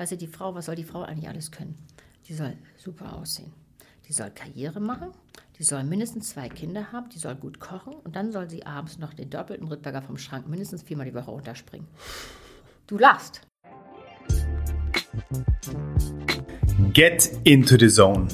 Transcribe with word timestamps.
Weißt 0.00 0.12
du, 0.12 0.16
die 0.16 0.28
Frau, 0.28 0.54
was 0.54 0.64
soll 0.64 0.76
die 0.76 0.84
Frau 0.84 1.02
eigentlich 1.02 1.28
alles 1.28 1.50
können? 1.50 1.76
Die 2.26 2.32
soll 2.32 2.56
super 2.78 3.18
aussehen. 3.18 3.52
Die 4.08 4.14
soll 4.14 4.30
Karriere 4.30 4.80
machen. 4.80 5.10
Die 5.58 5.62
soll 5.62 5.84
mindestens 5.84 6.30
zwei 6.30 6.48
Kinder 6.48 6.90
haben. 6.90 7.10
Die 7.10 7.18
soll 7.18 7.34
gut 7.34 7.60
kochen. 7.60 7.92
Und 8.02 8.16
dann 8.16 8.32
soll 8.32 8.48
sie 8.48 8.64
abends 8.64 8.96
noch 8.96 9.12
den 9.12 9.28
doppelten 9.28 9.68
Rittberger 9.68 10.00
vom 10.00 10.16
Schrank 10.16 10.48
mindestens 10.48 10.84
viermal 10.84 11.04
die 11.04 11.12
Woche 11.12 11.30
runterspringen. 11.30 11.86
Du 12.86 12.96
lachst. 12.96 13.42
Get 16.94 17.32
into 17.44 17.76
the 17.78 17.88
zone. 17.90 18.28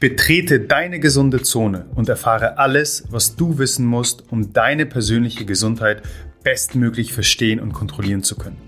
Betrete 0.00 0.60
deine 0.60 1.00
gesunde 1.00 1.40
Zone 1.40 1.86
und 1.94 2.10
erfahre 2.10 2.58
alles, 2.58 3.04
was 3.08 3.34
du 3.34 3.56
wissen 3.56 3.86
musst, 3.86 4.30
um 4.30 4.52
deine 4.52 4.84
persönliche 4.84 5.46
Gesundheit 5.46 6.02
bestmöglich 6.44 7.14
verstehen 7.14 7.60
und 7.60 7.72
kontrollieren 7.72 8.22
zu 8.22 8.36
können. 8.36 8.67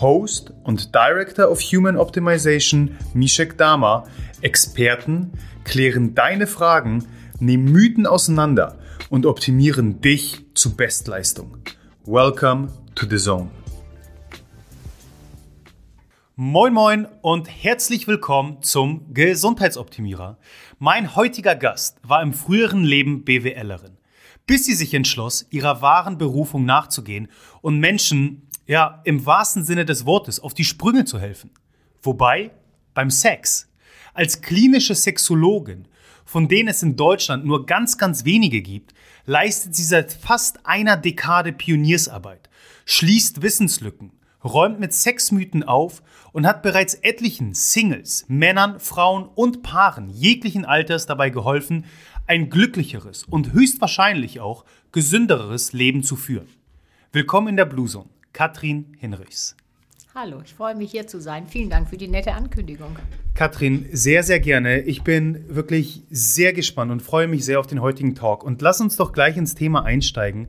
Host 0.00 0.52
und 0.64 0.94
Director 0.94 1.50
of 1.50 1.60
Human 1.60 1.96
Optimization 1.96 2.96
Mishek 3.14 3.56
Dama, 3.56 4.04
Experten, 4.40 5.32
klären 5.62 6.14
deine 6.14 6.46
Fragen, 6.46 7.06
nehmen 7.38 7.70
Mythen 7.70 8.06
auseinander 8.06 8.78
und 9.08 9.24
optimieren 9.24 10.00
dich 10.00 10.44
zu 10.54 10.74
Bestleistung. 10.74 11.58
Welcome 12.04 12.68
to 12.96 13.06
the 13.08 13.18
Zone. 13.18 13.50
Moin 16.36 16.74
moin 16.74 17.06
und 17.22 17.46
herzlich 17.46 18.08
willkommen 18.08 18.60
zum 18.62 19.14
Gesundheitsoptimierer. 19.14 20.38
Mein 20.80 21.14
heutiger 21.14 21.54
Gast 21.54 21.98
war 22.02 22.20
im 22.22 22.32
früheren 22.32 22.82
Leben 22.82 23.24
BWLerin, 23.24 23.98
bis 24.44 24.66
sie 24.66 24.74
sich 24.74 24.92
entschloss, 24.94 25.46
ihrer 25.50 25.80
wahren 25.80 26.18
Berufung 26.18 26.64
nachzugehen 26.64 27.28
und 27.62 27.78
Menschen 27.78 28.48
ja, 28.66 29.00
im 29.04 29.26
wahrsten 29.26 29.64
Sinne 29.64 29.84
des 29.84 30.06
Wortes 30.06 30.40
auf 30.40 30.54
die 30.54 30.64
Sprünge 30.64 31.04
zu 31.04 31.18
helfen. 31.18 31.50
Wobei 32.02 32.50
beim 32.94 33.10
Sex. 33.10 33.70
Als 34.14 34.40
klinische 34.40 34.94
Sexologin, 34.94 35.88
von 36.24 36.48
denen 36.48 36.68
es 36.68 36.82
in 36.82 36.96
Deutschland 36.96 37.44
nur 37.44 37.66
ganz, 37.66 37.98
ganz 37.98 38.24
wenige 38.24 38.62
gibt, 38.62 38.94
leistet 39.26 39.74
sie 39.74 39.84
seit 39.84 40.12
fast 40.12 40.64
einer 40.64 40.96
Dekade 40.96 41.52
Pioniersarbeit, 41.52 42.48
schließt 42.86 43.42
Wissenslücken, 43.42 44.12
räumt 44.42 44.78
mit 44.78 44.92
Sexmythen 44.92 45.62
auf 45.62 46.02
und 46.32 46.46
hat 46.46 46.62
bereits 46.62 46.94
etlichen 46.94 47.54
Singles, 47.54 48.24
Männern, 48.28 48.78
Frauen 48.80 49.28
und 49.34 49.62
Paaren 49.62 50.08
jeglichen 50.08 50.64
Alters 50.64 51.06
dabei 51.06 51.30
geholfen, 51.30 51.84
ein 52.26 52.48
glücklicheres 52.48 53.24
und 53.24 53.52
höchstwahrscheinlich 53.52 54.40
auch 54.40 54.64
gesünderes 54.92 55.72
Leben 55.72 56.02
zu 56.02 56.16
führen. 56.16 56.48
Willkommen 57.12 57.48
in 57.48 57.56
der 57.56 57.66
Blue 57.66 57.88
Zone. 57.88 58.13
Katrin 58.34 58.96
Hinrichs. 58.98 59.54
Hallo, 60.12 60.42
ich 60.44 60.54
freue 60.54 60.74
mich 60.74 60.90
hier 60.90 61.06
zu 61.06 61.20
sein. 61.20 61.46
Vielen 61.46 61.70
Dank 61.70 61.88
für 61.88 61.96
die 61.96 62.08
nette 62.08 62.32
Ankündigung. 62.32 62.96
Katrin, 63.34 63.86
sehr, 63.92 64.24
sehr 64.24 64.40
gerne. 64.40 64.80
Ich 64.80 65.02
bin 65.02 65.44
wirklich 65.54 66.02
sehr 66.10 66.52
gespannt 66.52 66.90
und 66.90 67.00
freue 67.00 67.28
mich 67.28 67.44
sehr 67.44 67.60
auf 67.60 67.68
den 67.68 67.80
heutigen 67.80 68.16
Talk. 68.16 68.42
Und 68.42 68.60
lass 68.60 68.80
uns 68.80 68.96
doch 68.96 69.12
gleich 69.12 69.36
ins 69.36 69.54
Thema 69.54 69.84
einsteigen. 69.84 70.48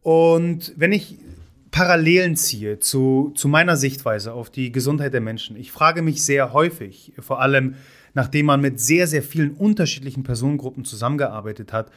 Und 0.00 0.72
wenn 0.76 0.92
ich 0.92 1.18
Parallelen 1.70 2.36
ziehe 2.36 2.78
zu, 2.78 3.32
zu 3.34 3.48
meiner 3.48 3.76
Sichtweise 3.76 4.32
auf 4.32 4.48
die 4.48 4.72
Gesundheit 4.72 5.12
der 5.12 5.20
Menschen, 5.20 5.56
ich 5.56 5.72
frage 5.72 6.00
mich 6.00 6.24
sehr 6.24 6.54
häufig, 6.54 7.12
vor 7.18 7.38
allem 7.42 7.74
nachdem 8.14 8.46
man 8.46 8.62
mit 8.62 8.80
sehr, 8.80 9.06
sehr 9.06 9.22
vielen 9.22 9.50
unterschiedlichen 9.50 10.22
Personengruppen 10.22 10.86
zusammengearbeitet 10.86 11.72
hat, 11.74 11.90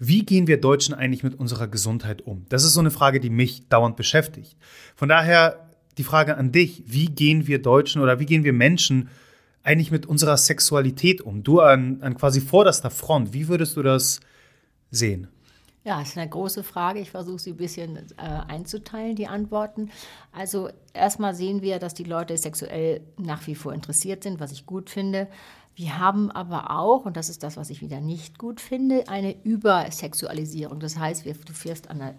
wie 0.00 0.24
gehen 0.24 0.46
wir 0.46 0.58
Deutschen 0.58 0.94
eigentlich 0.94 1.22
mit 1.22 1.38
unserer 1.38 1.68
Gesundheit 1.68 2.22
um? 2.22 2.46
Das 2.48 2.64
ist 2.64 2.72
so 2.72 2.80
eine 2.80 2.90
Frage, 2.90 3.20
die 3.20 3.28
mich 3.28 3.68
dauernd 3.68 3.96
beschäftigt. 3.96 4.56
Von 4.96 5.10
daher 5.10 5.68
die 5.98 6.04
Frage 6.04 6.38
an 6.38 6.52
dich, 6.52 6.82
wie 6.86 7.06
gehen 7.06 7.46
wir 7.46 7.60
Deutschen 7.60 8.00
oder 8.00 8.18
wie 8.18 8.24
gehen 8.24 8.42
wir 8.42 8.54
Menschen 8.54 9.10
eigentlich 9.62 9.90
mit 9.90 10.06
unserer 10.06 10.38
Sexualität 10.38 11.20
um? 11.20 11.42
Du 11.42 11.60
an, 11.60 12.00
an 12.00 12.16
quasi 12.16 12.40
vorderster 12.40 12.90
Front, 12.90 13.34
wie 13.34 13.48
würdest 13.48 13.76
du 13.76 13.82
das 13.82 14.20
sehen? 14.90 15.28
Ja, 15.84 15.98
das 15.98 16.10
ist 16.10 16.18
eine 16.18 16.28
große 16.28 16.62
Frage. 16.62 17.00
Ich 17.00 17.10
versuche 17.10 17.38
sie 17.38 17.50
ein 17.50 17.56
bisschen 17.56 17.96
äh, 17.96 18.22
einzuteilen, 18.48 19.16
die 19.16 19.26
Antworten. 19.26 19.90
Also 20.32 20.68
erstmal 20.92 21.34
sehen 21.34 21.62
wir, 21.62 21.78
dass 21.78 21.94
die 21.94 22.04
Leute 22.04 22.36
sexuell 22.36 23.00
nach 23.18 23.46
wie 23.46 23.54
vor 23.54 23.72
interessiert 23.72 24.22
sind, 24.22 24.40
was 24.40 24.52
ich 24.52 24.66
gut 24.66 24.90
finde. 24.90 25.28
Wir 25.76 25.98
haben 25.98 26.30
aber 26.30 26.72
auch, 26.78 27.06
und 27.06 27.16
das 27.16 27.30
ist 27.30 27.42
das, 27.42 27.56
was 27.56 27.70
ich 27.70 27.80
wieder 27.80 28.00
nicht 28.00 28.38
gut 28.38 28.60
finde, 28.60 29.08
eine 29.08 29.34
Übersexualisierung. 29.44 30.78
Das 30.78 30.98
heißt, 30.98 31.24
du 31.24 31.52
fährst 31.54 31.88
an 31.88 32.00
der 32.00 32.14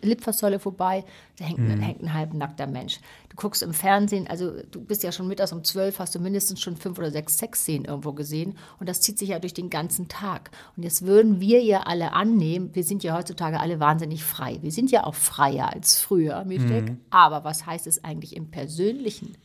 Litfaßsäule 0.00 0.58
vorbei, 0.58 1.04
da 1.38 1.44
hängt, 1.44 1.58
mhm. 1.58 1.80
hängt 1.80 2.02
ein 2.02 2.14
halbnackter 2.14 2.66
Mensch. 2.66 3.00
Du 3.28 3.36
guckst 3.36 3.62
im 3.62 3.74
Fernsehen, 3.74 4.26
also 4.26 4.52
du 4.70 4.80
bist 4.80 5.02
ja 5.02 5.12
schon 5.12 5.28
mittags 5.28 5.52
um 5.52 5.64
zwölf, 5.64 5.98
hast 5.98 6.14
du 6.14 6.20
mindestens 6.20 6.60
schon 6.60 6.76
fünf 6.76 6.96
oder 6.98 7.10
sechs 7.10 7.36
Sexszenen 7.36 7.84
irgendwo 7.84 8.12
gesehen 8.12 8.56
und 8.78 8.88
das 8.88 9.00
zieht 9.00 9.18
sich 9.18 9.30
ja 9.30 9.38
durch 9.38 9.54
den 9.54 9.70
ganzen 9.70 10.08
Tag. 10.08 10.50
Und 10.76 10.84
jetzt 10.84 11.04
würden 11.04 11.40
wir 11.40 11.62
ja 11.62 11.80
alle 11.80 12.12
annehmen, 12.12 12.70
wir 12.74 12.84
sind 12.84 13.02
ja 13.02 13.16
heutzutage 13.16 13.60
alle 13.60 13.80
wahnsinnig 13.80 14.24
frei. 14.24 14.58
Wir 14.62 14.72
sind 14.72 14.90
ja 14.90 15.04
auch 15.04 15.14
freier 15.14 15.72
als 15.72 16.00
früher, 16.00 16.44
Mhm. 16.84 17.00
Aber 17.10 17.44
was 17.44 17.66
heißt 17.66 17.86
es 17.86 18.04
eigentlich 18.04 18.36
im 18.36 18.50
Persönlichen? 18.50 19.36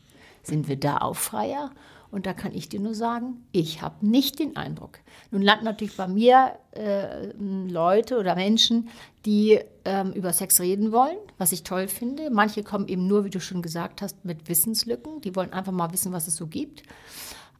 Sind 0.43 0.67
wir 0.67 0.79
da 0.79 0.99
auch 0.99 1.15
freier? 1.15 1.71
Und 2.11 2.25
da 2.25 2.33
kann 2.33 2.53
ich 2.55 2.69
dir 2.69 2.79
nur 2.79 2.95
sagen, 2.95 3.45
ich 3.51 3.81
habe 3.81 4.05
nicht 4.05 4.39
den 4.39 4.55
Eindruck. 4.55 4.99
Nun 5.29 5.43
landen 5.43 5.65
natürlich 5.65 5.95
bei 5.95 6.07
mir 6.07 6.53
äh, 6.71 7.31
Leute 7.37 8.17
oder 8.17 8.35
Menschen, 8.35 8.89
die 9.25 9.59
ähm, 9.85 10.11
über 10.13 10.33
Sex 10.33 10.59
reden 10.59 10.91
wollen, 10.91 11.17
was 11.37 11.51
ich 11.51 11.63
toll 11.63 11.87
finde. 11.87 12.31
Manche 12.31 12.63
kommen 12.63 12.87
eben 12.87 13.07
nur, 13.07 13.25
wie 13.25 13.29
du 13.29 13.39
schon 13.39 13.61
gesagt 13.61 14.01
hast, 14.01 14.25
mit 14.25 14.49
Wissenslücken. 14.49 15.21
Die 15.21 15.35
wollen 15.35 15.53
einfach 15.53 15.71
mal 15.71 15.93
wissen, 15.93 16.11
was 16.11 16.27
es 16.27 16.35
so 16.35 16.47
gibt. 16.47 16.81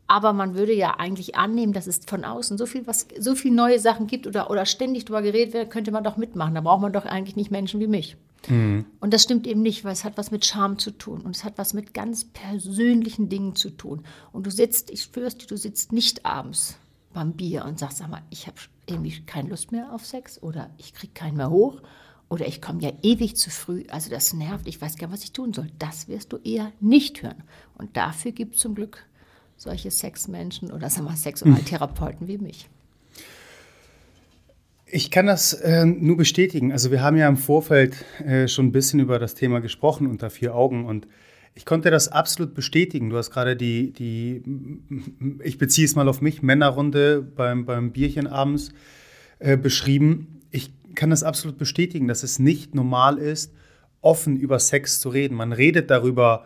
Aber 0.08 0.34
man 0.34 0.56
würde 0.56 0.74
ja 0.74 0.96
eigentlich 0.98 1.36
annehmen, 1.36 1.72
dass 1.72 1.86
es 1.86 2.02
von 2.08 2.26
außen 2.26 2.58
so 2.58 2.66
viel, 2.66 2.88
was, 2.88 3.08
so 3.20 3.36
viel 3.36 3.52
neue 3.52 3.78
Sachen 3.78 4.08
gibt 4.08 4.26
oder, 4.26 4.50
oder 4.50 4.66
ständig 4.66 5.06
darüber 5.06 5.22
geredet 5.22 5.54
wird, 5.54 5.70
könnte 5.70 5.92
man 5.92 6.04
doch 6.04 6.18
mitmachen. 6.18 6.56
Da 6.56 6.62
braucht 6.62 6.82
man 6.82 6.92
doch 6.92 7.06
eigentlich 7.06 7.36
nicht 7.36 7.52
Menschen 7.52 7.80
wie 7.80 7.88
mich. 7.88 8.18
Mhm. 8.48 8.86
Und 9.00 9.14
das 9.14 9.24
stimmt 9.24 9.48
eben 9.48 9.62
nicht, 9.62 9.84
weil 9.84 9.94
es 9.94 10.04
hat 10.04 10.18
was 10.18 10.32
mit 10.32 10.46
Scham 10.46 10.80
zu 10.80 10.92
tun 10.92 11.22
und 11.22 11.36
es 11.36 11.44
hat 11.44 11.58
was 11.58 11.74
mit 11.74 11.94
ganz 11.94 12.26
persönlichen 12.26 13.30
Dingen 13.30 13.56
zu 13.56 13.70
tun. 13.70 14.04
Und 14.32 14.46
du 14.46 14.52
sitzt, 14.52 14.90
ich 14.90 15.04
schwör's 15.04 15.38
du 15.38 15.58
sitzt 15.58 15.92
nicht 15.92 16.26
abends 16.26 16.78
beim 17.14 17.34
Bier 17.34 17.66
und 17.66 17.80
sagst, 17.80 17.98
sag 17.98 18.10
mal, 18.10 18.24
ich 18.30 18.48
habe 18.48 18.58
irgendwie 18.86 19.22
keine 19.26 19.50
Lust 19.50 19.72
mehr 19.72 19.94
auf 19.94 20.06
Sex 20.06 20.42
oder 20.42 20.70
ich 20.78 20.94
kriege 20.94 21.14
keinen 21.14 21.38
mehr 21.38 21.50
hoch 21.50 21.82
oder 22.30 22.48
ich 22.48 22.62
komme 22.62 22.82
ja 22.82 22.92
ewig 23.02 23.36
zu 23.36 23.50
früh, 23.50 23.86
also 23.90 24.10
das 24.10 24.34
nervt, 24.34 24.68
ich 24.68 24.80
weiß 24.80 24.98
gar 24.98 25.08
nicht, 25.08 25.18
was 25.18 25.24
ich 25.24 25.34
tun 25.34 25.54
soll. 25.54 25.70
Das 25.80 26.08
wirst 26.08 26.32
du 26.32 26.38
eher 26.38 26.72
nicht 26.80 27.24
hören. 27.24 27.44
Und 27.76 27.98
dafür 27.98 28.32
gibt 28.32 28.56
es 28.56 28.62
zum 28.62 28.76
Glück 28.76 29.06
solche 29.58 29.92
Sexmenschen 29.92 30.72
oder 30.72 30.90
sagen 30.90 31.08
wir 31.08 31.16
Sexualtherapeuten 31.16 32.28
wie 32.28 32.38
mich. 32.38 32.70
Ich 34.92 35.12
kann 35.12 35.28
das 35.28 35.54
äh, 35.54 35.86
nur 35.86 36.18
bestätigen. 36.18 36.72
Also 36.72 36.90
wir 36.90 37.02
haben 37.02 37.16
ja 37.16 37.28
im 37.28 37.38
Vorfeld 37.38 38.06
äh, 38.26 38.48
schon 38.48 38.68
ein 38.68 38.72
bisschen 38.72 39.00
über 39.00 39.20
das 39.20 39.36
Thema 39.36 39.62
gesprochen 39.62 40.08
unter 40.08 40.30
vier 40.32 40.56
Augen 40.56 40.86
und 40.86 41.08
ich 41.54 41.66
konnte 41.66 41.92
das 41.92 42.08
absolut 42.08 42.56
bestätigen. 42.56 43.10
Du 43.10 43.18
hast 43.18 43.30
gerade 43.32 43.56
die, 43.56 43.92
die, 43.92 44.42
ich 45.44 45.58
beziehe 45.58 45.86
es 45.86 45.96
mal 45.96 46.08
auf 46.08 46.22
mich, 46.22 46.42
Männerrunde 46.42 47.22
beim, 47.22 47.66
beim 47.66 47.92
Bierchen 47.92 48.28
abends 48.28 48.72
äh, 49.40 49.58
beschrieben. 49.58 50.42
Ich 50.50 50.72
kann 50.96 51.12
das 51.12 51.24
absolut 51.24 51.58
bestätigen, 51.58 52.08
dass 52.08 52.24
es 52.24 52.40
nicht 52.40 52.74
normal 52.74 53.18
ist, 53.18 53.54
offen 54.02 54.38
über 54.38 54.58
Sex 54.58 55.00
zu 55.00 55.10
reden. 55.10 55.36
Man 55.36 55.54
redet 55.54 55.92
darüber, 55.92 56.46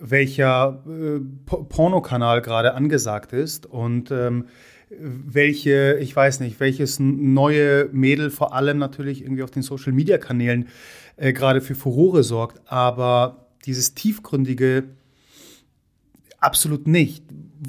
welcher 0.00 0.82
äh, 0.88 1.20
Pornokanal 1.46 2.40
gerade 2.40 2.74
angesagt 2.74 3.32
ist 3.32 3.66
und 3.66 4.10
ähm, 4.10 4.46
welche, 4.90 5.98
ich 6.00 6.14
weiß 6.14 6.40
nicht, 6.40 6.60
welches 6.60 6.98
neue 6.98 7.88
Mädel 7.92 8.30
vor 8.30 8.54
allem 8.54 8.78
natürlich 8.78 9.22
irgendwie 9.22 9.42
auf 9.42 9.50
den 9.50 9.62
Social 9.62 9.92
Media 9.92 10.18
Kanälen 10.18 10.68
äh, 11.16 11.32
gerade 11.32 11.60
für 11.60 11.74
Furore 11.74 12.22
sorgt, 12.22 12.60
aber 12.66 13.48
dieses 13.66 13.94
tiefgründige 13.94 14.84
absolut 16.38 16.86
nicht. 16.86 17.24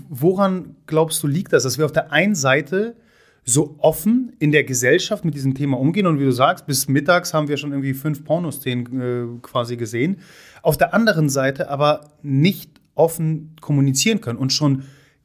Woran 0.07 0.75
glaubst 0.85 1.21
du 1.23 1.27
liegt 1.27 1.51
das, 1.53 1.63
dass 1.63 1.77
wir 1.77 1.85
auf 1.85 1.91
der 1.91 2.11
einen 2.11 2.35
Seite 2.35 2.95
so 3.43 3.75
offen 3.79 4.33
in 4.39 4.51
der 4.51 4.63
Gesellschaft 4.63 5.25
mit 5.25 5.33
diesem 5.33 5.55
Thema 5.55 5.79
umgehen 5.79 6.05
und 6.05 6.19
wie 6.19 6.25
du 6.25 6.31
sagst, 6.31 6.67
bis 6.67 6.87
mittags 6.87 7.33
haben 7.33 7.47
wir 7.47 7.57
schon 7.57 7.71
irgendwie 7.71 7.93
fünf 7.93 8.23
Pornoszenen 8.23 9.01
äh, 9.01 9.39
quasi 9.41 9.75
gesehen. 9.75 10.17
Auf 10.61 10.77
der 10.77 10.93
anderen 10.93 11.29
Seite 11.29 11.69
aber 11.69 12.11
nicht 12.21 12.69
offen 12.95 13.55
kommunizieren 13.59 14.21
können 14.21 14.37
und 14.37 14.53
schon 14.53 14.83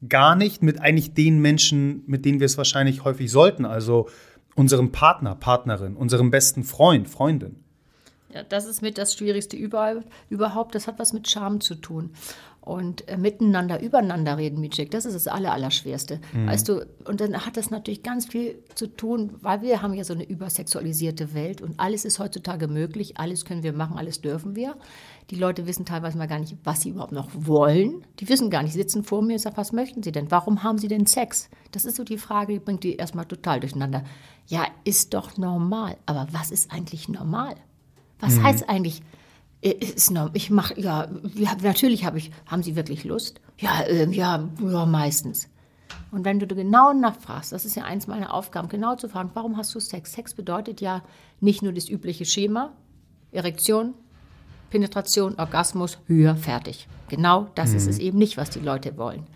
gar 0.09 0.37
nicht 0.37 0.63
mit 0.63 0.81
eigentlich 0.81 1.15
den 1.15 1.41
Menschen, 1.41 2.03
mit 2.07 2.25
denen 2.25 2.41
wir 2.41 2.47
es 2.47 2.59
wahrscheinlich 2.59 3.05
häufig 3.05 3.31
sollten. 3.31 3.65
Also 3.65 4.09
unserem 4.55 4.93
Partner, 4.93 5.35
Partnerin, 5.35 5.97
unserem 5.97 6.31
besten 6.31 6.65
Freund, 6.65 7.09
Freundin. 7.09 7.57
Ja, 8.33 8.43
das 8.43 8.67
ist 8.67 8.83
mit 8.83 8.99
das 8.99 9.15
Schwierigste 9.15 9.57
überhaupt. 9.57 10.75
Das 10.75 10.89
hat 10.89 10.99
was 10.99 11.13
mit 11.13 11.29
Scham 11.29 11.61
zu 11.61 11.77
tun. 11.77 12.11
Und 12.61 13.07
äh, 13.09 13.19
miteinander, 13.19 13.83
übereinander 13.83 14.39
reden, 14.39 14.59
Mitschek, 14.61 14.91
das 14.91 15.05
ist 15.05 15.15
das 15.15 15.29
Aller, 15.29 15.53
Allerschwerste. 15.53 16.19
Mhm. 16.33 16.47
Weißt 16.47 16.67
du, 16.67 16.87
und 17.05 17.21
dann 17.21 17.45
hat 17.45 17.59
das 17.59 17.71
natürlich 17.71 18.03
ganz 18.03 18.27
viel 18.27 18.57
zu 18.75 18.87
tun, 18.87 19.35
weil 19.43 19.61
wir 19.61 19.83
haben 19.83 19.93
ja 19.93 20.03
so 20.03 20.15
eine 20.15 20.25
übersexualisierte 20.25 21.35
Welt 21.35 21.61
und 21.61 21.79
alles 21.79 22.07
ist 22.07 22.19
heutzutage 22.19 22.67
möglich, 22.67 23.19
alles 23.19 23.45
können 23.45 23.63
wir 23.63 23.75
machen, 23.75 23.99
alles 23.99 24.23
dürfen 24.23 24.57
wir. 24.57 24.77
Die 25.31 25.37
Leute 25.37 25.67
wissen 25.67 25.87
teilweise 25.87 26.19
mal 26.19 26.29
gar 26.29 26.39
nicht, 26.39 26.57
was 26.65 26.83
sie 26.83 26.91
überhaupt 26.91 27.13
noch 27.13 27.31
wollen. 27.35 28.05
Die 28.21 28.29
wissen 28.29 28.51
gar 28.51 28.63
nicht, 28.63 28.73
sie 28.73 28.79
sitzen 28.79 29.05
vor 29.05 29.23
mir 29.23 29.35
und 29.35 29.39
sagen, 29.39 29.57
was 29.57 29.73
möchten 29.73 30.03
sie 30.03 30.13
denn? 30.13 30.31
Warum 30.31 30.63
haben 30.63 30.79
sie 30.79 30.89
denn 30.89 31.07
Sex? 31.07 31.49
Das 31.73 31.85
ist 31.85 31.97
so 31.97 32.05
die 32.05 32.19
Frage, 32.19 32.53
die 32.53 32.59
bringt 32.59 32.85
die 32.85 32.97
erstmal 32.97 33.25
total 33.25 33.61
durcheinander. 33.61 34.05
Ja, 34.47 34.67
ist 34.85 35.15
doch 35.15 35.37
normal. 35.39 35.97
Aber 36.05 36.29
was 36.33 36.51
ist 36.51 36.71
eigentlich 36.71 37.09
normal? 37.09 37.55
Was 38.21 38.35
mhm. 38.35 38.43
heißt 38.43 38.69
eigentlich, 38.69 39.03
äh, 39.63 39.71
ist 39.71 40.11
noch, 40.11 40.31
ich 40.35 40.51
mache, 40.51 40.79
ja, 40.79 41.09
ja, 41.35 41.57
natürlich 41.63 42.05
habe 42.05 42.19
ich, 42.19 42.31
haben 42.47 42.63
Sie 42.63 42.77
wirklich 42.77 43.05
Lust? 43.05 43.41
Ja, 43.59 43.81
äh, 43.81 44.09
ja, 44.11 44.49
ja, 44.61 44.87
meistens. 44.87 45.49
Und 46.11 46.25
wenn 46.25 46.39
du 46.39 46.47
genau 46.47 46.93
nachfragst, 46.93 47.53
das 47.53 47.65
ist 47.65 47.75
ja 47.75 47.85
eins 47.85 48.07
meiner 48.07 48.33
Aufgaben, 48.35 48.69
genau 48.69 48.95
zu 48.97 49.09
fragen, 49.09 49.31
warum 49.35 49.57
hast 49.57 49.75
du 49.75 49.81
Sex? 49.81 50.13
Sex 50.13 50.35
bedeutet 50.35 50.81
ja 50.81 51.03
nicht 51.41 51.63
nur 51.63 51.73
das 51.73 51.89
übliche 51.89 52.25
Schema, 52.25 52.73
Erektion, 53.33 53.95
Penetration, 54.71 55.35
Orgasmus, 55.37 55.99
Höhe, 56.07 56.37
fertig. 56.37 56.89
Genau 57.09 57.49
das 57.55 57.71
mhm. 57.71 57.77
ist 57.77 57.87
es 57.89 57.99
eben 57.99 58.19
nicht, 58.19 58.37
was 58.37 58.51
die 58.51 58.61
Leute 58.61 58.97
wollen. 58.97 59.27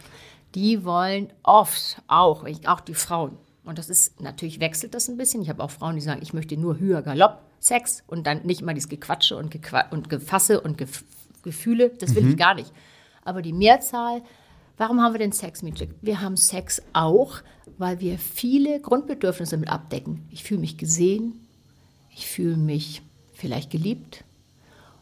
Die 0.54 0.84
wollen 0.84 1.32
oft 1.42 2.02
auch, 2.08 2.44
auch 2.66 2.80
die 2.80 2.94
Frauen, 2.94 3.36
und 3.68 3.76
das 3.76 3.90
ist, 3.90 4.18
natürlich 4.22 4.60
wechselt 4.60 4.94
das 4.94 5.08
ein 5.08 5.18
bisschen. 5.18 5.42
Ich 5.42 5.50
habe 5.50 5.62
auch 5.62 5.70
Frauen, 5.70 5.94
die 5.94 6.00
sagen, 6.00 6.22
ich 6.22 6.32
möchte 6.32 6.56
nur 6.56 6.78
höher 6.78 7.02
Galopp 7.02 7.42
Sex 7.60 8.02
und 8.06 8.26
dann 8.26 8.46
nicht 8.46 8.62
immer 8.62 8.72
dieses 8.72 8.88
Gequatsche 8.88 9.36
und, 9.36 9.50
Gequa 9.50 9.90
und 9.90 10.08
Gefasse 10.08 10.62
und 10.62 10.78
Gef 10.78 11.04
Gefühle. 11.42 11.90
Das 11.98 12.14
will 12.14 12.22
mhm. 12.22 12.30
ich 12.30 12.36
gar 12.38 12.54
nicht. 12.54 12.72
Aber 13.24 13.42
die 13.42 13.52
Mehrzahl, 13.52 14.22
warum 14.78 15.02
haben 15.02 15.12
wir 15.12 15.18
denn 15.18 15.32
Sex, 15.32 15.62
Mietschik? 15.62 15.90
Wir 16.00 16.22
haben 16.22 16.38
Sex 16.38 16.80
auch, 16.94 17.42
weil 17.76 18.00
wir 18.00 18.18
viele 18.18 18.80
Grundbedürfnisse 18.80 19.58
mit 19.58 19.68
abdecken. 19.68 20.26
Ich 20.30 20.44
fühle 20.44 20.60
mich 20.60 20.78
gesehen, 20.78 21.46
ich 22.14 22.26
fühle 22.26 22.56
mich 22.56 23.02
vielleicht 23.34 23.70
geliebt, 23.70 24.24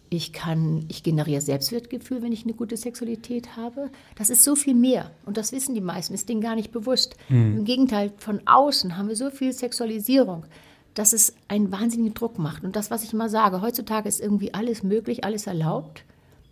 ich 0.08 0.32
kann, 0.32 0.85
ich 0.88 1.03
generiere 1.03 1.41
Selbstwertgefühl, 1.41 2.23
wenn 2.23 2.32
ich 2.32 2.44
eine 2.44 2.55
gute 2.55 2.76
Sexualität 2.76 3.56
habe. 3.56 3.91
Das 4.14 4.31
ist 4.31 4.44
so 4.44 4.55
viel 4.55 4.75
mehr. 4.75 5.11
Und 5.25 5.37
das 5.37 5.53
wissen 5.53 5.75
die 5.75 5.81
meisten, 5.81 6.14
ist 6.14 6.29
denen 6.29 6.41
gar 6.41 6.55
nicht 6.55 6.73
bewusst. 6.73 7.17
Mhm. 7.29 7.58
Im 7.58 7.64
Gegenteil, 7.64 8.12
von 8.19 8.41
außen 8.47 8.97
haben 8.97 9.08
wir 9.08 9.17
so 9.17 9.31
viel 9.31 9.53
Sexualisierung, 9.53 10.47
dass 10.94 11.12
es 11.12 11.35
einen 11.49 11.73
wahnsinnigen 11.73 12.14
Druck 12.14 12.38
macht. 12.38 12.64
Und 12.64 12.76
das, 12.76 12.91
was 12.91 13.03
ich 13.03 13.12
immer 13.12 13.29
sage, 13.29 13.61
heutzutage 13.61 14.08
ist 14.08 14.20
irgendwie 14.20 14.55
alles 14.55 14.82
möglich, 14.82 15.25
alles 15.25 15.47
erlaubt. 15.47 16.05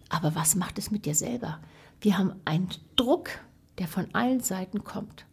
Aber 0.09 0.35
was 0.35 0.55
macht 0.55 0.79
es 0.79 0.91
mit 0.91 1.07
dir 1.07 1.15
selber? 1.15 1.61
Wir 2.01 2.19
haben 2.19 2.35
einen 2.45 2.69
Druck, 2.97 3.31
der 3.79 3.89
von 3.89 4.07
allen 4.13 4.41
Seiten 4.41 4.85
kommt. 4.85 5.27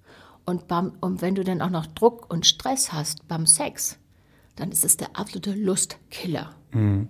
Und, 0.45 0.67
beim, 0.67 0.94
und 1.01 1.21
wenn 1.21 1.35
du 1.35 1.44
dann 1.44 1.62
auch 1.62 1.69
noch 1.69 1.85
Druck 1.88 2.31
und 2.31 2.45
Stress 2.45 2.94
hast 2.94 3.27
beim 3.27 3.45
Sex, 3.45 3.97
dann 4.56 4.71
ist 4.71 4.85
es 4.85 4.97
der 4.97 5.15
absolute 5.15 5.53
Lustkiller. 5.53 6.56
Mhm. 6.71 7.09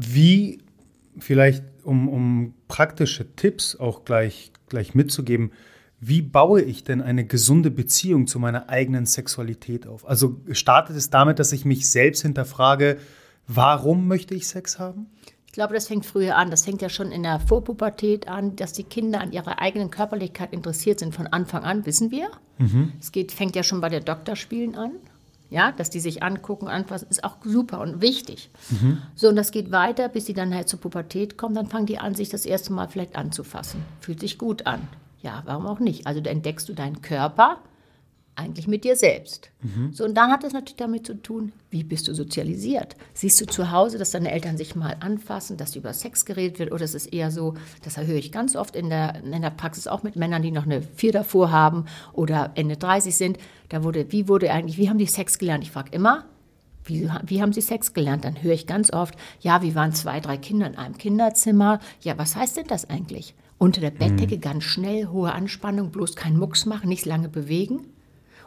Wie, 0.00 0.58
vielleicht 1.18 1.64
um, 1.82 2.08
um 2.08 2.54
praktische 2.68 3.34
Tipps 3.34 3.74
auch 3.74 4.04
gleich, 4.04 4.52
gleich 4.68 4.94
mitzugeben, 4.94 5.50
wie 6.00 6.22
baue 6.22 6.62
ich 6.62 6.84
denn 6.84 7.02
eine 7.02 7.24
gesunde 7.24 7.72
Beziehung 7.72 8.28
zu 8.28 8.38
meiner 8.38 8.68
eigenen 8.68 9.06
Sexualität 9.06 9.88
auf? 9.88 10.08
Also 10.08 10.40
startet 10.52 10.94
es 10.94 11.10
damit, 11.10 11.40
dass 11.40 11.52
ich 11.52 11.64
mich 11.64 11.90
selbst 11.90 12.22
hinterfrage, 12.22 12.98
warum 13.48 14.06
möchte 14.06 14.36
ich 14.36 14.46
Sex 14.46 14.78
haben? 14.78 15.06
Ich 15.46 15.52
glaube, 15.52 15.74
das 15.74 15.88
fängt 15.88 16.06
früher 16.06 16.36
an. 16.36 16.52
Das 16.52 16.64
fängt 16.64 16.80
ja 16.80 16.88
schon 16.88 17.10
in 17.10 17.24
der 17.24 17.40
Vorpubertät 17.40 18.28
an, 18.28 18.54
dass 18.54 18.74
die 18.74 18.84
Kinder 18.84 19.20
an 19.20 19.32
ihrer 19.32 19.60
eigenen 19.60 19.90
Körperlichkeit 19.90 20.52
interessiert 20.52 21.00
sind. 21.00 21.12
Von 21.12 21.26
Anfang 21.26 21.64
an 21.64 21.84
wissen 21.86 22.12
wir. 22.12 22.28
Mhm. 22.58 22.92
Es 23.00 23.10
geht, 23.10 23.32
fängt 23.32 23.56
ja 23.56 23.64
schon 23.64 23.80
bei 23.80 23.88
der 23.88 24.00
Doktorspielen 24.00 24.76
an. 24.76 24.92
Ja, 25.50 25.72
dass 25.72 25.88
die 25.88 26.00
sich 26.00 26.22
angucken, 26.22 26.68
anfassen, 26.68 27.08
ist 27.08 27.24
auch 27.24 27.36
super 27.42 27.80
und 27.80 28.02
wichtig. 28.02 28.50
Mhm. 28.68 29.02
So, 29.14 29.28
und 29.28 29.36
das 29.36 29.50
geht 29.50 29.70
weiter, 29.72 30.08
bis 30.08 30.26
sie 30.26 30.34
dann 30.34 30.54
halt 30.54 30.68
zur 30.68 30.80
Pubertät 30.80 31.38
kommen. 31.38 31.54
Dann 31.54 31.66
fangen 31.66 31.86
die 31.86 31.98
an, 31.98 32.14
sich 32.14 32.28
das 32.28 32.44
erste 32.44 32.72
Mal 32.72 32.88
vielleicht 32.88 33.16
anzufassen. 33.16 33.82
Fühlt 34.00 34.20
sich 34.20 34.36
gut 34.36 34.66
an. 34.66 34.86
Ja, 35.22 35.42
warum 35.46 35.66
auch 35.66 35.80
nicht? 35.80 36.06
Also 36.06 36.20
da 36.20 36.30
entdeckst 36.30 36.68
du 36.68 36.74
deinen 36.74 37.00
Körper 37.00 37.58
eigentlich 38.38 38.68
mit 38.68 38.84
dir 38.84 38.96
selbst. 38.96 39.50
Mhm. 39.62 39.92
So, 39.92 40.04
und 40.04 40.14
dann 40.14 40.30
hat 40.30 40.44
es 40.44 40.52
natürlich 40.52 40.76
damit 40.76 41.06
zu 41.06 41.14
tun, 41.14 41.52
wie 41.70 41.84
bist 41.84 42.08
du 42.08 42.14
sozialisiert? 42.14 42.96
Siehst 43.14 43.40
du 43.40 43.46
zu 43.46 43.70
Hause, 43.70 43.98
dass 43.98 44.12
deine 44.12 44.30
Eltern 44.30 44.56
sich 44.56 44.76
mal 44.76 44.96
anfassen, 45.00 45.56
dass 45.56 45.76
über 45.76 45.92
Sex 45.92 46.24
geredet 46.24 46.58
wird? 46.58 46.72
Oder 46.72 46.84
ist 46.84 46.94
es 46.94 47.06
eher 47.06 47.30
so, 47.30 47.54
das 47.84 47.96
höre 47.96 48.16
ich 48.16 48.32
ganz 48.32 48.56
oft 48.56 48.76
in 48.76 48.88
der, 48.88 49.22
in 49.24 49.42
der 49.42 49.50
Praxis 49.50 49.86
auch 49.86 50.02
mit 50.02 50.16
Männern, 50.16 50.42
die 50.42 50.50
noch 50.50 50.64
eine 50.64 50.82
Vier 50.82 51.12
davor 51.12 51.50
haben 51.50 51.86
oder 52.12 52.52
Ende 52.54 52.76
30 52.76 53.16
sind. 53.16 53.38
Da 53.68 53.84
wurde, 53.84 54.10
wie 54.12 54.28
wurde 54.28 54.50
eigentlich, 54.50 54.78
wie 54.78 54.88
haben 54.88 54.98
die 54.98 55.06
Sex 55.06 55.38
gelernt? 55.38 55.64
Ich 55.64 55.70
frage 55.70 55.90
immer, 55.92 56.24
wie, 56.84 57.08
wie, 57.26 57.42
haben 57.42 57.52
Sie 57.52 57.60
Sex 57.60 57.92
gelernt? 57.92 58.24
Dann 58.24 58.42
höre 58.42 58.54
ich 58.54 58.66
ganz 58.66 58.92
oft, 58.92 59.14
ja, 59.40 59.62
wir 59.62 59.74
waren 59.74 59.92
zwei, 59.92 60.20
drei 60.20 60.38
Kinder 60.38 60.66
in 60.66 60.76
einem 60.76 60.96
Kinderzimmer. 60.96 61.80
Ja, 62.00 62.16
was 62.16 62.34
heißt 62.34 62.56
denn 62.56 62.66
das 62.66 62.88
eigentlich? 62.88 63.34
Unter 63.58 63.80
der 63.80 63.90
Bettdecke 63.90 64.36
mhm. 64.36 64.40
ganz 64.40 64.64
schnell, 64.64 65.06
hohe 65.08 65.32
Anspannung, 65.32 65.90
bloß 65.90 66.16
keinen 66.16 66.38
Mucks 66.38 66.64
machen, 66.64 66.88
nicht 66.88 67.04
lange 67.04 67.28
bewegen. 67.28 67.86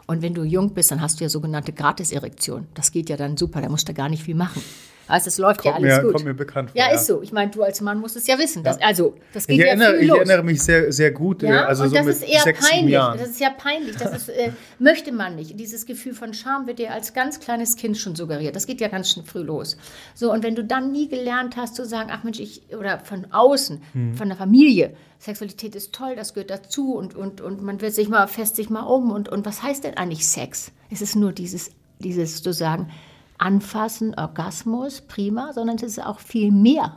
Und 0.06 0.22
wenn 0.22 0.34
du 0.34 0.44
jung 0.44 0.74
bist, 0.74 0.90
dann 0.90 1.00
hast 1.00 1.20
du 1.20 1.24
ja 1.24 1.28
sogenannte 1.28 1.72
Gratiserektion. 1.72 2.66
Das 2.74 2.92
geht 2.92 3.08
ja 3.08 3.16
dann 3.16 3.36
super, 3.36 3.60
da 3.60 3.68
musst 3.68 3.88
du 3.88 3.94
gar 3.94 4.08
nicht 4.08 4.22
viel 4.22 4.34
machen. 4.34 4.62
Also 5.08 5.28
es 5.28 5.38
läuft 5.38 5.60
kommt 5.60 5.80
ja 5.80 5.82
alles 5.84 5.96
mir, 5.96 6.02
gut. 6.02 6.12
Kommt 6.12 6.24
mir 6.24 6.34
bekannt 6.34 6.70
vor. 6.70 6.78
Ja, 6.78 6.92
ist 6.92 7.06
so. 7.06 7.22
Ich 7.22 7.32
meine, 7.32 7.50
du 7.50 7.62
als 7.62 7.80
Mann 7.80 7.98
musst 7.98 8.16
es 8.16 8.26
ja 8.26 8.38
wissen. 8.38 8.62
Dass, 8.62 8.78
ja. 8.78 8.86
Also, 8.86 9.14
das 9.32 9.46
geht 9.46 9.58
ich 9.58 9.64
ja 9.64 9.68
erinnere, 9.68 9.98
viel 9.98 10.08
los. 10.08 10.16
Ich 10.16 10.28
erinnere 10.28 10.44
mich 10.44 10.62
sehr, 10.62 10.92
sehr 10.92 11.10
gut. 11.10 11.42
Ja? 11.42 11.62
Äh, 11.62 11.64
also 11.66 11.84
und 11.84 11.90
so 11.90 11.96
das 11.96 12.06
mit 12.06 12.14
ist 12.16 12.22
eher 12.22 12.52
peinlich. 12.52 12.92
Jahren. 12.92 13.18
Das 13.18 13.28
ist 13.30 13.40
ja 13.40 13.50
peinlich. 13.50 13.96
Das 13.96 14.16
ist, 14.16 14.28
äh, 14.28 14.52
möchte 14.78 15.12
man 15.12 15.36
nicht. 15.36 15.58
Dieses 15.58 15.86
Gefühl 15.86 16.14
von 16.14 16.34
Scham 16.34 16.66
wird 16.66 16.78
dir 16.78 16.92
als 16.92 17.14
ganz 17.14 17.40
kleines 17.40 17.76
Kind 17.76 17.98
schon 17.98 18.16
suggeriert. 18.16 18.56
Das 18.56 18.66
geht 18.66 18.80
ja 18.80 18.88
ganz 18.88 19.12
schön 19.12 19.24
früh 19.24 19.42
los. 19.42 19.76
So, 20.14 20.32
und 20.32 20.42
wenn 20.42 20.54
du 20.54 20.64
dann 20.64 20.92
nie 20.92 21.08
gelernt 21.08 21.56
hast 21.56 21.74
zu 21.74 21.84
sagen, 21.84 22.10
ach 22.12 22.24
Mensch, 22.24 22.40
ich, 22.40 22.62
oder 22.76 23.00
von 23.00 23.26
außen, 23.30 23.82
hm. 23.92 24.14
von 24.14 24.28
der 24.28 24.36
Familie, 24.36 24.94
Sexualität 25.18 25.76
ist 25.76 25.92
toll, 25.92 26.16
das 26.16 26.34
gehört 26.34 26.50
dazu 26.50 26.94
und, 26.94 27.14
und, 27.14 27.40
und 27.40 27.62
man 27.62 27.80
wird 27.80 27.94
sich 27.94 28.08
mal, 28.08 28.26
fest 28.26 28.56
sich 28.56 28.70
mal 28.70 28.82
um. 28.82 29.12
Und, 29.12 29.28
und 29.28 29.46
was 29.46 29.62
heißt 29.62 29.84
denn 29.84 29.96
eigentlich 29.96 30.26
Sex? 30.26 30.72
Es 30.90 31.00
ist 31.00 31.14
nur 31.14 31.32
dieses, 31.32 31.70
dieses 32.00 32.42
zu 32.42 32.52
sagen, 32.52 32.90
Anfassen, 33.38 34.14
Orgasmus, 34.14 35.00
prima, 35.02 35.52
sondern 35.52 35.76
es 35.76 35.82
ist 35.82 36.04
auch 36.04 36.20
viel 36.20 36.50
mehr. 36.50 36.96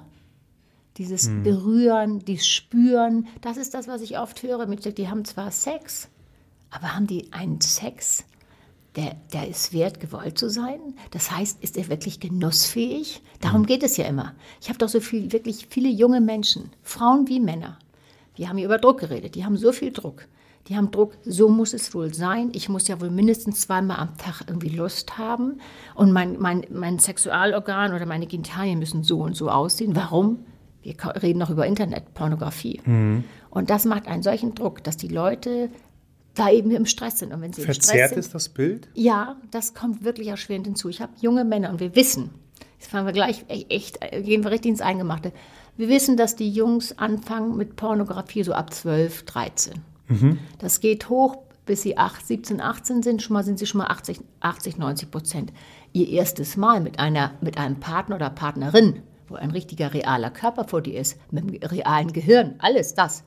Dieses 0.98 1.28
hm. 1.28 1.44
Berühren, 1.44 2.20
dieses 2.20 2.48
Spüren, 2.48 3.28
das 3.42 3.58
ist 3.58 3.74
das, 3.74 3.88
was 3.88 4.02
ich 4.02 4.18
oft 4.18 4.44
höre. 4.44 4.66
Mit, 4.68 4.98
die 4.98 5.10
haben 5.10 5.26
zwar 5.26 5.52
Sex, 5.52 6.08
aber 6.70 6.96
haben 6.96 7.08
die 7.08 7.34
einen 7.34 7.60
Sex, 7.62 8.24
der, 8.96 9.16
der 9.34 9.48
ist 9.48 9.74
wert, 9.74 10.00
gewollt 10.00 10.38
zu 10.38 10.50
sein? 10.50 10.80
Das 11.12 11.32
heißt, 11.32 11.62
ist 11.62 11.78
er 11.78 11.90
wirklich 11.90 12.20
genussfähig? 12.20 13.22
Darum 13.42 13.62
hm. 13.62 13.66
geht 13.68 13.84
es 13.84 13.98
ja 13.98 14.06
immer. 14.06 14.34
Ich 14.62 14.70
habe 14.70 14.80
doch 14.80 14.90
so 14.90 15.02
viel, 15.02 15.32
wirklich 15.32 15.68
viele 15.70 15.90
junge 15.90 16.22
Menschen, 16.22 16.72
Frauen 16.84 17.28
wie 17.28 17.40
Männer. 17.40 17.78
Wir 18.36 18.50
haben 18.50 18.58
hier 18.58 18.68
über 18.68 18.78
Druck 18.78 19.00
geredet. 19.00 19.36
Die 19.36 19.46
haben 19.46 19.58
so 19.58 19.72
viel 19.72 19.92
Druck. 19.92 20.28
Die 20.68 20.76
haben 20.76 20.90
Druck, 20.90 21.14
so 21.24 21.48
muss 21.48 21.74
es 21.74 21.94
wohl 21.94 22.14
sein. 22.14 22.50
Ich 22.54 22.70
muss 22.70 22.88
ja 22.88 23.00
wohl 23.00 23.12
mindestens 23.12 23.62
zweimal 23.62 23.98
am 23.98 24.18
Tag 24.18 24.42
irgendwie 24.48 24.70
Lust 24.70 25.18
haben. 25.18 25.60
Und 25.94 26.12
mein, 26.12 26.40
mein, 26.40 26.66
mein 26.72 26.98
Sexualorgan 26.98 27.94
oder 27.94 28.08
meine 28.08 28.26
Genitalien 28.26 28.80
müssen 28.80 29.04
so 29.04 29.20
und 29.22 29.36
so 29.36 29.50
aussehen. 29.50 29.96
Warum? 29.96 30.40
Wir 30.82 30.96
reden 31.22 31.40
noch 31.40 31.52
über 31.52 31.68
Internetpornografie. 31.68 32.82
Mhm. 32.84 33.24
Und 33.52 33.70
das 33.70 33.86
macht 33.86 34.08
einen 34.08 34.24
solchen 34.24 34.56
Druck, 34.56 34.84
dass 34.84 34.98
die 34.98 35.08
Leute 35.08 35.70
da 36.34 36.50
eben 36.50 36.72
im 36.72 36.86
Stress 36.86 37.20
sind. 37.20 37.32
Und 37.32 37.42
wenn 37.42 37.54
sie 37.54 37.62
Verzerrt 37.62 38.10
sind, 38.10 38.20
ist 38.20 38.34
das 38.34 38.50
Bild? 38.50 38.90
Ja, 38.96 39.38
das 39.52 39.76
kommt 39.76 40.04
wirklich 40.04 40.28
erschwerend 40.28 40.66
hinzu. 40.66 40.90
Ich 40.90 41.00
habe 41.00 41.14
junge 41.22 41.46
Männer 41.46 41.70
und 41.70 41.80
wir 41.80 41.96
wissen, 41.96 42.32
jetzt 42.80 42.90
fahren 42.90 43.06
wir 43.06 43.14
gleich 43.14 43.46
echt, 43.48 44.00
gehen 44.02 44.44
wir 44.44 44.52
richtig 44.52 44.72
ins 44.72 44.82
Eingemachte. 44.82 45.32
Wir 45.78 45.90
wissen, 45.90 46.18
dass 46.18 46.36
die 46.36 46.50
Jungs 46.50 46.98
anfangen 46.98 47.56
mit 47.56 47.76
Pornografie 47.76 48.44
so 48.44 48.54
ab 48.54 48.74
12, 48.74 49.24
13. 49.26 49.95
Mhm. 50.08 50.40
Das 50.60 50.80
geht 50.80 51.10
hoch, 51.10 51.38
bis 51.66 51.82
sie 51.82 51.98
8, 51.98 52.26
17, 52.26 52.62
18 52.62 53.04
sind, 53.04 53.22
schon 53.22 53.34
mal 53.34 53.44
sind 53.44 53.60
sie 53.60 53.66
schon 53.66 53.80
mal 53.80 53.88
80, 53.88 54.20
80 54.40 54.78
90 54.78 55.12
Prozent. 55.12 55.54
Ihr 55.94 56.10
erstes 56.10 56.58
Mal 56.58 56.82
mit, 56.82 57.00
einer, 57.00 57.32
mit 57.42 57.58
einem 57.58 57.80
Partner 57.80 58.16
oder 58.16 58.30
Partnerin, 58.30 59.02
wo 59.28 59.36
ein 59.36 59.52
richtiger 59.52 59.94
realer 59.94 60.30
Körper 60.30 60.66
vor 60.66 60.82
dir 60.82 61.00
ist, 61.00 61.18
mit 61.32 61.44
einem 61.44 61.56
realen 61.64 62.14
Gehirn, 62.14 62.56
alles 62.60 62.94
das. 62.94 63.24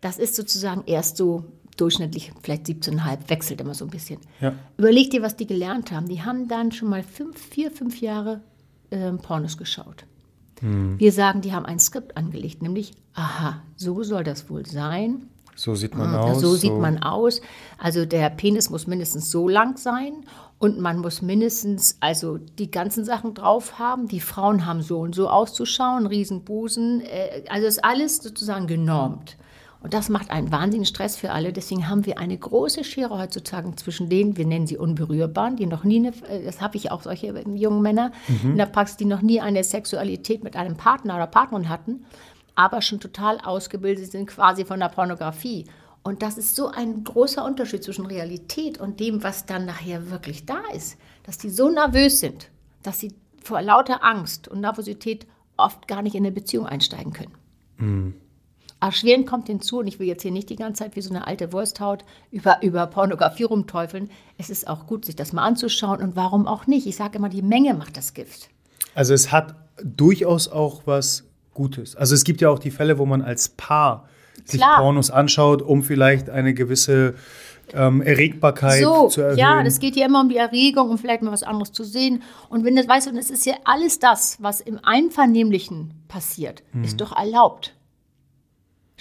Das 0.00 0.18
ist 0.18 0.34
sozusagen 0.34 0.82
erst 0.86 1.16
so 1.16 1.44
durchschnittlich, 1.76 2.32
vielleicht 2.42 2.66
17,5, 2.66 3.28
wechselt 3.28 3.60
immer 3.60 3.74
so 3.74 3.84
ein 3.84 3.90
bisschen. 3.90 4.20
Ja. 4.40 4.54
Überleg 4.76 5.10
dir, 5.10 5.22
was 5.22 5.36
die 5.36 5.46
gelernt 5.46 5.92
haben. 5.92 6.08
Die 6.08 6.22
haben 6.22 6.48
dann 6.48 6.72
schon 6.72 6.88
mal 6.88 7.02
fünf, 7.02 7.38
vier, 7.38 7.70
fünf 7.70 8.00
Jahre 8.00 8.42
äh, 8.90 9.12
Pornos 9.12 9.56
geschaut. 9.56 10.04
Hm. 10.60 10.98
Wir 10.98 11.10
sagen, 11.10 11.40
die 11.40 11.52
haben 11.52 11.66
ein 11.66 11.80
Skript 11.80 12.16
angelegt, 12.16 12.62
nämlich, 12.62 12.92
aha, 13.14 13.62
so 13.76 14.02
soll 14.02 14.24
das 14.24 14.48
wohl 14.50 14.66
sein 14.66 15.28
So 15.56 15.74
sieht 15.74 15.94
man 15.94 16.14
aus. 16.14 16.40
So 16.40 16.54
sieht 16.54 16.72
man 16.72 17.02
aus. 17.02 17.40
Also 17.78 18.04
der 18.06 18.30
Penis 18.30 18.70
muss 18.70 18.86
mindestens 18.86 19.30
so 19.30 19.48
lang 19.48 19.76
sein 19.76 20.24
und 20.58 20.80
man 20.80 20.98
muss 20.98 21.22
mindestens 21.22 21.96
also 22.00 22.38
die 22.38 22.70
ganzen 22.70 23.04
Sachen 23.04 23.34
drauf 23.34 23.78
haben. 23.78 24.08
Die 24.08 24.20
Frauen 24.20 24.66
haben 24.66 24.82
so 24.82 25.00
und 25.00 25.14
so 25.14 25.28
auszuschauen, 25.28 26.06
Riesenbusen. 26.06 27.02
Äh, 27.02 27.44
also 27.48 27.66
ist 27.66 27.84
alles 27.84 28.18
sozusagen 28.18 28.66
genormt. 28.66 29.36
Und 29.84 29.92
das 29.92 30.08
macht 30.08 30.30
einen 30.30 30.50
wahnsinnigen 30.50 30.86
Stress 30.86 31.14
für 31.14 31.32
alle. 31.32 31.52
Deswegen 31.52 31.90
haben 31.90 32.06
wir 32.06 32.18
eine 32.18 32.38
große 32.38 32.84
Schere 32.84 33.18
heutzutage 33.18 33.76
zwischen 33.76 34.08
denen, 34.08 34.38
wir 34.38 34.46
nennen 34.46 34.66
sie 34.66 34.78
Unberührbaren, 34.78 35.56
die 35.56 35.66
noch 35.66 35.84
nie, 35.84 35.98
eine, 35.98 36.08
äh, 36.30 36.42
das 36.42 36.62
habe 36.62 36.78
ich 36.78 36.90
auch 36.90 37.02
solche 37.02 37.34
jungen 37.54 37.82
Männer 37.82 38.10
mhm. 38.26 38.52
in 38.52 38.56
der 38.56 38.64
Praxis, 38.64 38.96
die 38.96 39.04
noch 39.04 39.20
nie 39.20 39.42
eine 39.42 39.62
Sexualität 39.62 40.42
mit 40.42 40.56
einem 40.56 40.78
Partner 40.78 41.16
oder 41.16 41.26
Partnerin 41.26 41.68
hatten, 41.68 42.06
aber 42.54 42.82
schon 42.82 43.00
total 43.00 43.40
ausgebildet 43.40 44.10
sind 44.10 44.26
quasi 44.26 44.64
von 44.64 44.80
der 44.80 44.88
Pornografie. 44.88 45.66
Und 46.02 46.22
das 46.22 46.36
ist 46.36 46.54
so 46.54 46.68
ein 46.68 47.02
großer 47.02 47.44
Unterschied 47.44 47.82
zwischen 47.82 48.06
Realität 48.06 48.78
und 48.78 49.00
dem, 49.00 49.22
was 49.22 49.46
dann 49.46 49.64
nachher 49.64 50.10
wirklich 50.10 50.44
da 50.44 50.60
ist. 50.74 50.98
Dass 51.22 51.38
die 51.38 51.50
so 51.50 51.70
nervös 51.70 52.20
sind, 52.20 52.50
dass 52.82 53.00
sie 53.00 53.14
vor 53.42 53.62
lauter 53.62 54.04
Angst 54.04 54.46
und 54.48 54.60
Nervosität 54.60 55.26
oft 55.56 55.88
gar 55.88 56.02
nicht 56.02 56.14
in 56.14 56.24
eine 56.24 56.32
Beziehung 56.32 56.66
einsteigen 56.66 57.12
können. 57.12 57.34
Mhm. 57.78 58.14
Erschwerend 58.80 59.26
kommt 59.26 59.46
hinzu, 59.46 59.78
und 59.78 59.86
ich 59.86 59.98
will 59.98 60.06
jetzt 60.06 60.22
hier 60.22 60.30
nicht 60.30 60.50
die 60.50 60.56
ganze 60.56 60.84
Zeit 60.84 60.94
wie 60.94 61.00
so 61.00 61.08
eine 61.08 61.26
alte 61.26 61.54
Wursthaut 61.54 62.04
über, 62.30 62.62
über 62.62 62.86
Pornografie 62.86 63.44
rumteufeln. 63.44 64.10
Es 64.36 64.50
ist 64.50 64.68
auch 64.68 64.86
gut, 64.86 65.06
sich 65.06 65.16
das 65.16 65.32
mal 65.32 65.44
anzuschauen 65.44 66.02
und 66.02 66.16
warum 66.16 66.46
auch 66.46 66.66
nicht. 66.66 66.86
Ich 66.86 66.96
sage 66.96 67.16
immer, 67.16 67.30
die 67.30 67.40
Menge 67.40 67.72
macht 67.72 67.96
das 67.96 68.12
Gift. 68.12 68.50
Also 68.94 69.14
es 69.14 69.32
hat 69.32 69.54
durchaus 69.82 70.48
auch 70.48 70.82
was 70.84 71.24
Gutes. 71.54 71.96
Also 71.96 72.14
es 72.14 72.24
gibt 72.24 72.40
ja 72.40 72.50
auch 72.50 72.58
die 72.58 72.70
Fälle, 72.70 72.98
wo 72.98 73.06
man 73.06 73.22
als 73.22 73.48
Paar 73.50 74.08
sich 74.44 74.60
Klar. 74.60 74.80
Pornos 74.80 75.10
anschaut, 75.10 75.62
um 75.62 75.82
vielleicht 75.82 76.28
eine 76.28 76.54
gewisse 76.54 77.14
ähm, 77.72 78.02
Erregbarkeit 78.02 78.82
so, 78.82 79.08
zu 79.08 79.22
erhöhen. 79.22 79.38
Ja, 79.38 79.62
das 79.62 79.78
geht 79.78 79.96
ja 79.96 80.06
immer 80.06 80.20
um 80.20 80.28
die 80.28 80.36
Erregung, 80.36 80.90
um 80.90 80.98
vielleicht 80.98 81.22
mal 81.22 81.32
was 81.32 81.42
anderes 81.42 81.72
zu 81.72 81.84
sehen. 81.84 82.22
Und 82.48 82.64
wenn 82.64 82.76
das, 82.76 82.88
weißt 82.88 83.06
du, 83.06 83.16
es 83.16 83.30
ist 83.30 83.46
ja 83.46 83.54
alles 83.64 83.98
das, 83.98 84.36
was 84.40 84.60
im 84.60 84.78
Einvernehmlichen 84.82 85.94
passiert, 86.08 86.62
mhm. 86.72 86.84
ist 86.84 87.00
doch 87.00 87.16
erlaubt. 87.16 87.74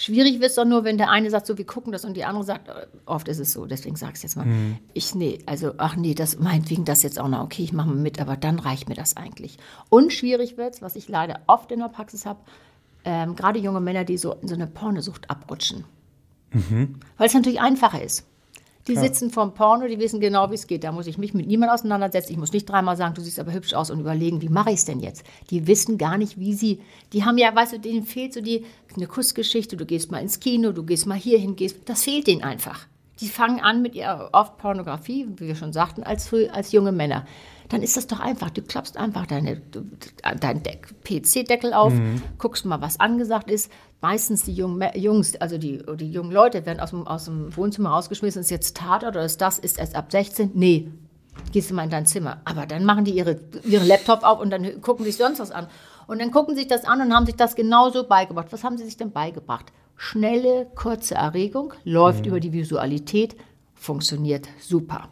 Schwierig 0.03 0.41
wird 0.41 0.50
es 0.50 0.55
doch 0.55 0.65
nur, 0.65 0.83
wenn 0.83 0.98
der 0.98 1.10
eine 1.10 1.29
sagt, 1.29 1.48
so, 1.48 1.57
wir 1.57 1.65
gucken 1.65 1.93
das 1.93 2.03
und 2.03 2.17
die 2.17 2.25
andere 2.25 2.43
sagt, 2.43 2.67
äh, 2.67 2.88
oft 3.05 3.29
ist 3.29 3.39
es 3.39 3.53
so, 3.53 3.65
deswegen 3.65 3.95
sag 3.95 4.10
ich 4.10 4.15
es 4.15 4.24
jetzt 4.24 4.36
mal. 4.36 4.45
Mhm. 4.45 4.77
Ich, 4.93 5.15
nee, 5.15 5.39
also, 5.45 5.75
ach 5.77 5.95
nee, 5.95 6.13
das 6.13 6.38
meinetwegen 6.39 6.83
das 6.83 7.03
jetzt 7.03 7.17
auch 7.17 7.29
noch, 7.29 7.41
okay, 7.41 7.63
ich 7.63 7.72
mache 7.72 7.88
mal 7.88 7.95
mit, 7.95 8.19
aber 8.19 8.36
dann 8.36 8.60
reicht 8.60 8.89
mir 8.89 8.95
das 8.95 9.15
eigentlich. 9.15 9.57
Und 9.88 10.12
schwierig 10.12 10.57
wird 10.57 10.74
es, 10.74 10.81
was 10.81 10.98
ich 10.98 11.07
leider 11.07 11.39
oft 11.48 11.72
in 11.72 11.79
der 11.79 11.88
Praxis 11.88 12.25
habe, 12.25 12.41
ähm, 13.05 13.38
gerade 13.38 13.60
junge 13.60 13.79
Männer, 13.79 14.03
die 14.03 14.17
so 14.17 14.33
in 14.33 14.50
so 14.50 14.55
eine 14.55 14.67
Pornosucht 14.67 15.29
abrutschen. 15.29 15.86
Mhm. 16.51 17.00
Weil 17.17 17.27
es 17.27 17.33
natürlich 17.33 17.62
einfacher 17.62 18.03
ist. 18.03 18.25
Die 18.88 18.94
Klar. 18.94 19.06
sitzen 19.06 19.30
vorm 19.30 19.54
Porno, 19.54 19.88
die 19.88 19.98
wissen 19.98 20.20
genau, 20.20 20.50
wie 20.52 20.56
es 20.56 20.68
geht. 20.68 20.84
Da 20.84 20.92
muss 20.92 21.08
ich 21.08 21.18
mich 21.18 21.34
mit 21.34 21.48
niemandem 21.48 21.75
auseinandersetzen. 21.75 22.34
Ich 22.34 22.38
muss 22.38 22.52
nicht 22.52 22.66
dreimal 22.66 22.98
sagen, 22.98 23.13
du 23.13 23.22
siehst 23.22 23.40
aber 23.40 23.54
hübsch 23.54 23.74
aus 23.74 23.90
und 23.90 24.02
überlegen, 24.02 24.42
wie 24.42 24.50
mache 24.50 24.72
ich 24.72 24.78
es 24.78 24.86
denn 24.86 25.00
jetzt? 25.00 25.24
Die 25.50 25.68
wissen 25.68 25.98
gar 25.98 26.18
nicht, 26.18 26.38
wie 26.38 26.54
sie. 26.54 26.82
Die 27.13 27.24
haben 27.24 27.38
ja, 27.38 27.56
weißt 27.56 27.74
du, 27.74 27.80
denen 27.80 28.06
fehlt 28.06 28.34
so 28.34 28.42
die 28.42 28.66
eine 28.96 29.08
Kussgeschichte. 29.08 29.78
Du 29.78 29.86
gehst 29.86 30.12
mal 30.12 30.20
ins 30.20 30.40
Kino, 30.42 30.74
du 30.74 30.84
gehst 30.84 31.06
mal 31.06 31.18
hierhin, 31.18 31.56
gehst. 31.56 31.78
Das 31.86 32.04
fehlt 32.04 32.28
denen 32.28 32.44
einfach. 32.44 32.86
Die 33.22 33.30
fangen 33.30 33.62
an 33.62 33.82
mit 33.82 33.96
ihrer 33.96 34.30
oft 34.34 34.58
Pornografie, 34.58 35.28
wie 35.38 35.48
wir 35.48 35.56
schon 35.56 35.72
sagten, 35.72 36.04
als, 36.04 36.28
früh, 36.28 36.48
als 36.48 36.74
junge 36.74 36.92
Männer 36.92 37.25
dann 37.70 37.82
ist 37.82 37.98
das 37.98 38.08
doch 38.08 38.20
einfach. 38.20 38.50
Du 38.50 38.62
klappst 38.62 38.98
einfach 38.98 39.25
deine, 39.25 39.62
deinen 40.39 40.63
PC-Deckel 40.63 41.74
auf, 41.74 41.93
mhm. 41.93 42.22
guckst 42.38 42.65
mal, 42.65 42.82
was 42.82 43.00
angesagt 43.00 43.50
ist. 43.50 43.72
Meistens 44.01 44.43
die 44.43 44.53
jungen 44.53 44.84
Jungs, 44.96 45.36
also 45.38 45.58
die, 45.58 45.82
die 45.96 46.12
jungen 46.12 46.32
Leute 46.32 46.65
werden 46.65 46.79
aus 46.79 46.89
dem, 46.89 47.08
aus 47.08 47.25
dem 47.25 47.55
Wohnzimmer 47.55 47.91
rausgeschmissen, 47.91 48.41
ist 48.41 48.51
jetzt 48.51 48.75
Tatort 48.75 49.15
oder 49.15 49.25
ist 49.25 49.39
das, 49.39 49.60
ist 49.60 49.79
erst 49.79 49.96
ab 49.96 50.12
16? 50.12 50.51
Nee, 50.53 50.91
gehst 51.51 51.70
du 51.70 51.74
mal 51.74 51.84
in 51.84 51.89
dein 51.89 52.05
Zimmer. 52.05 52.41
Aber 52.46 52.65
dann 52.65 52.86
machen 52.86 53.05
die 53.05 53.12
ihre, 53.12 53.39
ihren 53.63 53.88
Laptop 53.88 54.24
auf 54.24 54.39
und 54.39 54.50
dann 54.50 54.82
gucken 54.82 55.05
sich 55.05 55.17
sonst 55.17 55.39
was 55.39 55.51
an. 55.51 55.67
Und 56.05 56.20
dann 56.20 56.32
gucken 56.32 56.55
sich 56.55 56.67
das 56.67 56.84
an 56.84 57.01
und 57.01 57.13
haben 57.13 57.25
sich 57.25 57.36
das 57.36 57.55
genauso 57.55 58.05
beigebracht. 58.05 58.48
Was 58.51 58.63
haben 58.63 58.77
sie 58.77 58.86
sich 58.86 58.98
denn 58.98 59.12
beigebracht? 59.12 59.72
Schnelle, 59.96 60.67
kurze 60.75 61.15
Erregung, 61.15 61.74
läuft 61.84 62.22
mhm. 62.22 62.27
über 62.27 62.39
die 62.39 62.51
Visualität, 62.51 63.38
funktioniert 63.74 64.48
super. 64.60 65.08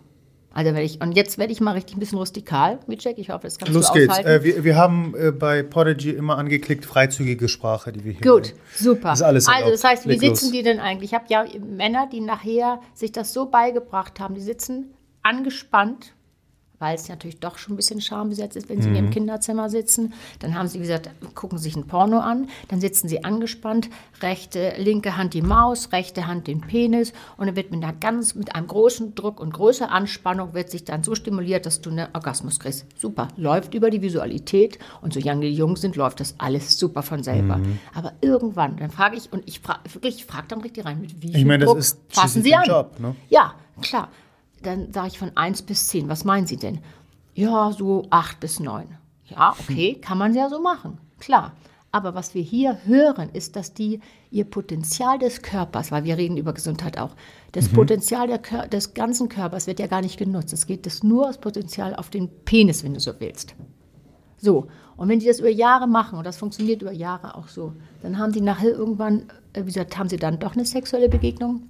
Also 0.54 0.74
werde 0.74 0.84
ich, 0.84 1.00
und 1.02 1.14
jetzt 1.14 1.38
werde 1.38 1.54
ich 1.54 1.62
mal 1.62 1.72
richtig 1.74 1.96
ein 1.96 2.00
bisschen 2.00 2.18
rustikal, 2.18 2.80
Mitchek. 2.86 3.18
Ich 3.18 3.30
hoffe, 3.30 3.44
das 3.44 3.58
kannst 3.58 3.74
Los 3.74 3.88
du 3.88 3.94
geht's. 3.94 4.18
Äh, 4.20 4.44
wir, 4.44 4.64
wir 4.64 4.76
haben 4.76 5.16
äh, 5.18 5.32
bei 5.32 5.64
Podigy 5.64 6.10
immer 6.10 6.38
angeklickt, 6.38 6.86
freizügige 6.86 7.48
Sprache, 7.48 7.94
die 7.94 8.04
wir 8.04 8.12
hier 8.12 8.22
Gut, 8.22 8.50
haben. 8.50 8.60
super. 8.76 9.10
Das 9.10 9.20
ist 9.20 9.26
alles 9.26 9.48
also 9.48 9.72
das 9.72 9.84
heißt, 9.84 10.08
wie 10.10 10.18
sitzen 10.18 10.46
los. 10.46 10.52
die 10.52 10.64
denn 10.64 10.80
eigentlich? 10.80 11.12
Ich 11.12 11.14
habe 11.14 11.26
ja 11.30 11.46
Männer, 11.60 12.10
die 12.12 12.20
nachher 12.20 12.82
sich 12.94 13.14
das 13.14 13.32
so 13.32 13.46
beigebracht 13.46 14.20
haben, 14.20 14.36
die 14.36 14.42
sitzen 14.42 14.94
angespannt 15.24 16.14
weil 16.82 16.96
es 16.96 17.08
natürlich 17.08 17.40
doch 17.40 17.58
schon 17.58 17.74
ein 17.74 17.78
bisschen 17.78 18.02
schambesetzt 18.02 18.58
ist, 18.58 18.68
wenn 18.68 18.82
sie 18.82 18.90
mhm. 18.90 18.96
in 18.96 18.96
ihrem 18.96 19.06
mhm. 19.06 19.14
Kinderzimmer 19.14 19.70
sitzen. 19.70 20.14
Dann 20.40 20.56
haben 20.56 20.68
sie, 20.68 20.80
wie 20.80 20.84
gesagt, 20.84 21.10
gucken 21.36 21.60
sich 21.60 21.76
ein 21.76 21.88
Porno 21.88 22.20
an, 22.20 22.50
dann 22.68 22.82
sitzen 22.82 23.08
sie 23.08 23.24
angespannt, 23.24 23.90
rechte, 24.22 24.74
linke 24.78 25.16
Hand 25.16 25.34
die 25.34 25.42
Maus, 25.44 25.92
rechte 25.92 26.28
Hand 26.28 26.48
den 26.48 26.62
Penis 26.62 27.14
und 27.38 27.48
dann 27.48 27.56
wird 27.56 27.72
mit 27.72 27.84
einer 27.84 27.94
ganz, 27.94 28.36
mit 28.36 28.56
einem 28.56 28.68
großen 28.68 29.16
Druck 29.16 29.40
und 29.40 29.54
großer 29.54 29.92
Anspannung 29.92 30.54
wird 30.54 30.72
sich 30.72 30.84
dann 30.84 31.04
so 31.04 31.16
stimuliert, 31.16 31.66
dass 31.66 31.82
du 31.82 31.92
einen 31.92 32.08
Orgasmus 32.14 32.60
kriegst. 32.60 32.86
Super, 33.00 33.28
läuft 33.38 33.76
über 33.76 33.90
die 33.92 34.02
Visualität 34.02 34.80
und 35.02 35.14
solange 35.14 35.42
die 35.42 35.54
jung 35.54 35.78
sind, 35.78 35.96
läuft 35.96 36.20
das 36.20 36.36
alles 36.40 36.80
super 36.80 37.04
von 37.04 37.24
selber. 37.24 37.58
Mhm. 37.58 37.80
Aber 37.94 38.14
irgendwann, 38.22 38.78
dann 38.78 38.90
frage 38.90 39.16
ich, 39.18 39.32
und 39.32 39.48
ich 39.48 39.60
frage 39.60 39.82
wirklich, 39.94 40.16
ich 40.16 40.26
frage 40.26 40.48
dann 40.48 40.62
richtig 40.62 40.86
rein, 40.86 41.00
mit 41.00 41.22
wie 41.22 41.28
viel 41.28 41.38
ich 41.38 41.46
meine, 41.46 41.66
Druck 41.66 41.78
das 41.78 41.94
ist 41.94 42.00
fassen 42.10 42.42
Sie 42.42 42.56
an? 42.56 42.66
Job, 42.66 43.00
ne? 43.00 43.16
Ja, 43.30 43.54
klar 43.82 44.10
dann 44.64 44.92
sage 44.94 45.10
ich 45.10 45.20
von 45.20 45.36
1 45.36 45.64
bis 45.64 45.88
10. 45.88 46.10
Was 46.10 46.26
meinen 46.26 46.48
Sie 46.48 46.58
denn? 46.58 46.80
Ja, 47.34 47.72
so 47.72 48.06
8 48.10 48.40
bis 48.40 48.60
9. 48.60 48.88
Ja, 49.26 49.56
okay, 49.58 49.96
kann 49.96 50.18
man 50.18 50.34
ja 50.34 50.50
so 50.50 50.62
machen. 50.62 50.98
Klar. 51.20 51.54
Aber 51.94 52.16
was 52.16 52.34
wir 52.34 52.42
hier 52.42 52.78
hören, 52.86 53.30
ist, 53.34 53.58
dass 53.58 53.74
die 53.74 54.00
ihr 54.30 54.46
Potenzial 54.46 55.20
des 55.20 55.42
Körpers, 55.42 55.92
weil 55.92 56.06
wir 56.06 56.18
reden 56.18 56.38
über 56.38 56.54
Gesundheit 56.54 56.98
auch, 56.98 57.12
das 57.52 57.70
mhm. 57.70 57.76
Potenzial 57.76 58.28
der, 58.28 58.68
des 58.68 58.94
ganzen 58.94 59.28
Körpers 59.28 59.68
wird 59.68 59.80
ja 59.80 59.88
gar 59.88 60.02
nicht 60.02 60.18
genutzt. 60.18 60.54
Es 60.54 60.68
geht 60.68 60.86
das 60.86 61.04
nur 61.04 61.28
das 61.28 61.38
Potenzial 61.38 61.94
auf 61.96 62.10
den 62.10 62.30
Penis, 62.46 62.86
wenn 62.86 62.94
du 62.94 63.02
so 63.02 63.12
willst. 63.20 63.56
So, 64.38 64.68
und 64.96 65.10
wenn 65.10 65.20
die 65.20 65.26
das 65.26 65.40
über 65.40 65.50
Jahre 65.50 65.88
machen, 65.88 66.18
und 66.18 66.26
das 66.26 66.38
funktioniert 66.38 66.82
über 66.82 66.94
Jahre 66.94 67.36
auch 67.36 67.50
so, 67.50 67.74
dann 68.02 68.18
haben 68.18 68.32
die 68.32 68.42
nachher 68.42 68.72
irgendwann, 68.72 69.24
äh, 69.54 69.62
wie 69.62 69.66
gesagt, 69.66 69.98
haben 69.98 70.10
sie 70.10 70.18
dann 70.18 70.40
doch 70.40 70.54
eine 70.54 70.66
sexuelle 70.66 71.10
Begegnung 71.10 71.64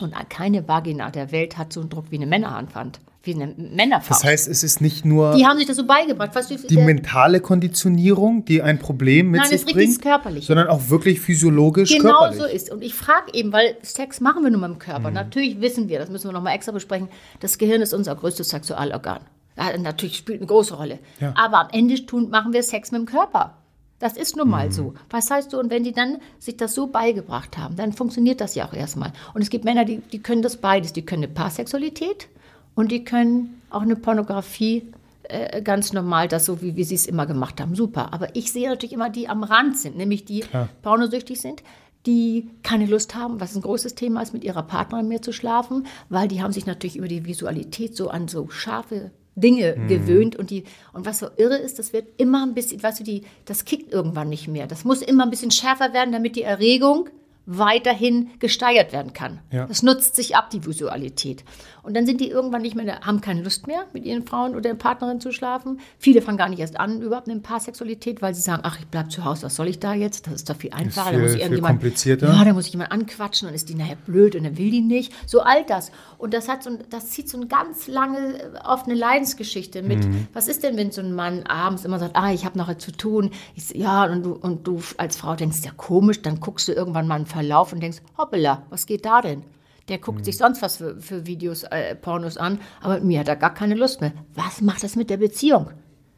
und 0.00 0.14
keine 0.28 0.66
Vagina 0.66 1.10
der 1.10 1.30
Welt 1.32 1.56
hat 1.56 1.72
so 1.72 1.80
einen 1.80 1.90
Druck 1.90 2.06
wie 2.10 2.16
eine 2.16 2.26
Männerhandwand, 2.26 2.98
wie 3.22 3.34
eine 3.34 3.54
Männerfaust. 3.56 4.10
Das 4.10 4.24
heißt, 4.24 4.48
es 4.48 4.64
ist 4.64 4.80
nicht 4.80 5.04
nur. 5.04 5.34
Die 5.36 5.46
haben 5.46 5.56
sich 5.56 5.66
das 5.66 5.76
so 5.76 5.86
beigebracht. 5.86 6.34
Weißt 6.34 6.50
du, 6.50 6.56
die 6.56 6.76
mentale 6.78 7.40
Konditionierung, 7.40 8.44
die 8.44 8.60
ein 8.60 8.78
Problem 8.78 9.30
mit 9.30 9.42
Nein, 9.42 9.50
sich 9.50 9.64
bringt. 9.64 9.76
Nein, 9.76 9.88
ist 9.88 10.02
körperlich. 10.02 10.46
Sondern 10.46 10.68
auch 10.68 10.88
wirklich 10.88 11.20
physiologisch 11.20 11.90
genau 11.90 12.10
körperlich. 12.10 12.38
Genau 12.38 12.48
so 12.48 12.54
ist. 12.54 12.70
Und 12.72 12.82
ich 12.82 12.94
frage 12.94 13.32
eben, 13.32 13.52
weil 13.52 13.76
Sex 13.82 14.20
machen 14.20 14.42
wir 14.42 14.50
nur 14.50 14.60
mit 14.60 14.70
dem 14.70 14.78
Körper. 14.78 15.10
Mhm. 15.10 15.14
Natürlich 15.14 15.60
wissen 15.60 15.88
wir, 15.88 16.00
das 16.00 16.10
müssen 16.10 16.28
wir 16.28 16.32
nochmal 16.32 16.54
extra 16.54 16.72
besprechen, 16.72 17.08
das 17.40 17.58
Gehirn 17.58 17.80
ist 17.80 17.94
unser 17.94 18.16
größtes 18.16 18.48
Sexualorgan. 18.48 19.20
Ja, 19.56 19.76
natürlich 19.78 20.16
spielt 20.16 20.40
eine 20.40 20.48
große 20.48 20.74
Rolle. 20.74 20.98
Ja. 21.20 21.32
Aber 21.36 21.60
am 21.60 21.68
Ende 21.70 22.04
tun, 22.06 22.30
machen 22.30 22.52
wir 22.52 22.64
Sex 22.64 22.90
mit 22.90 23.00
dem 23.00 23.06
Körper. 23.06 23.56
Das 24.04 24.18
ist 24.18 24.36
nun 24.36 24.50
mal 24.50 24.66
mhm. 24.66 24.72
so. 24.72 24.94
Was 25.08 25.30
heißt 25.30 25.50
so? 25.50 25.58
Und 25.58 25.70
wenn 25.70 25.82
die 25.82 25.92
dann 25.92 26.18
sich 26.38 26.58
das 26.58 26.74
so 26.74 26.88
beigebracht 26.88 27.56
haben, 27.56 27.74
dann 27.74 27.94
funktioniert 27.94 28.38
das 28.42 28.54
ja 28.54 28.68
auch 28.68 28.74
erstmal. 28.74 29.14
Und 29.32 29.40
es 29.40 29.48
gibt 29.48 29.64
Männer, 29.64 29.86
die, 29.86 29.96
die 30.12 30.18
können 30.18 30.42
das 30.42 30.58
beides. 30.58 30.92
Die 30.92 31.06
können 31.06 31.24
eine 31.24 31.32
Paarsexualität 31.32 32.28
und 32.74 32.92
die 32.92 33.02
können 33.02 33.62
auch 33.70 33.80
eine 33.80 33.96
Pornografie 33.96 34.92
äh, 35.22 35.62
ganz 35.62 35.94
normal, 35.94 36.28
das 36.28 36.44
so, 36.44 36.60
wie, 36.60 36.76
wie 36.76 36.84
sie 36.84 36.96
es 36.96 37.06
immer 37.06 37.24
gemacht 37.24 37.62
haben. 37.62 37.74
Super. 37.74 38.12
Aber 38.12 38.36
ich 38.36 38.52
sehe 38.52 38.68
natürlich 38.68 38.92
immer 38.92 39.08
die 39.08 39.20
die 39.20 39.28
am 39.30 39.42
Rand 39.42 39.78
sind, 39.78 39.96
nämlich 39.96 40.26
die 40.26 40.40
Klar. 40.40 40.68
pornosüchtig 40.82 41.40
sind, 41.40 41.62
die 42.04 42.50
keine 42.62 42.84
Lust 42.84 43.14
haben, 43.14 43.40
was 43.40 43.56
ein 43.56 43.62
großes 43.62 43.94
Thema 43.94 44.20
ist, 44.20 44.34
mit 44.34 44.44
ihrer 44.44 44.64
Partnerin 44.64 45.08
mehr 45.08 45.22
zu 45.22 45.32
schlafen, 45.32 45.86
weil 46.10 46.28
die 46.28 46.42
haben 46.42 46.52
sich 46.52 46.66
natürlich 46.66 46.96
über 46.96 47.08
die 47.08 47.24
Visualität 47.24 47.96
so 47.96 48.10
an 48.10 48.28
so 48.28 48.50
scharfe 48.50 49.12
Dinge 49.36 49.76
mhm. 49.76 49.88
gewöhnt 49.88 50.36
und 50.36 50.50
die 50.50 50.64
und 50.92 51.06
was 51.06 51.18
so 51.18 51.26
irre 51.36 51.56
ist, 51.56 51.78
das 51.78 51.92
wird 51.92 52.08
immer 52.16 52.44
ein 52.44 52.54
bisschen, 52.54 52.82
weißt 52.82 53.00
du, 53.00 53.04
die 53.04 53.22
das 53.44 53.64
kickt 53.64 53.92
irgendwann 53.92 54.28
nicht 54.28 54.48
mehr. 54.48 54.66
Das 54.66 54.84
muss 54.84 55.02
immer 55.02 55.24
ein 55.24 55.30
bisschen 55.30 55.50
schärfer 55.50 55.92
werden, 55.92 56.12
damit 56.12 56.36
die 56.36 56.42
Erregung 56.42 57.08
weiterhin 57.46 58.30
gesteigert 58.38 58.92
werden 58.92 59.12
kann. 59.12 59.40
Ja. 59.50 59.66
Das 59.66 59.82
nutzt 59.82 60.16
sich 60.16 60.36
ab, 60.36 60.50
die 60.50 60.64
Visualität. 60.64 61.44
Und 61.82 61.94
dann 61.94 62.06
sind 62.06 62.20
die 62.20 62.30
irgendwann 62.30 62.62
nicht 62.62 62.74
mehr, 62.74 63.00
haben 63.00 63.20
keine 63.20 63.42
Lust 63.42 63.66
mehr, 63.66 63.84
mit 63.92 64.06
ihren 64.06 64.26
Frauen 64.26 64.56
oder 64.56 64.74
Partnerin 64.74 65.20
zu 65.20 65.32
schlafen. 65.32 65.80
Viele 65.98 66.22
fangen 66.22 66.38
gar 66.38 66.48
nicht 66.48 66.60
erst 66.60 66.80
an, 66.80 67.02
überhaupt 67.02 67.28
eine 67.28 67.40
Paarsexualität, 67.40 68.22
weil 68.22 68.34
sie 68.34 68.40
sagen, 68.40 68.62
ach, 68.64 68.78
ich 68.78 68.86
bleibe 68.86 69.10
zu 69.10 69.24
Hause, 69.24 69.44
was 69.44 69.56
soll 69.56 69.68
ich 69.68 69.80
da 69.80 69.92
jetzt? 69.92 70.26
Das 70.26 70.34
ist 70.34 70.48
doch 70.48 70.56
viel 70.56 70.72
einfacher. 70.72 71.10
Viel, 71.10 71.18
da 71.18 71.22
muss 71.22 71.34
ich 71.34 71.40
irgendjemand, 71.40 71.80
komplizierter. 71.80 72.28
Ja, 72.28 72.44
da 72.44 72.52
muss 72.54 72.66
ich 72.66 72.72
jemand 72.72 72.90
anquatschen, 72.90 73.46
dann 73.48 73.54
ist 73.54 73.68
die 73.68 73.74
nachher 73.74 73.96
blöd 73.96 74.34
und 74.34 74.44
dann 74.44 74.56
will 74.56 74.70
die 74.70 74.80
nicht. 74.80 75.12
So 75.26 75.40
all 75.40 75.64
das. 75.64 75.92
Und 76.16 76.32
das 76.32 76.48
hat 76.48 76.62
so 76.62 76.70
das 76.88 77.10
zieht 77.10 77.28
so 77.28 77.36
eine 77.36 77.46
ganz 77.46 77.86
lange, 77.86 78.52
oft 78.64 78.86
eine 78.86 78.94
Leidensgeschichte 78.94 79.82
mit. 79.82 80.04
Mhm. 80.04 80.28
Was 80.32 80.48
ist 80.48 80.62
denn, 80.62 80.76
wenn 80.76 80.90
so 80.90 81.02
ein 81.02 81.14
Mann 81.14 81.42
abends 81.44 81.84
immer 81.84 81.98
sagt, 81.98 82.16
ah, 82.16 82.32
ich 82.32 82.44
habe 82.44 82.58
noch 82.58 82.74
zu 82.78 82.92
tun? 82.92 83.30
Ich, 83.54 83.70
ja, 83.70 84.04
und 84.04 84.22
du, 84.22 84.32
und 84.32 84.66
du 84.66 84.80
als 84.96 85.16
Frau 85.16 85.34
denkst, 85.34 85.58
ja 85.64 85.70
komisch, 85.76 86.22
dann 86.22 86.40
guckst 86.40 86.68
du 86.68 86.72
irgendwann 86.72 87.06
mal 87.06 87.16
einen 87.16 87.26
Verlauf 87.34 87.72
und 87.72 87.80
denkst, 87.80 88.02
hoppala, 88.16 88.62
was 88.70 88.86
geht 88.86 89.04
da 89.04 89.20
denn? 89.20 89.42
Der 89.88 89.98
guckt 89.98 90.20
mhm. 90.20 90.24
sich 90.24 90.38
sonst 90.38 90.62
was 90.62 90.78
für, 90.78 91.00
für 91.00 91.26
Videos, 91.26 91.64
äh, 91.64 91.94
Pornos 91.94 92.38
an, 92.38 92.60
aber 92.80 92.94
mit 92.94 93.04
mir 93.04 93.20
hat 93.20 93.28
er 93.28 93.36
gar 93.36 93.52
keine 93.52 93.74
Lust 93.74 94.00
mehr. 94.00 94.12
Was 94.34 94.60
macht 94.60 94.82
das 94.82 94.96
mit 94.96 95.10
der 95.10 95.18
Beziehung? 95.18 95.70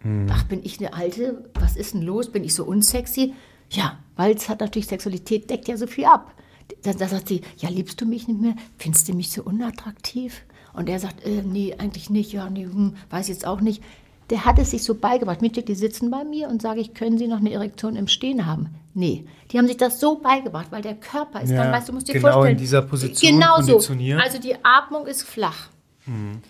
Mhm. 0.04 0.28
Ach, 0.30 0.44
bin 0.44 0.61
ich 0.62 0.78
eine 0.78 0.92
Alte? 0.94 1.50
Was 1.54 1.76
ist 1.76 1.94
denn 1.94 2.02
los? 2.02 2.30
Bin 2.30 2.44
ich 2.44 2.54
so 2.54 2.64
unsexy? 2.64 3.35
Ja, 3.70 3.99
weil 4.14 4.37
es 4.37 4.49
hat 4.49 4.61
natürlich 4.61 4.87
Sexualität 4.87 5.50
deckt 5.50 5.66
ja 5.66 5.76
so 5.76 5.87
viel 5.87 6.04
ab. 6.04 6.32
Da, 6.82 6.92
da, 6.92 7.08
sagt 7.08 7.28
sie, 7.28 7.42
ja, 7.58 7.68
liebst 7.68 8.00
du 8.00 8.06
mich 8.06 8.28
nicht 8.28 8.40
mehr? 8.40 8.54
Findest 8.78 9.08
du 9.08 9.14
mich 9.14 9.30
so 9.30 9.42
unattraktiv? 9.42 10.42
Und 10.73 10.88
er 10.88 10.99
sagt, 10.99 11.25
äh, 11.25 11.42
nee, 11.42 11.75
eigentlich 11.78 12.11
nicht, 12.11 12.32
ja, 12.32 12.50
nee, 12.50 12.64
hm, 12.64 12.96
weiß 13.11 13.28
jetzt 13.28 13.46
auch 13.46 13.61
nicht. 13.61 13.82
Der 14.30 14.45
hat 14.45 14.59
es 14.59 14.73
sich 14.73 14.83
so 14.83 14.95
beigebracht. 14.95 15.40
Mitglied, 15.40 15.68
die 15.68 15.75
sitzen 15.75 16.11
bei 16.11 16.25
mir 16.25 16.49
und 16.49 16.61
sage 16.61 16.80
ich, 16.80 16.95
können 16.95 17.16
Sie 17.16 17.28
noch 17.28 17.38
eine 17.38 17.52
Erektion 17.52 17.95
im 17.95 18.09
Stehen 18.09 18.47
haben? 18.47 18.75
Nee, 18.92 19.26
die 19.50 19.59
haben 19.59 19.68
sich 19.68 19.76
das 19.76 20.00
so 20.00 20.16
beigebracht, 20.16 20.68
weil 20.71 20.83
der 20.83 20.95
Körper 20.95 21.42
ist 21.42 21.50
ja, 21.50 21.62
dann, 21.62 21.73
weißt 21.73 21.88
du, 21.88 21.92
musst 21.92 22.09
dir 22.09 22.14
genau 22.14 22.33
vorstellen. 22.33 22.52
in 22.52 22.59
dieser 22.59 22.83
Position 22.83 23.33
genau 23.33 23.61
so. 23.61 23.76
Also 24.18 24.38
die 24.40 24.56
Atmung 24.64 25.06
ist 25.06 25.23
flach. 25.23 25.68
Mhm. 26.06 26.40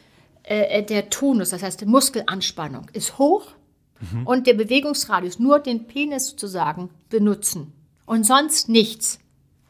Äh, 0.43 0.83
der 0.85 1.11
Tonus, 1.11 1.51
das 1.51 1.63
heißt 1.63 1.81
die 1.81 1.87
Muskelanspannung, 1.87 2.87
ist 2.93 3.19
hoch 3.19 3.49
mhm. 4.01 4.27
und 4.27 4.47
der 4.47 4.55
Bewegungsradius, 4.55 5.39
nur 5.39 5.59
den 5.59 5.87
Penis 5.87 6.29
sozusagen 6.29 6.91
benutzen 7.11 7.73
und 8.07 8.25
sonst 8.25 8.69
nichts 8.69 9.19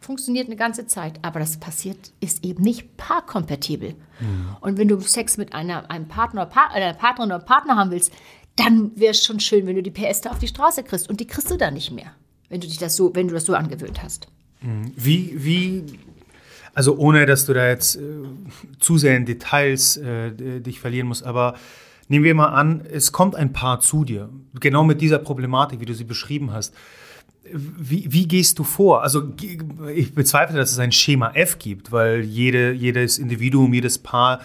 funktioniert 0.06 0.46
eine 0.46 0.56
ganze 0.56 0.86
Zeit, 0.86 1.18
aber 1.22 1.40
das 1.40 1.58
passiert, 1.58 2.12
ist 2.20 2.44
eben 2.44 2.62
nicht 2.62 2.96
paarkompatibel. 2.96 3.90
Mhm. 4.20 4.56
Und 4.60 4.78
wenn 4.78 4.88
du 4.88 5.00
Sex 5.00 5.36
mit 5.36 5.52
einer, 5.52 5.90
einem 5.90 6.08
Partner, 6.08 6.48
einer 6.72 6.94
Partnerin 6.94 7.32
oder 7.32 7.40
Partner 7.40 7.76
haben 7.76 7.90
willst, 7.90 8.12
dann 8.54 8.92
wäre 8.96 9.10
es 9.10 9.22
schon 9.22 9.40
schön, 9.40 9.66
wenn 9.66 9.76
du 9.76 9.82
die 9.82 9.90
PS 9.90 10.22
da 10.22 10.30
auf 10.30 10.38
die 10.38 10.48
Straße 10.48 10.82
kriegst. 10.84 11.10
Und 11.10 11.20
die 11.20 11.26
kriegst 11.26 11.50
du 11.50 11.56
da 11.56 11.70
nicht 11.70 11.90
mehr, 11.90 12.12
wenn 12.48 12.60
du 12.60 12.66
dich 12.66 12.78
das 12.78 12.96
so, 12.96 13.14
wenn 13.14 13.28
du 13.28 13.34
das 13.34 13.44
so 13.44 13.54
angewöhnt 13.54 14.02
hast. 14.02 14.28
Mhm. 14.62 14.92
Wie, 14.96 15.34
wie, 15.36 15.84
also 16.72 16.96
ohne 16.96 17.26
dass 17.26 17.44
du 17.44 17.52
da 17.52 17.68
jetzt 17.68 17.96
äh, 17.96 18.00
zu 18.78 18.98
sehr 18.98 19.16
in 19.16 19.26
Details 19.26 19.96
äh, 19.98 20.60
dich 20.60 20.80
verlieren 20.80 21.08
musst, 21.08 21.24
aber 21.24 21.56
nehmen 22.08 22.24
wir 22.24 22.34
mal 22.34 22.48
an, 22.48 22.86
es 22.90 23.12
kommt 23.12 23.34
ein 23.34 23.52
Paar 23.52 23.80
zu 23.80 24.04
dir, 24.04 24.30
genau 24.58 24.84
mit 24.84 25.00
dieser 25.00 25.18
Problematik, 25.18 25.80
wie 25.80 25.86
du 25.86 25.94
sie 25.94 26.04
beschrieben 26.04 26.52
hast. 26.52 26.74
Wie, 27.52 28.06
wie, 28.08 28.26
gehst 28.26 28.58
du 28.58 28.64
vor? 28.64 29.02
Also 29.02 29.32
ich 29.94 30.14
bezweifle, 30.14 30.56
dass 30.56 30.72
es 30.72 30.78
ein 30.78 30.92
Schema 30.92 31.30
F 31.34 31.58
gibt, 31.58 31.92
weil 31.92 32.22
jede, 32.22 32.72
jedes 32.72 33.18
Individuum, 33.18 33.72
jedes 33.72 33.98
Paar, 33.98 34.40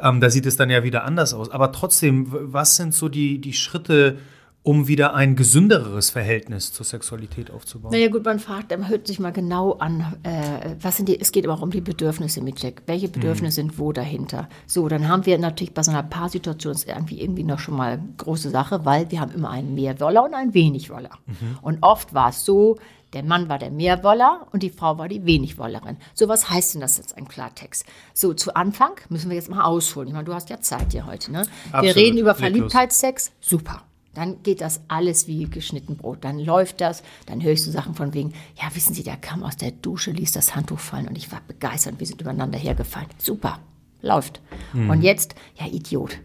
ähm, 0.00 0.20
da 0.20 0.30
sieht 0.30 0.46
es 0.46 0.56
dann 0.56 0.70
ja 0.70 0.82
wieder 0.82 1.04
anders 1.04 1.34
aus. 1.34 1.50
Aber 1.50 1.72
trotzdem, 1.72 2.26
was 2.30 2.76
sind 2.76 2.94
so 2.94 3.08
die, 3.08 3.40
die 3.40 3.52
Schritte, 3.52 4.18
um 4.64 4.88
wieder 4.88 5.14
ein 5.14 5.36
gesünderes 5.36 6.08
Verhältnis 6.08 6.72
zur 6.72 6.86
Sexualität 6.86 7.50
aufzubauen? 7.50 7.92
Naja 7.92 8.08
gut, 8.08 8.24
man 8.24 8.38
fragt, 8.38 8.70
man 8.70 8.88
hört 8.88 9.06
sich 9.06 9.20
mal 9.20 9.30
genau 9.30 9.74
an, 9.74 10.16
äh, 10.22 10.74
was 10.80 10.96
sind 10.96 11.08
die, 11.08 11.20
es 11.20 11.32
geht 11.32 11.44
aber 11.44 11.54
auch 11.54 11.62
um 11.62 11.70
die 11.70 11.82
Bedürfnisse 11.82 12.40
mit 12.40 12.60
Jack. 12.62 12.82
Welche 12.86 13.08
Bedürfnisse 13.08 13.62
mhm. 13.62 13.68
sind 13.68 13.78
wo 13.78 13.92
dahinter? 13.92 14.48
So, 14.66 14.88
dann 14.88 15.06
haben 15.06 15.26
wir 15.26 15.38
natürlich 15.38 15.74
bei 15.74 15.82
so 15.82 15.90
einer 15.90 16.02
Paarsituation 16.02 16.72
ist 16.72 16.88
irgendwie, 16.88 17.20
irgendwie 17.20 17.44
noch 17.44 17.58
schon 17.58 17.76
mal 17.76 18.00
große 18.16 18.48
Sache, 18.48 18.86
weil 18.86 19.10
wir 19.10 19.20
haben 19.20 19.32
immer 19.32 19.50
einen 19.50 19.74
Mehrwoller 19.74 20.24
und 20.24 20.32
einen 20.32 20.54
Wenigwoller. 20.54 21.10
Mhm. 21.26 21.58
Und 21.60 21.82
oft 21.82 22.14
war 22.14 22.30
es 22.30 22.46
so, 22.46 22.78
der 23.12 23.22
Mann 23.22 23.50
war 23.50 23.58
der 23.58 23.70
Mehrwoller 23.70 24.46
und 24.50 24.62
die 24.62 24.70
Frau 24.70 24.96
war 24.96 25.08
die 25.08 25.26
Wenigwollerin. 25.26 25.98
So, 26.14 26.26
was 26.26 26.48
heißt 26.48 26.74
denn 26.74 26.80
das 26.80 26.96
jetzt 26.96 27.16
im 27.18 27.28
Klartext? 27.28 27.84
So, 28.14 28.32
zu 28.32 28.56
Anfang 28.56 28.92
müssen 29.10 29.28
wir 29.28 29.36
jetzt 29.36 29.50
mal 29.50 29.62
ausholen. 29.62 30.08
Ich 30.08 30.14
meine, 30.14 30.24
du 30.24 30.32
hast 30.32 30.48
ja 30.48 30.60
Zeit 30.60 30.92
hier 30.92 31.04
heute, 31.04 31.30
ne? 31.30 31.42
Absolut. 31.70 31.84
Wir 31.84 31.96
reden 32.02 32.16
über 32.16 32.34
Verliebtheitssex. 32.34 33.30
Super. 33.42 33.82
Dann 34.14 34.42
geht 34.42 34.60
das 34.60 34.80
alles 34.88 35.26
wie 35.26 35.44
geschnitten 35.44 35.96
Brot. 35.96 36.18
Dann 36.22 36.38
läuft 36.38 36.80
das, 36.80 37.02
dann 37.26 37.42
höre 37.42 37.52
ich 37.52 37.62
so 37.62 37.70
Sachen 37.70 37.94
von 37.94 38.14
wegen, 38.14 38.32
ja, 38.56 38.74
wissen 38.74 38.94
Sie, 38.94 39.02
der 39.02 39.16
kam 39.16 39.42
aus 39.42 39.56
der 39.56 39.72
Dusche, 39.72 40.12
ließ 40.12 40.32
das 40.32 40.54
Handtuch 40.54 40.78
fallen 40.78 41.08
und 41.08 41.18
ich 41.18 41.30
war 41.32 41.40
begeistert, 41.46 41.98
wir 41.98 42.06
sind 42.06 42.20
übereinander 42.20 42.58
hergefallen. 42.58 43.08
Super, 43.18 43.58
läuft. 44.02 44.40
Mhm. 44.72 44.90
Und 44.90 45.02
jetzt, 45.02 45.34
ja, 45.58 45.66
Idiot. 45.66 46.18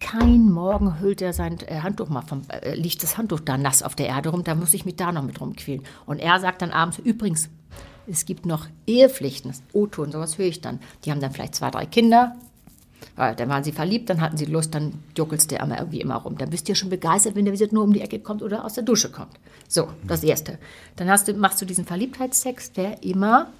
Kein 0.00 0.50
Morgen 0.50 1.00
hüllt 1.00 1.22
er 1.22 1.32
sein 1.32 1.58
äh, 1.66 1.80
Handtuch 1.80 2.10
mal 2.10 2.22
vom, 2.22 2.42
äh, 2.48 2.74
liegt 2.74 3.02
das 3.02 3.16
Handtuch 3.16 3.40
da 3.40 3.56
nass 3.56 3.82
auf 3.82 3.94
der 3.94 4.08
Erde 4.08 4.28
rum, 4.28 4.44
da 4.44 4.54
muss 4.54 4.74
ich 4.74 4.84
mich 4.84 4.96
da 4.96 5.12
noch 5.12 5.22
mit 5.22 5.40
rumquälen. 5.40 5.82
Und 6.04 6.18
er 6.18 6.40
sagt 6.40 6.62
dann 6.62 6.72
abends, 6.72 6.98
übrigens, 6.98 7.48
es 8.06 8.26
gibt 8.26 8.44
noch 8.44 8.66
Ehepflichten, 8.86 9.54
O-Ton, 9.72 10.12
sowas 10.12 10.36
höre 10.36 10.46
ich 10.46 10.60
dann. 10.60 10.80
Die 11.04 11.10
haben 11.10 11.20
dann 11.20 11.32
vielleicht 11.32 11.54
zwei, 11.54 11.70
drei 11.70 11.86
Kinder, 11.86 12.36
weil 13.16 13.34
dann 13.34 13.48
waren 13.48 13.64
sie 13.64 13.72
verliebt, 13.72 14.10
dann 14.10 14.20
hatten 14.20 14.36
sie 14.36 14.44
Lust, 14.46 14.74
dann 14.74 14.94
juckelst 15.16 15.50
der 15.50 15.60
immer 15.60 15.78
irgendwie 15.78 16.00
immer 16.00 16.16
rum. 16.16 16.36
Dann 16.38 16.50
bist 16.50 16.66
du 16.66 16.72
ja 16.72 16.76
schon 16.76 16.90
begeistert, 16.90 17.34
wenn 17.34 17.44
der 17.44 17.54
wieder 17.54 17.72
nur 17.72 17.84
um 17.84 17.92
die 17.92 18.00
Ecke 18.00 18.18
kommt 18.18 18.42
oder 18.42 18.64
aus 18.64 18.74
der 18.74 18.84
Dusche 18.84 19.10
kommt. 19.10 19.32
So, 19.68 19.88
das 20.06 20.22
Erste. 20.22 20.58
Dann 20.96 21.08
hast 21.08 21.28
du, 21.28 21.34
machst 21.34 21.60
du 21.60 21.66
diesen 21.66 21.84
Verliebtheitstext, 21.84 22.76
der 22.76 23.02
immer 23.02 23.52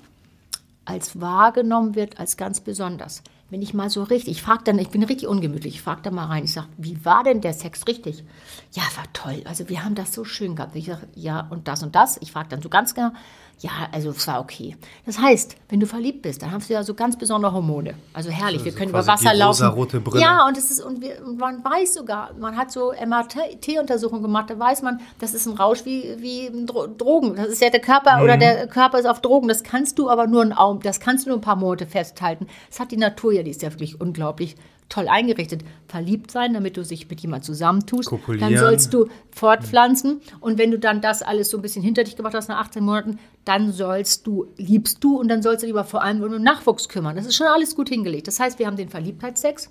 als 0.85 1.21
wahrgenommen 1.21 1.95
wird, 1.95 2.19
als 2.19 2.37
ganz 2.37 2.61
besonders. 2.61 3.23
Wenn 3.51 3.63
ich 3.63 3.75
mal 3.75 3.91
so 3.91 4.03
richtig, 4.03 4.33
ich 4.33 4.43
frage 4.43 4.65
dann, 4.65 4.79
ich 4.79 4.89
bin 4.89 5.03
richtig 5.03 5.29
ungemütlich, 5.29 5.75
ich 5.77 5.83
frage 5.83 6.03
da 6.03 6.11
mal 6.11 6.27
rein, 6.27 6.45
ich 6.45 6.53
sage, 6.53 6.69
wie 6.77 7.05
war 7.05 7.23
denn 7.25 7.41
der 7.41 7.53
Sex 7.53 7.87
richtig? 7.87 8.25
Ja, 8.73 8.83
war 8.97 9.05
toll, 9.13 9.43
also 9.45 9.69
wir 9.69 9.85
haben 9.85 9.95
das 9.95 10.13
so 10.13 10.25
schön 10.25 10.57
gehabt. 10.57 10.75
Ich 10.75 10.87
sage, 10.87 11.07
ja, 11.15 11.47
und 11.51 11.69
das 11.69 11.83
und 11.83 11.95
das. 11.95 12.17
Ich 12.21 12.33
frage 12.33 12.49
dann 12.49 12.63
so 12.63 12.69
ganz 12.69 12.95
genau, 12.95 13.11
ja, 13.61 13.71
also 13.93 14.11
es 14.11 14.27
war 14.27 14.40
okay. 14.40 14.77
Das 15.07 15.19
heißt, 15.19 15.57
wenn 15.69 15.81
du 15.81 15.87
verliebt 15.87 16.23
bist, 16.23 16.43
dann 16.43 16.53
hast 16.53 16.69
du 16.69 16.75
ja 16.75 16.83
so 16.83 16.95
ganz 16.95 17.17
besondere 17.17 17.53
Hormone. 17.53 17.95
Also 18.12 18.31
herrlich, 18.31 18.61
also 18.61 18.64
wir 18.67 18.73
können 18.73 18.90
über 18.90 19.07
Wasser 19.07 19.35
laufen. 19.35 19.67
Rote 19.67 20.01
Brille. 20.01 20.23
Ja, 20.23 20.47
und 20.47 20.59
es 20.59 20.71
ist 20.71 20.81
und, 20.81 21.01
wir, 21.01 21.25
und, 21.25 21.38
man 21.38 21.64
weiß 21.64 21.95
sogar, 21.95 22.33
man 22.38 22.57
hat 22.57 22.71
so 22.71 22.93
MRT-Untersuchungen 22.93 24.23
gemacht, 24.23 24.51
da 24.51 24.59
weiß 24.59 24.83
man, 24.83 25.01
das 25.19 25.35
ist 25.35 25.47
ein 25.47 25.55
Rausch 25.55 25.85
wie 25.85 26.17
wie 26.19 26.51
Drogen. 26.67 27.37
Das 27.37 27.49
ist 27.49 27.62
ja 27.62 27.71
der 27.71 27.81
Körper 27.81 28.19
mhm. 28.19 28.25
oder 28.25 28.37
der 28.37 28.67
Körper 28.67 28.99
ist 28.99 29.07
auf 29.07 29.21
Drogen. 29.21 29.49
Das 29.49 29.62
kannst 29.62 29.99
du 29.99 30.11
aber 30.11 30.27
nur 30.27 30.43
ein 30.43 30.81
das 30.83 31.01
kannst 31.01 31.25
du 31.25 31.31
nur 31.31 31.38
ein 31.38 31.43
paar 31.43 31.57
Monate 31.57 31.87
festhalten. 31.87 32.47
Das 32.69 32.81
hat 32.81 32.90
die 32.90 32.97
Natur 32.97 33.33
ja, 33.33 33.43
die 33.43 33.51
ist 33.51 33.62
ja 33.62 33.71
wirklich 33.71 34.01
unglaublich 34.01 34.57
toll 34.88 35.09
eingerichtet. 35.09 35.64
Verliebt 35.88 36.31
sein, 36.31 36.55
damit 36.55 36.77
du 36.77 36.83
dich 36.83 37.09
mit 37.09 37.20
jemandem 37.20 37.44
zusammentust. 37.44 38.09
Kopulieren. 38.09 38.53
Dann 38.53 38.59
sollst 38.59 38.94
du 38.94 39.09
fortpflanzen. 39.31 40.20
Und 40.40 40.59
wenn 40.59 40.70
du 40.70 40.79
dann 40.79 41.01
das 41.01 41.23
alles 41.23 41.51
so 41.51 41.59
ein 41.59 41.62
bisschen 41.62 41.83
hinter 41.83 42.05
dich 42.05 42.16
gemacht 42.16 42.35
hast 42.35 42.49
nach 42.49 42.61
18 42.61 42.85
Monaten, 42.85 43.18
dann 43.44 43.73
sollst 43.73 44.27
du, 44.27 44.47
liebst 44.57 45.03
du 45.03 45.18
und 45.18 45.29
dann 45.29 45.42
sollst 45.42 45.62
du 45.62 45.66
lieber 45.66 45.85
vor 45.85 46.03
allem 46.03 46.23
um 46.23 46.31
den 46.31 46.42
Nachwuchs 46.42 46.88
kümmern. 46.88 47.16
Das 47.16 47.27
ist 47.27 47.37
schon 47.37 47.47
alles 47.47 47.75
gut 47.75 47.88
hingelegt. 47.88 48.29
Das 48.29 48.40
heißt, 48.40 48.59
wir 48.59 48.66
haben 48.66 48.77
den 48.77 48.88
Verliebtheitsex. 48.88 49.70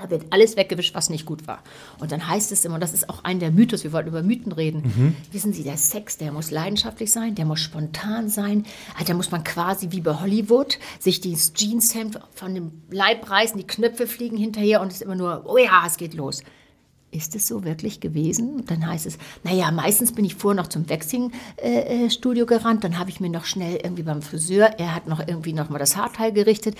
Da 0.00 0.10
wird 0.10 0.26
alles 0.30 0.56
weggewischt, 0.56 0.94
was 0.94 1.10
nicht 1.10 1.26
gut 1.26 1.46
war. 1.46 1.62
Und 1.98 2.12
dann 2.12 2.28
heißt 2.28 2.52
es 2.52 2.64
immer, 2.64 2.78
das 2.78 2.94
ist 2.94 3.08
auch 3.08 3.24
ein 3.24 3.40
der 3.40 3.50
Mythos, 3.50 3.82
wir 3.82 3.92
wollten 3.92 4.08
über 4.08 4.22
Mythen 4.22 4.52
reden. 4.52 4.82
Mhm. 4.82 5.16
Wissen 5.32 5.52
Sie, 5.52 5.64
der 5.64 5.76
Sex, 5.76 6.18
der 6.18 6.30
muss 6.30 6.50
leidenschaftlich 6.50 7.10
sein, 7.10 7.34
der 7.34 7.44
muss 7.44 7.60
spontan 7.60 8.28
sein. 8.28 8.64
Also 8.94 9.06
da 9.06 9.14
muss 9.14 9.30
man 9.30 9.42
quasi 9.42 9.88
wie 9.90 10.00
bei 10.00 10.20
Hollywood 10.20 10.78
sich 11.00 11.20
dieses 11.20 11.52
Jeanshemd 11.52 12.20
von 12.32 12.54
dem 12.54 12.72
Leib 12.90 13.28
reißen, 13.28 13.58
die 13.58 13.66
Knöpfe 13.66 14.06
fliegen 14.06 14.36
hinterher 14.36 14.80
und 14.80 14.88
es 14.88 14.96
ist 14.96 15.02
immer 15.02 15.16
nur, 15.16 15.44
oh 15.46 15.58
ja, 15.58 15.82
es 15.86 15.96
geht 15.96 16.14
los. 16.14 16.42
Ist 17.10 17.34
es 17.34 17.46
so 17.46 17.64
wirklich 17.64 18.00
gewesen? 18.00 18.66
Dann 18.66 18.86
heißt 18.86 19.06
es, 19.06 19.16
naja, 19.42 19.70
meistens 19.70 20.12
bin 20.12 20.26
ich 20.26 20.34
vorher 20.34 20.62
noch 20.62 20.68
zum 20.68 20.90
Waxing-Studio 20.90 22.44
äh, 22.44 22.46
äh 22.46 22.58
gerannt, 22.58 22.84
dann 22.84 22.98
habe 22.98 23.08
ich 23.08 23.18
mir 23.18 23.30
noch 23.30 23.46
schnell 23.46 23.80
irgendwie 23.82 24.02
beim 24.02 24.20
Friseur, 24.20 24.78
er 24.78 24.94
hat 24.94 25.08
noch 25.08 25.20
irgendwie 25.26 25.54
noch 25.54 25.70
mal 25.70 25.78
das 25.78 25.96
Haarteil 25.96 26.32
gerichtet, 26.32 26.76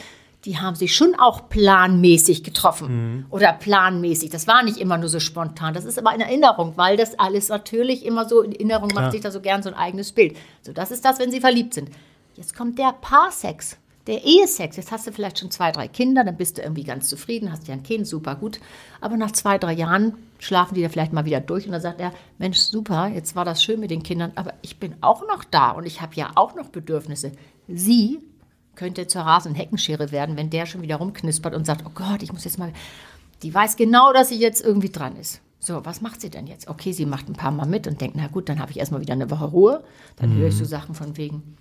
die 0.48 0.56
haben 0.56 0.76
sich 0.76 0.96
schon 0.96 1.14
auch 1.14 1.50
planmäßig 1.50 2.42
getroffen 2.42 2.88
mhm. 2.88 3.26
oder 3.28 3.52
planmäßig. 3.52 4.30
Das 4.30 4.46
war 4.46 4.62
nicht 4.62 4.78
immer 4.78 4.96
nur 4.96 5.11
so 5.11 5.20
spontan. 5.20 5.74
Das 5.74 5.84
ist 5.84 5.98
aber 5.98 6.08
eine 6.08 6.24
Erinnerung, 6.24 6.72
weil 6.76 6.96
das 6.96 7.18
alles 7.18 7.50
natürlich 7.50 8.02
immer 8.02 8.26
so 8.26 8.40
in 8.40 8.52
Erinnerung 8.52 8.88
Klar. 8.88 9.02
macht 9.02 9.12
sich 9.12 9.20
da 9.20 9.30
so 9.30 9.42
gern 9.42 9.62
so 9.62 9.68
ein 9.68 9.74
eigenes 9.74 10.12
Bild. 10.12 10.38
So, 10.62 10.72
das 10.72 10.90
ist 10.90 11.04
das, 11.04 11.18
wenn 11.18 11.30
sie 11.30 11.42
verliebt 11.42 11.74
sind. 11.74 11.90
Jetzt 12.34 12.56
kommt 12.56 12.78
der 12.78 12.94
Paarsex, 12.98 13.76
der 14.06 14.24
Ehesex. 14.24 14.78
Jetzt 14.78 14.90
hast 14.90 15.06
du 15.06 15.12
vielleicht 15.12 15.38
schon 15.38 15.50
zwei, 15.50 15.70
drei 15.70 15.87
Kinder, 15.87 16.24
dann 16.24 16.38
bist 16.38 16.56
du 16.56 16.62
irgendwie 16.62 16.84
ganz 16.84 17.11
zufrieden, 17.11 17.52
hast 17.52 17.68
ja 17.68 17.74
ein 17.74 17.82
Kind, 17.82 18.06
super 18.06 18.34
gut. 18.34 18.58
Aber 19.02 19.18
nach 19.18 19.32
zwei, 19.32 19.58
drei 19.58 19.74
Jahren 19.74 20.14
schlafen 20.38 20.76
die 20.76 20.82
da 20.82 20.88
vielleicht 20.88 21.12
mal 21.12 21.26
wieder 21.26 21.40
durch 21.40 21.66
und 21.66 21.72
dann 21.72 21.82
sagt 21.82 22.00
er, 22.00 22.11
Mensch, 22.38 22.56
super, 22.56 23.08
jetzt 23.08 23.37
war 23.37 23.44
das 23.44 23.62
schön 23.62 23.80
mit 23.80 23.90
den 23.90 24.02
Kindern, 24.02 24.32
aber 24.34 24.54
ich 24.62 24.80
bin 24.80 24.94
auch 25.02 25.26
noch 25.28 25.44
da 25.44 25.72
und 25.72 25.84
ich 25.84 26.00
habe 26.00 26.14
ja 26.14 26.30
auch 26.37 26.54
noch 26.54 26.70
Bedürfnisse. 26.70 27.32
Sie 27.66 28.20
könnte 28.79 29.09
zur 29.09 29.23
Rasen- 29.23 29.53
und 29.53 29.59
Heckenschere 29.59 30.12
werden, 30.12 30.37
wenn 30.37 30.51
der 30.51 30.64
schon 30.64 30.83
wieder 30.83 30.97
rumknispert 30.97 31.55
und 31.55 31.67
sagt, 31.67 31.85
oh 31.85 31.91
Gott, 31.95 32.23
ich 32.23 32.33
muss 32.33 32.45
jetzt 32.45 32.59
mal. 32.59 32.73
Die 33.43 33.53
weiß 33.53 33.77
genau, 33.77 34.12
dass 34.12 34.31
sie 34.31 34.38
jetzt 34.38 34.64
irgendwie 34.64 34.88
dran 34.88 35.17
ist. 35.17 35.41
So, 35.61 35.85
was 35.85 36.01
macht 36.01 36.21
sie 36.21 36.31
denn 36.31 36.47
jetzt? 36.47 36.69
Okay, 36.69 36.93
sie 36.93 37.05
macht 37.05 37.29
ein 37.29 37.35
paar 37.35 37.51
Mal 37.51 37.67
mit 37.67 37.87
und 37.87 38.01
denkt, 38.01 38.17
na 38.17 38.29
gut, 38.29 38.49
dann 38.49 38.61
habe 38.61 38.71
ich 38.71 38.79
erstmal 38.79 39.01
wieder 39.01 39.12
eine 39.12 39.31
Woche 39.31 39.47
Ruhe. 39.47 39.85
Dann 40.17 40.35
mhm. 40.35 40.38
höre 40.38 40.49
ich 40.49 40.57
so 40.57 40.64
Sachen 40.64 40.95
von 40.95 41.17
wegen, 41.17 41.57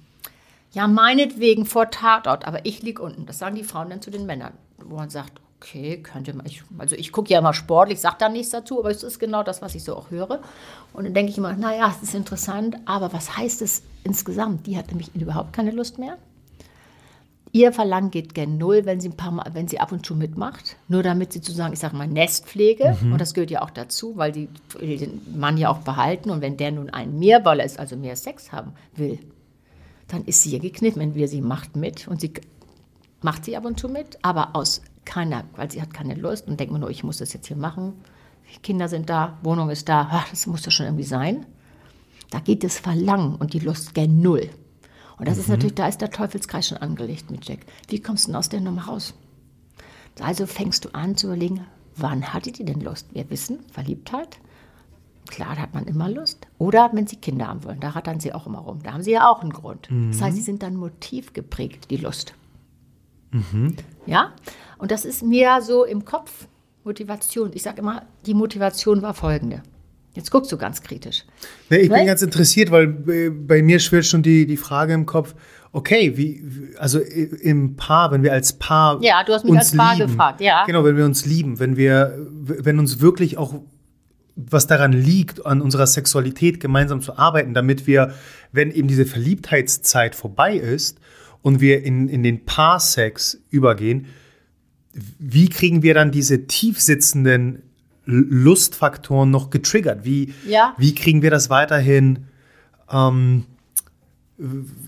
ja, 0.72 0.88
meinetwegen 0.88 1.66
vor 1.66 1.90
Tatort, 1.90 2.46
aber 2.46 2.66
ich 2.66 2.84
liege 2.84 3.02
unten. 3.02 3.26
Das 3.26 3.40
sagen 3.40 3.56
die 3.56 3.64
Frauen 3.64 3.90
dann 3.90 4.02
zu 4.02 4.12
den 4.12 4.28
Männern, 4.28 4.54
wo 4.78 4.96
man 4.96 5.10
sagt, 5.10 5.42
okay, 5.60 6.02
könnte 6.04 6.36
man, 6.36 6.46
ich, 6.46 6.64
also 6.78 6.96
ich 6.96 7.12
gucke 7.12 7.34
ja 7.34 7.40
immer 7.40 7.54
sportlich, 7.54 8.00
sage 8.00 8.18
da 8.20 8.30
nichts 8.30 8.52
dazu, 8.52 8.80
aber 8.80 8.92
es 8.92 9.02
ist 9.02 9.18
genau 9.18 9.42
das, 9.42 9.64
was 9.64 9.74
ich 9.74 9.84
so 9.84 9.96
auch 9.96 10.12
höre. 10.12 10.42
Und 10.94 11.06
dann 11.06 11.16
denke 11.16 11.32
ich 11.32 11.38
immer, 11.40 11.54
naja, 11.54 11.92
es 11.96 12.04
ist 12.04 12.14
interessant, 12.14 12.78
aber 12.86 13.12
was 13.12 13.38
heißt 13.38 13.64
es 13.64 13.82
insgesamt? 14.04 14.68
Die 14.68 14.78
hat 14.78 14.90
nämlich 14.90 15.16
überhaupt 15.16 15.54
keine 15.54 15.72
Lust 15.72 15.98
mehr. 15.98 16.18
Ihr 17.52 17.72
Verlangen 17.72 18.12
geht 18.12 18.34
gen 18.34 18.58
Null, 18.58 18.86
wenn 18.86 19.00
sie, 19.00 19.10
ein 19.10 19.18
paar 19.18 19.32
mal, 19.32 19.50
wenn 19.54 19.68
sie 19.68 19.80
ab 19.80 19.92
und 19.92 20.06
zu 20.06 20.16
mitmacht. 20.16 20.76
Nur 20.88 21.04
damit 21.04 21.34
sie 21.34 21.40
sozusagen, 21.40 21.74
ich 21.74 21.80
sage 21.80 21.96
mal, 21.96 22.08
Nestpflege, 22.08 22.98
mhm. 23.02 23.14
und 23.14 23.22
das 23.22 23.34
gehört 23.34 23.52
ja 23.52 23.62
auch 23.62 23.70
dazu, 23.70 24.18
weil 24.18 24.32
die 24.32 24.50
den 24.80 25.22
Mann 25.38 25.58
ja 25.58 25.70
auch 25.70 25.80
behalten. 25.80 26.30
Und 26.30 26.42
wenn 26.42 26.58
der 26.58 26.72
nun 26.72 26.90
ein 26.90 27.18
Mehrwoller 27.20 27.64
ist, 27.64 27.80
also 27.80 27.96
mehr 27.96 28.16
Sex 28.16 28.52
haben 28.52 28.74
will, 28.96 29.20
dann 30.08 30.26
ist 30.26 30.44
sie 30.44 30.52
ja 30.52 30.60
gekniffen. 30.60 31.02
Entweder 31.02 31.28
sie 31.28 31.42
macht 31.42 31.76
mit 31.76 32.08
und 32.08 32.22
sie 32.22 32.34
macht 33.22 33.46
sie 33.46 33.58
ab 33.58 33.66
und 33.66 33.80
zu 33.80 33.90
mit, 33.90 34.20
aber 34.22 34.56
aus 34.56 34.82
keiner, 35.06 35.46
weil 35.56 35.72
sie 35.72 35.82
hat 35.82 35.94
keine 35.94 36.16
Lust 36.16 36.48
und 36.48 36.60
denkt 36.60 36.74
mir 36.74 36.80
nur, 36.80 36.90
ich 36.90 37.04
muss 37.04 37.18
das 37.18 37.34
jetzt 37.34 37.48
hier 37.48 37.58
machen. 37.58 37.94
Kinder 38.62 38.88
sind 38.88 39.10
da, 39.10 39.38
Wohnung 39.44 39.70
ist 39.70 39.90
da, 39.90 40.08
ach, 40.12 40.30
das 40.30 40.48
muss 40.48 40.62
doch 40.62 40.72
schon 40.72 40.86
irgendwie 40.86 41.04
sein. 41.04 41.46
Da 42.30 42.40
geht 42.40 42.64
das 42.64 42.80
Verlangen 42.80 43.36
und 43.36 43.54
die 43.54 43.60
Lust 43.60 43.94
gen 43.94 44.22
Null. 44.22 44.50
Und 45.18 45.28
das 45.28 45.36
mhm. 45.36 45.42
ist 45.42 45.50
natürlich, 45.50 45.76
da 45.76 45.88
ist 45.88 46.02
der 46.02 46.12
Teufelskreis 46.12 46.68
schon 46.68 46.78
angelegt 46.78 47.32
mit 47.32 47.48
Jack. 47.48 47.60
Wie 47.90 48.02
kommst 48.02 48.26
du 48.26 48.32
denn 48.32 48.38
aus 48.38 48.50
der 48.50 48.62
Nummer 48.62 48.86
raus? 48.86 49.14
Also 50.20 50.46
fängst 50.46 50.86
du 50.86 50.90
an 50.94 51.16
zu 51.16 51.28
überlegen, 51.28 51.66
wann 51.96 52.34
hattet 52.34 52.60
ihr 52.60 52.66
denn 52.66 52.82
Lust? 52.82 53.14
Wir 53.14 53.30
wissen, 53.30 53.60
Verliebtheit, 53.72 54.40
klar, 55.28 55.56
da 55.56 55.62
hat 55.62 55.74
man 55.74 55.86
immer 55.86 56.10
Lust. 56.10 56.48
Oder 56.58 56.90
wenn 56.94 57.08
sie 57.08 57.18
Kinder 57.18 57.48
haben 57.48 57.64
wollen, 57.64 57.80
da 57.80 57.90
rattern 57.90 58.20
sie 58.20 58.34
auch 58.34 58.48
immer 58.48 58.60
rum. 58.60 58.82
Da 58.84 58.94
haben 58.94 59.04
sie 59.04 59.12
ja 59.12 59.30
auch 59.30 59.42
einen 59.42 59.54
Grund. 59.54 59.90
Mhm. 59.92 60.12
Das 60.12 60.22
heißt, 60.22 60.36
sie 60.36 60.44
sind 60.44 60.64
dann 60.64 60.76
motivgeprägt, 60.76 61.92
die 61.92 61.98
Lust. 61.98 62.34
Mhm. 63.32 63.76
Ja, 64.06 64.34
und 64.78 64.92
das 64.92 65.06
ist 65.06 65.24
mir 65.24 65.62
so 65.62 65.84
im 65.84 66.06
Kopf 66.06 66.48
Motivation. 66.84 67.52
Ich 67.54 67.64
sage 67.64 67.80
immer, 67.80 68.04
die 68.26 68.34
Motivation 68.34 69.02
war 69.02 69.14
folgende. 69.14 69.62
Jetzt 70.18 70.32
guckst 70.32 70.52
du 70.52 70.58
ganz 70.58 70.82
kritisch. 70.82 71.26
Nee, 71.70 71.78
ich 71.78 71.90
weil? 71.92 72.00
bin 72.00 72.08
ganz 72.08 72.24
interessiert, 72.24 72.72
weil 72.72 72.88
bei 72.88 73.62
mir 73.62 73.80
schwirrt 73.80 74.08
schon 74.08 74.24
die, 74.24 74.48
die 74.48 74.58
Frage 74.58 74.94
im 74.94 75.06
Kopf, 75.06 75.36
okay, 75.72 76.18
wie, 76.18 76.44
also 76.80 77.00
im 77.00 77.76
Paar, 77.76 78.12
wenn 78.12 78.24
wir 78.24 78.34
als 78.34 78.54
Paar. 78.54 79.00
Ja, 79.04 79.24
du 79.24 79.34
hast 79.34 79.46
mich 79.46 79.56
als 79.56 79.78
Paar 79.78 79.94
lieben, 79.94 80.08
gefragt, 80.08 80.42
ja. 80.42 80.66
Genau, 80.66 80.84
wenn 80.84 80.98
wir 80.98 81.06
uns 81.06 81.28
lieben, 81.28 81.60
wenn 81.60 81.78
wir, 81.78 82.18
wenn 82.42 82.80
uns 82.80 83.00
wirklich 83.00 83.38
auch 83.38 83.62
was 84.36 84.66
daran 84.66 84.92
liegt, 84.92 85.46
an 85.46 85.62
unserer 85.62 85.86
Sexualität 85.86 86.60
gemeinsam 86.60 87.02
zu 87.02 87.16
arbeiten, 87.16 87.54
damit 87.54 87.86
wir, 87.86 88.16
wenn 88.52 88.72
eben 88.72 88.88
diese 88.88 89.06
Verliebtheitszeit 89.06 90.16
vorbei 90.16 90.56
ist 90.56 91.00
und 91.44 91.62
wir 91.62 91.84
in, 91.84 92.10
in 92.10 92.24
den 92.24 92.44
Paarsex 92.44 93.40
übergehen, 93.52 94.08
wie 95.20 95.48
kriegen 95.48 95.84
wir 95.84 95.94
dann 95.94 96.12
diese 96.12 96.48
tiefsitzenden 96.48 97.62
Lustfaktoren 98.08 99.30
noch 99.30 99.50
getriggert? 99.50 100.06
Wie, 100.06 100.34
ja. 100.48 100.74
wie 100.78 100.96
kriegen 100.96 101.22
wir 101.22 101.30
das 101.30 101.50
weiterhin? 101.50 102.26
Ähm, 102.90 103.46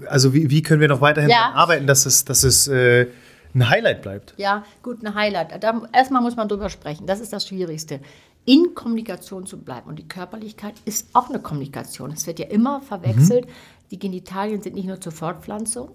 also 0.08 0.34
wie, 0.34 0.50
wie 0.50 0.62
können 0.62 0.80
wir 0.80 0.88
noch 0.88 1.02
weiterhin 1.02 1.30
ja. 1.30 1.52
arbeiten, 1.54 1.86
dass 1.86 2.06
es, 2.06 2.24
dass 2.24 2.44
es 2.44 2.68
äh, 2.68 3.08
ein 3.54 3.70
Highlight 3.70 4.02
bleibt? 4.02 4.34
Ja, 4.38 4.64
gut, 4.82 5.06
ein 5.06 5.14
Highlight. 5.14 5.62
Da, 5.62 5.82
erstmal 5.92 6.22
muss 6.22 6.36
man 6.36 6.48
drüber 6.48 6.70
sprechen. 6.70 7.06
Das 7.08 7.20
ist 7.20 7.34
das 7.34 7.46
Schwierigste. 7.48 8.00
In 8.46 8.74
Kommunikation 8.74 9.46
zu 9.46 9.60
bleiben. 9.60 9.90
Und 9.90 10.00
die 10.00 10.08
Körperlichkeit 10.08 10.76
ist 10.86 11.10
auch 11.14 11.30
eine 11.30 11.40
Kommunikation. 11.40 12.12
Es 12.12 12.26
wird 12.26 12.40
ja 12.40 12.48
immer 12.48 12.82
verwechselt. 12.82 13.46
Mhm. 13.46 13.52
Die 13.92 14.00
Genitalien 14.00 14.62
sind 14.62 14.76
nicht 14.76 14.88
nur 14.88 15.02
zur 15.02 15.12
Fortpflanzung 15.12 15.92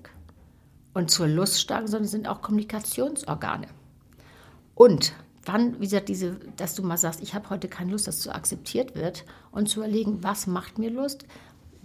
und 0.92 1.10
zur 1.10 1.26
Luststärke, 1.26 1.88
sondern 1.88 2.08
sind 2.08 2.28
auch 2.28 2.42
Kommunikationsorgane. 2.42 3.68
Und 4.74 5.14
wann, 5.46 5.74
wie 5.80 5.84
gesagt, 5.84 6.08
diese, 6.08 6.36
dass 6.56 6.74
du 6.74 6.82
mal 6.82 6.96
sagst, 6.96 7.22
ich 7.22 7.34
habe 7.34 7.50
heute 7.50 7.68
keine 7.68 7.92
Lust, 7.92 8.06
dass 8.06 8.22
so 8.22 8.30
akzeptiert 8.30 8.94
wird 8.94 9.24
und 9.52 9.68
zu 9.68 9.80
überlegen, 9.80 10.22
was 10.22 10.46
macht 10.46 10.78
mir 10.78 10.90
Lust? 10.90 11.26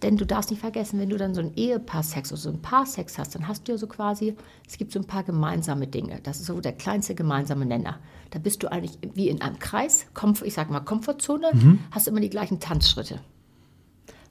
Denn 0.01 0.15
du 0.15 0.25
darfst 0.25 0.49
nicht 0.49 0.61
vergessen, 0.61 0.99
wenn 0.99 1.09
du 1.09 1.17
dann 1.17 1.33
so 1.33 1.41
ein 1.41 1.53
Ehepaar-Sex 1.55 2.31
oder 2.31 2.39
so 2.39 2.49
ein 2.49 2.61
Paar-Sex 2.61 3.17
hast, 3.17 3.35
dann 3.35 3.47
hast 3.47 3.67
du 3.67 3.73
ja 3.73 3.77
so 3.77 3.87
quasi, 3.87 4.35
es 4.65 4.77
gibt 4.77 4.93
so 4.93 4.99
ein 4.99 5.05
paar 5.05 5.23
gemeinsame 5.23 5.87
Dinge. 5.87 6.21
Das 6.23 6.39
ist 6.39 6.45
so 6.45 6.61
der 6.61 6.71
kleinste 6.71 7.15
gemeinsame 7.15 7.65
Nenner. 7.65 7.99
Da 8.29 8.39
bist 8.39 8.63
du 8.63 8.71
eigentlich 8.71 8.97
wie 9.13 9.27
in 9.27 9.41
einem 9.41 9.59
Kreis, 9.59 10.05
ich 10.43 10.53
sage 10.53 10.71
mal 10.71 10.79
Komfortzone, 10.79 11.51
mhm. 11.53 11.79
hast 11.91 12.07
immer 12.07 12.21
die 12.21 12.29
gleichen 12.29 12.61
Tanzschritte. 12.61 13.19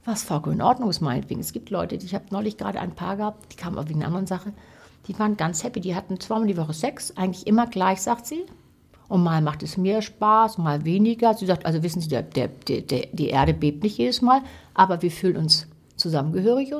Was 0.07 0.23
vollkommen 0.23 0.57
in 0.57 0.63
Ordnung 0.63 0.89
ist, 0.89 1.03
meinetwegen. 1.03 1.41
Es 1.41 1.53
gibt 1.53 1.69
Leute, 1.69 1.99
die, 1.99 2.07
ich 2.07 2.15
habe 2.15 2.25
neulich 2.31 2.57
gerade 2.57 2.81
ein 2.81 2.95
Paar 2.95 3.17
gehabt, 3.17 3.53
die 3.53 3.57
kamen 3.57 3.77
auch 3.77 3.89
wegen 3.89 3.99
einer 3.99 4.07
anderen 4.07 4.27
Sache, 4.27 4.55
die 5.07 5.19
waren 5.19 5.37
ganz 5.37 5.65
happy. 5.65 5.81
Die 5.81 5.95
hatten 5.95 6.19
zweimal 6.19 6.47
die 6.49 6.57
Woche 6.57 6.73
Sex, 6.73 7.15
eigentlich 7.17 7.47
immer 7.47 7.67
gleich, 7.67 8.01
sagt 8.01 8.27
sie. 8.27 8.47
Und 9.09 9.23
mal 9.23 9.41
macht 9.41 9.63
es 9.63 9.77
mehr 9.77 10.03
Spaß, 10.03 10.59
mal 10.59 10.85
weniger. 10.85 11.35
Sie 11.35 11.47
sagt, 11.47 11.65
also 11.65 11.83
wissen 11.83 12.01
Sie, 12.01 12.09
der, 12.09 12.23
der, 12.23 12.49
der, 12.49 13.07
die 13.13 13.29
Erde 13.29 13.55
bebt 13.55 13.83
nicht 13.83 13.97
jedes 13.97 14.21
Mal, 14.21 14.43
aber 14.75 15.01
wir 15.01 15.11
fühlen 15.11 15.39
uns 15.39 15.67
zusammengehörig, 15.97 16.73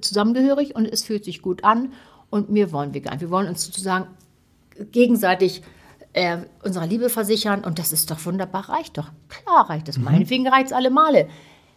zusammengehörig 0.00 0.76
und 0.76 0.86
es 0.86 1.04
fühlt 1.04 1.24
sich 1.24 1.40
gut 1.40 1.64
an 1.64 1.92
und 2.30 2.50
mehr 2.50 2.70
wollen 2.72 2.92
wir 2.92 3.00
gar 3.00 3.12
nicht. 3.12 3.22
Wir 3.22 3.30
wollen 3.30 3.48
uns 3.48 3.64
sozusagen 3.64 4.08
gegenseitig 4.92 5.62
äh, 6.12 6.38
unserer 6.62 6.86
Liebe 6.86 7.08
versichern 7.08 7.64
und 7.64 7.78
das 7.78 7.92
ist 7.92 8.10
doch 8.10 8.24
wunderbar, 8.26 8.68
reicht 8.68 8.98
doch. 8.98 9.10
Klar 9.28 9.70
reicht 9.70 9.88
das. 9.88 9.98
Mhm. 9.98 10.04
Meinetwegen 10.04 10.46
reicht 10.46 10.66
es 10.66 10.72
alle 10.72 10.90
Male 10.90 11.28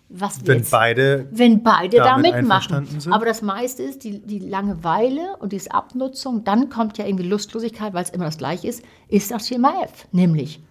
was 0.10 0.46
wenn 0.48 0.60
jetzt, 0.60 0.72
beide, 0.72 1.28
wenn 1.32 1.64
beide 1.64 1.98
da 1.98 2.18
mitmachen. 2.18 2.86
Sind. 2.86 3.12
Aber 3.12 3.26
das 3.26 3.42
meiste 3.42 3.84
ist 3.84 4.04
die, 4.04 4.20
die 4.20 4.40
Langeweile 4.40 5.36
und 5.40 5.52
diese 5.52 5.72
Abnutzung. 5.72 6.44
Dann 6.46 6.70
kommt 6.70 6.98
ja 6.98 7.06
irgendwie 7.06 7.28
Lustlosigkeit, 7.28 7.94
weil 7.94 8.04
es 8.04 8.10
immer 8.12 8.26
das 8.26 8.38
Gleiche 8.38 8.68
ist, 8.68 8.84
ist 9.10 9.32
das 9.32 9.48
Schema 9.48 9.84
F. 9.84 10.08
Nämlich 10.14 10.62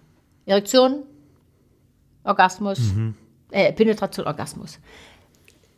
Erektion, 0.45 1.03
Orgasmus, 2.23 2.79
mhm. 2.79 3.13
äh, 3.51 3.71
Penetration, 3.73 4.25
Orgasmus. 4.25 4.79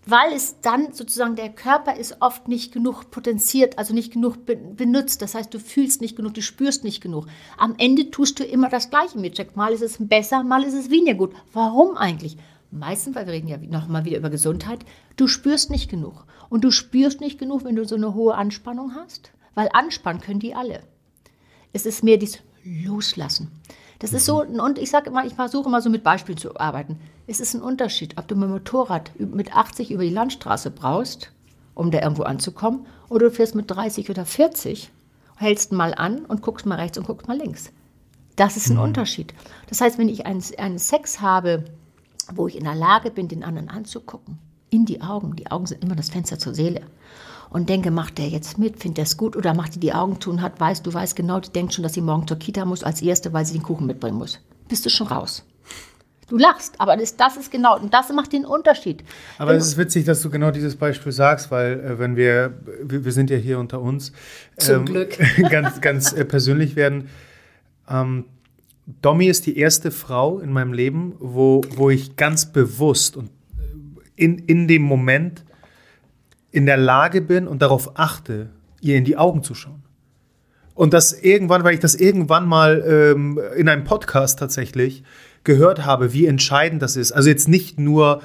Weil 0.06 0.32
es 0.34 0.62
dann 0.62 0.94
sozusagen 0.94 1.36
der 1.36 1.50
Körper 1.50 1.96
ist 1.96 2.18
oft 2.22 2.48
nicht 2.48 2.72
genug 2.72 3.12
potenziert, 3.12 3.78
also 3.78 3.94
nicht 3.94 4.14
genug 4.14 4.46
be 4.46 4.56
benutzt. 4.56 5.22
Das 5.22 5.36
heißt, 5.36 5.54
du 5.54 5.60
fühlst 5.60 6.00
nicht 6.00 6.16
genug, 6.16 6.34
du 6.34 6.42
spürst 6.42 6.86
nicht 6.86 7.02
genug. 7.02 7.28
Am 7.58 7.76
Ende 7.78 8.10
tust 8.10 8.40
du 8.40 8.46
immer 8.46 8.70
das 8.70 8.90
Gleiche 8.90 9.20
mit 9.20 9.38
Jack. 9.38 9.58
Mal 9.58 9.74
ist 9.74 9.82
es 9.82 9.98
besser, 10.00 10.44
mal 10.44 10.64
ist 10.64 10.74
es 10.74 10.90
weniger 10.90 11.16
gut. 11.16 11.34
Warum 11.52 11.98
eigentlich? 11.98 12.38
Meistens, 12.72 13.16
weil 13.16 13.26
wir 13.26 13.34
reden 13.34 13.48
ja 13.48 13.58
nochmal 13.58 14.06
wieder 14.06 14.18
über 14.18 14.30
Gesundheit, 14.30 14.80
du 15.16 15.28
spürst 15.28 15.70
nicht 15.70 15.90
genug. 15.90 16.26
Und 16.50 16.64
du 16.64 16.72
spürst 16.72 17.22
nicht 17.22 17.40
genug, 17.40 17.64
wenn 17.64 17.76
du 17.76 17.86
so 17.86 17.96
eine 17.96 18.14
hohe 18.14 18.36
Anspannung 18.36 18.96
hast, 18.96 19.32
weil 19.56 19.70
anspannen 19.74 20.22
können 20.22 20.40
die 20.40 20.56
alle. 20.56 20.82
Es 21.74 21.86
ist 21.86 22.04
mehr 22.04 22.18
dieses 22.18 22.40
Loslassen. 22.64 23.52
Das 24.00 24.14
ist 24.14 24.26
so, 24.26 24.42
und 24.42 24.80
ich 24.80 24.90
sage 24.90 25.10
immer, 25.10 25.26
ich 25.26 25.34
versuche 25.34 25.68
immer 25.68 25.82
so 25.82 25.90
mit 25.90 26.04
Beispielen 26.04 26.38
zu 26.38 26.58
arbeiten. 26.58 27.00
Es 27.28 27.40
ist 27.40 27.54
ein 27.54 27.62
Unterschied, 27.62 28.18
ob 28.18 28.28
du 28.28 28.36
mit 28.36 28.46
dem 28.46 28.52
Motorrad 28.52 29.12
mit 29.20 29.56
80 29.56 29.92
über 29.92 30.04
die 30.04 30.10
Landstraße 30.10 30.72
brauchst, 30.72 31.32
um 31.76 31.92
da 31.92 32.02
irgendwo 32.02 32.24
anzukommen, 32.24 32.86
oder 33.10 33.28
du 33.28 33.32
fährst 33.32 33.56
mit 33.56 33.70
30 33.70 34.10
oder 34.10 34.26
40, 34.26 34.90
hältst 35.36 35.74
mal 35.74 35.94
an 35.94 36.26
und 36.26 36.42
guckst 36.42 36.66
mal 36.66 36.76
rechts 36.76 36.98
und 36.98 37.06
guckst 37.06 37.28
mal 37.28 37.38
links. 37.38 37.72
Das 38.38 38.56
ist 38.56 38.70
ein 38.70 38.78
mhm. 38.78 38.84
Unterschied. 38.84 39.34
Das 39.68 39.82
heißt, 39.82 39.98
wenn 39.98 40.08
ich 40.08 40.26
einen, 40.26 40.42
einen 40.58 40.80
Sex 40.80 41.20
habe, 41.20 41.66
wo 42.36 42.48
ich 42.48 42.58
in 42.58 42.64
der 42.64 42.76
Lage 42.76 43.12
bin, 43.12 43.28
den 43.28 43.44
anderen 43.44 43.70
anzugucken, 43.70 44.38
in 44.70 44.86
die 44.86 45.02
Augen. 45.02 45.36
Die 45.36 45.50
Augen 45.52 45.66
sind 45.66 45.84
immer 45.84 45.96
das 45.96 46.10
Fenster 46.10 46.40
zur 46.40 46.54
Seele. 46.54 46.82
Und 47.50 47.70
denke, 47.70 47.90
macht 47.90 48.20
der 48.20 48.28
jetzt 48.28 48.60
mit, 48.60 48.80
findet 48.80 49.00
er 49.00 49.04
es 49.06 49.18
gut 49.18 49.36
oder 49.36 49.56
macht 49.56 49.76
die 49.76 49.80
die 49.80 49.94
Augen 49.94 50.20
tun 50.20 50.42
hat, 50.42 50.60
weißt 50.60 50.86
du, 50.86 50.94
weißt 50.94 51.16
genau, 51.16 51.40
die 51.40 51.52
denkt 51.52 51.74
schon, 51.74 51.84
dass 51.84 51.94
sie 51.94 52.02
morgen 52.02 52.28
zur 52.28 52.38
Kita 52.38 52.64
muss 52.64 52.84
als 52.84 53.02
Erste, 53.02 53.34
weil 53.34 53.46
sie 53.46 53.54
den 53.54 53.64
Kuchen 53.64 53.88
mitbringen 53.88 54.18
muss. 54.18 54.40
Bist 54.68 54.86
du 54.86 54.90
schon 54.92 55.08
raus. 55.08 55.44
Du 56.30 56.38
lachst, 56.38 56.80
aber 56.80 56.96
das, 56.96 57.18
das 57.18 57.38
ist 57.38 57.52
genau, 57.52 57.80
und 57.80 57.92
das 57.92 58.10
macht 58.14 58.34
den 58.34 58.46
Unterschied. 58.46 59.04
Aber 59.40 59.56
es 59.56 59.66
ist 59.66 59.78
witzig, 59.78 60.06
dass 60.06 60.22
du 60.22 60.30
genau 60.30 60.52
dieses 60.52 60.76
Beispiel 60.76 61.12
sagst, 61.12 61.50
weil 61.50 61.80
äh, 61.80 62.00
wenn 62.00 62.16
wir, 62.16 62.54
wir, 62.84 63.04
wir, 63.04 63.12
sind 63.12 63.32
ja 63.32 63.38
hier 63.38 63.58
unter 63.58 63.82
uns, 63.82 64.12
zum 64.58 64.76
ähm, 64.76 64.86
Glück, 64.86 65.18
ganz, 65.50 65.82
ganz 65.82 66.14
äh, 66.14 66.26
persönlich 66.26 66.76
werden, 66.76 67.10
ähm, 67.90 68.26
Domi 69.02 69.28
ist 69.28 69.46
die 69.46 69.58
erste 69.58 69.92
Frau 69.92 70.40
in 70.40 70.52
meinem 70.52 70.74
Leben, 70.74 71.14
wo, 71.20 71.62
wo 71.76 71.90
ich 71.90 72.16
ganz 72.16 72.52
bewusst 72.52 73.18
und 73.18 73.28
äh, 73.28 74.24
in, 74.24 74.40
in 74.40 74.68
dem 74.68 74.82
Moment 74.82 75.46
in 76.52 76.66
der 76.66 76.78
Lage 76.78 77.22
bin 77.22 77.48
und 77.48 77.62
darauf 77.62 78.00
achte, 78.00 78.50
ihr 78.82 78.96
in 78.96 79.06
die 79.06 79.18
Augen 79.18 79.44
zu 79.44 79.54
schauen. 79.54 79.84
Und 80.74 80.94
das 80.94 81.14
irgendwann, 81.14 81.64
weil 81.64 81.74
ich 81.74 81.82
das 81.82 81.94
irgendwann 81.94 82.48
mal 82.48 82.84
ähm, 82.88 83.40
in 83.56 83.68
einem 83.68 83.84
Podcast 83.84 84.40
tatsächlich 84.40 85.04
gehört 85.44 85.86
habe, 85.86 86.14
wie 86.14 86.26
entscheidend 86.26 86.82
das 86.82 86.96
ist. 86.96 87.12
Also 87.12 87.30
jetzt 87.30 87.48
nicht 87.48 87.80
nur 87.80 88.22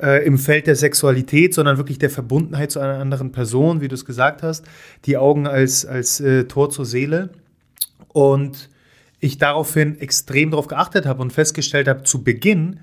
äh, 0.00 0.24
im 0.24 0.38
Feld 0.38 0.66
der 0.66 0.74
Sexualität, 0.74 1.54
sondern 1.54 1.76
wirklich 1.76 1.98
der 1.98 2.10
Verbundenheit 2.10 2.70
zu 2.70 2.80
einer 2.80 2.98
anderen 2.98 3.30
Person, 3.30 3.80
wie 3.80 3.88
du 3.88 3.94
es 3.94 4.04
gesagt 4.04 4.42
hast. 4.42 4.64
Die 5.04 5.16
Augen 5.16 5.46
als, 5.46 5.84
als 5.86 6.20
äh, 6.20 6.44
Tor 6.44 6.70
zur 6.70 6.86
Seele. 6.86 7.30
Und 8.08 8.70
ich 9.20 9.38
daraufhin 9.38 10.00
extrem 10.00 10.50
darauf 10.50 10.68
geachtet 10.68 11.06
habe 11.06 11.22
und 11.22 11.32
festgestellt 11.32 11.88
habe 11.88 12.04
zu 12.04 12.22
Beginn, 12.22 12.80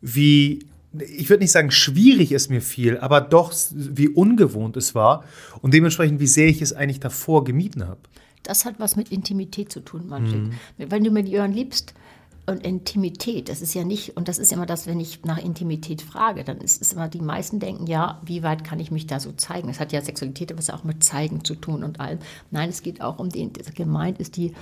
wie, 0.00 0.66
ich 0.92 1.28
würde 1.28 1.42
nicht 1.42 1.52
sagen, 1.52 1.70
schwierig 1.70 2.32
es 2.32 2.48
mir 2.48 2.60
fiel, 2.60 2.98
aber 2.98 3.20
doch, 3.20 3.52
wie 3.72 4.08
ungewohnt 4.08 4.76
es 4.76 4.94
war 4.94 5.24
und 5.60 5.74
dementsprechend, 5.74 6.20
wie 6.20 6.26
sehr 6.26 6.48
ich 6.48 6.62
es 6.62 6.72
eigentlich 6.72 7.00
davor 7.00 7.44
gemieden 7.44 7.86
habe. 7.86 8.00
Das 8.42 8.64
hat 8.64 8.76
was 8.78 8.96
mit 8.96 9.10
Intimität 9.10 9.72
zu 9.72 9.80
tun, 9.80 10.08
Manfred. 10.08 10.42
Mhm. 10.42 10.52
Wenn 10.78 11.04
du 11.04 11.10
mit 11.10 11.28
jemandem 11.28 11.56
liebst, 11.56 11.94
und 12.48 12.64
Intimität, 12.64 13.50
das 13.50 13.60
ist 13.60 13.74
ja 13.74 13.84
nicht, 13.84 14.16
und 14.16 14.26
das 14.26 14.38
ist 14.38 14.52
immer 14.52 14.64
das, 14.64 14.86
wenn 14.86 14.98
ich 15.00 15.22
nach 15.24 15.38
Intimität 15.38 16.00
frage, 16.00 16.44
dann 16.44 16.58
ist 16.58 16.80
es 16.80 16.94
immer, 16.94 17.08
die 17.08 17.20
meisten 17.20 17.60
denken, 17.60 17.86
ja, 17.86 18.22
wie 18.24 18.42
weit 18.42 18.64
kann 18.64 18.80
ich 18.80 18.90
mich 18.90 19.06
da 19.06 19.20
so 19.20 19.32
zeigen? 19.32 19.68
Das 19.68 19.80
hat 19.80 19.92
ja 19.92 20.00
Sexualität 20.00 20.56
was 20.56 20.70
auch 20.70 20.82
mit 20.82 21.04
Zeigen 21.04 21.44
zu 21.44 21.54
tun 21.54 21.84
und 21.84 22.00
allem. 22.00 22.18
Nein, 22.50 22.70
es 22.70 22.82
geht 22.82 23.02
auch 23.02 23.18
um 23.18 23.28
die, 23.28 23.50
gemeint 23.74 24.18
ist 24.18 24.36
die 24.36 24.54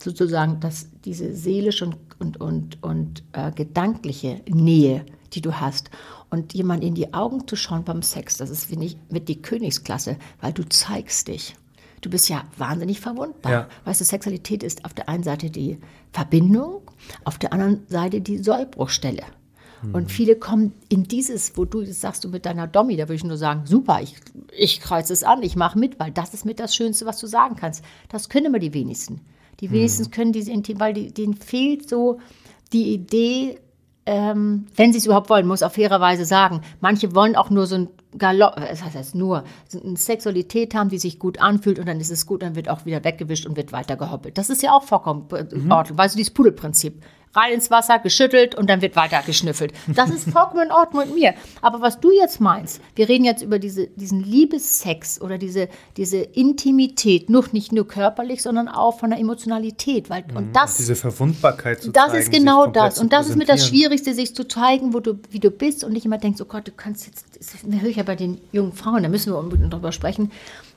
sozusagen, 0.00 0.60
dass 0.60 0.88
diese 1.04 1.34
seelische 1.34 1.86
und, 1.86 1.96
und, 2.18 2.40
und, 2.40 2.82
und 2.82 3.24
äh, 3.32 3.52
gedankliche 3.52 4.42
Nähe, 4.48 5.04
die 5.32 5.40
du 5.40 5.60
hast. 5.60 5.90
Und 6.30 6.54
jemand 6.54 6.82
in 6.82 6.94
die 6.94 7.14
Augen 7.14 7.46
zu 7.46 7.56
schauen 7.56 7.84
beim 7.84 8.02
Sex, 8.02 8.36
das 8.36 8.50
ist, 8.50 8.66
finde 8.66 8.86
ich, 8.86 8.96
mit 9.08 9.28
die 9.28 9.40
Königsklasse, 9.40 10.16
weil 10.40 10.52
du 10.52 10.68
zeigst 10.68 11.28
dich. 11.28 11.54
Du 12.00 12.10
bist 12.10 12.28
ja 12.28 12.44
wahnsinnig 12.58 13.00
verwundbar. 13.00 13.52
Ja. 13.52 13.68
Weißt 13.84 14.00
du, 14.00 14.04
Sexualität 14.04 14.62
ist 14.62 14.84
auf 14.84 14.92
der 14.92 15.08
einen 15.08 15.22
Seite 15.22 15.50
die 15.50 15.78
Verbindung, 16.12 16.82
auf 17.24 17.38
der 17.38 17.52
anderen 17.52 17.86
Seite 17.88 18.20
die 18.20 18.38
Sollbruchstelle. 18.38 19.22
Und 19.92 20.02
hm. 20.02 20.08
viele 20.08 20.36
kommen 20.36 20.72
in 20.88 21.04
dieses, 21.04 21.56
wo 21.56 21.64
du 21.64 21.84
sagst 21.84 22.24
du 22.24 22.28
mit 22.28 22.46
deiner 22.46 22.66
Dommi, 22.66 22.96
da 22.96 23.04
würde 23.04 23.16
ich 23.16 23.24
nur 23.24 23.36
sagen, 23.36 23.66
super, 23.66 24.00
ich, 24.02 24.16
ich 24.56 24.80
kreuze 24.80 25.12
es 25.12 25.24
an, 25.24 25.42
ich 25.42 25.56
mache 25.56 25.78
mit, 25.78 25.98
weil 26.00 26.10
das 26.10 26.32
ist 26.32 26.44
mit 26.44 26.58
das 26.58 26.74
Schönste, 26.74 27.06
was 27.06 27.18
du 27.18 27.26
sagen 27.26 27.56
kannst. 27.56 27.84
Das 28.08 28.28
können 28.28 28.46
immer 28.46 28.58
die 28.58 28.72
wenigsten. 28.72 29.20
Die 29.60 29.70
wenigsten 29.70 30.04
hm. 30.04 30.10
können 30.10 30.32
diese 30.32 30.52
Intim, 30.52 30.80
weil 30.80 30.94
die, 30.94 31.12
denen 31.12 31.34
fehlt 31.34 31.88
so 31.88 32.18
die 32.72 32.92
Idee, 32.92 33.58
ähm, 34.06 34.66
wenn 34.76 34.92
sie 34.92 34.98
es 34.98 35.06
überhaupt 35.06 35.30
wollen, 35.30 35.46
muss 35.46 35.62
auf 35.62 35.74
fairerweise 35.74 36.24
sagen. 36.24 36.60
Manche 36.80 37.14
wollen 37.14 37.36
auch 37.36 37.50
nur 37.50 37.66
so 37.66 37.76
ein 37.76 37.88
Galopp, 38.18 38.56
das 38.56 38.84
heißt 38.84 39.14
nur, 39.14 39.44
eine 39.72 39.96
Sexualität 39.96 40.74
haben, 40.74 40.88
die 40.88 40.98
sich 40.98 41.18
gut 41.18 41.40
anfühlt 41.40 41.78
und 41.78 41.86
dann 41.86 42.00
ist 42.00 42.10
es 42.10 42.26
gut, 42.26 42.42
dann 42.42 42.54
wird 42.54 42.68
auch 42.68 42.84
wieder 42.84 43.02
weggewischt 43.02 43.46
und 43.46 43.56
wird 43.56 43.72
weiter 43.72 43.96
gehoppelt. 43.96 44.38
Das 44.38 44.50
ist 44.50 44.62
ja 44.62 44.72
auch 44.72 44.84
vollkommen 44.84 45.26
in 45.50 45.72
Ordnung. 45.72 45.98
Weißt 45.98 46.14
du, 46.14 46.18
dieses 46.18 46.32
Pudelprinzip 46.32 47.02
rein 47.34 47.52
ins 47.52 47.70
Wasser, 47.70 47.98
geschüttelt 47.98 48.54
und 48.54 48.68
dann 48.70 48.80
wird 48.82 48.96
weiter 48.96 49.22
geschnüffelt. 49.24 49.72
Das 49.88 50.10
ist 50.10 50.30
vollkommen 50.30 50.66
in 50.66 50.72
Ordnung 50.72 51.06
mit 51.06 51.14
mir. 51.14 51.34
Aber 51.60 51.80
was 51.80 52.00
du 52.00 52.10
jetzt 52.10 52.40
meinst, 52.40 52.80
wir 52.94 53.08
reden 53.08 53.24
jetzt 53.24 53.42
über 53.42 53.58
diese, 53.58 53.88
diesen 53.88 54.22
Liebessex 54.22 55.20
oder 55.20 55.38
diese, 55.38 55.68
diese 55.96 56.18
Intimität, 56.18 57.30
nur, 57.30 57.44
nicht 57.52 57.72
nur 57.72 57.86
körperlich, 57.86 58.42
sondern 58.42 58.68
auch 58.68 58.98
von 58.98 59.10
der 59.10 59.18
Emotionalität. 59.18 60.10
Weil, 60.10 60.24
und 60.34 60.48
mhm. 60.48 60.52
das, 60.52 60.76
diese 60.76 60.96
Verwundbarkeit 60.96 61.82
zu 61.82 61.90
Das 61.90 62.06
zeigen, 62.06 62.22
ist 62.22 62.32
genau 62.32 62.66
das. 62.66 62.98
Und 62.98 63.12
das 63.12 63.28
ist 63.28 63.36
mit 63.36 63.48
das 63.48 63.66
Schwierigste, 63.66 64.14
sich 64.14 64.34
zu 64.34 64.46
zeigen, 64.46 64.94
wo 64.94 65.00
du, 65.00 65.18
wie 65.30 65.40
du 65.40 65.50
bist 65.50 65.84
und 65.84 65.92
nicht 65.92 66.04
immer 66.04 66.18
denkst, 66.18 66.40
oh 66.40 66.46
Gott, 66.46 66.66
du 66.68 66.72
kannst 66.72 67.06
jetzt, 67.06 67.24
das 67.38 67.62
höre 67.80 67.88
ich 67.88 67.96
ja 67.96 68.02
bei 68.02 68.16
den 68.16 68.40
jungen 68.52 68.72
Frauen, 68.72 69.02
da 69.02 69.08
müssen 69.08 69.32
wir 69.32 69.38
unbedingt 69.38 69.72
drüber 69.72 69.92
sprechen, 69.92 70.30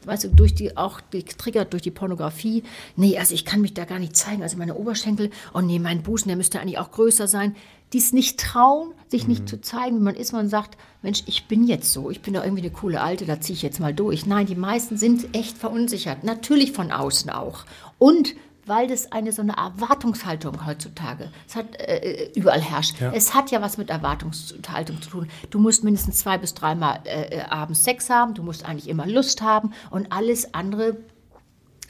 weißt 0.07 0.25
du, 0.25 0.29
durch 0.29 0.55
die, 0.55 0.77
auch 0.77 1.01
getriggert 1.11 1.73
durch 1.73 1.83
die 1.83 1.91
Pornografie. 1.91 2.63
Nee, 2.95 3.17
also 3.17 3.33
ich 3.33 3.45
kann 3.45 3.61
mich 3.61 3.73
da 3.73 3.85
gar 3.85 3.99
nicht 3.99 4.15
zeigen. 4.15 4.41
Also 4.41 4.57
meine 4.57 4.75
Oberschenkel, 4.75 5.29
oh 5.53 5.61
nee, 5.61 5.79
mein 5.79 6.03
Busen, 6.03 6.29
der 6.29 6.37
müsste 6.37 6.59
eigentlich 6.59 6.79
auch 6.79 6.91
größer 6.91 7.27
sein. 7.27 7.55
Dies 7.93 8.11
nicht 8.11 8.39
trauen, 8.39 8.93
sich 9.07 9.23
mhm. 9.23 9.29
nicht 9.29 9.49
zu 9.49 9.61
zeigen, 9.61 9.97
wie 9.97 10.03
man 10.03 10.15
ist. 10.15 10.33
Man 10.33 10.49
sagt, 10.49 10.77
Mensch, 11.01 11.23
ich 11.25 11.47
bin 11.47 11.65
jetzt 11.65 11.93
so, 11.93 12.09
ich 12.09 12.21
bin 12.21 12.33
doch 12.33 12.43
irgendwie 12.43 12.63
eine 12.63 12.71
coole 12.71 13.01
Alte, 13.01 13.25
da 13.25 13.39
ziehe 13.39 13.55
ich 13.55 13.61
jetzt 13.61 13.79
mal 13.79 13.93
durch. 13.93 14.25
Nein, 14.25 14.45
die 14.45 14.55
meisten 14.55 14.97
sind 14.97 15.35
echt 15.35 15.57
verunsichert. 15.57 16.23
Natürlich 16.23 16.71
von 16.71 16.91
außen 16.91 17.29
auch. 17.29 17.65
Und 17.97 18.35
weil 18.67 18.87
das 18.87 19.11
eine 19.11 19.31
so 19.31 19.41
eine 19.41 19.53
Erwartungshaltung 19.57 20.65
heutzutage 20.65 21.31
es 21.47 21.55
hat, 21.55 21.75
äh, 21.79 22.31
überall 22.35 22.61
herrscht. 22.61 22.99
Ja. 22.99 23.11
Es 23.13 23.33
hat 23.33 23.51
ja 23.51 23.61
was 23.61 23.77
mit 23.77 23.89
Erwartungshaltung 23.89 25.01
zu 25.01 25.09
tun. 25.09 25.29
Du 25.49 25.59
musst 25.59 25.83
mindestens 25.83 26.19
zwei 26.19 26.37
bis 26.37 26.53
dreimal 26.53 26.99
äh, 27.05 27.37
äh, 27.37 27.41
abends 27.43 27.83
Sex 27.83 28.09
haben, 28.09 28.33
du 28.33 28.43
musst 28.43 28.65
eigentlich 28.65 28.87
immer 28.87 29.05
Lust 29.05 29.41
haben 29.41 29.73
und 29.89 30.11
alles 30.11 30.53
andere 30.53 30.97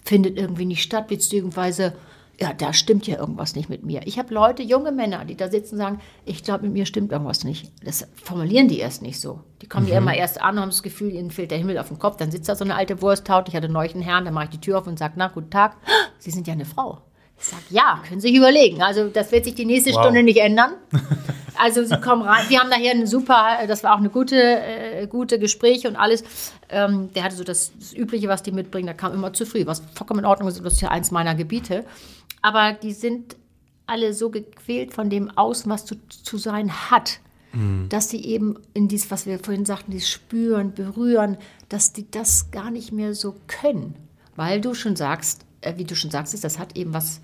findet 0.04 0.38
irgendwie 0.38 0.66
nicht 0.66 0.84
statt, 0.84 1.08
beziehungsweise 1.08 1.94
ja, 2.39 2.54
da 2.54 2.71
stimmt 2.71 3.08
ja 3.08 3.17
irgendwas 3.17 3.56
nicht 3.56 3.67
mit 3.67 3.84
mir. 3.84 4.02
Ich 4.06 4.19
habe 4.19 4.34
Leute, 4.34 4.62
junge 4.62 4.91
Männer, 4.91 5.26
die 5.26 5.36
da 5.36 5.50
sitzen 5.50 5.76
und 5.76 5.80
sagen, 5.80 6.02
ich 6.23 6.43
glaube, 6.43 6.63
mit 6.63 6.73
mir 6.73 6.86
stimmt 6.86 7.12
irgendwas 7.12 7.43
nicht. 7.43 7.71
Das 7.84 8.08
formulieren 8.23 8.67
die 8.67 8.78
erst 8.78 9.02
nicht 9.02 9.19
so. 9.19 9.41
Die 9.62 9.67
kommen 9.67 9.86
mhm. 9.86 9.91
ja 9.91 9.97
immer 9.97 10.15
erst 10.15 10.39
an, 10.41 10.60
haben 10.60 10.69
das 10.69 10.84
Gefühl, 10.84 11.13
ihnen 11.13 11.32
fehlt 11.32 11.50
der 11.50 11.58
Himmel 11.58 11.80
auf 11.80 11.88
dem 11.88 11.97
Kopf. 11.97 12.17
Dann 12.17 12.30
sitzt 12.30 12.47
da 12.47 12.56
so 12.56 12.63
eine 12.63 12.76
alte 12.76 13.02
Wursthaut. 13.02 13.47
Ich 13.50 13.56
hatte 13.56 13.69
neulich 13.69 13.95
einen 13.95 14.04
Herrn, 14.04 14.26
dann 14.26 14.36
mache 14.36 14.45
ich 14.45 14.52
die 14.52 14.62
Tür 14.62 14.78
auf 14.78 14.88
und 14.88 15.00
sage, 15.00 15.15
na, 15.17 15.30
guten 15.30 15.50
Tag, 15.50 15.78
Sie 16.19 16.30
sind 16.30 16.45
ja 16.47 16.54
eine 16.54 16.65
Frau. 16.65 17.02
Ich 17.39 17.45
sage, 17.45 17.63
ja, 17.71 18.02
können 18.08 18.21
Sie 18.21 18.28
sich 18.30 18.38
überlegen. 18.38 18.84
Also 18.84 19.08
das 19.08 19.32
wird 19.32 19.45
sich 19.45 19.56
die 19.56 19.65
nächste 19.65 19.91
wow. 19.93 20.04
Stunde 20.04 20.23
nicht 20.23 20.39
ändern. 20.39 20.73
Also 21.60 21.84
Sie 21.84 22.00
kommen 22.02 22.21
rein. 22.21 22.45
Wir 22.50 22.60
haben 22.60 22.69
daher 22.69 22.91
eine 22.91 23.08
super, 23.08 23.58
das 23.67 23.84
war 23.84 23.95
auch 23.95 24.00
eine 24.00 24.10
gute, 24.10 24.36
äh, 24.36 25.08
gute 25.08 25.39
Gespräche 25.39 25.88
und 25.88 25.95
alles. 25.95 26.23
Ähm, 26.69 27.12
der 27.13 27.23
hatte 27.23 27.36
so 27.36 27.43
das, 27.43 27.71
das, 27.78 27.93
Übliche, 27.93 28.28
was 28.28 28.43
die 28.43 28.52
mitbringen. 28.52 28.86
Da 28.86 28.93
kam 28.93 29.13
immer 29.13 29.34
zu 29.34 29.45
früh, 29.45 29.65
was 29.65 29.82
vollkommen 29.95 30.19
in 30.19 30.26
Ordnung 30.26 30.50
ist. 30.50 30.63
Das 30.63 30.73
ist 30.73 30.82
ja 30.82 30.89
eins 30.89 31.10
meiner 31.10 31.34
Gebiete. 31.36 31.84
Aber 32.48 32.72
die 32.72 32.94
sind 32.94 33.36
alle 33.88 34.14
so 34.14 34.30
gequält 34.30 34.94
von 34.94 35.10
dem 35.10 35.30
was 35.36 35.84
zu, 35.84 35.96
zu 36.08 36.38
sein 36.38 36.72
hat, 36.90 37.20
mhm. 37.52 37.88
dass 37.90 38.10
sie 38.10 38.24
eben 38.24 38.56
in 38.74 38.88
dies, 38.88 39.12
was 39.12 39.26
wir 39.26 39.38
vorhin 39.40 39.66
sagten, 39.66 39.92
dieses 39.92 40.10
Spüren, 40.10 40.74
Berühren, 40.74 41.38
dass 41.68 41.92
die 41.92 42.10
das 42.10 42.50
gar 42.52 42.72
nicht 42.72 42.94
mehr 42.94 43.16
so 43.16 43.36
können. 43.48 43.96
Weil 44.38 44.62
du 44.62 44.74
schon 44.76 44.96
sagst, 44.96 45.46
äh, 45.60 45.74
wie 45.76 45.84
du 45.84 45.94
schon 45.94 46.10
sagst, 46.10 46.42
das 46.42 46.58
hat 46.58 46.78
eben 46.78 46.94
was 46.94 47.20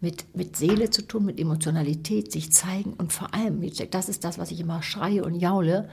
mit, 0.00 0.24
mit 0.36 0.56
Seele 0.56 0.88
zu 0.88 1.02
tun, 1.02 1.24
mit 1.24 1.40
Emotionalität, 1.40 2.30
sich 2.30 2.52
zeigen 2.52 2.92
und 2.92 3.12
vor 3.12 3.34
allem, 3.34 3.60
das 3.90 4.08
ist 4.08 4.22
das, 4.22 4.38
was 4.38 4.52
ich 4.52 4.60
immer 4.60 4.84
schreie 4.84 5.24
und 5.24 5.34
jaule, 5.34 5.88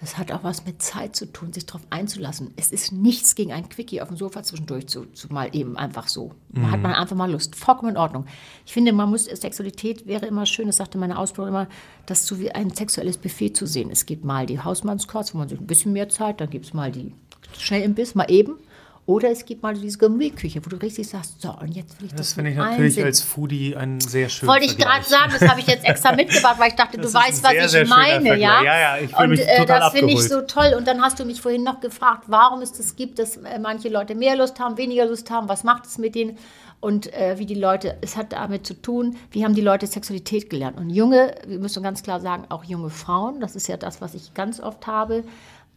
es 0.00 0.18
hat 0.18 0.30
auch 0.30 0.44
was 0.44 0.66
mit 0.66 0.82
Zeit 0.82 1.16
zu 1.16 1.24
tun, 1.32 1.52
sich 1.52 1.64
darauf 1.64 1.82
einzulassen. 1.88 2.52
Es 2.56 2.70
ist 2.70 2.92
nichts 2.92 3.34
gegen 3.34 3.52
ein 3.52 3.68
Quickie 3.68 4.02
auf 4.02 4.08
dem 4.08 4.16
Sofa 4.16 4.42
zwischendurch 4.42 4.88
zu, 4.88 5.06
zu 5.06 5.32
mal 5.32 5.48
eben 5.54 5.76
einfach 5.78 6.08
so. 6.08 6.32
Mhm. 6.52 6.70
Hat 6.70 6.82
man 6.82 6.92
einfach 6.92 7.16
mal 7.16 7.30
Lust. 7.30 7.56
Vollkommen 7.56 7.92
in 7.92 7.96
Ordnung. 7.96 8.26
Ich 8.66 8.74
finde, 8.74 8.92
man 8.92 9.08
muss, 9.08 9.24
Sexualität 9.24 10.06
wäre 10.06 10.26
immer 10.26 10.44
schön, 10.44 10.66
das 10.66 10.76
sagte 10.76 10.98
meine 10.98 11.18
Ausbildung 11.18 11.48
immer, 11.48 11.68
das 12.04 12.26
so 12.26 12.38
wie 12.38 12.50
ein 12.50 12.70
sexuelles 12.70 13.16
Buffet 13.16 13.54
zu 13.54 13.66
sehen. 13.66 13.90
Es 13.90 14.04
gibt 14.04 14.24
mal 14.24 14.44
die 14.44 14.60
Hausmannskost, 14.60 15.32
wo 15.34 15.38
man 15.38 15.48
sich 15.48 15.58
ein 15.58 15.66
bisschen 15.66 15.94
mehr 15.94 16.10
Zeit, 16.10 16.40
dann 16.40 16.50
gibt 16.50 16.66
es 16.66 16.74
mal 16.74 16.92
die 16.92 17.14
schnell 17.58 17.82
im 17.82 17.94
Biss, 17.94 18.14
mal 18.14 18.30
eben. 18.30 18.58
Oder 19.06 19.30
es 19.30 19.44
gibt 19.44 19.62
mal 19.62 19.72
diese 19.72 19.98
Gourmetküche, 19.98 20.64
wo 20.66 20.68
du 20.68 20.76
richtig 20.78 21.08
sagst, 21.08 21.40
so, 21.40 21.50
und 21.50 21.68
jetzt 21.68 22.00
will 22.00 22.06
ich 22.06 22.12
das 22.12 22.20
Das 22.22 22.32
finde 22.32 22.50
ich 22.50 22.56
natürlich 22.56 23.04
als 23.04 23.20
Foodie 23.20 23.76
ein 23.76 24.00
sehr 24.00 24.28
schönes 24.28 24.52
Wollte 24.52 24.66
ich 24.66 24.76
gerade 24.76 25.04
sagen, 25.04 25.32
das 25.38 25.48
habe 25.48 25.60
ich 25.60 25.68
jetzt 25.68 25.84
extra 25.84 26.12
mitgebracht, 26.12 26.58
weil 26.58 26.70
ich 26.70 26.74
dachte, 26.74 26.98
das 26.98 27.12
du 27.12 27.18
weißt, 27.18 27.44
was 27.44 27.70
sehr, 27.70 27.82
ich 27.82 27.88
meine, 27.88 28.36
ja? 28.36 28.64
Ja, 28.64 28.78
ja, 28.80 28.98
ich 28.98 29.14
fühle 29.14 29.28
mich 29.28 29.46
äh, 29.46 29.58
total 29.58 29.78
Das 29.78 29.92
finde 29.92 30.12
ich 30.12 30.22
so 30.22 30.40
toll. 30.40 30.74
Und 30.76 30.88
dann 30.88 31.00
hast 31.00 31.20
du 31.20 31.24
mich 31.24 31.40
vorhin 31.40 31.62
noch 31.62 31.78
gefragt, 31.78 32.24
warum 32.26 32.62
es 32.62 32.72
das 32.72 32.96
gibt, 32.96 33.20
dass 33.20 33.36
äh, 33.36 33.60
manche 33.60 33.88
Leute 33.90 34.16
mehr 34.16 34.34
Lust 34.34 34.58
haben, 34.58 34.76
weniger 34.76 35.06
Lust 35.06 35.30
haben, 35.30 35.48
was 35.48 35.62
macht 35.62 35.86
es 35.86 35.98
mit 35.98 36.16
denen? 36.16 36.36
Und 36.80 37.12
äh, 37.14 37.38
wie 37.38 37.46
die 37.46 37.54
Leute, 37.54 37.96
es 38.00 38.16
hat 38.16 38.32
damit 38.32 38.66
zu 38.66 38.74
tun, 38.74 39.16
wie 39.30 39.44
haben 39.44 39.54
die 39.54 39.60
Leute 39.60 39.86
Sexualität 39.86 40.50
gelernt. 40.50 40.78
Und 40.78 40.90
junge, 40.90 41.34
wir 41.46 41.58
müssen 41.60 41.82
ganz 41.82 42.02
klar 42.02 42.20
sagen, 42.20 42.44
auch 42.48 42.64
junge 42.64 42.90
Frauen, 42.90 43.40
das 43.40 43.54
ist 43.54 43.68
ja 43.68 43.76
das, 43.76 44.00
was 44.00 44.14
ich 44.14 44.34
ganz 44.34 44.60
oft 44.60 44.86
habe, 44.86 45.22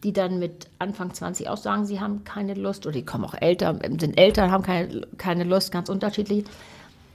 die 0.04 0.14
dann 0.14 0.40
mit 0.40 0.68
Anfang 0.80 1.14
20 1.14 1.50
auch 1.50 1.58
sagen, 1.58 1.86
sie 1.86 2.00
haben 2.00 2.24
keine 2.24 2.54
Lust, 2.54 2.86
oder 2.86 2.94
die 2.94 3.06
kommen 3.06 3.26
auch 3.26 3.36
älter, 3.40 3.78
sind 4.00 4.18
älter, 4.18 4.50
haben 4.50 4.64
keine, 4.64 5.02
keine 5.18 5.44
Lust, 5.44 5.72
ganz 5.72 5.90
unterschiedlich. 5.90 6.46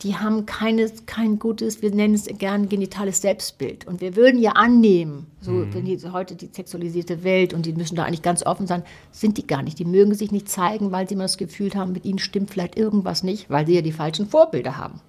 Die 0.02 0.16
haben 0.16 0.44
keine, 0.44 0.90
kein 1.06 1.38
gutes, 1.38 1.80
wir 1.80 1.90
nennen 1.90 2.14
es 2.14 2.26
gern 2.26 2.68
genitales 2.68 3.22
Selbstbild. 3.22 3.86
Und 3.86 4.02
wir 4.02 4.16
würden 4.16 4.38
ja 4.38 4.52
annehmen, 4.52 5.28
so 5.40 5.52
mhm. 5.52 5.72
wenn 5.72 5.84
die 5.86 5.98
heute 6.12 6.36
die 6.36 6.50
sexualisierte 6.52 7.24
Welt 7.24 7.54
und 7.54 7.64
die 7.64 7.72
müssen 7.72 7.96
da 7.96 8.04
eigentlich 8.04 8.20
ganz 8.20 8.44
offen 8.44 8.66
sein, 8.66 8.82
sind 9.12 9.38
die 9.38 9.46
gar 9.46 9.62
nicht. 9.62 9.78
Die 9.78 9.86
mögen 9.86 10.12
sich 10.12 10.30
nicht 10.30 10.50
zeigen, 10.50 10.92
weil 10.92 11.08
sie 11.08 11.14
immer 11.14 11.24
das 11.24 11.38
Gefühl 11.38 11.72
haben, 11.74 11.92
mit 11.92 12.04
ihnen 12.04 12.18
stimmt 12.18 12.50
vielleicht 12.50 12.76
irgendwas 12.76 13.22
nicht, 13.22 13.48
weil 13.48 13.66
sie 13.66 13.76
ja 13.76 13.82
die 13.82 13.92
falschen 13.92 14.26
Vorbilder 14.26 14.76
haben. 14.76 15.00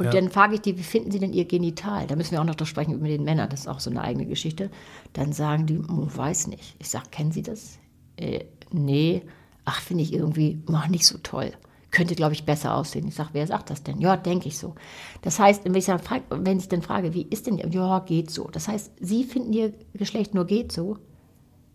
Und 0.00 0.06
ja. 0.06 0.12
dann 0.12 0.30
frage 0.30 0.54
ich 0.54 0.62
die, 0.62 0.78
wie 0.78 0.82
finden 0.82 1.10
Sie 1.10 1.18
denn 1.18 1.34
Ihr 1.34 1.44
Genital? 1.44 2.06
Da 2.06 2.16
müssen 2.16 2.30
wir 2.30 2.40
auch 2.40 2.44
noch 2.44 2.54
drüber 2.54 2.64
sprechen 2.64 2.94
über 2.94 3.06
den 3.06 3.22
Männern, 3.22 3.50
das 3.50 3.60
ist 3.60 3.68
auch 3.68 3.80
so 3.80 3.90
eine 3.90 4.00
eigene 4.00 4.24
Geschichte. 4.24 4.70
Dann 5.12 5.34
sagen 5.34 5.66
die, 5.66 5.78
oh, 5.78 6.08
weiß 6.08 6.46
nicht. 6.46 6.74
Ich 6.78 6.88
sage, 6.88 7.04
kennen 7.10 7.32
Sie 7.32 7.42
das? 7.42 7.78
Äh, 8.16 8.44
nee. 8.72 9.20
Ach, 9.66 9.78
finde 9.82 10.02
ich 10.02 10.14
irgendwie 10.14 10.62
oh, 10.68 10.88
nicht 10.88 11.04
so 11.04 11.18
toll. 11.18 11.52
Könnte, 11.90 12.14
glaube 12.14 12.32
ich, 12.32 12.46
besser 12.46 12.76
aussehen. 12.76 13.08
Ich 13.08 13.14
sage, 13.14 13.28
wer 13.34 13.46
sagt 13.46 13.68
das 13.68 13.82
denn? 13.82 14.00
Ja, 14.00 14.16
denke 14.16 14.48
ich 14.48 14.56
so. 14.56 14.74
Das 15.20 15.38
heißt, 15.38 15.66
wenn 15.66 15.74
ich, 15.74 15.84
dann 15.84 15.98
frage, 15.98 16.24
wenn 16.30 16.58
ich 16.58 16.68
dann 16.68 16.80
frage, 16.80 17.12
wie 17.12 17.26
ist 17.28 17.46
denn, 17.46 17.58
ja, 17.58 17.98
geht 17.98 18.30
so. 18.30 18.48
Das 18.50 18.68
heißt, 18.68 18.92
Sie 19.00 19.24
finden 19.24 19.52
Ihr 19.52 19.74
Geschlecht 19.92 20.32
nur 20.32 20.46
geht 20.46 20.72
so. 20.72 20.96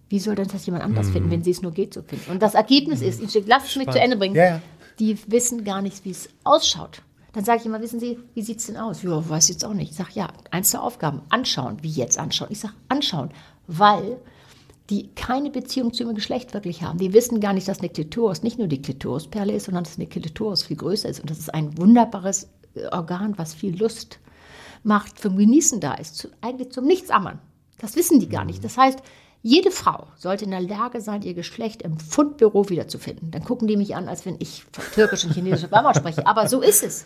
Wie 0.10 0.18
soll 0.18 0.34
denn 0.34 0.48
das 0.48 0.66
jemand 0.66 0.84
anders 0.84 1.08
hm. 1.08 1.14
finden, 1.14 1.30
wenn 1.30 1.44
Sie 1.44 1.52
es 1.52 1.62
nur 1.62 1.74
geht 1.74 1.94
so 1.94 2.02
finden? 2.02 2.32
Und 2.32 2.42
das 2.42 2.56
Ergebnis 2.56 3.02
hm. 3.02 3.08
ist, 3.08 3.36
ich 3.36 3.46
lasse 3.46 3.68
es 3.68 3.76
mich 3.76 3.92
zu 3.92 4.00
Ende 4.00 4.18
bringen, 4.18 4.34
ja, 4.34 4.46
ja. 4.46 4.62
die 4.98 5.16
wissen 5.28 5.64
gar 5.64 5.84
nicht, 5.84 6.04
wie 6.06 6.12
es 6.12 6.28
ausschaut. 6.44 7.04
Dann 7.36 7.44
sage 7.44 7.60
ich 7.60 7.66
immer, 7.66 7.82
wissen 7.82 8.00
Sie, 8.00 8.18
wie 8.34 8.42
sieht 8.42 8.60
es 8.60 8.68
denn 8.68 8.78
aus? 8.78 9.04
Ja, 9.04 9.30
weiß 9.30 9.50
jetzt 9.50 9.66
auch 9.66 9.74
nicht. 9.74 9.92
Ich 9.92 9.98
sage, 9.98 10.12
ja, 10.14 10.30
eins 10.52 10.72
der 10.72 10.82
Aufgaben, 10.82 11.22
anschauen. 11.28 11.80
Wie 11.82 11.90
jetzt 11.90 12.18
anschauen? 12.18 12.48
Ich 12.50 12.62
sage, 12.62 12.74
anschauen, 12.88 13.30
weil 13.68 14.18
die 14.90 15.10
keine 15.16 15.50
Beziehung 15.50 15.92
zu 15.92 16.04
ihrem 16.04 16.16
Geschlecht 16.16 16.54
wirklich 16.54 16.82
haben. 16.82 16.98
Die 16.98 17.12
wissen 17.12 17.42
gar 17.42 17.52
nicht, 17.52 17.68
dass 17.68 17.80
eine 17.80 17.90
Klitoris 17.90 18.42
nicht 18.42 18.58
nur 18.58 18.70
die 18.70 18.82
Klitorisperle 18.82 19.52
ist, 19.52 19.66
sondern 19.66 19.84
dass 19.84 19.98
eine 19.98 20.08
Klitoris 20.08 20.64
viel 20.64 20.78
größer 20.78 21.10
ist. 21.10 21.20
Und 21.20 21.30
das 21.30 21.40
ist 21.40 21.54
ein 21.54 21.78
wunderbares 21.78 22.48
äh, 22.74 22.86
Organ, 22.88 23.38
was 23.38 23.54
viel 23.54 23.78
Lust 23.78 24.20
macht, 24.84 25.20
zum 25.20 25.36
Genießen 25.36 25.82
da 25.82 25.96
ist, 25.96 26.16
zu, 26.16 26.30
eigentlich 26.40 26.72
zum 26.72 26.86
Nichtsammern. 26.86 27.40
Das 27.80 27.98
wissen 27.98 28.22
die 28.22 28.30
gar 28.30 28.46
nicht. 28.46 28.64
Das 28.64 28.78
heißt, 28.78 29.00
jede 29.42 29.72
Frau 29.72 30.08
sollte 30.16 30.46
in 30.46 30.52
der 30.52 30.62
Lage 30.62 31.02
sein, 31.02 31.22
ihr 31.24 31.34
Geschlecht 31.34 31.82
im 31.82 32.00
Fundbüro 32.00 32.70
wiederzufinden. 32.70 33.32
Dann 33.32 33.44
gucken 33.44 33.68
die 33.68 33.76
mich 33.76 33.94
an, 33.94 34.08
als 34.08 34.26
wenn 34.26 34.38
ich 34.40 34.64
türkisch 34.94 35.26
und 35.26 35.34
chinesisch 35.34 35.66
auf 35.66 35.74
einmal 35.74 35.96
spreche. 35.96 36.26
Aber 36.26 36.48
so 36.48 36.62
ist 36.62 36.82
es. 36.82 37.06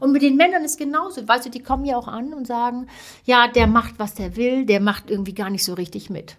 Und 0.00 0.12
mit 0.12 0.22
den 0.22 0.36
Männern 0.36 0.64
ist 0.64 0.78
genauso. 0.78 1.26
Weißt 1.26 1.46
du, 1.46 1.50
die 1.50 1.62
kommen 1.62 1.84
ja 1.84 1.96
auch 1.96 2.08
an 2.08 2.32
und 2.32 2.46
sagen, 2.46 2.86
ja, 3.24 3.48
der 3.48 3.66
macht, 3.66 3.98
was 3.98 4.14
der 4.14 4.36
will, 4.36 4.66
der 4.66 4.80
macht 4.80 5.10
irgendwie 5.10 5.34
gar 5.34 5.50
nicht 5.50 5.64
so 5.64 5.74
richtig 5.74 6.10
mit. 6.10 6.36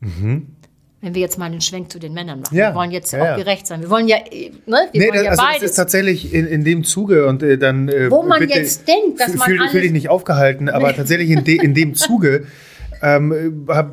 Mhm. 0.00 0.56
Wenn 1.02 1.14
wir 1.14 1.22
jetzt 1.22 1.38
mal 1.38 1.46
einen 1.46 1.62
Schwenk 1.62 1.90
zu 1.90 1.98
den 1.98 2.12
Männern 2.12 2.40
machen. 2.40 2.54
Ja, 2.54 2.70
wir 2.70 2.74
wollen 2.74 2.90
jetzt 2.90 3.12
ja, 3.12 3.22
auch 3.22 3.24
ja. 3.24 3.36
gerecht 3.36 3.66
sein. 3.66 3.80
Wir 3.80 3.88
wollen 3.88 4.06
ja, 4.06 4.18
ne? 4.18 4.88
Wir 4.92 5.00
nee, 5.00 5.08
wollen 5.08 5.24
ja 5.24 5.30
also 5.30 5.42
beides. 5.42 5.60
Das 5.62 5.70
ist 5.70 5.76
tatsächlich 5.76 6.34
in, 6.34 6.46
in 6.46 6.62
dem 6.62 6.84
Zuge 6.84 7.26
und 7.26 7.42
äh, 7.42 7.56
dann. 7.56 7.88
Äh, 7.88 8.10
Wo 8.10 8.22
man 8.22 8.40
bitte, 8.40 8.58
jetzt 8.58 8.86
denkt, 8.86 9.18
dass 9.18 9.34
man. 9.34 9.48
Fühl, 9.48 9.68
fühl 9.70 9.80
dich 9.80 9.92
nicht 9.92 10.10
aufgehalten, 10.10 10.68
aber 10.68 10.94
tatsächlich 10.94 11.30
in, 11.30 11.42
de, 11.44 11.56
in 11.56 11.72
dem 11.72 11.94
Zuge 11.94 12.46
ähm, 13.02 13.66
habe 13.68 13.92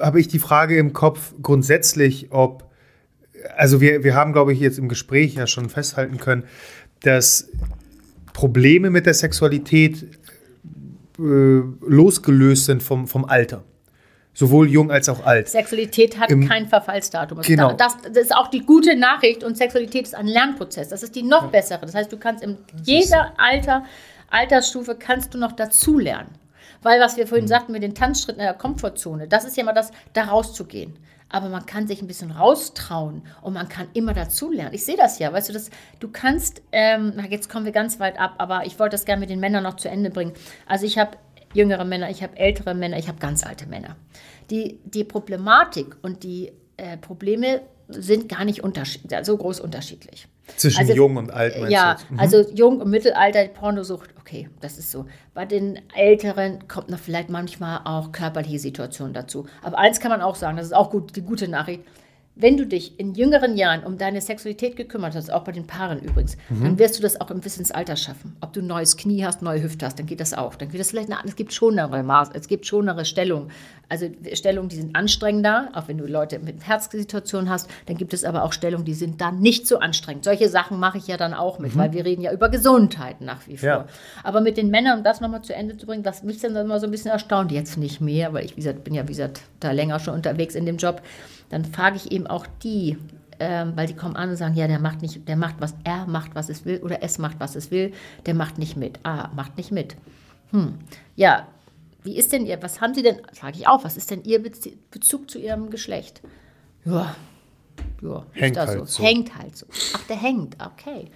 hab 0.00 0.16
ich 0.16 0.26
die 0.26 0.40
Frage 0.40 0.76
im 0.76 0.92
Kopf 0.92 1.34
grundsätzlich, 1.40 2.28
ob, 2.30 2.68
also 3.56 3.80
wir, 3.80 4.02
wir 4.02 4.14
haben, 4.14 4.32
glaube 4.32 4.52
ich, 4.52 4.58
jetzt 4.58 4.78
im 4.78 4.88
Gespräch 4.88 5.34
ja 5.34 5.46
schon 5.46 5.68
festhalten 5.68 6.18
können, 6.18 6.44
dass 7.02 7.48
Probleme 8.34 8.90
mit 8.90 9.06
der 9.06 9.14
Sexualität 9.14 10.02
äh, 11.18 11.22
losgelöst 11.22 12.66
sind 12.66 12.82
vom, 12.82 13.06
vom 13.06 13.24
Alter. 13.24 13.64
Sowohl 14.36 14.68
jung 14.68 14.90
als 14.90 15.08
auch 15.08 15.24
alt. 15.24 15.48
Sexualität 15.48 16.18
hat 16.18 16.28
Im- 16.30 16.48
kein 16.48 16.68
Verfallsdatum. 16.68 17.38
Also 17.38 17.48
Genau. 17.48 17.72
Das, 17.72 17.96
das 18.02 18.16
ist 18.24 18.34
auch 18.36 18.48
die 18.48 18.60
gute 18.66 18.96
Nachricht 18.96 19.44
und 19.44 19.56
Sexualität 19.56 20.02
ist 20.06 20.14
ein 20.16 20.26
Lernprozess. 20.26 20.88
Das 20.88 21.04
ist 21.04 21.14
die 21.14 21.22
noch 21.22 21.50
bessere. 21.52 21.80
Das 21.82 21.94
heißt, 21.94 22.12
du 22.12 22.16
kannst 22.18 22.42
in 22.42 22.58
jeder 22.82 23.32
Alter, 23.38 23.84
Altersstufe 24.30 24.96
kannst 24.96 25.32
du 25.34 25.38
noch 25.38 25.52
dazulernen. 25.52 26.30
Weil 26.82 27.00
was 27.00 27.16
wir 27.16 27.24
Mhm. 27.24 27.28
vorhin 27.28 27.48
sagten 27.48 27.70
mit 27.72 27.84
den 27.84 27.94
Tanzschritten 27.94 28.40
in 28.40 28.46
der 28.46 28.54
Komfortzone, 28.54 29.28
das 29.28 29.44
ist 29.44 29.56
ja 29.56 29.62
mal 29.62 29.72
das, 29.72 29.92
da 30.14 30.24
rauszugehen. 30.24 30.94
Aber 31.34 31.48
man 31.48 31.66
kann 31.66 31.88
sich 31.88 32.00
ein 32.00 32.06
bisschen 32.06 32.30
raustrauen 32.30 33.22
und 33.42 33.54
man 33.54 33.68
kann 33.68 33.88
immer 33.92 34.14
dazulernen. 34.14 34.72
Ich 34.72 34.84
sehe 34.84 34.96
das 34.96 35.18
ja, 35.18 35.32
weißt 35.32 35.48
du, 35.48 35.52
das, 35.52 35.68
du 35.98 36.06
kannst, 36.06 36.62
ähm, 36.70 37.12
jetzt 37.28 37.50
kommen 37.50 37.64
wir 37.64 37.72
ganz 37.72 37.98
weit 37.98 38.20
ab, 38.20 38.34
aber 38.38 38.66
ich 38.66 38.78
wollte 38.78 38.94
das 38.94 39.04
gerne 39.04 39.18
mit 39.18 39.30
den 39.30 39.40
Männern 39.40 39.64
noch 39.64 39.74
zu 39.74 39.88
Ende 39.88 40.10
bringen. 40.10 40.32
Also 40.64 40.86
ich 40.86 40.96
habe 40.96 41.18
jüngere 41.52 41.84
Männer, 41.84 42.08
ich 42.08 42.22
habe 42.22 42.36
ältere 42.36 42.72
Männer, 42.76 42.98
ich 42.98 43.08
habe 43.08 43.18
ganz 43.18 43.44
alte 43.44 43.66
Männer. 43.66 43.96
Die, 44.50 44.78
die 44.84 45.02
Problematik 45.02 45.96
und 46.02 46.22
die 46.22 46.52
äh, 46.76 46.98
Probleme 46.98 47.62
sind 47.88 48.28
gar 48.28 48.44
nicht 48.44 48.62
so 49.22 49.36
groß 49.36 49.58
unterschiedlich. 49.58 50.28
Zwischen 50.56 50.80
Also, 50.80 50.94
jung 50.94 51.16
und 51.16 51.32
alt 51.32 51.56
meinst 51.56 51.72
Ja? 51.72 51.96
Mhm. 52.10 52.20
also 52.20 52.40
jung 52.54 52.80
und 52.80 52.90
Mittelalter, 52.90 53.44
Pornosucht, 53.48 54.10
okay, 54.18 54.48
das 54.60 54.78
ist 54.78 54.90
so. 54.90 55.06
Bei 55.32 55.46
den 55.46 55.80
Älteren 55.94 56.68
kommt 56.68 56.90
noch 56.90 56.98
vielleicht 56.98 57.30
manchmal 57.30 57.80
auch 57.84 58.12
körperliche 58.12 58.58
Situationen 58.58 59.14
dazu. 59.14 59.46
Aber 59.62 59.78
eins 59.78 60.00
kann 60.00 60.10
man 60.10 60.20
auch 60.20 60.34
sagen, 60.34 60.56
das 60.56 60.66
ist 60.66 60.74
auch 60.74 60.90
gut, 60.90 61.16
die 61.16 61.22
gute 61.22 61.48
Nachricht. 61.48 61.82
Wenn 62.36 62.56
du 62.56 62.66
dich 62.66 62.98
in 62.98 63.14
jüngeren 63.14 63.56
Jahren 63.56 63.84
um 63.84 63.96
deine 63.96 64.20
Sexualität 64.20 64.74
gekümmert 64.74 65.14
hast, 65.14 65.30
auch 65.32 65.44
bei 65.44 65.52
den 65.52 65.68
Paaren 65.68 66.00
übrigens, 66.00 66.36
Mhm. 66.48 66.64
dann 66.64 66.78
wirst 66.80 66.98
du 66.98 67.02
das 67.02 67.20
auch 67.20 67.30
im 67.30 67.38
bis 67.38 67.58
ins 67.58 67.70
Alter 67.70 67.94
schaffen. 67.94 68.34
Ob 68.40 68.52
du 68.52 68.60
ein 68.60 68.66
neues 68.66 68.96
Knie 68.96 69.24
hast, 69.24 69.40
neue 69.40 69.62
Hüfte 69.62 69.86
hast, 69.86 70.00
dann 70.00 70.06
geht 70.06 70.18
das 70.18 70.34
auch. 70.34 70.56
Dann 70.56 70.68
geht 70.68 70.80
das 70.80 70.90
vielleicht 70.90 71.10
eine, 71.12 71.20
es 71.24 71.36
gibt 71.36 71.52
schonere 71.52 72.02
Maß, 72.02 72.30
es 72.34 72.48
gibt 72.48 72.66
schonere 72.66 73.04
Stellungen. 73.04 73.50
Also 73.88 74.06
Stellungen, 74.32 74.68
die 74.68 74.76
sind 74.76 74.96
anstrengender, 74.96 75.68
auch 75.74 75.86
wenn 75.86 75.98
du 75.98 76.06
Leute 76.06 76.40
mit 76.40 76.66
Herzsituationen 76.66 77.48
hast, 77.50 77.70
dann 77.86 77.96
gibt 77.96 78.12
es 78.14 78.24
aber 78.24 78.42
auch 78.42 78.52
Stellungen, 78.52 78.84
die 78.84 78.94
sind 78.94 79.20
dann 79.20 79.38
nicht 79.40 79.68
so 79.68 79.78
anstrengend. 79.78 80.24
Solche 80.24 80.48
Sachen 80.48 80.80
mache 80.80 80.98
ich 80.98 81.06
ja 81.06 81.16
dann 81.16 81.34
auch 81.34 81.60
mit, 81.60 81.76
weil 81.76 81.92
wir 81.92 82.04
reden 82.04 82.22
ja 82.22 82.32
über 82.32 82.48
Gesundheit 82.48 83.20
nach 83.20 83.46
wie 83.46 83.58
vor. 83.58 83.68
Ja. 83.68 83.86
Aber 84.24 84.40
mit 84.40 84.56
den 84.56 84.70
Männern, 84.70 84.98
um 84.98 85.04
das 85.04 85.20
nochmal 85.20 85.42
zu 85.42 85.54
Ende 85.54 85.76
zu 85.76 85.86
bringen, 85.86 86.04
was 86.04 86.24
mich 86.24 86.40
dann 86.40 86.56
immer 86.56 86.80
so 86.80 86.86
ein 86.86 86.90
bisschen 86.90 87.12
erstaunt, 87.12 87.52
jetzt 87.52 87.76
nicht 87.76 88.00
mehr, 88.00 88.32
weil 88.32 88.44
ich, 88.44 88.52
wie 88.52 88.60
gesagt, 88.62 88.82
bin 88.82 88.94
ja, 88.94 89.04
wie 89.04 89.12
gesagt, 89.12 89.42
da 89.60 89.70
länger 89.70 90.00
schon 90.00 90.14
unterwegs 90.14 90.54
in 90.56 90.66
dem 90.66 90.78
Job, 90.78 91.00
dann 91.48 91.64
frage 91.64 91.96
ich 91.96 92.12
eben 92.12 92.26
auch 92.26 92.46
die, 92.62 92.98
ähm, 93.40 93.72
weil 93.74 93.86
die 93.86 93.94
kommen 93.94 94.16
an 94.16 94.30
und 94.30 94.36
sagen, 94.36 94.54
ja, 94.54 94.66
der 94.66 94.78
macht 94.78 95.02
nicht, 95.02 95.28
der 95.28 95.36
macht 95.36 95.56
was, 95.58 95.74
er 95.84 96.06
macht, 96.06 96.34
was 96.34 96.48
es 96.48 96.64
will, 96.64 96.80
oder 96.82 97.02
es 97.02 97.18
macht, 97.18 97.40
was 97.40 97.56
es 97.56 97.70
will, 97.70 97.92
der 98.26 98.34
macht 98.34 98.58
nicht 98.58 98.76
mit. 98.76 99.00
Ah, 99.02 99.30
macht 99.34 99.56
nicht 99.56 99.72
mit. 99.72 99.96
Hm. 100.50 100.78
Ja, 101.16 101.46
wie 102.02 102.16
ist 102.16 102.32
denn 102.32 102.46
ihr, 102.46 102.62
was 102.62 102.80
haben 102.80 102.94
Sie 102.94 103.02
denn, 103.02 103.20
sage 103.32 103.56
ich 103.58 103.66
auch, 103.66 103.82
was 103.82 103.96
ist 103.96 104.10
denn 104.10 104.22
Ihr 104.24 104.42
Bezug 104.42 105.30
zu 105.30 105.38
Ihrem 105.38 105.70
Geschlecht? 105.70 106.20
Ja, 106.84 107.16
ja, 108.02 108.26
Hängt 108.32 108.58
halt 108.58 108.78
so. 108.78 108.84
so. 108.84 109.02
Hängt 109.02 109.36
halt 109.36 109.56
so. 109.56 109.66
Ach, 109.94 110.06
der 110.06 110.16
hängt, 110.16 110.56
okay. 110.62 111.10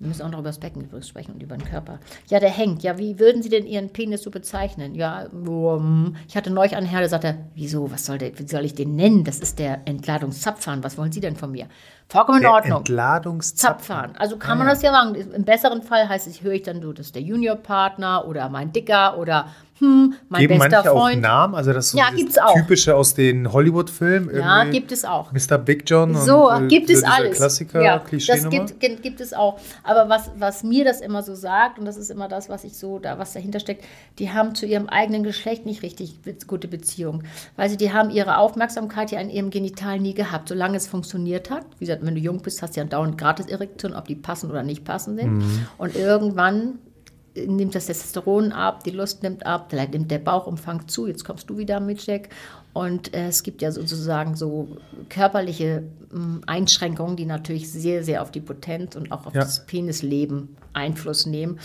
Wir 0.00 0.08
müssen 0.08 0.22
auch 0.22 0.30
noch 0.30 0.38
über 0.38 0.48
das 0.48 0.58
Becken 0.58 0.82
übrigens 0.82 1.08
sprechen 1.08 1.34
und 1.34 1.42
über 1.42 1.58
den 1.58 1.66
Körper. 1.66 2.00
Ja, 2.28 2.40
der 2.40 2.48
hängt. 2.48 2.82
Ja, 2.82 2.96
wie 2.96 3.18
würden 3.18 3.42
Sie 3.42 3.50
denn 3.50 3.66
Ihren 3.66 3.90
Penis 3.90 4.22
so 4.22 4.30
bezeichnen? 4.30 4.94
Ja, 4.94 5.26
um, 5.26 6.16
ich 6.26 6.38
hatte 6.38 6.50
neulich 6.50 6.74
einen 6.74 6.86
Herr, 6.86 7.00
der 7.00 7.10
sagte, 7.10 7.36
wieso, 7.54 7.92
was 7.92 8.06
soll, 8.06 8.16
der, 8.16 8.38
wie 8.38 8.48
soll 8.48 8.64
ich 8.64 8.74
den 8.74 8.96
nennen? 8.96 9.24
Das 9.24 9.38
ist 9.38 9.58
der 9.58 9.82
Entladungszapfhahn. 9.84 10.82
Was 10.82 10.96
wollen 10.96 11.12
Sie 11.12 11.20
denn 11.20 11.36
von 11.36 11.52
mir? 11.52 11.66
Vollkommen 12.10 12.42
in 12.42 12.46
Ordnung. 12.48 12.78
Entladungszapfen. 12.78 14.16
Also 14.18 14.36
kann 14.36 14.52
Ah, 14.52 14.54
man 14.56 14.66
ja. 14.66 14.72
das 14.74 14.82
ja 14.82 14.92
sagen. 14.92 15.14
Im 15.14 15.44
besseren 15.44 15.82
Fall 15.82 16.08
heißt 16.08 16.26
es, 16.26 16.42
höre 16.42 16.52
ich 16.52 16.62
dann 16.62 16.82
so, 16.82 16.92
das 16.92 17.06
ist 17.06 17.14
der 17.14 17.22
Juniorpartner 17.22 18.26
oder 18.26 18.48
mein 18.48 18.72
Dicker 18.72 19.16
oder 19.18 19.46
hm, 19.78 20.12
mein 20.28 20.40
Geben 20.42 20.58
bester 20.58 20.76
manche 20.76 20.92
auch 20.92 20.98
Freund. 20.98 21.22
Namen? 21.22 21.54
Also 21.54 21.72
das 21.72 21.86
ist 21.86 21.92
so 21.92 21.98
Ja, 21.98 22.10
gibt's 22.14 22.36
auch. 22.36 22.52
typische 22.52 22.94
aus 22.94 23.14
den 23.14 23.50
Hollywood-Filmen. 23.50 24.36
Ja, 24.36 24.64
gibt 24.64 24.92
es 24.92 25.06
auch. 25.06 25.32
Mr. 25.32 25.56
Big 25.56 25.84
John 25.88 26.14
So, 26.14 26.50
und 26.50 26.64
äh, 26.64 26.68
gibt 26.68 26.90
es 26.90 27.02
alles. 27.02 27.38
Klassiker, 27.38 27.80
ja, 27.82 27.98
klischee 27.98 28.32
das 28.32 28.50
gibt, 28.50 28.78
gibt, 28.78 29.02
gibt 29.02 29.20
es 29.22 29.32
auch. 29.32 29.58
Aber 29.82 30.10
was, 30.10 30.32
was 30.36 30.64
mir 30.64 30.84
das 30.84 31.00
immer 31.00 31.22
so 31.22 31.34
sagt, 31.34 31.78
und 31.78 31.86
das 31.86 31.96
ist 31.96 32.10
immer 32.10 32.28
das, 32.28 32.50
was 32.50 32.64
ich 32.64 32.76
so, 32.76 32.98
da, 32.98 33.18
was 33.18 33.32
dahinter 33.32 33.58
steckt, 33.58 33.82
die 34.18 34.30
haben 34.30 34.54
zu 34.54 34.66
ihrem 34.66 34.86
eigenen 34.86 35.22
Geschlecht 35.22 35.64
nicht 35.64 35.82
richtig 35.82 36.20
be 36.20 36.34
gute 36.46 36.68
Beziehung. 36.68 37.22
Weil 37.56 37.70
sie, 37.70 37.78
die 37.78 37.90
haben 37.90 38.10
ihre 38.10 38.36
Aufmerksamkeit 38.36 39.10
ja 39.12 39.18
in 39.20 39.30
ihrem 39.30 39.48
Genital 39.48 39.98
nie 39.98 40.12
gehabt, 40.12 40.50
solange 40.50 40.76
es 40.76 40.88
funktioniert 40.88 41.48
hat. 41.48 41.64
Wie 41.78 41.86
gesagt, 41.86 41.99
wenn 42.02 42.14
du 42.14 42.20
jung 42.20 42.40
bist, 42.40 42.62
hast 42.62 42.76
du 42.76 42.80
ja 42.80 42.86
dauernd 42.86 43.18
Gratis-Erektionen, 43.18 43.96
ob 43.96 44.06
die 44.06 44.14
passen 44.14 44.50
oder 44.50 44.62
nicht 44.62 44.84
passen 44.84 45.16
sind. 45.16 45.38
Mhm. 45.38 45.66
Und 45.78 45.96
irgendwann 45.96 46.78
nimmt 47.34 47.74
das 47.74 47.86
Testosteron 47.86 48.52
ab, 48.52 48.82
die 48.84 48.90
Lust 48.90 49.22
nimmt 49.22 49.46
ab, 49.46 49.66
vielleicht 49.70 49.92
nimmt 49.92 50.10
der 50.10 50.18
Bauchumfang 50.18 50.88
zu, 50.88 51.06
jetzt 51.06 51.24
kommst 51.24 51.48
du 51.48 51.58
wieder 51.58 51.78
mit 51.80 52.04
Jack. 52.04 52.28
Und 52.72 53.14
äh, 53.14 53.28
es 53.28 53.42
gibt 53.42 53.62
ja 53.62 53.72
sozusagen 53.72 54.36
so 54.36 54.76
körperliche 55.08 55.82
mh, 56.12 56.40
Einschränkungen, 56.46 57.16
die 57.16 57.26
natürlich 57.26 57.70
sehr, 57.70 58.04
sehr 58.04 58.22
auf 58.22 58.30
die 58.30 58.40
Potenz 58.40 58.96
und 58.96 59.10
auch 59.12 59.26
auf 59.26 59.34
Ja. 59.34 59.40
das 59.42 59.66
Penisleben 59.66 60.56
Einfluss 60.72 61.26
nehmen. 61.26 61.58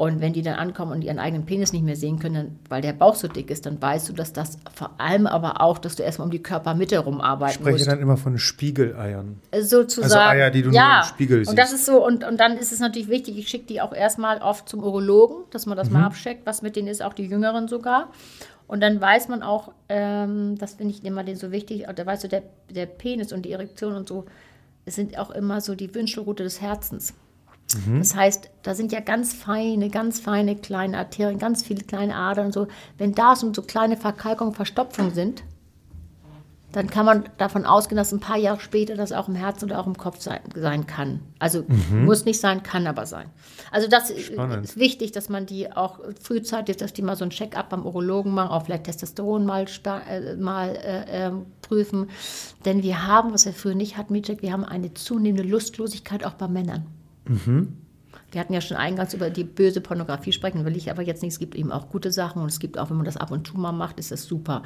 Und 0.00 0.22
wenn 0.22 0.32
die 0.32 0.40
dann 0.40 0.54
ankommen 0.54 0.92
und 0.92 1.02
ihren 1.04 1.18
eigenen 1.18 1.44
Penis 1.44 1.74
nicht 1.74 1.84
mehr 1.84 1.94
sehen 1.94 2.18
können, 2.18 2.34
dann, 2.34 2.58
weil 2.70 2.80
der 2.80 2.94
Bauch 2.94 3.14
so 3.14 3.28
dick 3.28 3.50
ist, 3.50 3.66
dann 3.66 3.82
weißt 3.82 4.08
du, 4.08 4.14
dass 4.14 4.32
das 4.32 4.56
vor 4.72 4.92
allem 4.96 5.26
aber 5.26 5.60
auch, 5.60 5.76
dass 5.76 5.94
du 5.96 6.02
erstmal 6.02 6.24
um 6.24 6.30
die 6.30 6.42
Körpermitte 6.42 6.94
Ich 6.94 7.04
rumarbeiten 7.04 7.56
spreche 7.56 7.72
musst 7.72 7.86
dann 7.86 8.00
immer 8.00 8.16
von 8.16 8.38
Spiegeleiern. 8.38 9.38
sozusagen. 9.60 10.04
Also 10.14 10.16
Eier, 10.18 10.50
die 10.50 10.62
du 10.62 10.68
nur 10.68 10.74
ja. 10.76 11.00
im 11.00 11.06
Spiegel 11.06 11.46
Und 11.46 11.58
das 11.58 11.68
siehst. 11.68 11.80
ist 11.82 11.84
so, 11.86 12.02
und, 12.02 12.24
und 12.24 12.40
dann 12.40 12.56
ist 12.56 12.72
es 12.72 12.78
natürlich 12.80 13.10
wichtig, 13.10 13.36
ich 13.36 13.48
schicke 13.48 13.66
die 13.66 13.82
auch 13.82 13.92
erstmal 13.92 14.38
oft 14.38 14.70
zum 14.70 14.82
Urologen, 14.82 15.36
dass 15.50 15.66
man 15.66 15.76
das 15.76 15.88
Mhm. 15.88 15.92
mal 15.98 16.06
abcheckt, 16.06 16.46
was 16.46 16.62
mit 16.62 16.76
denen 16.76 16.88
ist, 16.88 17.02
auch 17.02 17.12
die 17.12 17.26
Jüngeren 17.26 17.68
sogar. 17.68 18.08
Und 18.66 18.80
dann 18.80 19.02
weiß 19.02 19.28
man 19.28 19.42
auch, 19.42 19.70
ähm, 19.90 20.56
das 20.56 20.76
finde 20.76 20.94
ich 20.94 21.04
immer 21.04 21.24
den 21.24 21.36
so 21.36 21.52
wichtig, 21.52 21.84
da 21.94 22.06
weißt 22.06 22.24
du, 22.24 22.28
der, 22.28 22.42
der 22.70 22.86
Penis 22.86 23.34
und 23.34 23.42
die 23.42 23.52
Erektion 23.52 23.92
und 23.92 24.08
so, 24.08 24.24
es 24.86 24.94
sind 24.94 25.18
auch 25.18 25.30
immer 25.30 25.60
so 25.60 25.74
die 25.74 25.94
Wünschelrute 25.94 26.42
des 26.42 26.62
Herzens. 26.62 27.12
Mhm. 27.86 27.98
Das 27.98 28.14
heißt, 28.14 28.50
da 28.62 28.74
sind 28.74 28.92
ja 28.92 29.00
ganz 29.00 29.34
feine, 29.34 29.90
ganz 29.90 30.20
feine 30.20 30.56
kleine 30.56 30.98
Arterien, 30.98 31.38
ganz 31.38 31.62
viele 31.62 31.84
kleine 31.84 32.14
Adern 32.16 32.46
und 32.46 32.52
so. 32.52 32.68
Wenn 32.98 33.14
da 33.14 33.36
so, 33.36 33.52
so 33.54 33.62
kleine 33.62 33.96
Verkalkungen, 33.96 34.54
Verstopfungen 34.54 35.14
sind, 35.14 35.42
dann 36.72 36.88
kann 36.88 37.04
man 37.04 37.28
davon 37.36 37.64
ausgehen, 37.64 37.96
dass 37.96 38.12
ein 38.12 38.20
paar 38.20 38.36
Jahre 38.36 38.60
später 38.60 38.94
das 38.94 39.10
auch 39.10 39.28
im 39.28 39.34
Herzen 39.34 39.64
oder 39.64 39.80
auch 39.80 39.86
im 39.86 39.96
Kopf 39.96 40.20
sein, 40.20 40.40
sein 40.54 40.86
kann. 40.86 41.20
Also 41.38 41.64
muss 41.92 42.24
nicht 42.24 42.40
sein, 42.40 42.62
kann 42.62 42.86
aber 42.86 43.06
sein. 43.06 43.26
Also 43.72 43.88
das 43.88 44.12
Spannend. 44.20 44.64
ist 44.64 44.76
wichtig, 44.76 45.10
dass 45.12 45.28
man 45.28 45.46
die 45.46 45.72
auch 45.72 45.98
frühzeitig, 46.22 46.76
dass 46.76 46.92
die 46.92 47.02
mal 47.02 47.16
so 47.16 47.24
ein 47.24 47.30
Check-up 47.30 47.70
beim 47.70 47.84
Urologen 47.84 48.32
machen, 48.32 48.50
auch 48.50 48.66
vielleicht 48.66 48.84
Testosteron 48.84 49.44
mal, 49.44 49.66
äh, 50.08 50.36
mal 50.36 50.76
äh, 50.76 51.26
ähm, 51.26 51.46
prüfen. 51.60 52.08
Denn 52.64 52.82
wir 52.82 53.06
haben, 53.06 53.32
was 53.32 53.46
wir 53.46 53.52
früher 53.52 53.74
nicht 53.74 53.96
hatten, 53.96 54.12
Mitchek, 54.12 54.42
wir 54.42 54.52
haben 54.52 54.64
eine 54.64 54.94
zunehmende 54.94 55.48
Lustlosigkeit 55.48 56.24
auch 56.24 56.34
bei 56.34 56.46
Männern. 56.46 56.86
Wir 58.32 58.40
hatten 58.40 58.52
ja 58.52 58.60
schon 58.60 58.76
eingangs 58.76 59.14
über 59.14 59.30
die 59.30 59.44
böse 59.44 59.80
Pornografie 59.80 60.32
sprechen, 60.32 60.64
will 60.64 60.76
ich 60.76 60.90
aber 60.90 61.02
jetzt 61.02 61.22
nicht. 61.22 61.32
Es 61.32 61.38
gibt 61.38 61.54
eben 61.54 61.72
auch 61.72 61.88
gute 61.88 62.12
Sachen 62.12 62.42
und 62.42 62.48
es 62.48 62.60
gibt 62.60 62.78
auch, 62.78 62.90
wenn 62.90 62.96
man 62.96 63.06
das 63.06 63.16
ab 63.16 63.30
und 63.30 63.46
zu 63.46 63.56
mal 63.56 63.72
macht, 63.72 63.98
ist 63.98 64.12
das 64.12 64.24
super. 64.24 64.62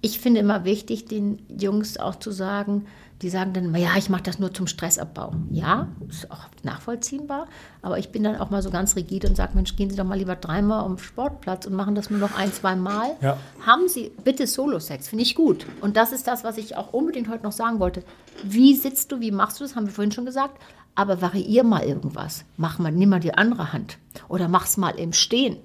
Ich 0.00 0.20
finde 0.20 0.40
immer 0.40 0.64
wichtig, 0.64 1.06
den 1.06 1.42
Jungs 1.48 1.96
auch 1.96 2.16
zu 2.16 2.30
sagen, 2.30 2.86
die 3.22 3.30
sagen 3.30 3.52
dann, 3.52 3.74
ja, 3.74 3.96
ich 3.96 4.08
mache 4.10 4.22
das 4.22 4.38
nur 4.38 4.54
zum 4.54 4.66
Stressabbau. 4.66 5.32
Ja, 5.50 5.88
ist 6.08 6.30
auch 6.30 6.46
nachvollziehbar, 6.62 7.48
aber 7.82 7.98
ich 7.98 8.10
bin 8.10 8.22
dann 8.22 8.36
auch 8.36 8.50
mal 8.50 8.62
so 8.62 8.70
ganz 8.70 8.94
rigide 8.94 9.28
und 9.28 9.36
sage, 9.36 9.52
Mensch, 9.54 9.74
gehen 9.74 9.90
Sie 9.90 9.96
doch 9.96 10.04
mal 10.04 10.18
lieber 10.18 10.36
dreimal 10.36 10.86
den 10.86 10.98
Sportplatz 10.98 11.66
und 11.66 11.74
machen 11.74 11.94
das 11.94 12.10
nur 12.10 12.20
noch 12.20 12.36
ein, 12.38 12.52
zwei 12.52 12.76
Mal. 12.76 13.16
Ja. 13.20 13.36
Haben 13.66 13.88
Sie 13.88 14.12
bitte 14.22 14.46
Solo-Sex, 14.46 15.08
finde 15.08 15.24
ich 15.24 15.34
gut. 15.34 15.66
Und 15.80 15.96
das 15.96 16.12
ist 16.12 16.28
das, 16.28 16.44
was 16.44 16.58
ich 16.58 16.76
auch 16.76 16.92
unbedingt 16.92 17.28
heute 17.28 17.42
noch 17.42 17.52
sagen 17.52 17.80
wollte. 17.80 18.04
Wie 18.44 18.74
sitzt 18.74 19.10
du, 19.10 19.20
wie 19.20 19.32
machst 19.32 19.58
du 19.58 19.64
das, 19.64 19.74
haben 19.74 19.86
wir 19.86 19.92
vorhin 19.92 20.12
schon 20.12 20.26
gesagt. 20.26 20.60
Aber 20.94 21.20
variier 21.20 21.64
mal 21.64 21.84
irgendwas. 21.84 22.44
Mach 22.56 22.78
mal, 22.78 22.92
nimm 22.92 23.10
mal 23.10 23.20
die 23.20 23.34
andere 23.34 23.72
Hand. 23.72 23.98
Oder 24.28 24.48
mach's 24.48 24.76
mal 24.76 24.98
im 24.98 25.12
Stehen. 25.12 25.56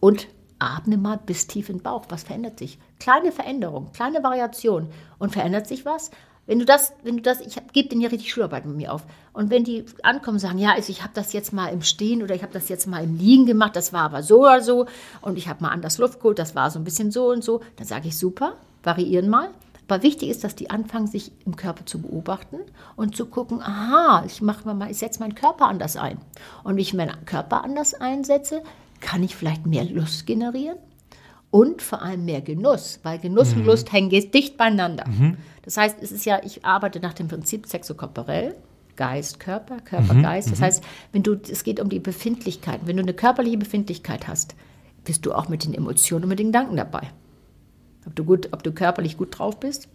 Und 0.00 0.28
atme 0.58 0.96
mal 0.96 1.18
bis 1.18 1.46
tief 1.46 1.68
in 1.68 1.76
den 1.76 1.82
Bauch. 1.82 2.06
Was 2.08 2.22
verändert 2.22 2.58
sich? 2.58 2.78
Kleine 2.98 3.32
Veränderung, 3.32 3.92
kleine 3.92 4.22
Variation. 4.22 4.88
Und 5.18 5.32
verändert 5.32 5.66
sich 5.66 5.84
was? 5.84 6.10
Wenn 6.46 6.60
du 6.60 6.64
das, 6.64 6.92
wenn 7.02 7.16
du 7.16 7.22
das, 7.22 7.40
ich 7.40 7.56
gebe 7.72 7.88
denen 7.88 8.00
ja 8.00 8.08
richtig 8.08 8.32
Schularbeit 8.32 8.66
mit 8.66 8.76
mir 8.76 8.92
auf. 8.92 9.02
Und 9.32 9.50
wenn 9.50 9.64
die 9.64 9.84
ankommen 10.02 10.38
sagen, 10.38 10.58
ja, 10.58 10.72
also 10.72 10.90
ich 10.90 11.02
habe 11.02 11.12
das 11.14 11.32
jetzt 11.32 11.52
mal 11.52 11.68
im 11.68 11.82
Stehen 11.82 12.22
oder 12.22 12.34
ich 12.34 12.42
habe 12.42 12.52
das 12.52 12.68
jetzt 12.68 12.86
mal 12.86 13.02
im 13.02 13.16
Liegen 13.16 13.46
gemacht, 13.46 13.74
das 13.74 13.92
war 13.92 14.02
aber 14.02 14.22
so 14.22 14.42
oder 14.42 14.60
so 14.60 14.86
und 15.20 15.38
ich 15.38 15.48
habe 15.48 15.62
mal 15.62 15.70
anders 15.70 15.98
Luft 15.98 16.20
geholt, 16.20 16.38
das 16.38 16.54
war 16.54 16.70
so 16.70 16.78
ein 16.78 16.84
bisschen 16.84 17.10
so 17.10 17.30
und 17.30 17.42
so, 17.42 17.60
dann 17.76 17.86
sage 17.86 18.08
ich 18.08 18.16
super, 18.16 18.54
variieren 18.82 19.28
mal. 19.28 19.50
Aber 19.88 20.02
wichtig 20.02 20.30
ist, 20.30 20.42
dass 20.42 20.56
die 20.56 20.70
anfangen, 20.70 21.06
sich 21.06 21.30
im 21.44 21.54
Körper 21.54 21.86
zu 21.86 22.00
beobachten 22.00 22.58
und 22.96 23.16
zu 23.16 23.26
gucken, 23.26 23.62
aha, 23.62 24.24
ich 24.26 24.42
mache 24.42 24.72
mal, 24.72 24.90
ich 24.90 24.98
setze 24.98 25.20
meinen 25.20 25.36
Körper 25.36 25.68
anders 25.68 25.96
ein. 25.96 26.18
Und 26.64 26.72
wenn 26.72 26.78
ich 26.78 26.94
meinen 26.94 27.24
Körper 27.24 27.62
anders 27.62 27.94
einsetze, 27.94 28.62
kann 29.00 29.22
ich 29.22 29.36
vielleicht 29.36 29.66
mehr 29.66 29.84
Lust 29.84 30.26
generieren. 30.26 30.78
Und 31.50 31.82
vor 31.82 32.02
allem 32.02 32.24
mehr 32.24 32.40
Genuss, 32.40 33.00
weil 33.02 33.18
Genuss 33.18 33.52
und 33.52 33.64
Lust 33.64 33.92
hängen 33.92 34.10
dicht 34.10 34.56
beieinander. 34.56 35.04
Das 35.62 35.76
heißt, 35.76 35.96
es 36.00 36.12
ist 36.12 36.24
ja, 36.24 36.40
ich 36.44 36.64
arbeite 36.64 37.00
nach 37.00 37.14
dem 37.14 37.28
Prinzip 37.28 37.66
sexokorporell. 37.66 38.54
Geist, 38.96 39.40
Körper, 39.40 39.76
Körper, 39.80 40.14
Geist. 40.22 40.50
Das 40.50 40.60
heißt, 40.60 40.82
wenn 41.12 41.22
du, 41.22 41.34
es 41.34 41.64
geht 41.64 41.80
um 41.80 41.88
die 41.88 41.98
Befindlichkeit. 41.98 42.80
Wenn 42.84 42.96
du 42.96 43.02
eine 43.02 43.14
körperliche 43.14 43.58
Befindlichkeit 43.58 44.26
hast, 44.26 44.54
bist 45.04 45.26
du 45.26 45.32
auch 45.32 45.48
mit 45.48 45.64
den 45.64 45.74
Emotionen 45.74 46.24
und 46.24 46.30
mit 46.30 46.38
den 46.38 46.48
Gedanken 46.48 46.76
dabei. 46.76 47.10
Ob 48.06 48.16
du, 48.16 48.24
gut, 48.24 48.48
ob 48.52 48.62
du 48.62 48.72
körperlich 48.72 49.16
gut 49.16 49.38
drauf 49.38 49.60
bist, 49.60 49.88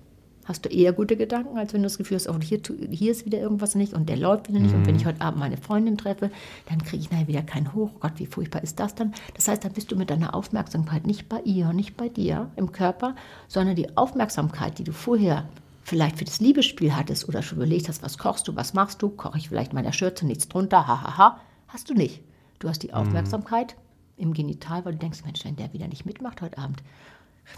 hast 0.52 0.66
du 0.66 0.70
eher 0.70 0.93
gute 0.93 1.18
Gedanken, 1.18 1.58
als 1.58 1.74
wenn 1.74 1.82
du 1.82 1.88
das 1.88 1.97
Gefühl 1.97 2.18
hast, 2.18 2.30
oh, 2.30 2.39
hier, 2.41 2.60
hier 2.91 3.12
ist 3.12 3.26
wieder 3.26 3.39
irgendwas 3.39 3.74
nicht 3.74 3.93
und 3.93 4.10
der 4.10 4.18
läuft 4.18 4.49
wieder 4.49 4.60
nicht. 4.60 4.76
Und 4.76 4.86
wenn 4.86 4.95
ich 4.95 5.06
heute 5.06 5.22
Abend 5.22 5.39
meine 5.39 5.58
Freundin 5.58 5.97
treffe, 5.97 6.30
dann 6.70 6.84
kriege 6.84 7.02
ich 7.02 7.10
nachher 7.10 7.28
wieder 7.28 7.41
keinen 7.41 7.74
Hoch. 7.74 7.91
Oh 7.95 7.99
Gott, 8.02 8.14
wie 8.18 8.26
furchtbar 8.26 8.62
ist 8.62 8.80
das 8.80 8.93
dann? 8.93 9.14
Das 9.34 9.47
heißt, 9.47 9.64
dann 9.64 9.74
bist 9.74 9.91
du 9.91 9.95
mit 9.95 10.10
deiner 10.10 10.36
Aufmerksamkeit 10.36 11.08
nicht 11.08 11.30
bei 11.30 11.41
ihr, 11.41 11.74
nicht 11.74 11.97
bei 11.97 12.10
dir 12.10 12.52
im 12.56 12.72
Körper, 12.72 13.16
sondern 13.47 13.76
die 13.76 13.97
Aufmerksamkeit, 13.97 14.78
die 14.78 14.84
du 14.84 14.91
vorher 14.91 15.49
vielleicht 15.84 16.20
für 16.20 16.26
das 16.26 16.39
Liebesspiel 16.39 16.95
hattest 16.95 17.28
oder 17.28 17.41
schon 17.41 17.58
überlegt 17.58 17.89
hast, 17.89 18.04
was 18.04 18.18
kochst 18.18 18.47
du, 18.47 18.56
was 18.56 18.74
machst 18.74 19.02
du, 19.02 19.10
koche 19.10 19.38
ich 19.38 19.49
vielleicht 19.49 19.74
meiner 19.74 19.93
Schürze 19.93 20.28
nichts 20.28 20.47
drunter, 20.47 20.86
hahaha, 20.88 21.18
ha, 21.18 21.18
ha, 21.18 21.41
hast 21.68 21.89
du 21.89 21.93
nicht. 21.93 22.22
Du 22.60 22.70
hast 22.70 22.84
die 22.84 22.93
Aufmerksamkeit 22.93 23.76
im 24.18 24.34
Genital, 24.34 24.86
weil 24.86 24.93
du 24.93 24.99
denkst, 24.99 25.26
Mensch, 25.26 25.43
wenn 25.43 25.56
der 25.56 25.74
wieder 25.74 25.88
nicht 25.88 26.06
mitmacht 26.06 26.41
heute 26.41 26.60
Abend, 26.60 26.84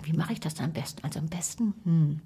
wie 0.04 0.14
mache 0.14 0.34
ich 0.34 0.40
das 0.40 0.56
dann 0.56 0.68
am 0.68 0.74
besten? 0.74 1.04
Also 1.04 1.20
am 1.20 1.28
besten, 1.28 1.74
hm, 1.84 2.22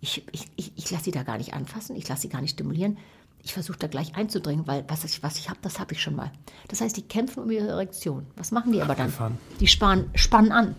ich, 0.00 0.24
ich, 0.32 0.46
ich, 0.56 0.72
ich 0.76 0.90
lasse 0.90 1.04
sie 1.04 1.10
da 1.10 1.22
gar 1.22 1.38
nicht 1.38 1.54
anfassen, 1.54 1.96
ich 1.96 2.08
lasse 2.08 2.22
sie 2.22 2.28
gar 2.28 2.40
nicht 2.40 2.52
stimulieren. 2.52 2.98
Ich 3.42 3.54
versuche 3.54 3.78
da 3.78 3.86
gleich 3.86 4.16
einzudringen, 4.16 4.66
weil 4.66 4.84
was 4.88 5.04
ich, 5.04 5.22
was 5.22 5.38
ich 5.38 5.48
habe, 5.48 5.60
das 5.62 5.78
habe 5.78 5.94
ich 5.94 6.02
schon 6.02 6.16
mal. 6.16 6.30
Das 6.68 6.80
heißt, 6.80 6.96
die 6.96 7.02
kämpfen 7.02 7.42
um 7.42 7.50
ihre 7.50 7.68
Erektion. 7.68 8.26
Was 8.36 8.50
machen 8.50 8.72
die 8.72 8.82
aber 8.82 8.94
dann? 8.94 9.12
Die 9.60 9.68
spannen, 9.68 10.10
spannen 10.14 10.52
an. 10.52 10.74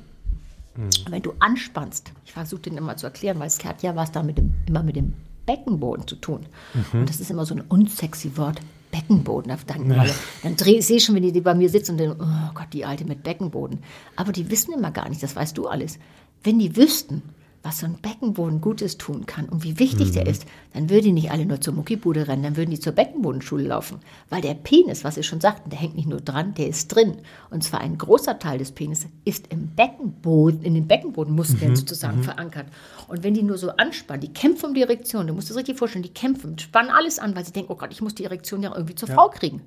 Und 0.76 1.12
wenn 1.12 1.22
du 1.22 1.34
anspannst, 1.40 2.12
ich 2.26 2.34
versuche 2.34 2.62
den 2.62 2.78
immer 2.78 2.96
zu 2.98 3.06
erklären, 3.08 3.40
weil 3.40 3.48
es 3.48 3.64
hat 3.64 3.82
ja 3.82 3.96
was 3.96 4.12
da 4.12 4.24
mit 4.24 4.38
dem, 4.38 4.54
immer 4.66 4.84
mit 4.84 4.96
dem 4.96 5.14
Beckenboden 5.46 6.08
zu 6.08 6.16
tun. 6.16 6.46
Und 6.94 7.10
das 7.10 7.20
ist 7.20 7.32
immer 7.32 7.46
so 7.46 7.56
ein 7.56 7.62
unsexy 7.62 8.38
Wort. 8.38 8.62
Beckenboden. 8.92 9.50
Da 9.50 9.74
denken 9.74 9.92
alle, 9.92 10.14
dann 10.42 10.56
dreh, 10.56 10.80
ich 10.80 11.04
schon, 11.04 11.16
wenn 11.16 11.22
die, 11.22 11.32
die 11.32 11.42
bei 11.42 11.54
mir 11.54 11.70
sitzen 11.70 11.92
und 11.92 11.98
denken, 12.00 12.18
oh 12.22 12.54
Gott, 12.56 12.68
die 12.74 12.86
Alte 12.86 13.06
mit 13.06 13.24
Beckenboden. 13.24 13.84
Aber 14.16 14.32
die 14.32 14.50
wissen 14.50 14.74
immer 14.74 14.92
gar 14.92 15.10
nicht, 15.10 15.22
das 15.22 15.36
weißt 15.36 15.58
du 15.58 15.68
alles. 15.68 16.00
Wenn 16.44 16.58
die 16.58 16.76
wüssten, 16.76 17.22
was 17.64 17.80
so 17.80 17.86
ein 17.86 17.96
Beckenboden 17.96 18.62
Gutes 18.62 18.98
tun 18.98 19.26
kann 19.26 19.50
und 19.50 19.64
wie 19.64 19.80
wichtig 19.80 20.12
der 20.12 20.28
ist, 20.28 20.46
dann 20.74 20.90
würden 20.90 21.06
die 21.06 21.12
nicht 21.12 21.32
alle 21.32 21.46
nur 21.46 21.60
zur 21.60 21.74
Muckibude 21.74 22.28
rennen, 22.28 22.44
dann 22.44 22.56
würden 22.56 22.72
die 22.72 22.80
zur 22.80 22.94
Beckenbodenschule 22.94 23.66
laufen. 23.66 24.00
Weil 24.30 24.42
der 24.42 24.54
Penis, 24.54 25.04
was 25.04 25.18
wir 25.18 25.24
schon 25.24 25.42
sagten, 25.42 25.70
der 25.70 25.80
hängt 25.80 25.96
nicht 25.96 26.08
nur 26.08 26.22
dran, 26.22 26.54
der 26.54 26.68
ist 26.68 26.88
drin. 26.88 27.18
Und 27.50 27.64
zwar 27.64 27.82
ein 27.82 27.98
großer 27.98 28.40
Teil 28.40 28.60
des 28.60 28.72
Penis 28.72 29.08
ist 29.26 29.48
im 29.52 29.68
Beckenboden, 29.76 30.62
in 30.62 30.74
den 30.74 30.88
Beckenbodenmuskeln 30.88 31.76
sozusagen 31.76 32.24
verankert. 32.24 32.68
Und 33.08 33.24
wenn 33.24 33.34
die 33.34 33.44
nur 33.44 33.58
so 33.58 33.72
anspannen, 33.72 34.22
die 34.22 34.34
kämpfen 34.34 34.68
um 34.68 34.74
die 34.74 34.82
Erektion, 34.82 35.28
du 35.28 35.34
musst 35.34 35.50
dir 35.50 35.54
das 35.54 35.60
richtig 35.60 35.78
vorstellen, 35.78 36.04
die 36.04 36.14
kämpfen, 36.14 36.58
spannen 36.60 36.92
alles 36.92 37.20
an, 37.20 37.36
weil 37.36 37.46
sie 37.46 37.52
denken, 37.52 37.72
oh 37.72 37.76
Gott, 37.76 37.92
ich 37.92 38.02
muss 38.02 38.16
die 38.16 38.24
Erektion 38.24 38.64
ja 38.64 38.74
irgendwie 38.74 38.96
zur 38.96 39.10
Frau 39.10 39.30
kriegen. 39.30 39.62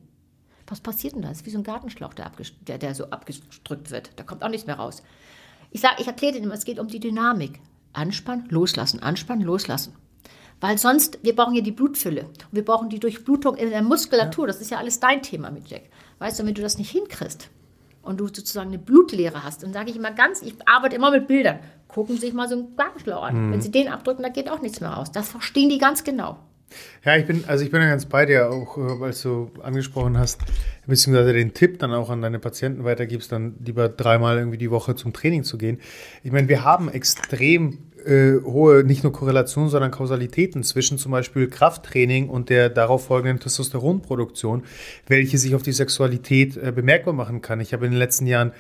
Was 0.67 0.81
passiert 0.81 1.15
denn 1.15 1.23
da? 1.23 1.29
Das 1.29 1.39
ist 1.39 1.47
wie 1.47 1.51
so 1.51 1.59
ein 1.59 1.65
Gartenschlauch, 1.65 2.15
der, 2.15 2.31
der, 2.67 2.79
der 2.79 2.95
so 2.95 3.05
abgedrückt 3.11 3.91
wird. 3.91 4.13
Da 4.17 4.23
kommt 4.23 4.43
auch 4.43 4.49
nichts 4.49 4.67
mehr 4.67 4.77
raus. 4.77 5.03
Ich 5.71 5.81
sage, 5.81 5.97
ich 5.99 6.07
erkläre 6.07 6.35
dir 6.35 6.43
immer, 6.43 6.55
es 6.55 6.65
geht 6.65 6.79
um 6.79 6.89
die 6.89 7.01
Dynamik. 7.01 7.61
Anspannen, 7.93 8.47
loslassen, 8.49 9.03
anspannen, 9.03 9.45
loslassen. 9.45 9.95
Weil 10.61 10.79
sonst, 10.79 11.19
wir 11.23 11.35
brauchen 11.35 11.55
ja 11.55 11.61
die 11.61 11.73
Blutfülle. 11.73 12.23
Und 12.25 12.53
wir 12.53 12.65
brauchen 12.65 12.89
die 12.89 13.01
Durchblutung 13.01 13.57
in 13.57 13.71
der 13.71 13.83
Muskulatur. 13.83 14.47
Das 14.47 14.61
ist 14.61 14.71
ja 14.71 14.79
alles 14.79 15.01
dein 15.01 15.21
Thema 15.21 15.51
mit 15.51 15.69
Jack. 15.69 15.83
Weißt 16.21 16.39
du, 16.39 16.47
wenn 16.47 16.55
du 16.55 16.63
das 16.63 16.79
nicht 16.79 16.91
hinkriegst 16.91 17.51
und 18.03 18.21
du 18.21 18.29
sozusagen 18.29 18.69
eine 18.69 18.79
Blutleere 18.79 19.43
hast, 19.43 19.65
dann 19.65 19.73
sage 19.73 19.91
ich 19.91 19.97
immer 19.97 20.13
ganz, 20.13 20.41
ich 20.41 20.55
arbeite 20.67 20.95
immer 20.95 21.11
mit 21.11 21.27
Bildern. 21.27 21.59
Gucken 21.89 22.15
Sie 22.15 22.27
sich 22.27 22.33
mal 22.33 22.49
so 22.49 22.55
einen 22.55 22.77
Gartenschlauch 22.77 23.25
an. 23.25 23.51
Wenn 23.51 23.61
Sie 23.61 23.73
den 23.73 23.89
abdrücken, 23.89 24.23
da 24.23 24.29
geht 24.29 24.49
auch 24.49 24.61
nichts 24.61 24.81
mehr 24.81 24.91
raus. 24.91 25.11
Das 25.11 25.29
verstehen 25.29 25.69
die 25.69 25.79
ganz 25.79 26.05
genau. 26.05 26.39
Ja, 27.05 27.17
ich 27.17 27.27
bin, 27.27 27.45
also 27.47 27.65
ich 27.65 27.71
bin 27.71 27.81
ja 27.81 27.89
ganz 27.89 28.07
bei 28.07 28.27
dir, 28.27 28.51
auch 28.51 28.79
äh, 28.79 29.05
als 29.05 29.23
du 29.23 29.51
angesprochen 29.63 30.19
hast, 30.19 30.41
beziehungsweise 30.87 31.33
den 31.33 31.55
Tipp 31.55 31.79
dann 31.79 31.93
auch 31.93 32.11
an 32.11 32.23
deine 32.23 32.39
Patienten 32.39 32.85
weitergibst, 32.85 33.33
dann 33.33 33.57
lieber 33.65 33.89
dreimal 33.89 34.39
irgendwie 34.39 34.59
die 34.59 34.71
Woche 34.71 34.95
zum 34.95 35.13
Training 35.13 35.45
zu 35.45 35.59
gehen. 35.59 35.79
Ich 36.23 36.33
meine, 36.33 36.49
wir 36.49 36.65
haben 36.65 36.89
extrem 36.89 37.79
äh, 38.05 38.41
hohe, 38.45 38.85
nicht 38.85 39.03
nur 39.03 39.13
Korrelationen, 39.13 39.71
sondern 39.71 39.91
Kausalitäten 39.91 40.63
zwischen 40.63 40.99
zum 40.99 41.13
Beispiel 41.13 41.49
Krafttraining 41.49 42.29
und 42.29 42.51
der 42.51 42.69
darauf 42.69 43.07
folgenden 43.07 43.41
Testosteronproduktion, 43.41 44.65
welche 45.07 45.39
sich 45.39 45.55
auf 45.55 45.63
die 45.63 45.73
Sexualität 45.73 46.57
äh, 46.57 46.73
bemerkbar 46.73 47.15
machen 47.15 47.43
kann. 47.43 47.61
Ich 47.61 47.73
habe 47.73 47.87
in 47.87 47.93
den 47.93 47.99
letzten 47.99 48.27
Jahren 48.27 48.53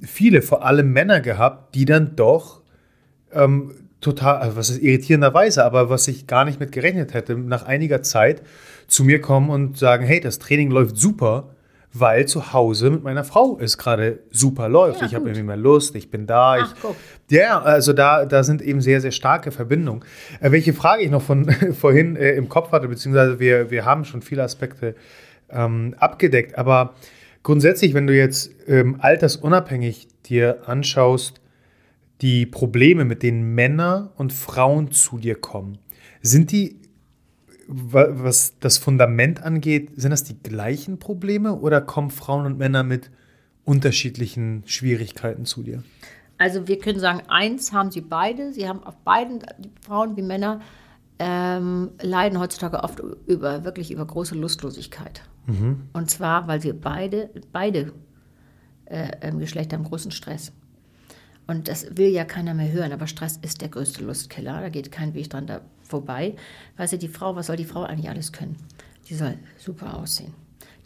viele, 0.00 0.42
vor 0.42 0.64
allem 0.64 0.92
Männer 0.92 1.20
gehabt, 1.20 1.74
die 1.74 1.84
dann 1.84 2.16
doch 2.16 2.62
ähm, 3.32 3.81
total, 4.02 4.36
also 4.36 4.56
was 4.56 4.68
ist 4.68 4.82
irritierenderweise, 4.82 5.64
aber 5.64 5.88
was 5.88 6.06
ich 6.08 6.26
gar 6.26 6.44
nicht 6.44 6.60
mit 6.60 6.72
gerechnet 6.72 7.14
hätte, 7.14 7.36
nach 7.36 7.62
einiger 7.64 8.02
Zeit 8.02 8.42
zu 8.88 9.04
mir 9.04 9.20
kommen 9.22 9.48
und 9.48 9.78
sagen, 9.78 10.04
hey, 10.04 10.20
das 10.20 10.38
Training 10.38 10.70
läuft 10.70 10.98
super, 10.98 11.48
weil 11.94 12.26
zu 12.26 12.52
Hause 12.52 12.90
mit 12.90 13.02
meiner 13.02 13.24
Frau 13.24 13.58
es 13.60 13.78
gerade 13.78 14.20
super 14.30 14.68
läuft. 14.68 15.00
Ja, 15.00 15.06
ich 15.06 15.14
habe 15.14 15.26
irgendwie 15.26 15.44
mehr 15.44 15.56
Lust, 15.56 15.94
ich 15.94 16.10
bin 16.10 16.26
da. 16.26 16.54
Ach, 16.54 16.74
ich, 16.74 16.82
guck. 16.82 16.96
ja, 17.30 17.60
also 17.60 17.92
da, 17.92 18.24
da 18.24 18.44
sind 18.44 18.62
eben 18.62 18.80
sehr, 18.80 19.00
sehr 19.00 19.10
starke 19.12 19.50
Verbindungen. 19.50 20.04
Äh, 20.40 20.52
welche 20.52 20.72
Frage 20.72 21.02
ich 21.02 21.10
noch 21.10 21.22
von 21.22 21.50
vorhin 21.78 22.16
äh, 22.16 22.32
im 22.32 22.48
Kopf 22.48 22.72
hatte, 22.72 22.88
beziehungsweise 22.88 23.38
wir, 23.38 23.70
wir 23.70 23.84
haben 23.84 24.04
schon 24.04 24.22
viele 24.22 24.42
Aspekte 24.42 24.94
ähm, 25.50 25.94
abgedeckt, 25.98 26.56
aber 26.56 26.94
grundsätzlich, 27.42 27.92
wenn 27.94 28.06
du 28.06 28.16
jetzt 28.16 28.50
ähm, 28.66 28.96
altersunabhängig 29.00 30.08
dir 30.24 30.62
anschaust, 30.66 31.41
die 32.22 32.46
Probleme, 32.46 33.04
mit 33.04 33.22
denen 33.22 33.54
Männer 33.54 34.12
und 34.16 34.32
Frauen 34.32 34.90
zu 34.92 35.18
dir 35.18 35.34
kommen, 35.34 35.78
sind 36.22 36.52
die, 36.52 36.80
wa- 37.66 38.08
was 38.10 38.58
das 38.60 38.78
Fundament 38.78 39.42
angeht, 39.42 39.90
sind 39.96 40.12
das 40.12 40.24
die 40.24 40.38
gleichen 40.40 40.98
Probleme 40.98 41.56
oder 41.56 41.80
kommen 41.80 42.10
Frauen 42.10 42.46
und 42.46 42.58
Männer 42.58 42.84
mit 42.84 43.10
unterschiedlichen 43.64 44.62
Schwierigkeiten 44.66 45.44
zu 45.44 45.62
dir? 45.62 45.82
Also 46.38 46.66
wir 46.66 46.78
können 46.78 46.98
sagen, 46.98 47.22
eins 47.28 47.72
haben 47.72 47.90
sie 47.90 48.00
beide. 48.00 48.52
Sie 48.52 48.66
haben 48.68 48.82
auf 48.82 48.96
beiden, 48.98 49.40
die 49.58 49.70
Frauen 49.84 50.16
wie 50.16 50.22
Männer, 50.22 50.60
ähm, 51.18 51.90
leiden 52.00 52.40
heutzutage 52.40 52.82
oft 52.82 53.00
über 53.26 53.64
wirklich 53.64 53.92
über 53.92 54.04
große 54.04 54.34
Lustlosigkeit. 54.34 55.22
Und 55.92 56.08
zwar, 56.10 56.46
weil 56.46 56.62
wir 56.62 56.72
beide, 56.72 57.30
beide 57.52 57.92
äh, 58.86 59.10
ähm, 59.22 59.38
Geschlechter 59.40 59.76
haben 59.76 59.84
großen 59.84 60.12
Stress. 60.12 60.52
Und 61.52 61.68
das 61.68 61.98
will 61.98 62.08
ja 62.08 62.24
keiner 62.24 62.54
mehr 62.54 62.72
hören, 62.72 62.92
aber 62.92 63.06
Stress 63.06 63.36
ist 63.42 63.60
der 63.60 63.68
größte 63.68 64.02
Lustkiller. 64.02 64.62
Da 64.62 64.70
geht 64.70 64.90
kein 64.90 65.12
Weg 65.12 65.28
dran 65.28 65.46
da 65.46 65.60
vorbei. 65.84 66.34
Weißt 66.78 66.94
du, 66.94 66.98
die 66.98 67.08
Frau, 67.08 67.36
was 67.36 67.48
soll 67.48 67.56
die 67.56 67.66
Frau 67.66 67.82
eigentlich 67.82 68.08
alles 68.08 68.32
können? 68.32 68.56
Die 69.10 69.14
soll 69.14 69.38
super 69.58 69.98
aussehen. 69.98 70.32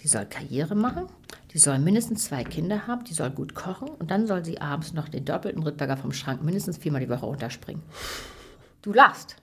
Die 0.03 0.09
soll 0.09 0.27
Karriere 0.27 0.75
machen. 0.75 1.07
Die 1.53 1.59
soll 1.59 1.79
mindestens 1.79 2.25
zwei 2.25 2.43
Kinder 2.43 2.89
haben. 2.89 3.05
Die 3.05 3.14
soll 3.14 3.31
gut 3.31 3.55
kochen. 3.55 3.89
Und 3.89 4.11
dann 4.11 4.27
soll 4.27 4.45
sie 4.45 4.61
abends 4.61 4.93
noch 4.93 5.09
den 5.09 5.25
doppelten 5.25 5.62
Rittberger 5.62 5.97
vom 5.97 6.12
Schrank 6.12 6.43
mindestens 6.43 6.79
viermal 6.79 7.01
die 7.01 7.09
Woche 7.09 7.27
runterspringen. 7.27 7.85
Du 8.83 8.93
lachst. 8.93 9.37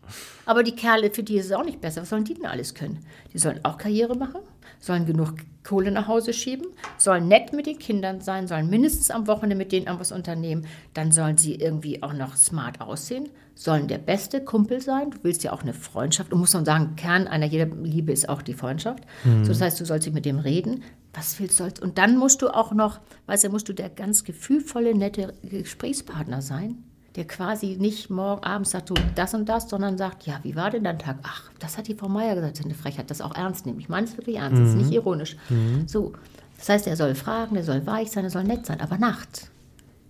Aber 0.45 0.61
die 0.61 0.75
Kerle, 0.75 1.09
für 1.09 1.23
die 1.23 1.37
ist 1.37 1.45
es 1.45 1.51
auch 1.53 1.63
nicht 1.63 1.79
besser. 1.79 2.01
Was 2.01 2.09
sollen 2.09 2.25
die 2.25 2.33
denn 2.33 2.47
alles 2.47 2.73
können? 2.73 2.99
Die 3.31 3.39
sollen 3.39 3.63
auch 3.63 3.77
Karriere 3.77 4.17
machen, 4.17 4.41
sollen 4.83 5.05
genug 5.05 5.35
Kohle 5.63 5.91
nach 5.91 6.09
Hause 6.09 6.33
schieben, 6.33 6.67
sollen 6.97 7.29
nett 7.29 7.53
mit 7.53 7.67
den 7.67 7.79
Kindern 7.79 8.19
sein, 8.19 8.47
sollen 8.49 8.69
mindestens 8.69 9.11
am 9.11 9.27
Wochenende 9.27 9.55
mit 9.55 9.71
denen 9.71 9.85
irgendwas 9.85 10.11
unternehmen. 10.11 10.65
Dann 10.93 11.13
sollen 11.13 11.37
sie 11.37 11.55
irgendwie 11.55 12.03
auch 12.03 12.11
noch 12.11 12.35
smart 12.35 12.81
aussehen, 12.81 13.29
sollen 13.55 13.87
der 13.87 13.97
beste 13.97 14.43
Kumpel 14.43 14.81
sein. 14.81 15.11
Du 15.11 15.19
willst 15.21 15.41
ja 15.43 15.53
auch 15.53 15.61
eine 15.61 15.73
Freundschaft. 15.73 16.33
Du 16.33 16.37
musst 16.37 16.53
dann 16.53 16.65
sagen, 16.65 16.97
Kern 16.97 17.27
einer 17.27 17.45
jeder 17.45 17.67
Liebe 17.67 18.11
ist 18.11 18.27
auch 18.27 18.41
die 18.41 18.55
Freundschaft. 18.55 19.05
So, 19.23 19.49
das 19.49 19.61
heißt, 19.61 19.79
du 19.79 19.85
sollst 19.85 20.11
mit 20.11 20.25
dem 20.25 20.39
reden. 20.39 20.83
Was 21.13 21.39
willst 21.39 21.61
du? 21.61 21.69
Und 21.81 21.97
dann 21.97 22.17
musst 22.17 22.41
du 22.41 22.49
auch 22.49 22.73
noch, 22.73 22.99
weißt 23.27 23.45
du, 23.45 23.49
musst 23.49 23.69
du 23.69 23.73
der 23.73 23.89
ganz 23.89 24.25
gefühlvolle, 24.25 24.93
nette 24.93 25.33
Gesprächspartner 25.43 26.41
sein 26.41 26.83
der 27.15 27.25
quasi 27.25 27.77
nicht 27.79 28.09
morgen 28.09 28.43
abends 28.43 28.71
sagt, 28.71 28.89
du 28.89 28.95
das 29.15 29.33
und 29.33 29.47
das, 29.47 29.69
sondern 29.69 29.97
sagt, 29.97 30.25
ja, 30.25 30.39
wie 30.43 30.55
war 30.55 30.71
denn 30.71 30.83
dein 30.83 30.99
Tag? 30.99 31.17
Ach, 31.23 31.51
das 31.59 31.77
hat 31.77 31.87
die 31.87 31.95
Frau 31.95 32.09
Meier 32.09 32.35
gesagt, 32.35 32.53
das 32.53 32.59
ist 32.61 32.65
eine 32.65 32.75
Frechheit, 32.75 33.11
das 33.11 33.21
auch 33.21 33.35
ernst 33.35 33.65
nehmen. 33.65 33.79
Ich 33.79 33.89
meine 33.89 34.07
es 34.07 34.17
wirklich 34.17 34.37
ernst, 34.37 34.61
das 34.61 34.69
ist 34.69 34.75
nicht 34.75 34.91
ironisch. 34.91 35.37
So, 35.85 36.13
das 36.57 36.69
heißt, 36.69 36.87
er 36.87 36.95
soll 36.95 37.15
fragen, 37.15 37.55
der 37.55 37.63
soll 37.63 37.85
weich 37.85 38.11
sein, 38.11 38.23
er 38.23 38.29
soll 38.29 38.43
nett 38.43 38.65
sein, 38.65 38.81
aber 38.81 38.97
nachts, 38.97 39.51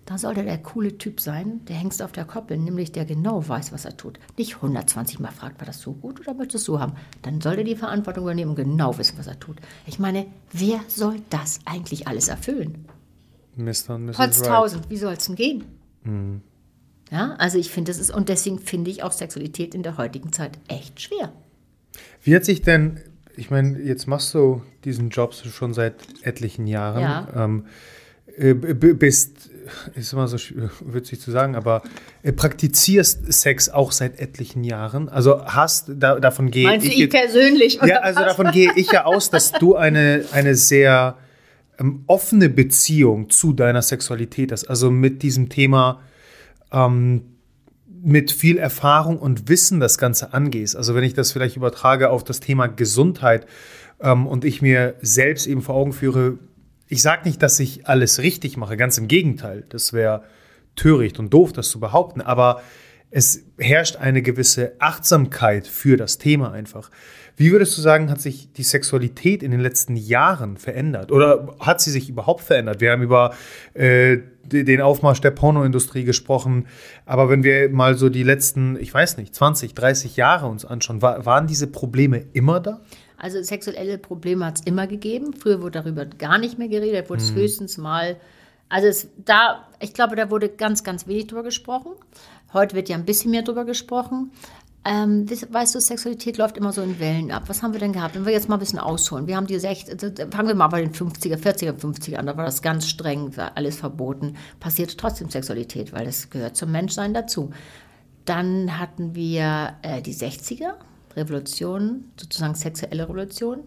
da 0.05 0.17
soll 0.17 0.33
der 0.33 0.43
der 0.43 0.57
coole 0.57 0.97
Typ 0.97 1.21
sein, 1.21 1.61
der 1.67 1.77
hängst 1.77 2.01
auf 2.01 2.11
der 2.11 2.25
Koppel, 2.25 2.57
nämlich 2.57 2.91
der 2.91 3.05
genau 3.05 3.47
weiß, 3.47 3.71
was 3.71 3.85
er 3.85 3.95
tut. 3.95 4.19
Nicht 4.37 4.55
120 4.57 5.19
Mal 5.19 5.31
fragt, 5.31 5.59
war 5.59 5.65
das 5.65 5.79
so 5.79 5.93
gut 5.93 6.19
oder 6.19 6.33
möchtest 6.33 6.67
du 6.67 6.73
so 6.73 6.79
haben? 6.79 6.93
Dann 7.21 7.39
soll 7.39 7.55
er 7.55 7.63
die 7.63 7.75
Verantwortung 7.75 8.23
übernehmen 8.23 8.51
und 8.51 8.55
genau 8.55 8.97
wissen, 8.97 9.17
was 9.17 9.27
er 9.27 9.39
tut. 9.39 9.57
Ich 9.85 9.99
meine, 9.99 10.25
wer 10.51 10.79
soll 10.87 11.21
das 11.29 11.59
eigentlich 11.65 12.07
alles 12.07 12.27
erfüllen? 12.27 12.85
Mr. 13.55 13.95
und 13.95 14.05
Mrs. 14.07 14.17
Potztausend, 14.17 14.89
wie 14.89 14.97
soll 14.97 15.13
es 15.13 15.25
denn 15.25 15.35
gehen? 15.35 15.63
Ja, 17.13 17.35
also 17.37 17.59
ich 17.59 17.69
finde, 17.69 17.91
das 17.91 18.01
ist, 18.01 18.09
und 18.09 18.27
deswegen 18.27 18.57
finde 18.57 18.89
ich 18.89 19.03
auch 19.03 19.11
Sexualität 19.11 19.75
in 19.75 19.83
der 19.83 19.97
heutigen 19.97 20.33
Zeit 20.33 20.57
echt 20.67 20.99
schwer. 20.99 21.31
Wie 22.23 22.35
hat 22.35 22.43
sich 22.43 22.63
denn, 22.63 22.99
ich 23.37 23.51
meine, 23.51 23.79
jetzt 23.79 24.07
machst 24.07 24.33
du 24.33 24.63
diesen 24.83 25.09
Job 25.09 25.35
schon 25.35 25.75
seit 25.75 25.93
etlichen 26.23 26.65
Jahren. 26.65 27.01
Ja. 27.01 27.27
Ähm, 27.35 27.65
äh, 28.35 28.55
bist, 28.55 29.51
ist 29.93 30.11
immer 30.11 30.27
so 30.27 30.37
witzig 30.81 31.19
zu 31.21 31.29
sagen, 31.29 31.55
aber 31.55 31.83
äh, 32.23 32.31
praktizierst 32.31 33.31
Sex 33.31 33.69
auch 33.69 33.91
seit 33.91 34.19
etlichen 34.19 34.63
Jahren. 34.63 35.07
Also 35.07 35.45
hast, 35.45 35.91
da, 35.95 36.19
davon 36.19 36.49
gehe 36.49 36.65
Meinst 36.65 36.87
ich. 36.87 36.97
Meinst 36.97 37.13
du 37.13 37.17
ich 37.17 37.21
persönlich? 37.21 37.79
Ja, 37.85 37.97
also 37.97 38.21
was? 38.21 38.25
davon 38.25 38.51
gehe 38.51 38.71
ich 38.75 38.91
ja 38.91 39.05
aus, 39.05 39.29
dass 39.29 39.51
du 39.51 39.75
eine, 39.75 40.25
eine 40.31 40.55
sehr 40.55 41.19
ähm, 41.77 42.05
offene 42.07 42.49
Beziehung 42.49 43.29
zu 43.29 43.53
deiner 43.53 43.83
Sexualität 43.83 44.51
hast. 44.51 44.65
Also 44.65 44.89
mit 44.89 45.21
diesem 45.21 45.49
Thema 45.49 46.01
ähm, 46.73 47.23
mit 48.03 48.31
viel 48.31 48.57
Erfahrung 48.57 49.17
und 49.17 49.47
Wissen 49.47 49.79
das 49.79 49.97
Ganze 49.97 50.33
angehst. 50.33 50.75
Also 50.75 50.93
wenn 50.93 51.05
ich 51.05 51.13
das 51.13 51.31
vielleicht 51.31 51.55
übertrage 51.55 52.09
auf 52.09 52.23
das 52.23 52.41
Thema 52.41 52.67
Gesundheit 52.67 53.45
ähm, 54.01 54.27
und 54.27 54.43
ich 54.43 54.61
mir 54.61 54.95
selbst 55.01 55.47
eben 55.47 55.61
vor 55.61 55.75
Augen 55.75 55.93
führe, 55.93 56.37
ich 56.89 57.01
sage 57.01 57.23
nicht, 57.25 57.41
dass 57.41 57.59
ich 57.59 57.87
alles 57.87 58.19
richtig 58.19 58.57
mache, 58.57 58.75
ganz 58.75 58.97
im 58.97 59.07
Gegenteil. 59.07 59.63
Das 59.69 59.93
wäre 59.93 60.23
töricht 60.75 61.17
und 61.19 61.33
doof, 61.33 61.53
das 61.53 61.69
zu 61.69 61.79
behaupten. 61.79 62.21
Aber 62.21 62.61
es 63.15 63.43
herrscht 63.59 63.97
eine 63.97 64.23
gewisse 64.23 64.73
Achtsamkeit 64.79 65.67
für 65.67 65.97
das 65.97 66.17
Thema 66.17 66.51
einfach. 66.51 66.89
Wie 67.37 67.51
würdest 67.51 67.77
du 67.77 67.81
sagen, 67.81 68.09
hat 68.09 68.19
sich 68.19 68.51
die 68.53 68.63
Sexualität 68.63 69.43
in 69.43 69.51
den 69.51 69.59
letzten 69.59 69.95
Jahren 69.95 70.57
verändert? 70.57 71.11
Oder 71.11 71.55
hat 71.59 71.79
sie 71.79 71.91
sich 71.91 72.09
überhaupt 72.09 72.41
verändert? 72.41 72.81
Wir 72.81 72.91
haben 72.91 73.03
über 73.03 73.35
äh, 73.75 74.17
den 74.43 74.81
Aufmarsch 74.81 75.21
der 75.21 75.29
Pornoindustrie 75.31 76.05
gesprochen. 76.05 76.67
Aber 77.05 77.29
wenn 77.29 77.43
wir 77.43 77.69
mal 77.69 77.95
so 77.95 78.09
die 78.09 78.23
letzten, 78.23 78.77
ich 78.79 78.91
weiß 78.91 79.17
nicht, 79.17 79.35
20, 79.35 79.75
30 79.75 80.17
Jahre 80.17 80.47
uns 80.47 80.65
anschauen, 80.65 81.03
war, 81.03 81.23
waren 81.25 81.45
diese 81.45 81.67
Probleme 81.67 82.25
immer 82.33 82.59
da? 82.59 82.81
Also 83.17 83.41
sexuelle 83.43 83.99
Probleme 83.99 84.45
hat 84.45 84.59
es 84.59 84.65
immer 84.65 84.87
gegeben. 84.87 85.33
Früher 85.33 85.61
wurde 85.61 85.79
darüber 85.83 86.05
gar 86.05 86.39
nicht 86.39 86.57
mehr 86.57 86.67
geredet, 86.67 87.11
wurde 87.11 87.21
es 87.21 87.29
hm. 87.29 87.35
höchstens 87.35 87.77
mal. 87.77 88.17
Also 88.69 88.87
es, 88.87 89.07
da, 89.23 89.67
ich 89.79 89.93
glaube, 89.93 90.15
da 90.15 90.31
wurde 90.31 90.49
ganz, 90.49 90.83
ganz 90.83 91.07
wenig 91.07 91.27
drüber 91.27 91.43
gesprochen. 91.43 91.91
Heute 92.53 92.75
wird 92.75 92.89
ja 92.89 92.95
ein 92.95 93.05
bisschen 93.05 93.31
mehr 93.31 93.41
drüber 93.41 93.65
gesprochen. 93.65 94.31
Ähm, 94.85 95.25
weißt 95.29 95.75
du, 95.75 95.79
Sexualität 95.79 96.37
läuft 96.37 96.57
immer 96.57 96.73
so 96.73 96.81
in 96.81 96.99
Wellen 96.99 97.31
ab. 97.31 97.43
Was 97.47 97.63
haben 97.63 97.71
wir 97.71 97.79
denn 97.79 97.93
gehabt? 97.93 98.15
Wenn 98.15 98.25
wir 98.25 98.33
jetzt 98.33 98.49
mal 98.49 98.57
ein 98.57 98.59
bisschen 98.59 98.79
ausholen. 98.79 99.27
Wir 99.27 99.37
haben 99.37 99.47
die 99.47 99.57
60, 99.57 99.93
also, 99.93 100.29
fangen 100.29 100.49
wir 100.49 100.55
mal 100.55 100.67
bei 100.67 100.81
den 100.81 100.91
50er, 100.91 101.37
40er, 101.37 101.79
50er 101.79 102.15
an. 102.15 102.25
Da 102.25 102.35
war 102.35 102.43
das 102.43 102.61
ganz 102.61 102.89
streng, 102.89 103.33
alles 103.55 103.77
verboten. 103.77 104.35
Passierte 104.59 104.97
trotzdem 104.97 105.29
Sexualität, 105.29 105.93
weil 105.93 106.05
das 106.05 106.29
gehört 106.29 106.57
zum 106.57 106.71
Menschsein 106.71 107.13
dazu. 107.13 107.51
Dann 108.25 108.77
hatten 108.77 109.15
wir 109.15 109.75
äh, 109.83 110.01
die 110.01 110.13
60er, 110.13 110.73
Revolution, 111.15 112.05
sozusagen 112.17 112.55
sexuelle 112.55 113.03
Revolution. 113.03 113.61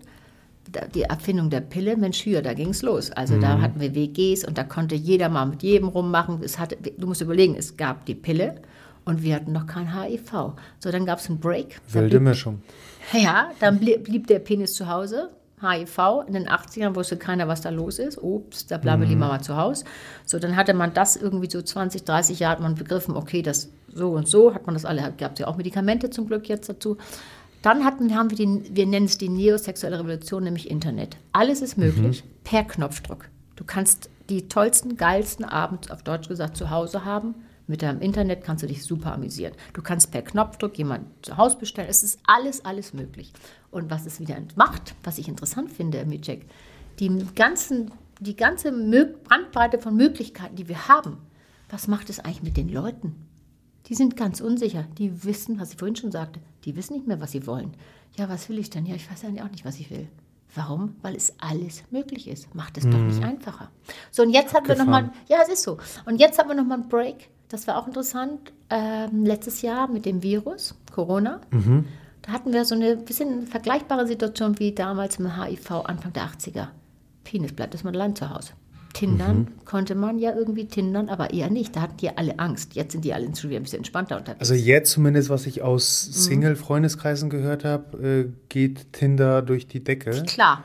Die 0.95 1.03
Erfindung 1.03 1.49
der 1.49 1.61
Pille, 1.61 1.97
Mensch, 1.97 2.19
hier, 2.19 2.43
da 2.43 2.53
ging 2.53 2.71
es 2.71 2.83
los. 2.83 3.11
Also 3.13 3.37
mhm. 3.37 3.41
da 3.41 3.61
hatten 3.61 3.81
wir 3.81 3.95
WGs 3.95 4.45
und 4.45 4.59
da 4.59 4.65
konnte 4.65 4.97
jeder 4.97 5.29
mal 5.29 5.47
mit 5.47 5.63
jedem 5.63 5.89
rummachen. 5.89 6.41
Es 6.43 6.59
hatte, 6.59 6.77
du 6.77 7.07
musst 7.07 7.21
überlegen, 7.23 7.55
es 7.55 7.77
gab 7.77 8.05
die 8.05 8.17
Pille 8.17 8.61
und 9.07 9.23
wir 9.23 9.37
hatten 9.37 9.53
noch 9.53 9.67
kein 9.67 9.95
HIV. 9.95 10.53
So, 10.81 10.91
dann 10.91 11.07
gab 11.07 11.21
es 11.21 11.31
einen 11.31 11.39
Break. 11.39 11.81
Wilde 11.91 12.21
Mischung. 12.21 12.61
Ja, 13.13 13.53
dann 13.61 13.79
blieb, 13.79 14.05
blieb 14.05 14.27
der 14.27 14.41
Penis 14.41 14.75
zu 14.75 14.89
Hause. 14.89 15.31
HIV. 15.63 16.25
In 16.27 16.35
den 16.35 16.49
80ern 16.49 16.95
wusste 16.97 17.17
keiner, 17.17 17.49
was 17.49 17.63
da 17.63 17.71
los 17.71 17.99
ist. 17.99 18.19
Ups, 18.21 18.67
da 18.67 18.77
bleiben 18.79 19.03
wir 19.03 19.07
mhm. 19.07 19.15
lieber 19.15 19.29
mal 19.29 19.41
zu 19.41 19.57
Hause. 19.57 19.85
So, 20.27 20.39
dann 20.39 20.57
hatte 20.57 20.75
man 20.75 20.93
das 20.93 21.17
irgendwie 21.17 21.49
so 21.49 21.63
20, 21.63 22.05
30 22.05 22.41
Jahre 22.41 22.57
hat 22.57 22.61
man 22.61 22.75
begriffen, 22.75 23.17
okay, 23.17 23.43
das 23.43 23.71
so 23.89 24.11
und 24.11 24.29
so 24.29 24.53
hat 24.53 24.67
man 24.67 24.75
das 24.75 24.85
alle, 24.85 25.15
gab 25.17 25.33
es 25.33 25.39
ja 25.39 25.47
auch 25.47 25.57
Medikamente 25.57 26.11
zum 26.11 26.27
Glück 26.27 26.49
jetzt 26.49 26.69
dazu. 26.69 26.99
Dann 27.63 27.85
hatten, 27.85 28.15
haben 28.15 28.31
wir, 28.31 28.37
den, 28.37 28.77
wir 28.77 28.87
nennen 28.87 29.07
es 29.07 29.19
die 29.19 29.29
neosexuelle 29.29 30.01
Revolution, 30.01 30.45
nämlich 30.45 30.69
Internet. 30.69 31.17
Alles 31.33 31.63
ist 31.63 31.79
möglich 31.79 32.25
mhm. 32.25 32.29
per 32.45 32.65
Knopfdruck. 32.65 33.29
Du 33.55 33.65
kannst 33.65 34.11
die 34.29 34.49
tollsten, 34.49 34.97
geilsten 34.97 35.45
Abend, 35.45 35.91
auf 35.93 36.03
Deutsch 36.03 36.29
gesagt, 36.29 36.57
zu 36.57 36.71
Hause 36.71 37.05
haben 37.05 37.37
mit 37.67 37.83
deinem 37.83 38.01
Internet 38.01 38.45
kannst 38.45 38.63
du 38.63 38.69
dich 38.69 38.85
super 38.85 39.13
amüsieren. 39.13 39.53
Du 39.73 39.83
kannst 39.83 40.11
per 40.11 40.23
Knopfdruck 40.23 40.79
jemanden 40.79 41.11
zu 41.23 41.37
Hause 41.37 41.59
bestellen. 41.59 41.89
Es 41.89 42.03
ist 42.03 42.21
alles, 42.27 42.65
alles 42.65 42.95
möglich. 42.95 43.33
Und 43.71 43.91
was 43.91 44.07
es 44.07 44.21
wieder 44.21 44.37
macht, 44.55 44.95
was 45.03 45.19
ich 45.19 45.29
interessant 45.29 45.73
finde, 45.73 46.05
Micek, 46.05 46.47
die, 47.01 47.11
ganzen, 47.35 47.91
die 48.21 48.37
ganze 48.37 48.73
Bandbreite 49.29 49.79
von 49.79 49.97
Möglichkeiten, 49.97 50.57
die 50.57 50.69
wir 50.69 50.89
haben, 50.89 51.19
was 51.69 51.89
macht 51.89 52.09
es 52.11 52.21
eigentlich 52.21 52.43
mit 52.43 52.57
den 52.57 52.69
Leuten? 52.69 53.17
Die 53.87 53.95
sind 53.95 54.17
ganz 54.17 54.41
unsicher. 54.41 54.85
Die 54.99 55.25
wissen, 55.25 55.61
was 55.61 55.73
ich 55.73 55.79
vorhin 55.79 55.97
schon 55.97 56.13
sagte, 56.13 56.41
die 56.65 56.77
wissen 56.77 56.95
nicht 56.95 57.07
mehr, 57.07 57.21
was 57.21 57.33
sie 57.33 57.47
wollen. 57.47 57.75
Ja, 58.17 58.29
was 58.29 58.49
will 58.49 58.59
ich 58.59 58.71
denn? 58.71 58.87
Ja, 58.87 58.95
ich 58.95 59.11
weiß 59.11 59.25
eigentlich 59.25 59.43
auch 59.43 59.51
nicht, 59.51 59.65
was 59.65 59.79
ich 59.79 59.91
will. 59.91 60.09
Warum? 60.55 60.97
Weil 61.03 61.15
es 61.15 61.35
alles 61.39 61.83
möglich 61.91 62.29
ist. 62.29 62.55
Macht 62.55 62.79
es 62.79 62.85
mhm. 62.85 62.93
doch 62.93 62.99
nicht 62.99 63.23
einfacher. 63.23 63.71
So, 64.11 64.23
und 64.23 64.31
jetzt 64.31 64.55
haben 64.55 64.67
wir 64.67 64.77
nochmal, 64.77 65.11
ja, 65.29 65.39
es 65.43 65.49
ist 65.49 65.63
so. 65.63 65.79
Und 66.07 66.19
jetzt 66.19 66.39
haben 66.39 66.49
wir 66.49 66.55
nochmal 66.55 66.81
einen 66.81 66.89
Break 66.89 67.29
das 67.49 67.67
war 67.67 67.79
auch 67.79 67.87
interessant, 67.87 68.53
ähm, 68.71 69.25
letztes 69.25 69.63
Jahr 69.63 69.89
mit 69.89 70.05
dem 70.05 70.23
Virus, 70.23 70.75
Corona. 70.93 71.41
Mhm. 71.51 71.85
Da 72.23 72.33
hatten 72.33 72.53
wir 72.53 72.65
so 72.65 72.75
eine 72.75 72.97
bisschen 72.97 73.47
vergleichbare 73.47 74.07
Situation 74.07 74.59
wie 74.59 74.73
damals 74.73 75.19
im 75.19 75.41
HIV 75.41 75.71
Anfang 75.85 76.13
der 76.13 76.25
80er. 76.25 76.69
Penis 77.25 77.53
bleibt 77.53 77.75
das 77.75 77.85
mal 77.85 77.95
allein 77.95 78.17
zu 78.17 78.31
Hause. 78.31 78.53
Tindern 78.95 79.39
mhm. 79.39 79.65
konnte 79.67 79.95
man 79.95 80.19
ja 80.19 80.35
irgendwie 80.35 80.67
tindern, 80.67 81.09
aber 81.09 81.33
eher 81.33 81.51
nicht. 81.51 81.77
Da 81.77 81.83
hatten 81.83 81.99
die 81.99 82.17
alle 82.17 82.39
Angst. 82.39 82.75
Jetzt 82.75 82.93
sind 82.93 83.05
die 83.05 83.13
alle 83.13 83.27
schon 83.37 83.51
wieder 83.51 83.61
ein 83.61 83.63
bisschen 83.63 83.79
entspannter 83.79 84.17
unterwegs. 84.17 84.41
Also 84.41 84.55
jetzt 84.55 84.91
zumindest, 84.93 85.29
was 85.29 85.47
ich 85.47 85.63
aus 85.63 86.07
mhm. 86.07 86.13
Single-Freundeskreisen 86.13 87.29
gehört 87.29 87.65
habe, 87.65 87.99
äh, 88.03 88.33
geht 88.49 88.93
Tinder 88.95 89.43
durch 89.43 89.69
die 89.69 89.85
Decke. 89.85 90.23
Klar. 90.27 90.65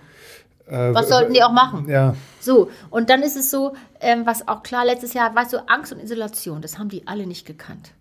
Äh, 0.72 0.94
was 0.94 1.10
sollten 1.10 1.34
die 1.34 1.44
auch 1.44 1.52
machen? 1.52 1.88
Ja. 1.90 2.16
So, 2.40 2.72
und 2.90 3.10
dann 3.10 3.22
ist 3.24 3.36
es 3.36 3.52
so, 3.52 3.76
ähm, 4.00 4.26
was 4.26 4.48
auch 4.48 4.64
klar 4.64 4.86
letztes 4.86 5.14
Jahr, 5.14 5.36
weißt 5.36 5.54
du, 5.54 5.70
Angst 5.70 5.92
und 5.92 6.00
Isolation, 6.00 6.62
das 6.62 6.80
haben 6.80 6.88
die 6.88 7.08
alle 7.08 7.28
nicht 7.28 7.46
gekannt. 7.46 7.92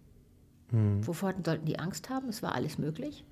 Hm. 0.70 1.04
Wovor 1.06 1.34
sollten 1.44 1.66
die 1.66 1.80
Angst 1.80 2.10
haben? 2.10 2.28
Es 2.28 2.42
war 2.42 2.54
alles 2.54 2.78
möglich. 2.78 3.24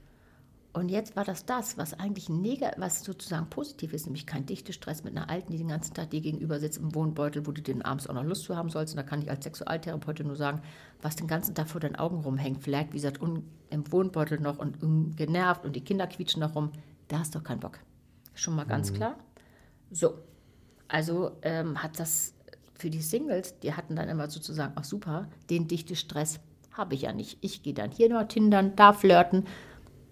Und 0.72 0.91
jetzt 0.91 1.16
war 1.16 1.24
das 1.24 1.47
das, 1.47 1.78
was 1.78 1.95
eigentlich 1.99 2.28
Neger, 2.28 2.72
was 2.76 3.03
sozusagen 3.03 3.49
positiv 3.49 3.93
ist, 3.93 4.07
nämlich 4.07 4.26
kein 4.26 4.45
dichter 4.45 4.72
Stress 4.72 5.03
mit 5.03 5.16
einer 5.16 5.30
Alten, 5.30 5.53
die 5.53 5.59
den 5.59 5.68
ganzen 5.68 5.95
Tag 5.95 6.11
dir 6.11 6.20
gegenüber 6.20 6.59
sitzt 6.59 6.78
im 6.78 6.95
Wohnbeutel, 6.95 7.47
wo 7.47 7.53
du 7.53 7.62
den 7.62 7.82
abends 7.82 8.09
auch 8.09 8.14
noch 8.14 8.24
Lust 8.24 8.45
zu 8.45 8.57
haben 8.57 8.68
sollst. 8.68 8.93
Und 8.93 8.99
da 8.99 9.03
kann 9.03 9.22
ich 9.22 9.30
als 9.30 9.45
Sexualtherapeutin 9.45 10.26
nur 10.26 10.36
sagen, 10.36 10.61
was 11.01 11.16
den 11.16 11.26
ganzen 11.26 11.55
Tag 11.55 11.68
vor 11.68 11.80
deinen 11.80 11.97
Augen 11.97 12.18
rumhängt, 12.18 12.62
vielleicht, 12.62 12.93
wie 12.93 12.97
gesagt, 12.97 13.20
im 13.22 13.93
Wohnbeutel 13.93 14.41
noch 14.41 14.59
und 14.59 15.16
genervt 15.16 15.64
und 15.64 15.74
die 15.74 15.80
Kinder 15.80 16.07
quietschen 16.07 16.41
noch 16.41 16.55
rum, 16.55 16.70
da 17.09 17.20
hast 17.20 17.34
du 17.34 17.39
doch 17.39 17.45
keinen 17.45 17.61
Bock. 17.61 17.78
Schon 18.34 18.55
mal 18.55 18.66
ganz 18.66 18.93
mhm. 18.93 18.97
klar. 18.97 19.16
So, 19.91 20.18
also 20.89 21.32
ähm, 21.43 21.82
hat 21.82 21.99
das 21.99 22.34
für 22.74 22.91
die 22.91 23.03
Singles, 23.03 23.59
die 23.61 23.74
hatten 23.74 23.97
dann 23.97 24.09
immer 24.09 24.30
sozusagen, 24.30 24.72
ach 24.76 24.84
super, 24.84 25.28
den 25.51 25.68
dichte 25.68 25.97
Stress 25.97 26.41
habe 26.72 26.95
ich 26.95 27.03
ja 27.03 27.12
nicht. 27.12 27.39
Ich 27.41 27.62
gehe 27.62 27.74
dann 27.74 27.91
hier 27.91 28.09
noch 28.09 28.26
tindern, 28.28 28.76
da 28.76 28.93
flirten, 28.93 29.47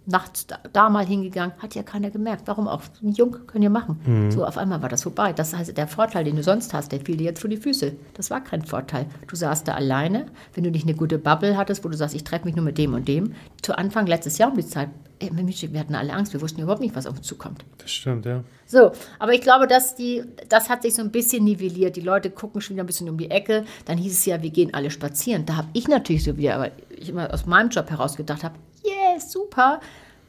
nachts 0.06 0.46
da, 0.46 0.58
da, 0.72 0.88
mal 0.88 1.04
hingegangen, 1.04 1.54
hat 1.58 1.74
ja 1.74 1.82
keiner 1.82 2.10
gemerkt. 2.10 2.42
Warum 2.46 2.68
auch? 2.68 2.82
Jung 3.02 3.46
können 3.46 3.62
ja 3.62 3.70
machen. 3.70 4.00
Mhm. 4.06 4.30
So, 4.30 4.44
auf 4.44 4.56
einmal 4.56 4.82
war 4.82 4.88
das 4.88 5.02
vorbei. 5.02 5.32
Das 5.32 5.54
heißt, 5.54 5.76
der 5.76 5.88
Vorteil, 5.88 6.24
den 6.24 6.36
du 6.36 6.42
sonst 6.42 6.72
hast, 6.72 6.92
der 6.92 7.00
fiel 7.00 7.16
dir 7.16 7.24
jetzt 7.24 7.40
vor 7.40 7.50
die 7.50 7.56
Füße. 7.56 7.92
Das 8.14 8.30
war 8.30 8.42
kein 8.42 8.64
Vorteil. 8.64 9.06
Du 9.26 9.36
saßt 9.36 9.66
da 9.66 9.74
alleine, 9.74 10.26
wenn 10.54 10.64
du 10.64 10.70
nicht 10.70 10.86
eine 10.86 10.96
gute 10.96 11.18
Bubble 11.18 11.56
hattest, 11.56 11.84
wo 11.84 11.88
du 11.88 11.96
sagst, 11.96 12.14
ich 12.14 12.24
treffe 12.24 12.44
mich 12.44 12.56
nur 12.56 12.64
mit 12.64 12.78
dem 12.78 12.94
und 12.94 13.08
dem. 13.08 13.34
Zu 13.62 13.76
Anfang 13.76 14.06
letztes 14.06 14.38
Jahr 14.38 14.50
um 14.50 14.56
die 14.56 14.66
Zeit, 14.66 14.88
ey, 15.18 15.30
wir 15.32 15.80
hatten 15.80 15.94
alle 15.94 16.12
Angst, 16.12 16.32
wir 16.32 16.40
wussten 16.40 16.60
überhaupt 16.60 16.80
nicht, 16.80 16.94
was 16.94 17.06
auf 17.06 17.16
uns 17.16 17.26
zukommt. 17.26 17.64
Das 17.78 17.90
stimmt, 17.90 18.26
ja. 18.26 18.44
So, 18.66 18.92
aber 19.18 19.32
ich 19.32 19.40
glaube, 19.40 19.66
dass 19.66 19.94
die, 19.94 20.24
das 20.48 20.68
hat 20.68 20.82
sich 20.82 20.94
so 20.94 21.02
ein 21.02 21.10
bisschen 21.10 21.44
nivelliert. 21.44 21.96
Die 21.96 22.00
Leute 22.00 22.30
gucken 22.30 22.60
schon 22.60 22.76
wieder 22.76 22.84
ein 22.84 22.86
bisschen 22.86 23.08
um 23.08 23.16
die 23.16 23.30
Ecke. 23.30 23.64
Dann 23.84 23.96
hieß 23.96 24.12
es 24.12 24.26
ja, 24.26 24.42
wir 24.42 24.50
gehen 24.50 24.74
alle 24.74 24.90
spazieren. 24.90 25.46
Da 25.46 25.56
habe 25.56 25.68
ich 25.72 25.88
natürlich 25.88 26.24
so 26.24 26.36
wieder, 26.36 26.56
aber 26.56 26.70
ich 26.90 27.08
immer 27.08 27.32
aus 27.32 27.46
meinem 27.46 27.70
Job 27.70 27.90
heraus 27.90 28.16
gedacht 28.16 28.44
habe, 28.44 28.56
super. 29.20 29.80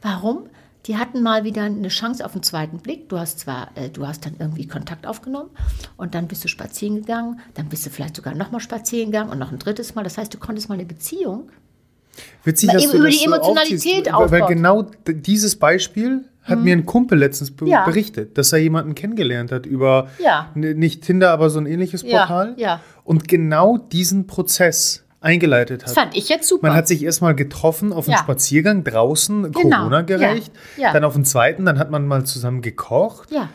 Warum? 0.02 0.48
Die 0.86 0.98
hatten 0.98 1.22
mal 1.22 1.44
wieder 1.44 1.64
eine 1.64 1.90
Chance 1.90 2.26
auf 2.26 2.34
einen 2.34 2.44
zweiten 2.44 2.78
Blick. 2.78 3.10
Du 3.10 3.20
hast 3.20 3.40
zwar, 3.40 3.70
äh, 3.76 3.90
du 3.90 4.08
hast 4.08 4.26
dann 4.26 4.36
irgendwie 4.40 4.68
Kontakt 4.68 5.06
aufgenommen 5.06 5.50
und 5.98 6.16
dann 6.16 6.28
bist 6.28 6.44
du 6.44 6.48
spazieren 6.48 6.96
gegangen, 6.98 7.42
dann 7.56 7.68
bist 7.68 7.86
du 7.86 7.90
vielleicht 7.90 8.16
sogar 8.16 8.34
nochmal 8.36 8.62
spazieren 8.62 9.12
gegangen 9.12 9.30
und 9.30 9.40
noch 9.40 9.52
ein 9.52 9.60
drittes 9.60 9.96
Mal. 9.96 10.04
Das 10.04 10.18
heißt, 10.18 10.34
du 10.34 10.38
konntest 10.38 10.70
mal 10.70 10.76
eine 10.76 10.86
Beziehung 10.86 11.50
Witzig, 12.44 12.72
dass 12.72 12.84
über 12.86 12.98
du 12.98 13.04
das 13.04 13.16
die 13.16 13.26
Emotionalität 13.26 14.06
so 14.08 14.32
Weil 14.32 14.46
genau 14.48 14.86
dieses 15.08 15.56
Beispiel 15.56 16.26
hat 16.44 16.60
mhm. 16.60 16.64
mir 16.64 16.76
ein 16.78 16.86
Kumpel 16.86 17.18
letztens 17.18 17.52
be 17.52 17.68
ja. 17.68 17.86
berichtet, 17.86 18.38
dass 18.38 18.54
er 18.54 18.60
jemanden 18.60 18.96
kennengelernt 18.96 19.52
hat 19.52 19.66
über 19.66 20.10
ja. 20.20 20.50
nicht 20.56 21.04
Tinder, 21.04 21.32
aber 21.32 21.50
so 21.50 21.60
ein 21.60 21.66
ähnliches 21.66 22.04
Portal. 22.04 22.56
Ja. 22.58 22.68
ja. 22.68 22.82
Und 23.04 23.28
genau 23.28 23.78
diesen 23.78 24.28
Prozess 24.28 25.04
eingeleitet 25.22 25.82
hat. 25.82 25.90
Das 25.90 25.96
fand 25.96 26.16
ich 26.16 26.30
jetzt 26.30 26.48
super. 26.48 26.68
Man 26.68 26.76
hat 26.76 26.88
sich 26.88 27.04
erstmal 27.04 27.36
getroffen 27.36 27.92
auf 27.94 28.08
einem 28.08 28.18
ja. 28.18 28.20
Spaziergang 28.20 28.84
draußen, 28.84 29.52
genau. 29.52 29.78
Corona-gerecht. 29.78 30.52
Ja. 30.78 30.84
Ja. 30.84 30.94
Dann 30.94 31.04
auf 31.04 31.14
dem 31.14 31.26
zweiten, 31.26 31.66
dann 31.66 31.80
hat 31.80 31.90
man 31.92 32.06
mal 32.06 32.26
zusammen 32.26 32.62
gekocht. 32.62 33.32
Ja. 33.32 33.50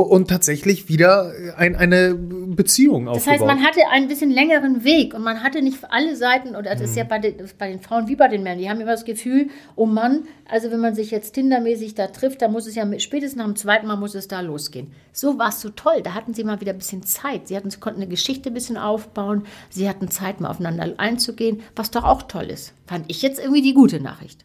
Und 0.00 0.28
tatsächlich 0.28 0.88
wieder 0.88 1.32
ein, 1.56 1.76
eine 1.76 2.14
Beziehung 2.14 3.06
das 3.06 3.16
aufgebaut. 3.16 3.40
heißt, 3.40 3.46
man 3.46 3.62
hatte 3.64 3.80
einen 3.90 4.08
bisschen 4.08 4.30
längeren 4.30 4.82
Weg 4.84 5.14
und 5.14 5.22
man 5.22 5.42
hatte 5.42 5.62
nicht 5.62 5.78
alle 5.88 6.16
Seiten, 6.16 6.56
oder 6.56 6.74
das 6.74 6.80
ist 6.80 6.96
ja 6.96 7.04
bei 7.04 7.18
den, 7.18 7.34
bei 7.58 7.68
den 7.68 7.80
Frauen 7.80 8.08
wie 8.08 8.16
bei 8.16 8.28
den 8.28 8.42
Männern, 8.42 8.58
die 8.58 8.68
haben 8.68 8.80
immer 8.80 8.92
das 8.92 9.04
Gefühl, 9.04 9.50
oh 9.76 9.86
Mann, 9.86 10.24
also 10.48 10.70
wenn 10.70 10.80
man 10.80 10.94
sich 10.94 11.10
jetzt 11.10 11.32
Tindermäßig 11.32 11.94
da 11.94 12.08
trifft, 12.08 12.42
dann 12.42 12.52
muss 12.52 12.66
es 12.66 12.74
ja 12.74 12.84
mit, 12.84 13.02
spätestens 13.02 13.38
nach 13.38 13.46
dem 13.46 13.56
zweiten 13.56 13.86
Mal 13.86 13.96
muss 13.96 14.14
es 14.14 14.26
da 14.26 14.40
losgehen. 14.40 14.92
So 15.12 15.38
war 15.38 15.50
es 15.50 15.60
so 15.60 15.70
toll, 15.70 16.02
da 16.02 16.14
hatten 16.14 16.34
sie 16.34 16.44
mal 16.44 16.60
wieder 16.60 16.72
ein 16.72 16.78
bisschen 16.78 17.04
Zeit. 17.04 17.48
Sie, 17.48 17.56
hatten, 17.56 17.70
sie 17.70 17.78
konnten 17.78 18.00
eine 18.00 18.10
Geschichte 18.10 18.50
ein 18.50 18.54
bisschen 18.54 18.76
aufbauen, 18.76 19.44
sie 19.70 19.88
hatten 19.88 20.10
Zeit, 20.10 20.40
mal 20.40 20.50
aufeinander 20.50 20.92
einzugehen, 20.96 21.62
was 21.76 21.90
doch 21.90 22.04
auch 22.04 22.22
toll 22.22 22.46
ist. 22.46 22.72
Fand 22.86 23.04
ich 23.08 23.22
jetzt 23.22 23.38
irgendwie 23.38 23.62
die 23.62 23.74
gute 23.74 24.00
Nachricht. 24.00 24.44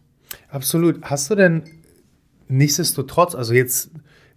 Absolut. 0.49 1.01
Hast 1.03 1.29
du 1.31 1.35
denn 1.35 1.63
nichtsdestotrotz, 2.47 3.33
also 3.33 3.53
jetzt 3.53 3.89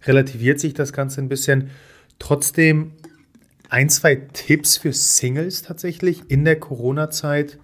relativiert 0.05 0.59
sich 0.59 0.73
das 0.73 0.93
Ganze 0.93 1.21
ein 1.21 1.29
bisschen, 1.29 1.69
trotzdem 2.19 2.91
ein, 3.69 3.89
zwei 3.89 4.15
Tipps 4.15 4.77
für 4.77 4.93
Singles 4.93 5.63
tatsächlich 5.63 6.21
in 6.27 6.45
der 6.45 6.59
Corona-Zeit, 6.59 7.57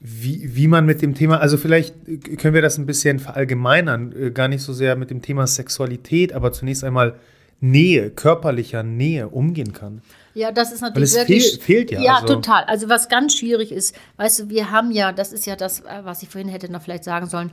wie, 0.00 0.54
wie 0.54 0.68
man 0.68 0.86
mit 0.86 1.02
dem 1.02 1.14
Thema, 1.14 1.40
also 1.40 1.56
vielleicht 1.56 1.94
können 2.38 2.54
wir 2.54 2.62
das 2.62 2.78
ein 2.78 2.86
bisschen 2.86 3.18
verallgemeinern, 3.18 4.12
äh, 4.12 4.30
gar 4.30 4.48
nicht 4.48 4.62
so 4.62 4.72
sehr 4.72 4.96
mit 4.96 5.10
dem 5.10 5.22
Thema 5.22 5.46
Sexualität, 5.46 6.32
aber 6.32 6.52
zunächst 6.52 6.84
einmal 6.84 7.16
Nähe, 7.60 8.10
körperlicher 8.10 8.84
Nähe 8.84 9.28
umgehen 9.28 9.72
kann. 9.72 10.02
Ja, 10.34 10.52
das 10.52 10.70
ist 10.72 10.82
Weil 10.82 10.90
natürlich 10.90 11.10
es 11.10 11.16
wirklich. 11.16 11.50
fehl, 11.54 11.60
fehlt 11.60 11.90
ja. 11.90 12.02
Ja, 12.02 12.14
also, 12.16 12.34
total. 12.34 12.64
Also 12.64 12.88
was 12.88 13.08
ganz 13.08 13.34
schwierig 13.36 13.72
ist, 13.72 13.96
weißt 14.16 14.38
du, 14.40 14.50
wir 14.50 14.70
haben 14.70 14.92
ja, 14.92 15.12
das 15.12 15.32
ist 15.32 15.46
ja 15.46 15.56
das, 15.56 15.80
äh, 15.80 16.04
was 16.04 16.22
ich 16.22 16.28
vorhin 16.28 16.48
hätte 16.48 16.70
noch 16.70 16.82
vielleicht 16.82 17.02
sagen 17.02 17.26
sollen, 17.26 17.50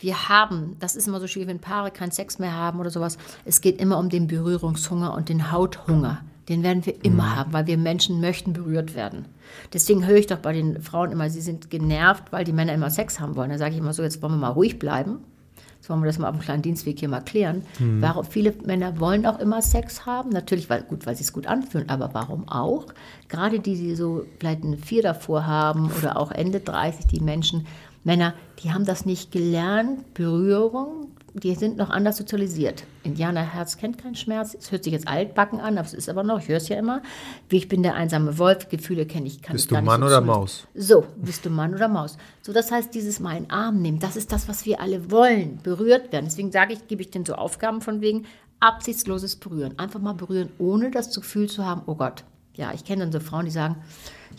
wir 0.00 0.28
haben, 0.28 0.76
das 0.78 0.96
ist 0.96 1.08
immer 1.08 1.20
so 1.20 1.26
schwierig, 1.26 1.48
wenn 1.48 1.58
Paare 1.58 1.90
keinen 1.90 2.12
Sex 2.12 2.38
mehr 2.38 2.54
haben 2.54 2.80
oder 2.80 2.90
sowas, 2.90 3.18
es 3.44 3.60
geht 3.60 3.80
immer 3.80 3.98
um 3.98 4.08
den 4.08 4.26
Berührungshunger 4.26 5.14
und 5.14 5.28
den 5.28 5.50
Hauthunger. 5.52 6.22
Den 6.48 6.62
werden 6.62 6.86
wir 6.86 7.04
immer 7.04 7.36
haben, 7.36 7.52
weil 7.52 7.66
wir 7.66 7.76
Menschen 7.76 8.20
möchten 8.20 8.54
berührt 8.54 8.94
werden. 8.94 9.26
Deswegen 9.72 10.06
höre 10.06 10.16
ich 10.16 10.28
doch 10.28 10.38
bei 10.38 10.54
den 10.54 10.80
Frauen 10.80 11.12
immer, 11.12 11.28
sie 11.28 11.42
sind 11.42 11.68
genervt, 11.68 12.24
weil 12.30 12.44
die 12.44 12.54
Männer 12.54 12.72
immer 12.72 12.88
Sex 12.88 13.20
haben 13.20 13.36
wollen. 13.36 13.50
Da 13.50 13.58
sage 13.58 13.72
ich 13.72 13.78
immer 13.78 13.92
so, 13.92 14.02
jetzt 14.02 14.22
wollen 14.22 14.32
wir 14.32 14.38
mal 14.38 14.48
ruhig 14.48 14.78
bleiben. 14.78 15.18
Jetzt 15.76 15.90
wollen 15.90 16.00
wir 16.00 16.06
das 16.06 16.18
mal 16.18 16.28
auf 16.28 16.36
dem 16.36 16.40
kleinen 16.40 16.62
Dienstweg 16.62 16.98
hier 16.98 17.08
mal 17.08 17.20
klären. 17.20 17.62
Warum 18.00 18.24
viele 18.24 18.52
Männer 18.64 18.98
wollen 18.98 19.26
auch 19.26 19.38
immer 19.38 19.62
Sex 19.62 20.06
haben? 20.06 20.30
Natürlich, 20.30 20.68
weil 20.70 20.82
gut, 20.82 21.06
weil 21.06 21.14
sie 21.14 21.22
es 21.22 21.32
gut 21.32 21.46
anfühlen, 21.46 21.88
aber 21.88 22.14
warum 22.14 22.48
auch? 22.48 22.86
Gerade 23.28 23.60
die, 23.60 23.76
die 23.76 23.94
so 23.94 24.24
vielleicht 24.40 24.64
eine 24.64 24.76
Vier 24.76 25.02
davor 25.02 25.46
haben 25.46 25.90
oder 25.98 26.16
auch 26.16 26.32
Ende 26.32 26.60
30, 26.60 27.06
die 27.06 27.20
Menschen, 27.20 27.66
Männer, 28.04 28.34
die 28.62 28.72
haben 28.72 28.84
das 28.84 29.06
nicht 29.06 29.32
gelernt, 29.32 30.14
Berührung, 30.14 31.08
die 31.34 31.54
sind 31.54 31.76
noch 31.76 31.90
anders 31.90 32.16
sozialisiert. 32.16 32.84
Indianerherz 33.02 33.76
kennt 33.76 33.98
keinen 33.98 34.14
Schmerz. 34.14 34.56
Es 34.58 34.72
hört 34.72 34.84
sich 34.84 34.92
jetzt 34.92 35.08
altbacken 35.08 35.60
an, 35.60 35.78
aber 35.78 35.86
es 35.86 35.94
ist 35.94 36.08
aber 36.08 36.22
noch, 36.22 36.40
ich 36.40 36.48
höre 36.48 36.56
es 36.56 36.68
ja 36.68 36.78
immer. 36.78 37.02
Wie 37.48 37.56
ich 37.56 37.68
bin 37.68 37.82
der 37.82 37.94
einsame 37.94 38.38
Wolf, 38.38 38.68
Gefühle 38.68 39.06
kenne 39.06 39.26
ich, 39.26 39.42
kann 39.42 39.54
Bist 39.54 39.70
du 39.70 39.80
Mann 39.80 40.00
so 40.00 40.06
oder 40.06 40.20
Maus? 40.20 40.66
So, 40.74 41.06
bist 41.16 41.44
du 41.44 41.50
Mann 41.50 41.74
oder 41.74 41.88
Maus. 41.88 42.16
So, 42.42 42.52
das 42.52 42.70
heißt, 42.70 42.94
dieses 42.94 43.20
Mal 43.20 43.36
in 43.36 43.44
den 43.44 43.50
Arm 43.50 43.80
nehmen, 43.80 43.98
das 43.98 44.16
ist 44.16 44.32
das, 44.32 44.48
was 44.48 44.66
wir 44.66 44.80
alle 44.80 45.10
wollen, 45.10 45.58
berührt 45.62 46.12
werden. 46.12 46.26
Deswegen 46.26 46.50
sage 46.50 46.72
ich, 46.72 46.86
gebe 46.88 47.02
ich 47.02 47.10
denen 47.10 47.24
so 47.24 47.34
Aufgaben 47.34 47.80
von 47.80 48.00
wegen 48.00 48.26
absichtsloses 48.60 49.36
Berühren. 49.36 49.78
Einfach 49.78 50.00
mal 50.00 50.14
berühren, 50.14 50.50
ohne 50.58 50.90
das 50.90 51.14
Gefühl 51.14 51.48
zu 51.48 51.64
haben, 51.64 51.82
oh 51.86 51.94
Gott. 51.94 52.24
Ja, 52.54 52.72
ich 52.74 52.84
kenne 52.84 53.02
dann 53.02 53.12
so 53.12 53.20
Frauen, 53.20 53.44
die 53.44 53.52
sagen, 53.52 53.76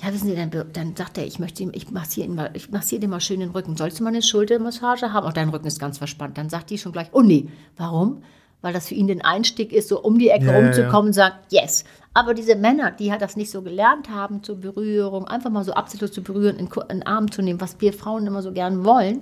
ja, 0.02 0.14
wissen 0.14 0.28
Sie, 0.28 0.36
dann, 0.36 0.52
dann 0.72 0.96
sagt 0.96 1.18
er, 1.18 1.26
ich 1.26 1.40
möchte 1.40 1.64
ihm, 1.64 1.72
ich 1.74 1.92
massiere 1.92 2.28
ihn 2.28 2.36
mal, 2.36 2.52
ich 2.54 2.70
massiere 2.72 3.02
dir 3.02 3.08
mal 3.08 3.20
schön 3.20 3.40
den 3.40 3.52
Rücken. 3.52 3.76
Sollst 3.76 4.00
du 4.00 4.04
mal 4.04 4.10
eine 4.10 4.22
Schultermassage 4.22 5.12
haben? 5.12 5.28
Auch 5.28 5.34
dein 5.34 5.50
Rücken 5.50 5.68
ist 5.68 5.80
ganz 5.80 5.98
verspannt. 5.98 6.38
Dann 6.38 6.50
sagt 6.50 6.70
die 6.70 6.78
schon 6.78 6.92
gleich, 6.92 7.10
oh 7.12 7.22
nee, 7.22 7.50
warum? 7.78 8.24
Weil 8.62 8.74
das 8.74 8.88
für 8.88 8.96
ihn 8.96 9.08
den 9.08 9.22
Einstieg 9.22 9.72
ist, 9.72 9.90
so 9.90 10.02
um 10.02 10.20
die 10.20 10.30
Ecke 10.30 10.46
Ja, 10.46 10.52
ja, 10.54 10.60
ja. 10.60 10.66
rumzukommen 10.66 11.08
und 11.08 11.14
sagt, 11.14 11.52
yes. 11.52 11.86
Aber 12.14 12.34
diese 12.34 12.56
Männer, 12.56 12.92
die 12.92 13.12
halt 13.12 13.22
das 13.22 13.36
nicht 13.36 13.52
so 13.52 13.62
gelernt 13.62 14.10
haben 14.10 14.44
zur 14.44 14.60
Berührung, 14.60 15.28
einfach 15.28 15.50
mal 15.50 15.64
so 15.64 15.74
absichtlos 15.74 16.12
zu 16.12 16.22
berühren, 16.22 16.58
in 16.58 16.70
den 16.90 17.06
Arm 17.06 17.32
zu 17.32 17.42
nehmen, 17.42 17.62
was 17.62 17.80
wir 17.80 17.94
Frauen 17.94 18.28
immer 18.28 18.42
so 18.42 18.52
gern 18.52 18.84
wollen, 18.84 19.22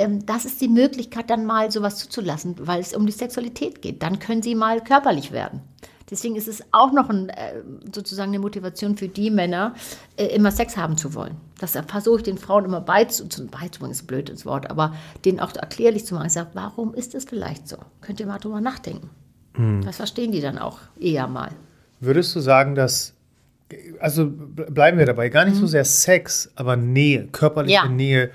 ähm, 0.00 0.24
das 0.26 0.44
ist 0.44 0.60
die 0.60 0.68
Möglichkeit, 0.68 1.30
dann 1.30 1.44
mal 1.44 1.70
sowas 1.70 1.96
zuzulassen, 1.96 2.56
weil 2.58 2.80
es 2.80 2.94
um 2.94 3.06
die 3.06 3.12
Sexualität 3.12 3.82
geht. 3.82 4.02
Dann 4.02 4.18
können 4.18 4.42
sie 4.42 4.54
mal 4.54 4.82
körperlich 4.82 5.30
werden. 5.30 5.60
Deswegen 6.10 6.34
ist 6.36 6.48
es 6.48 6.62
auch 6.72 6.92
noch 6.92 7.08
ein, 7.08 7.28
äh, 7.28 7.54
sozusagen 7.94 8.30
eine 8.30 8.38
Motivation 8.40 8.96
für 8.96 9.08
die 9.08 9.30
Männer, 9.30 9.74
äh, 10.16 10.26
immer 10.26 10.50
Sex 10.50 10.76
haben 10.76 10.96
zu 10.96 11.14
wollen. 11.14 11.36
Das 11.60 11.72
versuche 11.86 12.16
ich 12.18 12.22
den 12.24 12.38
Frauen 12.38 12.64
immer 12.64 12.80
beizu- 12.80 13.28
zu- 13.28 13.46
beizubringen, 13.46 13.92
ist 13.92 14.02
ein 14.02 14.06
blödes 14.06 14.44
Wort, 14.46 14.70
aber 14.70 14.94
denen 15.24 15.38
auch 15.40 15.54
erklärlich 15.54 16.04
zu 16.06 16.14
machen. 16.14 16.26
Ich 16.26 16.32
sage, 16.32 16.50
warum 16.54 16.94
ist 16.94 17.14
es 17.14 17.24
vielleicht 17.24 17.68
so? 17.68 17.76
Könnt 18.00 18.18
ihr 18.20 18.26
mal 18.26 18.38
drüber 18.38 18.60
nachdenken. 18.60 19.10
Das 19.84 19.96
verstehen 19.96 20.32
die 20.32 20.40
dann 20.40 20.58
auch 20.58 20.78
eher 20.98 21.26
mal. 21.26 21.50
Würdest 22.00 22.34
du 22.34 22.40
sagen, 22.40 22.74
dass, 22.74 23.12
also 23.98 24.22
ble- 24.22 24.70
bleiben 24.70 24.96
wir 24.98 25.06
dabei, 25.06 25.28
gar 25.28 25.44
nicht 25.44 25.56
so 25.56 25.66
sehr 25.66 25.84
Sex, 25.84 26.50
aber 26.54 26.76
Nähe, 26.76 27.26
körperliche 27.30 27.78
Mhm. 27.84 27.90
Ja. 27.90 27.94
Nähe 27.94 28.30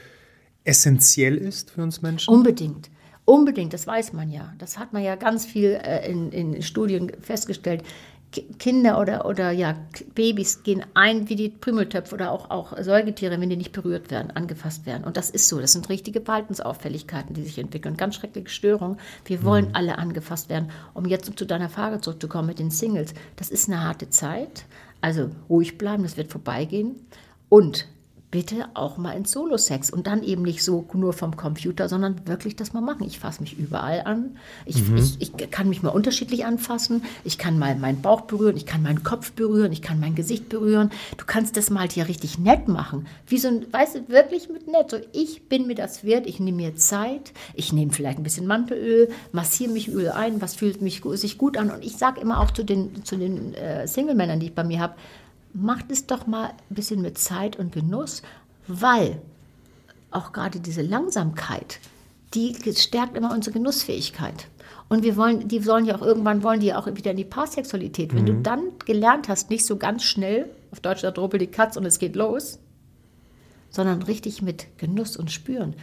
essentiell 0.63 1.37
ist 1.37 1.71
für 1.71 1.81
uns 1.83 2.01
Menschen? 2.01 2.33
Unbedingt. 2.33 2.89
Unbedingt, 3.25 3.73
das 3.73 3.87
weiß 3.87 4.13
man 4.13 4.29
ja. 4.29 4.53
Das 4.59 4.77
hat 4.77 4.93
man 4.93 5.03
ja 5.03 5.15
ganz 5.15 5.45
viel 5.45 5.79
äh, 5.83 6.09
in, 6.09 6.31
in 6.31 6.61
Studien 6.61 7.11
festgestellt. 7.19 7.83
Ki- 8.31 8.45
Kinder 8.59 8.99
oder, 8.99 9.25
oder 9.25 9.49
ja, 9.49 9.75
Babys 10.13 10.61
gehen 10.61 10.83
ein 10.93 11.27
wie 11.27 11.35
die 11.35 11.49
Prümeltöpfe 11.49 12.13
oder 12.13 12.31
auch, 12.31 12.51
auch 12.51 12.77
Säugetiere, 12.79 13.39
wenn 13.41 13.49
die 13.49 13.57
nicht 13.57 13.71
berührt 13.71 14.11
werden, 14.11 14.29
angefasst 14.29 14.85
werden. 14.85 15.03
Und 15.05 15.17
das 15.17 15.31
ist 15.31 15.47
so. 15.47 15.59
Das 15.59 15.71
sind 15.71 15.89
richtige 15.89 16.21
Verhaltensauffälligkeiten, 16.21 17.33
die 17.33 17.43
sich 17.43 17.57
entwickeln. 17.57 17.97
Ganz 17.97 18.15
schreckliche 18.15 18.49
Störungen. 18.49 18.97
Wir 19.25 19.43
wollen 19.43 19.69
alle 19.73 19.97
angefasst 19.97 20.49
werden. 20.49 20.69
Um 20.93 21.05
jetzt 21.05 21.31
zu 21.35 21.45
deiner 21.45 21.69
Frage 21.69 22.01
zurückzukommen 22.01 22.47
mit 22.47 22.59
den 22.59 22.69
Singles. 22.69 23.15
Das 23.37 23.49
ist 23.49 23.67
eine 23.69 23.83
harte 23.83 24.09
Zeit. 24.09 24.65
Also 25.01 25.31
ruhig 25.49 25.79
bleiben, 25.79 26.03
das 26.03 26.17
wird 26.17 26.31
vorbeigehen. 26.31 27.07
Und 27.49 27.87
bitte 28.35 28.65
auch 28.73 28.97
mal 28.97 29.13
ins 29.13 29.31
Solo-Sex 29.31 29.89
und 29.89 30.07
dann 30.07 30.21
eben 30.21 30.41
nicht 30.41 30.61
so 30.61 30.85
nur 30.91 31.13
vom 31.13 31.37
Computer, 31.37 31.87
sondern 31.87 32.27
wirklich 32.27 32.57
das 32.57 32.73
mal 32.73 32.81
machen. 32.81 33.07
Ich 33.07 33.17
fasse 33.17 33.41
mich 33.41 33.57
überall 33.57 34.01
an. 34.03 34.35
Ich, 34.65 34.83
ich, 34.93 35.21
ich 35.21 35.51
kann 35.51 35.69
mich 35.69 35.83
mal 35.83 35.91
unterschiedlich 35.91 36.43
anfassen. 36.43 37.03
Ich 37.23 37.37
kann 37.37 37.57
mal 37.57 37.77
meinen 37.77 38.01
Bauch 38.01 38.21
berühren, 38.21 38.57
ich 38.57 38.65
kann 38.65 38.83
meinen 38.83 39.03
Kopf 39.03 39.31
berühren, 39.31 39.71
ich 39.71 39.81
kann 39.81 40.01
mein 40.01 40.15
Gesicht 40.15 40.49
berühren. 40.49 40.89
Du 41.15 41.23
kannst 41.25 41.55
das 41.55 41.69
mal 41.69 41.87
hier 41.87 42.09
richtig 42.09 42.37
nett 42.37 42.67
machen. 42.67 43.07
Wie 43.25 43.37
so 43.37 43.47
ein, 43.47 43.71
weißt 43.71 43.95
du, 43.95 44.09
wirklich 44.09 44.49
mit 44.49 44.67
nett. 44.67 44.91
So, 44.91 44.97
ich 45.13 45.47
bin 45.47 45.65
mir 45.65 45.75
das 45.75 46.03
wert, 46.03 46.27
ich 46.27 46.41
nehme 46.41 46.57
mir 46.57 46.75
Zeit, 46.75 47.31
ich 47.53 47.71
nehme 47.71 47.93
vielleicht 47.93 48.19
ein 48.19 48.23
bisschen 48.23 48.47
Mantelöl, 48.47 49.11
massiere 49.31 49.71
mich 49.71 49.87
Öl 49.87 50.09
ein, 50.09 50.41
was 50.41 50.55
fühlt 50.55 50.81
mich, 50.81 51.03
sich 51.13 51.37
gut 51.37 51.55
an. 51.55 51.71
Und 51.71 51.85
ich 51.85 51.95
sage 51.95 52.19
immer 52.19 52.41
auch 52.41 52.51
zu 52.51 52.65
den, 52.65 53.05
zu 53.05 53.15
den 53.15 53.53
äh, 53.53 53.87
Single-Männern, 53.87 54.41
die 54.41 54.47
ich 54.47 54.55
bei 54.55 54.65
mir 54.65 54.81
habe, 54.81 54.95
macht 55.55 55.89
es 55.89 56.05
doch 56.05 56.27
mal 56.27 56.49
ein 56.69 56.75
bisschen 56.75 57.01
mit 57.01 57.17
Zeit 57.17 57.57
und 57.57 57.71
Genuss, 57.71 58.21
weil 58.67 59.21
auch 60.11 60.31
gerade 60.31 60.59
diese 60.59 60.81
Langsamkeit, 60.81 61.79
die 62.33 62.55
stärkt 62.75 63.15
immer 63.15 63.33
unsere 63.33 63.53
Genussfähigkeit. 63.53 64.47
Und 64.87 65.03
wir 65.03 65.15
wollen, 65.15 65.47
die 65.47 65.59
sollen 65.59 65.85
ja 65.85 65.95
auch 65.95 66.01
irgendwann 66.01 66.43
wollen 66.43 66.59
die 66.59 66.67
ja 66.67 66.77
auch 66.77 66.87
wieder 66.87 67.11
in 67.11 67.17
die 67.17 67.25
Paarsexualität. 67.25 68.13
Wenn 68.13 68.25
du 68.25 68.33
dann 68.35 68.73
gelernt 68.85 69.29
hast, 69.29 69.49
nicht 69.49 69.65
so 69.65 69.77
ganz 69.77 70.03
schnell, 70.03 70.49
auf 70.71 70.79
Deutsch 70.79 71.01
sagt 71.01 71.17
ruppel 71.17 71.39
die 71.39 71.47
Katz 71.47 71.75
und 71.75 71.85
es 71.85 71.97
geht 71.97 72.15
los, 72.15 72.59
sondern 73.69 74.03
richtig 74.03 74.41
mit 74.41 74.77
Genuss 74.77 75.17
und 75.17 75.31
Spüren. 75.31 75.73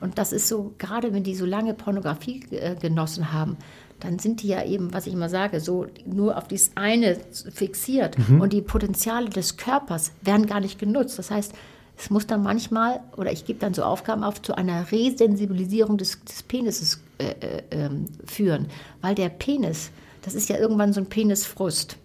Und 0.00 0.18
das 0.18 0.32
ist 0.32 0.48
so, 0.48 0.74
gerade 0.78 1.12
wenn 1.12 1.22
die 1.22 1.34
so 1.34 1.44
lange 1.44 1.74
Pornografie 1.74 2.44
äh, 2.50 2.74
genossen 2.76 3.32
haben, 3.32 3.56
dann 4.00 4.18
sind 4.18 4.42
die 4.42 4.48
ja 4.48 4.64
eben, 4.64 4.92
was 4.92 5.06
ich 5.06 5.12
immer 5.12 5.28
sage, 5.28 5.60
so 5.60 5.86
nur 6.06 6.36
auf 6.36 6.48
dieses 6.48 6.72
eine 6.76 7.16
fixiert. 7.52 8.16
Und 8.40 8.52
die 8.52 8.62
Potenziale 8.62 9.28
des 9.28 9.56
Körpers 9.56 10.12
werden 10.22 10.46
gar 10.46 10.60
nicht 10.60 10.78
genutzt. 10.78 11.18
Das 11.18 11.30
heißt, 11.30 11.52
es 11.98 12.10
muss 12.10 12.26
dann 12.26 12.42
manchmal, 12.42 13.00
oder 13.16 13.32
ich 13.32 13.44
gebe 13.44 13.58
dann 13.58 13.74
so 13.74 13.82
Aufgaben 13.82 14.22
auf, 14.22 14.40
zu 14.40 14.56
einer 14.56 14.92
Resensibilisierung 14.92 15.98
des, 15.98 16.22
des 16.24 16.44
Penises 16.44 17.00
äh, 17.18 17.30
äh, 17.40 17.62
ähm, 17.72 18.06
führen. 18.24 18.68
Weil 19.00 19.16
der 19.16 19.30
Penis, 19.30 19.90
das 20.22 20.34
ist 20.34 20.48
ja 20.48 20.58
irgendwann 20.58 20.92
so 20.92 21.00
ein 21.00 21.06
Penisfrust. 21.06 21.96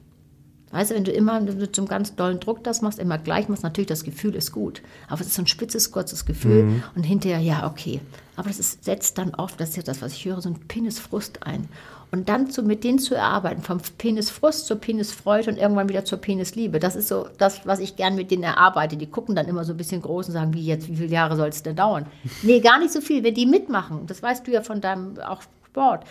Weißt 0.72 0.90
du, 0.90 0.96
wenn 0.96 1.04
du 1.04 1.12
immer 1.12 1.34
einem 1.34 1.86
ganz 1.88 2.16
dollen 2.16 2.40
Druck 2.40 2.64
das 2.64 2.82
machst, 2.82 2.98
immer 2.98 3.20
gleich 3.20 3.48
machst, 3.48 3.62
natürlich 3.62 3.88
das 3.88 4.04
Gefühl 4.04 4.34
ist 4.34 4.52
gut. 4.52 4.82
Aber 5.08 5.22
es 5.22 5.28
ist 5.28 5.36
so 5.36 5.44
ein 5.44 5.48
spitzes, 5.48 5.92
kurzes 5.92 6.26
Gefühl 6.26 6.82
und 6.96 7.04
hinterher, 7.04 7.38
ja, 7.38 7.68
okay. 7.68 8.02
Aber 8.36 8.48
das 8.48 8.60
ist, 8.60 8.84
setzt 8.84 9.18
dann 9.18 9.36
oft, 9.36 9.60
das 9.60 9.70
ist 9.70 9.78
ja 9.78 9.84
das, 9.84 10.02
was 10.02 10.14
ich 10.14 10.26
höre, 10.26 10.42
so 10.42 10.50
ein 10.50 10.60
Penisfrust 10.68 11.46
ein. 11.46 11.70
Und 12.12 12.30
dann 12.30 12.50
zu, 12.50 12.62
mit 12.62 12.84
denen 12.84 13.00
zu 13.00 13.16
erarbeiten, 13.16 13.64
vom 13.64 13.80
Penisfrust 13.98 14.68
zur 14.68 14.78
Penisfreude 14.78 15.50
und 15.50 15.58
irgendwann 15.58 15.90
wieder 15.90 16.06
zur 16.06 16.20
Penisliebe. 16.20 16.80
Das 16.80 16.96
ist 16.96 17.08
so 17.08 17.28
das, 17.40 17.66
was 17.66 17.80
ich 17.80 17.96
gern 17.96 18.16
mit 18.16 18.30
denen 18.30 18.44
erarbeite. 18.44 18.98
Die 18.98 19.08
gucken 19.08 19.36
dann 19.36 19.48
immer 19.48 19.66
so 19.66 19.74
ein 19.74 19.78
bisschen 19.78 20.02
groß 20.02 20.28
und 20.28 20.34
sagen, 20.34 20.54
wie 20.54 20.64
jetzt, 20.64 20.88
wie 20.90 20.96
viele 20.96 21.10
Jahre 21.10 21.36
soll 21.36 21.50
es 21.50 21.64
denn 21.64 21.76
dauern? 21.76 22.06
Nee, 22.44 22.60
gar 22.60 22.80
nicht 22.80 22.92
so 22.92 23.02
viel. 23.02 23.24
Wenn 23.24 23.34
die 23.34 23.46
mitmachen, 23.46 24.06
das 24.06 24.22
weißt 24.22 24.46
du 24.46 24.52
ja 24.52 24.62
von 24.62 24.82
deinem 24.82 25.18
auch 25.20 25.42
Sport, 25.66 26.06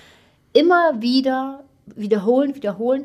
immer 0.52 1.00
wieder 1.00 1.62
wiederholen, 1.86 2.54
wiederholen. 2.54 3.04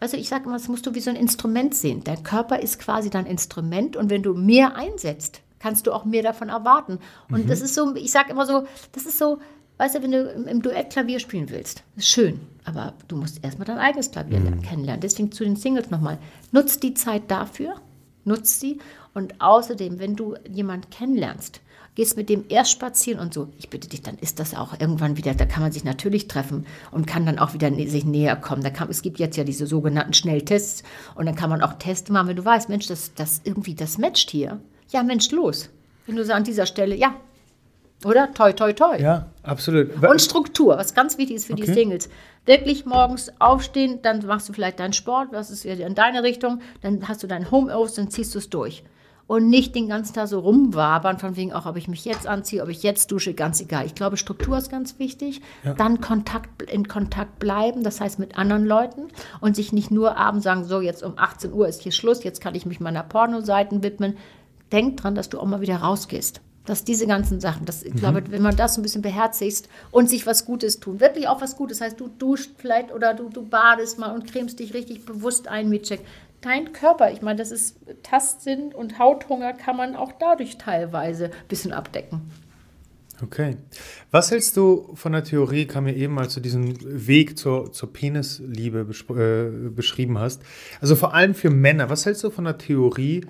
Du, 0.00 0.16
ich 0.16 0.28
sage 0.28 0.44
immer, 0.44 0.54
das 0.54 0.68
musst 0.68 0.86
du 0.86 0.94
wie 0.94 1.00
so 1.00 1.08
ein 1.08 1.16
Instrument 1.16 1.74
sehen. 1.74 2.02
Dein 2.04 2.22
Körper 2.22 2.60
ist 2.60 2.78
quasi 2.78 3.08
dein 3.08 3.26
Instrument 3.26 3.96
und 3.96 4.10
wenn 4.10 4.22
du 4.22 4.34
mehr 4.34 4.76
einsetzt, 4.76 5.40
kannst 5.64 5.86
du 5.86 5.92
auch 5.92 6.04
mehr 6.04 6.22
davon 6.22 6.50
erwarten. 6.50 6.98
Und 7.30 7.48
das 7.48 7.62
ist 7.62 7.74
so, 7.74 7.94
ich 7.96 8.12
sage 8.12 8.30
immer 8.30 8.44
so, 8.44 8.66
das 8.92 9.06
ist 9.06 9.18
so, 9.18 9.38
Weißt 9.76 9.96
du, 9.96 10.02
wenn 10.04 10.12
du 10.12 10.30
im, 10.48 10.62
Duett 10.62 10.90
Klavier 10.90 11.18
spielen 11.18 11.50
willst, 11.50 11.82
ist 11.96 12.06
schön, 12.06 12.38
aber 12.64 12.94
du 13.08 13.16
musst 13.16 13.44
erstmal 13.44 13.66
dein 13.66 13.78
eigenes 13.78 14.12
Klavier 14.12 14.38
Mhm. 14.38 14.62
kennenlernen. 14.62 15.00
Deswegen 15.00 15.32
zu 15.32 15.42
den 15.42 15.56
Singles 15.56 15.90
nochmal. 15.90 16.18
Nutz 16.52 16.78
die 16.78 16.94
Zeit 16.94 17.28
dafür, 17.28 17.74
nutz 18.24 18.60
sie. 18.60 18.78
Und 19.14 19.40
außerdem, 19.40 19.98
wenn 19.98 20.14
du 20.14 20.36
jemanden 20.48 20.90
kennenlernst, 20.90 21.60
gehst 21.96 22.16
mit 22.16 22.28
dem 22.28 22.44
erst 22.48 22.70
spazieren 22.70 23.18
und 23.18 23.34
so, 23.34 23.48
ich 23.58 23.68
bitte 23.68 23.88
dich, 23.88 24.02
dann 24.02 24.16
ist 24.18 24.38
das 24.38 24.54
auch 24.54 24.78
irgendwann 24.78 25.16
wieder, 25.16 25.34
da 25.34 25.44
kann 25.44 25.62
man 25.64 25.72
sich 25.72 25.82
natürlich 25.82 26.28
treffen 26.28 26.66
und 26.92 27.08
kann 27.08 27.26
dann 27.26 27.40
auch 27.40 27.52
wieder 27.52 27.74
sich 27.74 28.04
näher 28.04 28.36
kommen. 28.36 28.62
Da 28.62 28.70
kann, 28.70 28.88
es 28.90 29.02
gibt 29.02 29.18
jetzt 29.18 29.36
ja 29.36 29.42
diese 29.42 29.66
sogenannten 29.66 30.14
Schnelltests 30.14 30.84
und 31.16 31.26
dann 31.26 31.34
kann 31.34 31.50
man 31.50 31.62
auch 31.62 31.74
Tests 31.74 32.10
machen, 32.10 32.28
wenn 32.28 32.36
du 32.36 32.44
weißt, 32.44 32.68
Mensch, 32.68 32.86
das, 32.86 33.12
das 33.14 33.40
irgendwie, 33.42 33.74
das 33.74 33.98
matcht 33.98 34.30
hier. 34.30 34.60
Ja, 34.90 35.02
Mensch, 35.02 35.30
los. 35.30 35.70
Wenn 36.06 36.16
du 36.16 36.24
so 36.24 36.32
an 36.32 36.44
dieser 36.44 36.66
Stelle, 36.66 36.94
ja, 36.94 37.14
oder? 38.04 38.32
Toi, 38.34 38.52
toi, 38.52 38.72
toi. 38.72 38.96
Ja, 38.98 39.26
absolut. 39.42 40.02
Und 40.02 40.20
Struktur, 40.20 40.76
was 40.76 40.94
ganz 40.94 41.16
wichtig 41.18 41.36
ist 41.36 41.46
für 41.46 41.54
die 41.54 41.62
Okay. 41.62 41.74
Singles. 41.74 42.08
Wirklich 42.44 42.84
morgens 42.84 43.32
aufstehen, 43.38 44.00
dann 44.02 44.24
machst 44.26 44.48
du 44.48 44.52
vielleicht 44.52 44.78
deinen 44.78 44.92
Sport, 44.92 45.28
was 45.32 45.50
ist 45.50 45.64
ja 45.64 45.72
in 45.74 45.94
deine 45.94 46.22
Richtung, 46.22 46.60
dann 46.82 47.08
hast 47.08 47.22
du 47.22 47.26
dein 47.26 47.50
Home-Office, 47.50 47.94
dann 47.94 48.10
ziehst 48.10 48.34
du 48.34 48.38
es 48.38 48.50
durch. 48.50 48.84
Und 49.26 49.48
nicht 49.48 49.74
den 49.74 49.88
ganzen 49.88 50.12
Tag 50.12 50.28
so 50.28 50.38
rumwabern, 50.40 51.18
von 51.18 51.34
wegen 51.36 51.54
auch, 51.54 51.64
ob 51.64 51.76
ich 51.76 51.88
mich 51.88 52.04
jetzt 52.04 52.26
anziehe, 52.26 52.62
ob 52.62 52.68
ich 52.68 52.82
jetzt 52.82 53.10
dusche, 53.10 53.32
ganz 53.32 53.58
egal. 53.62 53.86
Ich 53.86 53.94
glaube, 53.94 54.18
Struktur 54.18 54.58
ist 54.58 54.70
ganz 54.70 54.98
wichtig. 54.98 55.40
Dann 55.78 56.02
Kontakt, 56.02 56.60
in 56.70 56.88
Kontakt 56.88 57.38
bleiben, 57.38 57.82
das 57.84 58.02
heißt 58.02 58.18
mit 58.18 58.36
anderen 58.36 58.66
Leuten 58.66 59.04
und 59.40 59.56
sich 59.56 59.72
nicht 59.72 59.90
nur 59.90 60.18
abends 60.18 60.44
sagen, 60.44 60.64
so 60.64 60.82
jetzt 60.82 61.02
um 61.02 61.14
18 61.16 61.54
Uhr 61.54 61.66
ist 61.66 61.80
hier 61.80 61.92
Schluss, 61.92 62.22
jetzt 62.22 62.42
kann 62.42 62.54
ich 62.54 62.66
mich 62.66 62.80
meiner 62.80 63.02
Pornoseiten 63.02 63.82
widmen. 63.82 64.18
Denk 64.74 64.96
dran, 64.96 65.14
dass 65.14 65.30
du 65.30 65.38
auch 65.38 65.46
mal 65.46 65.60
wieder 65.60 65.76
rausgehst. 65.76 66.40
Dass 66.66 66.82
diese 66.82 67.06
ganzen 67.06 67.40
Sachen, 67.40 67.64
das, 67.64 67.84
ich 67.84 67.94
glaube, 67.94 68.24
wenn 68.30 68.42
man 68.42 68.56
das 68.56 68.76
ein 68.76 68.82
bisschen 68.82 69.02
beherzigst 69.02 69.68
und 69.92 70.10
sich 70.10 70.26
was 70.26 70.46
Gutes 70.46 70.80
tun, 70.80 70.98
wirklich 70.98 71.28
auch 71.28 71.40
was 71.40 71.56
Gutes, 71.56 71.80
heißt, 71.80 72.00
du 72.00 72.08
duscht 72.08 72.50
vielleicht 72.56 72.90
oder 72.90 73.14
du, 73.14 73.28
du 73.28 73.46
badest 73.46 74.00
mal 74.00 74.12
und 74.12 74.26
cremst 74.26 74.58
dich 74.58 74.74
richtig 74.74 75.04
bewusst 75.04 75.46
ein 75.46 75.68
mit 75.68 75.84
Check. 75.84 76.00
Dein 76.40 76.72
Körper, 76.72 77.12
ich 77.12 77.22
meine, 77.22 77.38
das 77.38 77.52
ist 77.52 77.76
Tastsinn 78.02 78.74
und 78.74 78.98
Hauthunger 78.98 79.52
kann 79.52 79.76
man 79.76 79.94
auch 79.94 80.10
dadurch 80.18 80.58
teilweise 80.58 81.26
ein 81.26 81.48
bisschen 81.48 81.72
abdecken. 81.72 82.22
Okay. 83.22 83.56
Was 84.10 84.30
hältst 84.30 84.56
du 84.56 84.90
von 84.94 85.12
der 85.12 85.22
Theorie, 85.22 85.66
kam 85.66 85.84
mir 85.84 85.94
eben, 85.94 86.18
als 86.18 86.34
du 86.34 86.40
diesen 86.40 86.76
Weg 86.82 87.38
zur, 87.38 87.72
zur 87.72 87.92
Penisliebe 87.92 88.80
äh, 89.10 89.68
beschrieben 89.70 90.18
hast? 90.18 90.42
Also 90.80 90.96
vor 90.96 91.14
allem 91.14 91.34
für 91.34 91.50
Männer, 91.50 91.90
was 91.90 92.06
hältst 92.06 92.24
du 92.24 92.30
von 92.30 92.44
der 92.44 92.58
Theorie, 92.58 93.24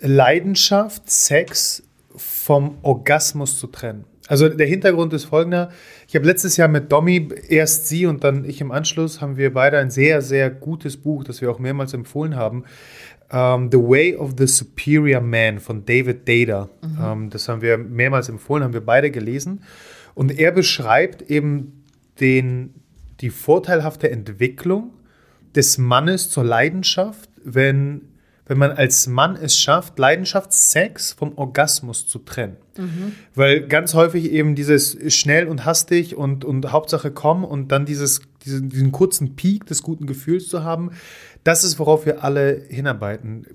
Leidenschaft, 0.00 1.10
Sex 1.10 1.82
vom 2.16 2.78
Orgasmus 2.82 3.58
zu 3.58 3.66
trennen? 3.66 4.04
Also 4.28 4.48
der 4.48 4.66
Hintergrund 4.66 5.12
ist 5.12 5.24
folgender. 5.24 5.70
Ich 6.06 6.14
habe 6.14 6.24
letztes 6.24 6.56
Jahr 6.56 6.68
mit 6.68 6.92
Domi, 6.92 7.28
erst 7.48 7.88
sie 7.88 8.06
und 8.06 8.22
dann 8.22 8.44
ich 8.44 8.60
im 8.60 8.70
Anschluss, 8.70 9.20
haben 9.20 9.36
wir 9.36 9.52
beide 9.52 9.78
ein 9.78 9.90
sehr, 9.90 10.22
sehr 10.22 10.50
gutes 10.50 10.96
Buch, 10.96 11.24
das 11.24 11.40
wir 11.40 11.50
auch 11.50 11.58
mehrmals 11.58 11.94
empfohlen 11.94 12.36
haben. 12.36 12.64
ähm, 13.32 13.70
The 13.72 13.78
Way 13.78 14.16
of 14.16 14.34
the 14.38 14.46
Superior 14.46 15.20
Man 15.20 15.58
von 15.58 15.84
David 15.84 16.28
Data. 16.28 16.68
Ähm, 17.00 17.30
das 17.30 17.48
haben 17.48 17.60
wir 17.60 17.76
mehrmals 17.78 18.28
empfohlen, 18.28 18.62
haben 18.62 18.72
wir 18.72 18.84
beide 18.84 19.10
gelesen. 19.10 19.62
Und 20.14 20.38
er 20.38 20.52
beschreibt 20.52 21.22
eben 21.22 21.84
den, 22.20 22.74
die 23.20 23.30
vorteilhafte 23.30 24.10
Entwicklung 24.10 24.92
des 25.54 25.78
Mannes 25.78 26.30
zur 26.30 26.44
Leidenschaft, 26.44 27.30
wenn, 27.42 28.02
wenn 28.50 28.58
man 28.58 28.72
als 28.72 29.06
Mann 29.06 29.36
es 29.36 29.56
schafft, 29.56 29.96
Leidenschaft, 29.96 30.52
Sex 30.52 31.12
vom 31.12 31.38
Orgasmus 31.38 32.08
zu 32.08 32.18
trennen. 32.18 32.56
Weil 33.36 33.68
ganz 33.68 33.94
häufig 33.94 34.28
eben 34.32 34.56
dieses 34.56 34.98
schnell 35.14 35.46
und 35.46 35.64
hastig 35.64 36.16
und, 36.16 36.44
und 36.44 36.72
Hauptsache 36.72 37.12
komm 37.12 37.44
und 37.44 37.70
dann 37.70 37.86
dieses, 37.86 38.22
diesen, 38.44 38.68
diesen 38.68 38.90
kurzen 38.90 39.36
Peak 39.36 39.66
des 39.66 39.84
guten 39.84 40.04
Gefühls 40.04 40.48
zu 40.48 40.64
haben, 40.64 40.90
das 41.44 41.62
ist, 41.62 41.78
worauf 41.78 42.06
wir 42.06 42.24
alle 42.24 42.60
hinarbeiten. 42.68 43.46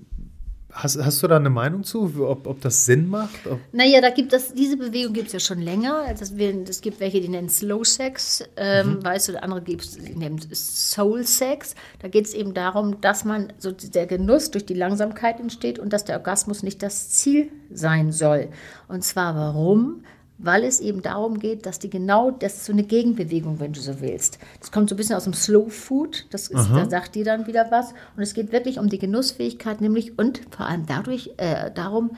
Hast, 0.76 1.02
hast 1.02 1.22
du 1.22 1.26
da 1.26 1.36
eine 1.36 1.48
Meinung 1.48 1.84
zu, 1.84 2.12
ob, 2.28 2.46
ob 2.46 2.60
das 2.60 2.84
Sinn 2.84 3.08
macht? 3.08 3.46
Ob, 3.46 3.58
Naja, 3.72 4.02
da 4.02 4.10
gibt 4.10 4.34
es, 4.34 4.52
diese 4.52 4.76
Bewegung 4.76 5.14
gibt 5.14 5.28
es 5.28 5.32
ja 5.32 5.40
schon 5.40 5.62
länger. 5.62 6.04
Es 6.12 6.30
es 6.30 6.80
gibt 6.82 7.00
welche, 7.00 7.22
die 7.22 7.30
nennen 7.30 7.48
Slow 7.48 7.82
Sex, 7.82 8.44
ähm, 8.56 9.02
weißt 9.02 9.28
du, 9.28 9.32
der 9.32 9.42
andere 9.42 9.62
gibt 9.62 9.82
es, 9.84 9.92
die 9.92 10.14
nennen 10.14 10.38
Soul 10.52 11.24
Sex. 11.24 11.74
Da 12.00 12.08
geht 12.08 12.26
es 12.26 12.34
eben 12.34 12.52
darum, 12.52 13.00
dass 13.00 13.24
man 13.24 13.54
so 13.58 13.72
der 13.72 14.06
Genuss 14.06 14.50
durch 14.50 14.66
die 14.66 14.74
Langsamkeit 14.74 15.40
entsteht 15.40 15.78
und 15.78 15.94
dass 15.94 16.04
der 16.04 16.16
Orgasmus 16.16 16.62
nicht 16.62 16.82
das 16.82 17.08
Ziel 17.08 17.50
sein 17.70 18.12
soll. 18.12 18.48
Und 18.86 19.02
zwar 19.02 19.34
warum? 19.34 20.02
Weil 20.38 20.64
es 20.64 20.80
eben 20.80 21.00
darum 21.00 21.38
geht, 21.38 21.64
dass 21.64 21.78
die 21.78 21.88
genau, 21.88 22.30
das 22.30 22.56
ist 22.56 22.64
so 22.66 22.72
eine 22.72 22.82
Gegenbewegung, 22.82 23.58
wenn 23.58 23.72
du 23.72 23.80
so 23.80 24.00
willst. 24.00 24.38
Das 24.60 24.70
kommt 24.70 24.90
so 24.90 24.94
ein 24.94 24.98
bisschen 24.98 25.16
aus 25.16 25.24
dem 25.24 25.32
Slow 25.32 25.70
Food, 25.70 26.26
das 26.30 26.48
ist, 26.48 26.68
da 26.70 26.90
sagt 26.90 27.14
die 27.14 27.22
dann 27.22 27.46
wieder 27.46 27.70
was. 27.70 27.94
Und 28.16 28.22
es 28.22 28.34
geht 28.34 28.52
wirklich 28.52 28.78
um 28.78 28.88
die 28.88 28.98
Genussfähigkeit, 28.98 29.80
nämlich 29.80 30.18
und 30.18 30.42
vor 30.50 30.66
allem 30.66 30.84
dadurch 30.84 31.30
äh, 31.38 31.70
darum, 31.70 32.10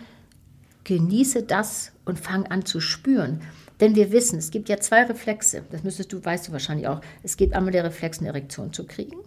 genieße 0.83 1.45
das 1.45 1.93
und 2.07 2.19
fang 2.19 2.47
an 2.47 2.64
zu 2.64 2.81
spüren. 2.81 3.43
Denn 3.81 3.95
wir 3.95 4.11
wissen, 4.11 4.39
es 4.39 4.51
gibt 4.51 4.69
ja 4.69 4.79
zwei 4.79 5.05
Reflexe. 5.05 5.62
Das 5.71 5.85
müsstest 5.85 6.12
du, 6.12 6.25
weißt 6.25 6.49
du 6.49 6.53
wahrscheinlich 6.53 6.89
auch. 6.89 7.01
Es 7.23 7.37
gibt 7.37 7.55
einmal 7.55 7.73
der 7.73 7.85
Reflex, 7.85 8.19
eine 8.19 8.29
Erektion 8.29 8.73
zu 8.73 8.87
kriegen. 8.87 9.19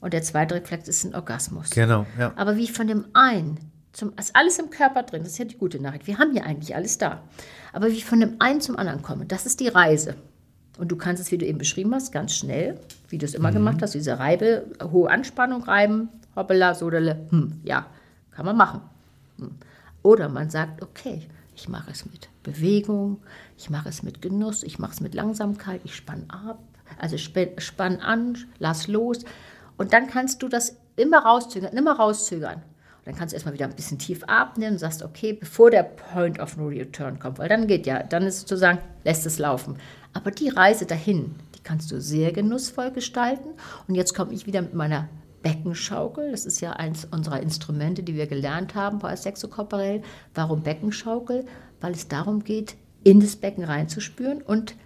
Und 0.00 0.12
der 0.12 0.22
zweite 0.22 0.54
Reflex 0.54 0.88
ist 0.88 1.04
ein 1.04 1.14
Orgasmus. 1.14 1.70
genau, 1.70 2.06
ja. 2.18 2.32
Aber 2.36 2.56
wie 2.56 2.68
von 2.68 2.86
dem 2.86 3.06
einen, 3.12 3.58
zum, 3.92 4.12
ist 4.18 4.36
alles 4.36 4.58
im 4.58 4.70
Körper 4.70 5.02
drin, 5.02 5.22
das 5.22 5.32
ist 5.32 5.38
ja 5.38 5.44
die 5.44 5.58
gute 5.58 5.80
Nachricht. 5.80 6.06
Wir 6.06 6.18
haben 6.18 6.34
ja 6.34 6.44
eigentlich 6.44 6.74
alles 6.74 6.98
da. 6.98 7.22
Aber 7.72 7.88
wie 7.88 7.96
ich 7.96 8.04
von 8.04 8.20
dem 8.20 8.36
einen 8.38 8.60
zum 8.60 8.76
anderen 8.76 9.02
komme, 9.02 9.26
das 9.26 9.46
ist 9.46 9.60
die 9.60 9.68
Reise. 9.68 10.14
Und 10.78 10.90
du 10.90 10.96
kannst 10.96 11.22
es, 11.22 11.30
wie 11.30 11.38
du 11.38 11.44
eben 11.44 11.58
beschrieben 11.58 11.94
hast, 11.94 12.12
ganz 12.12 12.34
schnell, 12.34 12.80
wie 13.08 13.18
du 13.18 13.26
es 13.26 13.34
immer 13.34 13.52
gemacht 13.52 13.82
hast, 13.82 13.94
diese 13.94 14.18
Reibe, 14.18 14.66
hohe 14.90 15.10
Anspannung 15.10 15.62
reiben, 15.64 16.08
hoppala, 16.36 16.74
sodele, 16.74 17.26
hm, 17.30 17.60
ja, 17.64 17.86
kann 18.30 18.46
man 18.46 18.56
machen. 18.56 18.80
Hm. 19.38 19.50
Oder 20.02 20.28
man 20.28 20.48
sagt, 20.48 20.82
okay, 20.82 21.26
ich 21.54 21.68
mache 21.68 21.90
es 21.90 22.06
mit 22.06 22.28
Bewegung, 22.42 23.18
ich 23.58 23.68
mache 23.68 23.88
es 23.90 24.02
mit 24.02 24.22
Genuss, 24.22 24.62
ich 24.62 24.78
mache 24.78 24.92
es 24.92 25.00
mit 25.00 25.14
Langsamkeit, 25.14 25.82
ich 25.84 25.94
spann 25.94 26.24
ab, 26.28 26.62
also 26.98 27.18
spann, 27.18 27.48
spann 27.58 28.00
an, 28.00 28.38
lass 28.58 28.88
los. 28.88 29.24
Und 29.76 29.92
dann 29.92 30.06
kannst 30.06 30.42
du 30.42 30.48
das 30.48 30.76
immer 30.96 31.18
rauszögern, 31.18 31.76
immer 31.76 31.96
rauszögern. 31.96 32.62
Dann 33.10 33.18
kannst 33.18 33.32
du 33.32 33.34
erstmal 33.34 33.54
wieder 33.54 33.64
ein 33.64 33.74
bisschen 33.74 33.98
tief 33.98 34.22
atmen 34.28 34.74
und 34.74 34.78
sagst, 34.78 35.02
okay, 35.02 35.32
bevor 35.32 35.72
der 35.72 35.82
Point 35.82 36.38
of 36.38 36.56
No 36.56 36.68
Return 36.68 37.18
kommt, 37.18 37.40
weil 37.40 37.48
dann 37.48 37.66
geht 37.66 37.84
ja, 37.84 38.04
dann 38.04 38.22
ist 38.22 38.42
sozusagen, 38.42 38.78
lässt 39.02 39.26
es 39.26 39.40
laufen. 39.40 39.78
Aber 40.12 40.30
die 40.30 40.48
Reise 40.48 40.86
dahin, 40.86 41.34
die 41.56 41.60
kannst 41.64 41.90
du 41.90 42.00
sehr 42.00 42.30
genussvoll 42.30 42.92
gestalten. 42.92 43.48
Und 43.88 43.96
jetzt 43.96 44.14
komme 44.14 44.32
ich 44.32 44.46
wieder 44.46 44.62
mit 44.62 44.74
meiner 44.74 45.08
Beckenschaukel. 45.42 46.30
Das 46.30 46.46
ist 46.46 46.60
ja 46.60 46.74
eins 46.74 47.04
unserer 47.04 47.40
Instrumente, 47.40 48.04
die 48.04 48.14
wir 48.14 48.28
gelernt 48.28 48.76
haben 48.76 49.00
bei 49.00 49.16
Sexokorporell. 49.16 50.02
Warum 50.36 50.62
Beckenschaukel? 50.62 51.46
Weil 51.80 51.94
es 51.94 52.06
darum 52.06 52.44
geht, 52.44 52.76
in 53.02 53.18
das 53.18 53.34
Becken 53.34 53.64
reinzuspüren 53.64 54.40
und 54.40 54.76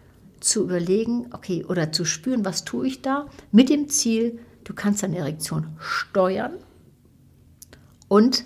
zu 0.41 0.64
überlegen, 0.64 1.27
okay, 1.35 1.62
oder 1.66 1.93
zu 1.93 2.07
spüren, 2.07 2.47
was 2.47 2.64
tue 2.64 2.87
ich 2.87 3.03
da, 3.03 3.27
mit 3.53 3.68
dem 3.68 3.91
Ziel, 3.91 4.39
du 4.64 4.72
kannst 4.72 5.03
deine 5.03 5.18
Erektion 5.18 5.66
steuern 5.79 6.55
und 8.09 8.45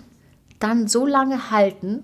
dann 0.59 0.87
so 0.87 1.05
lange 1.05 1.51
halten, 1.51 2.03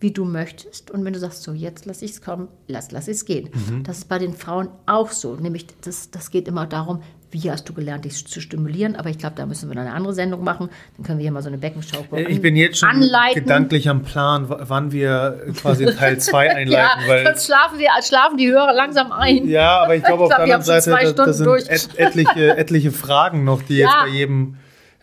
wie 0.00 0.12
du 0.12 0.24
möchtest. 0.24 0.90
Und 0.90 1.04
wenn 1.04 1.12
du 1.12 1.18
sagst, 1.18 1.42
so 1.42 1.52
jetzt 1.52 1.84
lass 1.86 2.02
ich 2.02 2.12
es 2.12 2.22
kommen, 2.22 2.48
lass, 2.68 2.92
lass 2.92 3.08
es 3.08 3.24
gehen. 3.24 3.50
Das 3.84 3.98
ist 3.98 4.08
bei 4.08 4.18
den 4.18 4.32
Frauen 4.34 4.68
auch 4.86 5.10
so. 5.10 5.34
Nämlich, 5.34 5.66
das, 5.82 6.10
das 6.10 6.30
geht 6.30 6.46
immer 6.46 6.66
darum, 6.66 7.02
wie 7.30 7.50
hast 7.50 7.68
du 7.68 7.74
gelernt, 7.74 8.04
dich 8.04 8.26
zu 8.26 8.40
stimulieren. 8.40 8.94
Aber 8.96 9.10
ich 9.10 9.18
glaube, 9.18 9.34
da 9.36 9.44
müssen 9.44 9.68
wir 9.68 9.74
noch 9.74 9.82
eine 9.82 9.92
andere 9.92 10.14
Sendung 10.14 10.44
machen. 10.44 10.70
Dann 10.96 11.04
können 11.04 11.18
wir 11.18 11.24
hier 11.24 11.32
mal 11.32 11.42
so 11.42 11.48
eine 11.48 11.58
Beckenschaukel 11.58 12.26
Ich 12.30 12.40
bin 12.40 12.56
jetzt 12.56 12.78
schon 12.78 12.88
anleiten. 12.88 13.42
gedanklich 13.42 13.88
am 13.88 14.02
Plan, 14.02 14.46
wann 14.48 14.92
wir 14.92 15.52
quasi 15.60 15.84
Teil 15.98 16.18
2 16.18 16.46
Ja, 16.46 16.52
einleiten, 16.52 17.02
weil 17.08 17.26
sonst 17.26 17.46
schlafen, 17.46 17.78
wir, 17.78 17.88
schlafen 18.02 18.38
die 18.38 18.48
Hörer 18.50 18.72
langsam 18.72 19.10
ein. 19.12 19.48
Ja, 19.48 19.82
aber 19.82 19.96
ich 19.96 20.04
glaube 20.04 20.22
auf 20.24 20.28
glaub, 20.28 20.38
der 20.38 20.46
wir 20.46 20.54
anderen 20.54 20.80
Seite, 20.80 21.12
da, 21.14 21.32
sind 21.32 21.68
et, 21.68 21.98
etliche, 21.98 22.56
etliche 22.56 22.92
Fragen 22.92 23.44
noch, 23.44 23.62
die 23.62 23.78
jetzt 23.78 23.90
Ja. 23.92 24.04
bei 24.04 24.10
jedem 24.10 24.56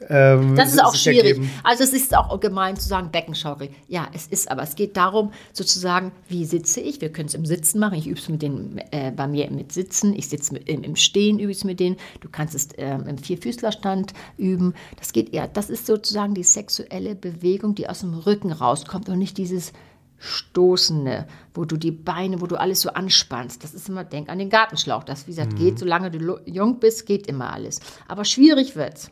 ähm, 0.09 0.55
Das 0.55 0.73
ist 0.73 0.83
auch 0.83 0.93
schwierig. 0.95 1.23
ergeben. 1.37 1.49
Also 1.63 1.83
es 1.83 1.93
ist 1.93 2.15
auch 2.15 2.39
gemein 2.39 2.75
zu 2.77 2.87
sagen 2.87 3.11
Beckenschaukel. 3.11 3.69
Ja, 3.87 4.07
es 4.13 4.27
ist, 4.27 4.51
aber 4.51 4.63
es 4.63 4.75
geht 4.75 4.97
darum, 4.97 5.31
sozusagen, 5.53 6.11
wie 6.27 6.45
sitze 6.45 6.81
ich? 6.81 6.99
Wir 7.01 7.11
können 7.11 7.27
es 7.27 7.33
im 7.33 7.45
Sitzen 7.45 7.79
machen. 7.79 7.97
Ich 7.97 8.07
übe 8.07 8.19
es 8.19 8.27
mit 8.29 8.41
den, 8.41 8.77
äh, 8.91 9.11
bei 9.11 9.27
mir 9.27 9.49
mit 9.51 9.71
Sitzen. 9.71 10.13
Ich 10.13 10.27
sitze 10.29 10.53
mit, 10.53 10.67
im, 10.67 10.83
im 10.83 10.95
Stehen, 10.95 11.39
übe 11.39 11.51
es 11.51 11.63
mit 11.63 11.79
denen. 11.79 11.95
Du 12.19 12.29
kannst 12.29 12.55
es 12.55 12.69
ähm, 12.77 13.07
im 13.07 13.17
Vierfüßlerstand 13.17 14.13
üben. 14.37 14.73
Das 14.97 15.13
geht 15.13 15.33
eher, 15.33 15.47
das 15.47 15.69
ist 15.69 15.85
sozusagen 15.85 16.33
die 16.33 16.43
sexuelle 16.43 17.15
Bewegung, 17.15 17.75
die 17.75 17.87
aus 17.89 18.01
dem 18.01 18.13
Rücken 18.13 18.51
rauskommt 18.51 19.07
und 19.09 19.17
nicht 19.19 19.37
dieses 19.37 19.71
Stoßende, 20.17 21.27
wo 21.53 21.65
du 21.65 21.77
die 21.77 21.91
Beine, 21.91 22.41
wo 22.41 22.47
du 22.47 22.55
alles 22.55 22.81
so 22.81 22.89
anspannst. 22.89 23.63
Das 23.63 23.73
ist 23.73 23.89
immer, 23.89 24.03
denk 24.03 24.29
an 24.29 24.39
den 24.39 24.49
Gartenschlauch. 24.49 25.03
Das, 25.03 25.27
wie 25.27 25.31
gesagt, 25.31 25.53
Mhm. 25.53 25.57
geht, 25.57 25.79
solange 25.79 26.11
du 26.11 26.39
jung 26.45 26.79
bist, 26.79 27.05
geht 27.05 27.27
immer 27.27 27.53
alles. 27.53 27.79
Aber 28.07 28.25
schwierig 28.25 28.75
wird's 28.75 29.11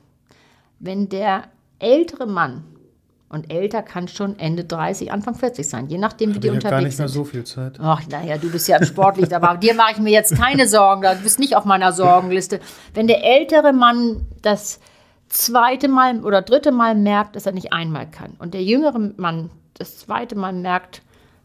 wenn 0.84 1.10
der 1.10 1.46
ältere 1.80 2.28
Mann, 2.28 2.66
Und 3.30 3.52
älter 3.52 3.82
kann 3.82 4.08
schon 4.08 4.38
Ende 4.38 4.64
30, 4.64 5.12
Anfang 5.12 5.34
40 5.34 5.68
sein, 5.68 5.88
je 5.88 5.98
nachdem, 5.98 6.36
wie 6.36 6.40
die 6.40 6.50
ich 6.50 6.54
ja 6.54 6.54
unterwegs 6.54 6.70
gar 6.70 6.82
nicht 6.82 7.00
mehr 7.00 7.08
sind. 7.08 7.16
so 7.16 7.24
viel 7.24 7.44
Zeit. 7.46 7.80
Ach, 7.82 8.00
naja, 8.08 8.38
du 8.38 8.52
bist 8.52 8.68
ja 8.68 8.84
sportlich, 8.86 9.36
aber 9.36 9.58
dir 9.58 9.74
mache 9.74 9.94
ich 9.94 9.98
mir 9.98 10.12
jetzt 10.12 10.36
keine 10.36 10.68
Sorgen. 10.68 11.02
Du 11.02 11.24
bist 11.24 11.40
nicht 11.40 11.56
auf 11.56 11.66
meiner 11.66 11.94
Sorgenliste. 11.94 12.60
Wenn 12.94 13.08
der 13.08 13.24
ältere 13.24 13.74
Mann 13.74 14.28
das 14.44 14.80
zweite 15.30 15.88
Mal 15.88 16.24
oder 16.24 16.44
dritte 16.44 16.72
Mal 16.72 16.94
merkt, 16.94 17.36
dass 17.36 17.48
er 17.48 17.54
nicht 17.54 17.74
einmal 17.74 18.06
kann 18.08 18.36
und 18.38 18.54
der 18.54 18.64
jüngere 18.64 19.00
Mann 19.18 19.50
das 19.74 19.98
zweite 19.98 20.36
Mal 20.36 20.54
merkt, 20.54 21.02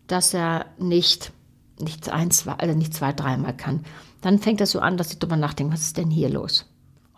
dass 0.09 0.35
er 0.35 0.67
nicht, 0.77 1.33
nicht 1.81 2.11
ein, 2.11 2.31
zwei, 2.31 2.53
also 2.53 2.75
nicht 2.75 2.93
zwei, 2.93 3.15
dreimal 3.15 3.57
kann, 3.57 3.87
dann 4.21 4.41
fängt 4.41 4.61
das 4.61 4.73
so 4.73 4.81
an, 4.81 4.99
dass 4.99 5.09
sie 5.09 5.19
drüber 5.19 5.37
nachdenken, 5.37 5.73
was 5.73 5.81
ist 5.81 5.97
denn 5.97 6.11
hier 6.11 6.29
los? 6.29 6.67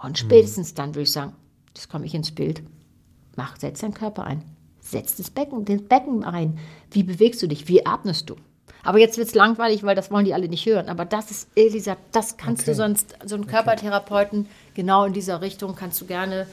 Und 0.01 0.17
spätestens 0.17 0.75
dann 0.75 0.91
würde 0.91 1.03
ich 1.03 1.13
sagen, 1.13 1.33
das 1.81 1.89
komme 1.89 2.05
ich 2.05 2.15
ins 2.15 2.31
Bild. 2.31 2.63
Mach, 3.37 3.57
setz 3.57 3.81
deinen 3.81 3.95
Körper 3.95 4.25
ein. 4.25 4.43
Setz 4.81 5.17
das 5.17 5.31
Becken, 5.31 5.65
den 5.65 5.89
Becken 5.89 6.25
ein. 6.25 6.59
Wie 6.91 7.03
bewegst 7.03 7.41
du 7.43 7.47
dich? 7.47 7.69
Wie 7.69 7.87
atmest 7.87 8.29
du? 8.29 8.37
Aber 8.83 8.99
jetzt 8.99 9.17
wird 9.17 9.29
es 9.29 9.35
langweilig, 9.35 9.83
weil 9.83 9.97
das 9.97 10.11
wollen 10.11 10.27
die 10.27 10.35
alle 10.35 10.49
nicht 10.49 10.67
hören. 10.67 10.91
Aber 10.91 11.07
das 11.07 11.31
ist, 11.31 11.49
Elisa, 11.55 11.97
das 12.13 12.37
kannst 12.37 12.63
Okay. 12.63 12.73
du 12.73 12.75
sonst, 12.77 13.17
so 13.25 13.35
einen 13.35 13.47
Körpertherapeuten, 13.47 14.47
genau 14.75 15.07
in 15.07 15.15
dieser 15.15 15.41
Richtung, 15.41 15.75
kannst 15.75 16.01
du 16.03 16.07
gerne 16.07 16.47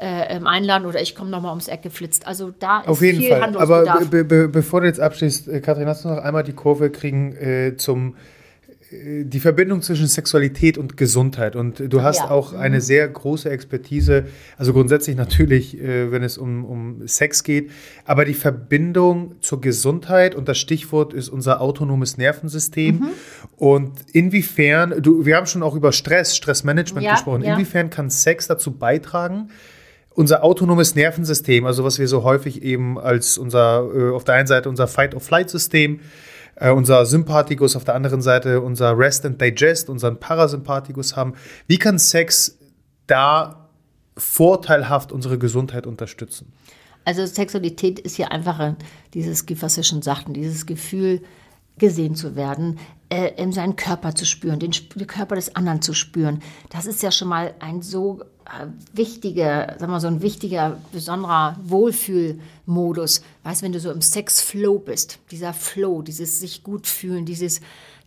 äh, 0.00 0.36
ähm, 0.36 0.46
einladen 0.46 0.86
oder 0.86 1.02
ich 1.02 1.14
komme 1.14 1.30
nochmal 1.30 1.50
ums 1.50 1.68
Eck 1.68 1.82
geflitzt. 1.82 2.26
Also 2.26 2.50
da 2.50 2.80
ist 2.80 2.88
Auf 2.88 3.02
jeden 3.02 3.20
viel 3.20 3.30
Fall. 3.36 3.56
Aber 3.56 4.00
be 4.06 4.24
be 4.24 4.48
bevor 4.48 4.80
du 4.80 4.86
jetzt 4.86 5.00
abschließt, 5.00 5.48
äh, 5.48 5.60
Kathrin, 5.60 5.86
hast 5.86 6.04
du 6.04 6.08
noch 6.08 6.18
einmal 6.18 6.44
die 6.44 6.52
Kurve 6.54 6.90
kriegen 6.90 7.34
äh, 7.36 7.76
zum 7.76 8.16
die 8.92 9.40
Verbindung 9.40 9.82
zwischen 9.82 10.06
Sexualität 10.06 10.78
und 10.78 10.96
Gesundheit. 10.96 11.56
Und 11.56 11.92
du 11.92 12.02
hast 12.02 12.20
Ja. 12.20 12.30
auch 12.30 12.52
eine 12.52 12.80
sehr 12.80 13.08
große 13.08 13.50
Expertise, 13.50 14.26
also 14.56 14.72
grundsätzlich 14.72 15.16
natürlich, 15.16 15.80
äh, 15.80 16.12
wenn 16.12 16.22
es 16.22 16.38
um, 16.38 16.64
um 16.64 17.08
Sex 17.08 17.42
geht, 17.42 17.72
aber 18.04 18.24
die 18.24 18.34
Verbindung 18.34 19.34
zur 19.40 19.60
Gesundheit 19.60 20.36
und 20.36 20.46
das 20.48 20.58
Stichwort 20.58 21.14
ist 21.14 21.28
unser 21.28 21.60
autonomes 21.60 22.16
Nervensystem. 22.16 23.00
Mhm. 23.00 23.08
Und 23.56 23.92
inwiefern, 24.12 25.02
du, 25.02 25.26
wir 25.26 25.36
haben 25.36 25.46
schon 25.46 25.64
auch 25.64 25.74
über 25.74 25.90
Stress, 25.90 26.36
Stressmanagement 26.36 27.04
Ja, 27.04 27.14
gesprochen, 27.14 27.42
ja. 27.42 27.54
inwiefern 27.54 27.90
kann 27.90 28.08
Sex 28.08 28.46
dazu 28.46 28.70
beitragen, 28.70 29.48
unser 30.10 30.44
autonomes 30.44 30.94
Nervensystem, 30.94 31.66
also 31.66 31.82
was 31.82 31.98
wir 31.98 32.06
so 32.06 32.22
häufig 32.22 32.62
eben 32.62 32.98
als 32.98 33.36
unser, 33.36 33.88
äh, 33.92 34.10
auf 34.12 34.22
der 34.22 34.36
einen 34.36 34.46
Seite 34.46 34.68
unser 34.68 34.86
Fight-of-Flight-System, 34.86 35.96
äh, 35.96 35.98
unser 36.60 37.04
Sympathikus, 37.06 37.76
auf 37.76 37.84
der 37.84 37.94
anderen 37.94 38.22
Seite 38.22 38.60
unser 38.60 38.98
Rest 38.98 39.26
and 39.26 39.40
Digest, 39.40 39.90
unseren 39.90 40.18
Parasympathikus 40.18 41.16
haben. 41.16 41.34
Wie 41.66 41.78
kann 41.78 41.98
Sex 41.98 42.58
da 43.06 43.68
vorteilhaft 44.16 45.12
unsere 45.12 45.38
Gesundheit 45.38 45.86
unterstützen? 45.86 46.52
Also 47.04 47.24
Sexualität 47.26 47.98
ist 48.00 48.16
ja 48.18 48.28
einfach 48.28 48.58
ein- 48.58 48.76
dieses, 49.14 49.44
was 49.60 49.76
wir 49.76 49.84
schon 49.84 50.02
sagten, 50.02 50.32
dieses 50.34 50.66
Gefühl, 50.66 51.22
gesehen 51.78 52.14
zu 52.14 52.34
werden, 52.36 52.78
äh, 53.10 53.32
in 53.36 53.52
seinen 53.52 53.76
Körper 53.76 54.14
zu 54.14 54.24
spüren, 54.24 54.58
den, 54.58 54.72
den 54.94 55.06
Körper 55.06 55.36
des 55.36 55.54
anderen 55.54 55.82
zu 55.82 55.92
spüren. 55.92 56.40
Das 56.70 56.86
ist 56.86 57.02
ja 57.02 57.10
schon 57.12 57.28
mal 57.28 57.54
ein 57.60 57.82
so 57.82 58.22
äh, 58.46 58.66
wichtiger, 58.92 59.66
sagen 59.78 59.80
wir 59.80 59.88
mal, 59.88 60.00
so 60.00 60.06
ein 60.06 60.22
wichtiger, 60.22 60.78
besonderer 60.92 61.56
Wohlfühlmodus. 61.62 63.22
Weißt, 63.42 63.62
wenn 63.62 63.72
du 63.72 63.80
so 63.80 63.90
im 63.90 64.02
Sexflow 64.02 64.78
bist, 64.78 65.18
dieser 65.30 65.52
Flow, 65.52 66.02
dieses 66.02 66.40
sich 66.40 66.62
gut 66.62 66.86
fühlen, 66.86 67.26
dieses 67.26 67.60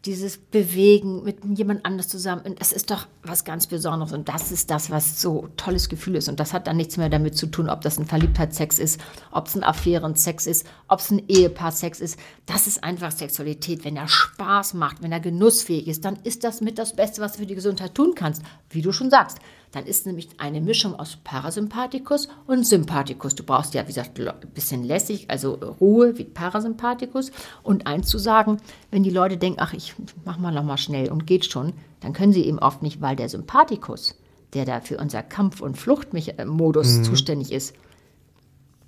dieses 0.06 0.38
Bewegen 0.38 1.24
mit 1.24 1.44
jemand 1.58 1.86
anders 1.86 2.08
zusammen, 2.08 2.44
und 2.46 2.62
das 2.62 2.72
ist 2.72 2.90
doch 2.90 3.08
was 3.24 3.44
ganz 3.44 3.68
Besonderes 3.68 4.14
und 4.14 4.30
das 4.30 4.52
ist 4.52 4.72
das, 4.72 4.90
was 4.90 5.22
so 5.22 5.50
tolles 5.58 5.90
Gefühl 5.90 6.16
ist 6.16 6.30
und 6.30 6.40
das 6.40 6.54
hat 6.54 6.68
dann 6.68 6.78
nichts 6.78 6.96
mehr 6.96 7.10
damit 7.10 7.36
zu 7.36 7.48
tun, 7.48 7.70
ob 7.70 7.82
das 7.82 8.00
ein 8.00 8.06
Verliebtheitssex 8.06 8.80
ist, 8.80 9.02
ob 9.32 9.48
es 9.48 9.56
ein 9.56 9.64
Affärensex 9.64 10.48
ist, 10.48 10.66
ob 10.88 11.00
es 11.00 11.12
ein 11.12 11.28
Ehepaarsex 11.28 12.00
ist. 12.00 12.18
Das 12.46 12.66
ist 12.66 12.84
einfach 12.84 13.12
Sexualität. 13.12 13.84
Wenn 13.84 13.98
er 13.98 14.08
Spaß 14.08 14.74
macht, 14.74 15.02
wenn 15.02 15.12
er 15.12 15.20
genussfähig 15.20 15.88
ist, 15.88 16.06
dann 16.06 16.18
ist 16.24 16.46
das 16.46 16.62
mit 16.62 16.78
das 16.78 16.96
Beste, 16.96 17.22
was 17.22 17.34
du 17.34 17.40
für 17.40 17.46
die 17.46 17.56
Gesundheit 17.56 17.94
tun 17.94 18.14
kannst. 18.16 18.42
Wie 18.70 18.82
du 18.82 18.94
schon 18.94 19.10
sagst, 19.10 19.40
dann 19.72 19.86
ist 19.86 20.06
nämlich 20.06 20.30
eine 20.38 20.62
Mischung 20.62 20.96
aus 20.96 21.18
Parasympathikus 21.24 22.28
und 22.48 22.66
Sympathikus. 22.66 23.36
Du 23.36 23.44
brauchst 23.44 23.74
ja, 23.74 23.84
wie 23.84 23.94
gesagt, 23.94 24.20
ein 24.20 24.34
bisschen 24.54 24.84
lässig, 24.84 25.30
also 25.30 25.54
Ruhe 25.80 26.18
wie 26.18 26.24
Parasympathikus. 26.24 27.32
Und 27.62 27.86
eins 27.86 28.08
zu 28.08 28.18
sagen, 28.18 28.58
wenn 28.90 29.04
die 29.04 29.12
Leute 29.12 29.38
denken, 29.38 29.60
ach, 29.62 29.74
ich 29.74 29.94
mach 30.26 30.40
mal 30.40 30.52
noch 30.52 30.64
mal 30.64 30.78
schnell 30.78 31.12
und 31.12 31.28
geht 31.28 31.46
schon, 31.46 31.74
dann 32.00 32.14
können 32.14 32.34
sie 32.34 32.46
eben 32.46 32.60
oft 32.60 32.82
nicht, 32.82 33.02
weil 33.02 33.16
der 33.16 33.30
Sympathikus, 33.30 34.16
der 34.54 34.66
da 34.66 34.82
für 34.82 34.98
unser 34.98 35.22
Kampf- 35.22 35.62
und 35.62 35.78
Fluchtmodus 35.78 37.04
zuständig 37.04 37.52
ist, 37.52 37.76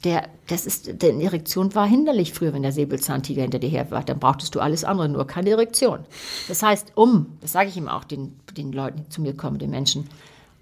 der, 0.04 0.30
das 0.48 0.66
ist, 0.66 1.04
denn 1.04 1.22
Erektion 1.22 1.76
war 1.76 1.88
hinderlich 1.88 2.34
früher, 2.34 2.54
wenn 2.54 2.64
der 2.64 2.72
Säbelzahntiger 2.72 3.44
hinter 3.44 3.60
dir 3.60 3.70
her 3.70 3.92
war. 3.92 4.04
Dann 4.04 4.20
brauchtest 4.20 4.56
du 4.56 4.60
alles 4.60 4.84
andere, 4.84 5.08
nur 5.10 5.28
keine 5.28 5.52
Erektion. 5.52 6.00
Das 6.48 6.64
heißt, 6.64 6.94
um, 6.96 7.28
das 7.40 7.52
sage 7.52 7.70
ich 7.70 7.78
ihm 7.78 7.88
auch 7.88 8.04
den, 8.04 8.34
den 8.58 8.72
Leuten, 8.72 9.04
die 9.04 9.10
zu 9.10 9.22
mir 9.22 9.36
kommen, 9.36 9.60
den 9.60 9.70
Menschen, 9.70 10.10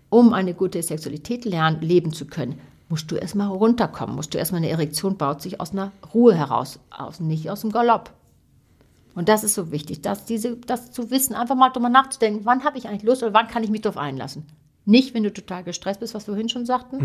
um 0.09 0.33
eine 0.33 0.53
gute 0.53 0.81
Sexualität 0.81 1.45
lernen, 1.45 1.81
leben 1.81 2.13
zu 2.13 2.25
können, 2.25 2.59
musst 2.89 3.11
du 3.11 3.15
erstmal 3.15 3.47
runterkommen, 3.47 4.15
musst 4.15 4.33
du 4.33 4.37
erstmal 4.37 4.59
eine 4.59 4.69
Erektion 4.69 5.17
baut 5.17 5.41
sich 5.41 5.61
aus 5.61 5.71
einer 5.71 5.91
Ruhe 6.13 6.35
heraus, 6.35 6.79
aus, 6.89 7.19
nicht 7.19 7.49
aus 7.49 7.61
dem 7.61 7.71
Galopp. 7.71 8.11
Und 9.15 9.29
das 9.29 9.43
ist 9.43 9.53
so 9.53 9.71
wichtig, 9.71 10.01
dass 10.01 10.25
diese, 10.25 10.55
das 10.57 10.91
zu 10.91 11.11
wissen, 11.11 11.35
einfach 11.35 11.55
mal 11.55 11.69
drüber 11.69 11.89
nachzudenken, 11.89 12.41
wann 12.45 12.63
habe 12.63 12.77
ich 12.77 12.87
eigentlich 12.87 13.03
Lust 13.03 13.21
oder 13.21 13.33
wann 13.33 13.47
kann 13.47 13.63
ich 13.63 13.69
mich 13.69 13.81
darauf 13.81 13.97
einlassen. 13.97 14.45
Nicht, 14.85 15.13
wenn 15.13 15.23
du 15.23 15.31
total 15.31 15.63
gestresst 15.63 15.99
bist, 15.99 16.15
was 16.15 16.25
wir 16.25 16.33
vorhin 16.33 16.49
schon 16.49 16.65
sagten. 16.65 16.97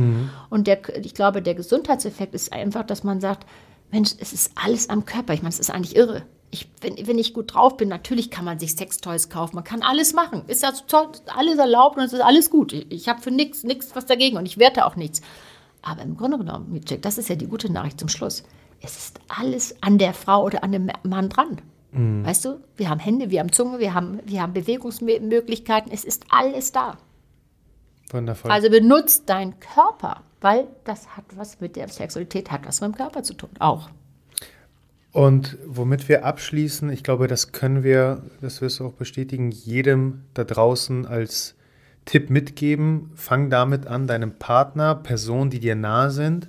Und 0.49 0.67
der, 0.67 0.81
ich 1.05 1.13
glaube, 1.15 1.43
der 1.43 1.55
Gesundheitseffekt 1.55 2.35
ist 2.35 2.53
einfach, 2.53 2.85
dass 2.85 3.05
man 3.05 3.21
sagt, 3.21 3.47
Mensch, 3.91 4.13
es 4.19 4.33
ist 4.33 4.53
alles 4.55 4.89
am 4.89 5.05
Körper. 5.05 5.35
Ich 5.35 5.43
meine, 5.43 5.53
es 5.53 5.61
ist 5.61 5.71
eigentlich 5.71 5.97
irre. 5.97 6.23
Ich, 6.55 6.69
wenn, 6.81 7.07
wenn 7.07 7.19
ich 7.19 7.35
gut 7.35 7.55
drauf 7.55 7.77
bin, 7.77 7.89
natürlich 7.89 8.31
kann 8.31 8.45
man 8.45 8.61
sich 8.61 8.73
Sextoys 8.73 9.29
kaufen, 9.29 9.57
man 9.57 9.65
kann 9.65 9.83
alles 9.83 10.13
machen. 10.13 10.45
Ist 10.47 10.63
ja 10.63 10.73
toll, 10.87 11.09
alles 11.27 11.59
erlaubt 11.59 11.97
und 11.97 12.05
es 12.05 12.13
ist 12.13 12.21
alles 12.21 12.49
gut. 12.49 12.73
Ich, 12.73 12.91
ich 12.91 13.09
habe 13.09 13.21
für 13.21 13.33
nichts 13.33 13.65
nichts 13.65 13.95
was 13.97 14.07
dagegen 14.07 14.37
und 14.37 14.47
ich 14.47 14.59
werte 14.59 14.87
auch 14.87 14.97
nichts. 14.97 15.21
Aber 15.83 16.03
im 16.03 16.17
Grunde 16.17 16.39
genommen, 16.39 16.73
Mitchell, 16.73 16.99
das 16.99 17.19
ist 17.19 17.29
ja 17.29 17.35
die 17.35 17.49
gute 17.49 17.73
Nachricht 17.73 17.99
zum 17.99 18.09
Schluss. 18.09 18.45
Es 18.81 18.97
ist 18.97 19.21
alles 19.29 19.75
an 19.83 19.99
der 19.99 20.15
Frau 20.15 20.45
oder 20.45 20.63
an 20.63 20.73
dem 20.73 20.91
Mann 21.03 21.29
dran. 21.29 21.61
Weißt 22.25 22.45
du, 22.45 22.61
wir 22.77 22.89
haben 22.89 22.99
Hände, 22.99 23.31
wir 23.31 23.39
haben 23.41 23.53
Zunge, 23.53 23.79
wir 23.79 23.95
haben, 23.95 24.21
wir 24.25 24.43
haben 24.43 24.53
Bewegungsmöglichkeiten, 24.53 25.93
es 25.93 26.05
ist 26.05 26.25
alles 26.29 26.73
da. 26.73 26.99
Wundervoll. 28.11 28.51
Also 28.51 28.69
benutzt 28.69 29.29
deinen 29.29 29.59
Körper, 29.61 30.23
weil 30.41 30.67
das 30.85 31.17
hat 31.17 31.25
was 31.37 31.61
mit 31.61 31.77
der 31.77 31.89
Sexualität, 31.89 32.51
hat 32.51 32.67
was 32.67 32.81
mit 32.81 32.93
dem 32.93 32.97
Körper 32.97 33.23
zu 33.23 33.35
tun. 33.35 33.51
Auch. 33.59 33.89
Und 35.15 35.59
womit 35.65 36.09
wir 36.09 36.25
abschließen, 36.25 36.91
ich 36.91 37.05
glaube, 37.05 37.29
das 37.29 37.53
können 37.53 37.85
wir, 37.85 38.23
das 38.41 38.61
wirst 38.61 38.81
du 38.81 38.87
auch 38.87 38.95
bestätigen, 38.95 39.53
jedem 39.53 40.25
da 40.35 40.43
draußen 40.43 41.07
als 41.07 41.55
Tipp 42.05 42.31
mitgeben. 42.31 43.12
Fang 43.15 43.49
damit 43.49 43.87
an, 43.87 44.09
deinem 44.09 44.33
Partner, 44.33 44.97
Personen, 44.97 45.51
die 45.51 45.61
dir 45.61 45.77
nahe 45.77 46.11
sind, 46.11 46.49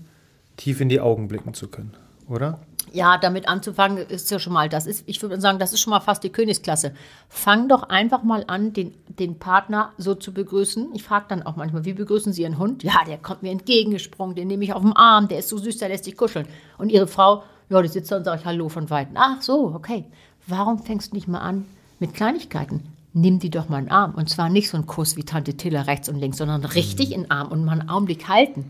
tief 0.58 0.82
in 0.82 0.90
die 0.90 1.00
Augen 1.00 1.28
blicken 1.28 1.54
zu 1.54 1.68
können, 1.68 1.94
oder? 2.28 2.60
Ja, 2.92 3.20
damit 3.20 3.48
anzufangen 3.48 3.98
ist 3.98 4.32
ja 4.32 4.40
schon 4.40 4.54
mal, 4.54 4.68
das 4.68 4.88
ist, 4.88 5.04
ich 5.06 5.22
würde 5.22 5.40
sagen, 5.40 5.60
das 5.60 5.72
ist 5.72 5.82
schon 5.82 5.92
mal 5.92 6.00
fast 6.00 6.24
die 6.24 6.32
Königsklasse. 6.32 6.96
Fang 7.30 7.70
doch 7.70 7.84
einfach 7.84 8.24
mal 8.24 8.46
an, 8.48 8.74
den, 8.74 8.96
den 9.20 9.38
Partner 9.38 9.92
so 10.00 10.16
zu 10.16 10.34
begrüßen. 10.34 10.90
Ich 10.96 11.04
frage 11.04 11.26
dann 11.30 11.44
auch 11.44 11.56
manchmal, 11.56 11.86
wie 11.86 11.94
begrüßen 11.94 12.34
Sie 12.34 12.42
Ihren 12.42 12.58
Hund? 12.58 12.84
Ja, 12.84 13.04
der 13.06 13.20
kommt 13.20 13.44
mir 13.44 13.52
entgegengesprungen, 13.52 14.36
den 14.36 14.48
nehme 14.48 14.64
ich 14.64 14.74
auf 14.74 14.82
den 14.82 14.94
Arm, 14.94 15.28
der 15.28 15.38
ist 15.38 15.50
so 15.50 15.60
süß, 15.60 15.78
der 15.78 15.90
lässt 15.90 16.06
sich 16.06 16.18
kuscheln. 16.18 16.48
Und 16.80 16.92
Ihre 16.92 17.06
Frau, 17.06 17.44
ja, 17.70 17.82
die 17.82 17.88
sitzt 17.88 18.12
da 18.12 18.18
und 18.18 18.24
sagt 18.24 18.46
Hallo 18.46 18.70
von 18.70 18.90
Weitem. 18.90 19.16
Ach 19.18 19.42
so, 19.42 19.74
okay. 19.74 20.06
Warum 20.48 20.80
fängst 20.80 21.12
du 21.12 21.16
nicht 21.16 21.28
mal 21.28 21.40
an 21.40 21.66
mit 22.00 22.14
Kleinigkeiten? 22.14 22.84
Nimm 23.14 23.40
die 23.40 23.50
doch 23.50 23.70
mal 23.70 23.80
in 23.80 23.86
den 23.86 23.92
Arm. 23.92 24.14
Und 24.16 24.30
zwar 24.30 24.50
nicht 24.50 24.70
so 24.70 24.78
ein 24.78 24.86
Kuss 24.86 25.16
wie 25.16 25.24
Tante 25.24 25.56
Tiller 25.56 25.88
rechts 25.88 26.10
und 26.10 26.18
links, 26.18 26.38
sondern 26.38 26.64
richtig 26.66 27.12
in 27.12 27.24
den 27.24 27.32
Arm 27.32 27.50
und 27.50 27.64
mal 27.64 27.80
einen 27.80 27.90
Augenblick 27.90 28.28
halten 28.28 28.70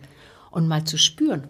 und 0.51 0.67
mal 0.67 0.83
zu 0.83 0.97
spüren 0.97 1.47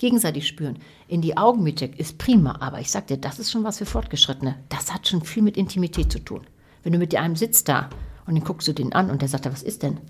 gegenseitig 0.00 0.48
spüren. 0.48 0.78
In 1.06 1.20
die 1.20 1.36
Augen 1.36 1.62
mit 1.62 1.80
Jack 1.80 2.00
ist 2.00 2.18
prima, 2.18 2.56
aber 2.60 2.80
ich 2.80 2.90
sag 2.90 3.06
dir, 3.06 3.18
das 3.18 3.38
ist 3.38 3.52
schon 3.52 3.62
was 3.62 3.78
für 3.78 3.86
Fortgeschrittene. 3.86 4.56
Das 4.68 4.92
hat 4.92 5.06
schon 5.06 5.22
viel 5.22 5.42
mit 5.42 5.56
Intimität 5.56 6.10
zu 6.10 6.18
tun. 6.18 6.40
Wenn 6.82 6.92
du 6.92 6.98
mit 6.98 7.14
einem 7.14 7.36
sitzt 7.36 7.68
da 7.68 7.90
und 8.26 8.34
dann 8.34 8.44
guckst 8.44 8.66
du 8.66 8.72
den 8.72 8.92
an 8.94 9.10
und 9.10 9.22
der 9.22 9.28
sagt, 9.28 9.44
was 9.44 9.62
ist 9.62 9.82
denn? 9.82 10.00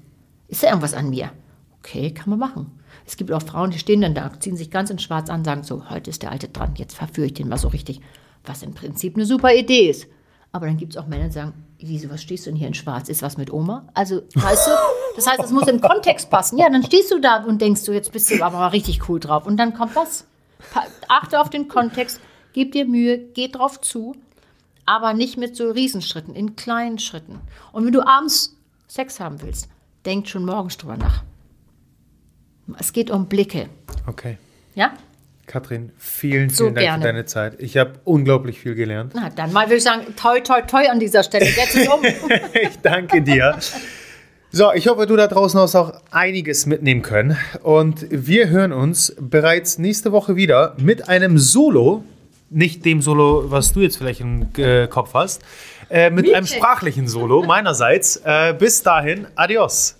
Ist 0.49 0.63
da 0.63 0.69
irgendwas 0.69 0.95
an 0.95 1.11
mir? 1.11 1.31
Okay, 1.81 2.13
kann 2.13 2.31
man 2.31 2.39
machen. 2.39 2.80
Es 3.07 3.17
gibt 3.17 3.33
auch 3.33 3.43
Frauen, 3.43 3.71
die 3.71 3.79
stehen 3.79 4.01
dann 4.01 4.15
da, 4.15 4.31
ziehen 4.41 4.57
sich 4.57 4.71
ganz 4.71 4.91
in 4.91 4.99
schwarz 4.99 5.31
an, 5.31 5.45
sagen 5.45 5.63
so, 5.63 5.91
heute 5.91 6.11
ist 6.11 6.23
der 6.23 6.31
Alte 6.31 6.49
dran, 6.49 6.75
jetzt 6.77 6.97
verführe 6.97 7.27
ich 7.27 7.35
den 7.35 7.49
mal 7.49 7.59
so 7.59 7.69
richtig. 7.69 8.01
Was 8.45 8.63
im 8.63 8.73
Prinzip 8.73 9.17
eine 9.17 9.27
super 9.27 9.55
Idee 9.55 9.91
ist. 9.91 10.07
Aber 10.53 10.67
dann 10.67 10.79
gibt 10.79 10.95
es 10.95 10.97
auch 10.97 11.07
Männer, 11.07 11.27
die 11.27 11.33
sagen, 11.33 11.53
wieso, 11.79 12.11
was 12.11 12.23
stehst 12.23 12.47
du 12.47 12.51
denn 12.51 12.57
hier 12.57 12.69
in 12.69 12.75
schwarz? 12.75 13.09
Ist 13.09 13.23
was 13.23 13.37
mit 13.37 13.53
Oma? 13.53 13.87
Also, 13.95 14.23
weißt 14.35 14.67
du, 14.67 14.71
das 15.17 15.27
heißt, 15.27 15.45
es 15.45 15.51
muss 15.51 15.69
im 15.69 15.81
Kontext 15.81 16.31
passen. 16.31 16.59
Ja, 16.59 16.69
dann 16.69 16.83
stehst 16.83 17.11
du 17.11 17.21
da 17.21 17.45
und 17.45 17.61
denkst 17.61 17.85
du, 17.85 17.93
jetzt 17.93 18.13
bist 18.13 18.31
du 18.31 18.43
aber 18.43 18.59
mal 18.59 18.69
richtig 18.69 19.09
cool 19.09 19.21
drauf. 19.21 19.47
Und 19.47 19.59
dann 19.59 19.75
kommt. 19.75 19.95
Pa 19.95 20.85
achte 21.09 21.41
auf 21.41 21.51
den 21.51 21.69
Kontext, 21.69 22.21
gib 22.53 22.73
dir 22.73 22.85
Mühe, 22.85 23.19
geh 23.19 23.49
drauf 23.49 23.81
zu, 23.81 24.15
aber 24.85 25.15
nicht 25.15 25.37
mit 25.37 25.57
so 25.57 25.71
Riesenschritten, 25.71 26.35
in 26.35 26.57
kleinen 26.57 26.99
Schritten. 26.99 27.41
Und 27.73 27.87
wenn 27.87 27.93
du 27.93 28.07
abends 28.07 28.57
Sex 28.89 29.21
haben 29.21 29.41
willst, 29.43 29.69
denk 30.05 30.29
schon 30.29 30.45
morgens 30.45 30.77
drüber 30.77 30.97
nach. 30.97 31.23
Es 32.79 32.93
geht 32.93 33.11
um 33.11 33.27
Blicke. 33.27 33.69
Okay. 34.07 34.39
Ja? 34.75 34.93
Katrin, 35.47 35.91
vielen, 35.99 36.33
vielen 36.33 36.51
so 36.51 36.65
Dank 36.67 36.79
gerne. 36.79 37.03
für 37.03 37.09
deine 37.09 37.25
Zeit. 37.25 37.57
Ich 37.59 37.77
habe 37.77 37.95
unglaublich 38.05 38.61
viel 38.61 38.77
gelernt. 38.77 39.15
Na, 39.17 39.31
dann 39.31 39.53
mal 39.53 39.67
würde 39.67 39.79
ich 39.79 39.83
sagen, 39.83 40.15
toi, 40.17 40.39
toi, 40.41 40.63
toi 40.63 40.89
an 40.89 41.01
dieser 41.01 41.25
Stelle. 41.25 41.47
Setz 41.47 41.89
um. 41.89 42.05
ich 42.53 42.79
danke 42.83 43.21
dir. 43.21 43.59
So, 44.53 44.73
ich 44.73 44.89
hoffe, 44.89 45.07
du 45.07 45.17
da 45.17 45.27
draußen 45.27 45.59
hast 45.59 45.75
auch 45.75 45.93
einiges 46.13 46.67
mitnehmen 46.67 47.03
können. 47.03 47.37
Und 47.63 48.07
wir 48.11 48.49
hören 48.49 48.73
uns 48.73 49.15
bereits 49.19 49.79
nächste 49.79 50.13
Woche 50.13 50.37
wieder 50.37 50.75
mit 50.79 51.09
einem 51.09 51.39
Solo. 51.39 52.05
Nicht 52.49 52.85
dem 52.85 53.03
Solo, 53.03 53.51
was 53.51 53.73
du 53.73 53.81
jetzt 53.81 53.97
vielleicht 53.97 54.21
im 54.21 54.49
äh, 54.57 54.87
Kopf 54.87 55.15
hast. 55.15 55.43
Äh, 55.89 56.11
mit 56.11 56.27
Miete. 56.27 56.37
einem 56.37 56.47
sprachlichen 56.47 57.09
Solo 57.09 57.43
meinerseits. 57.43 58.23
Äh, 58.25 58.55
bis 58.57 58.83
dahin, 58.85 59.27
adios. 59.35 60.00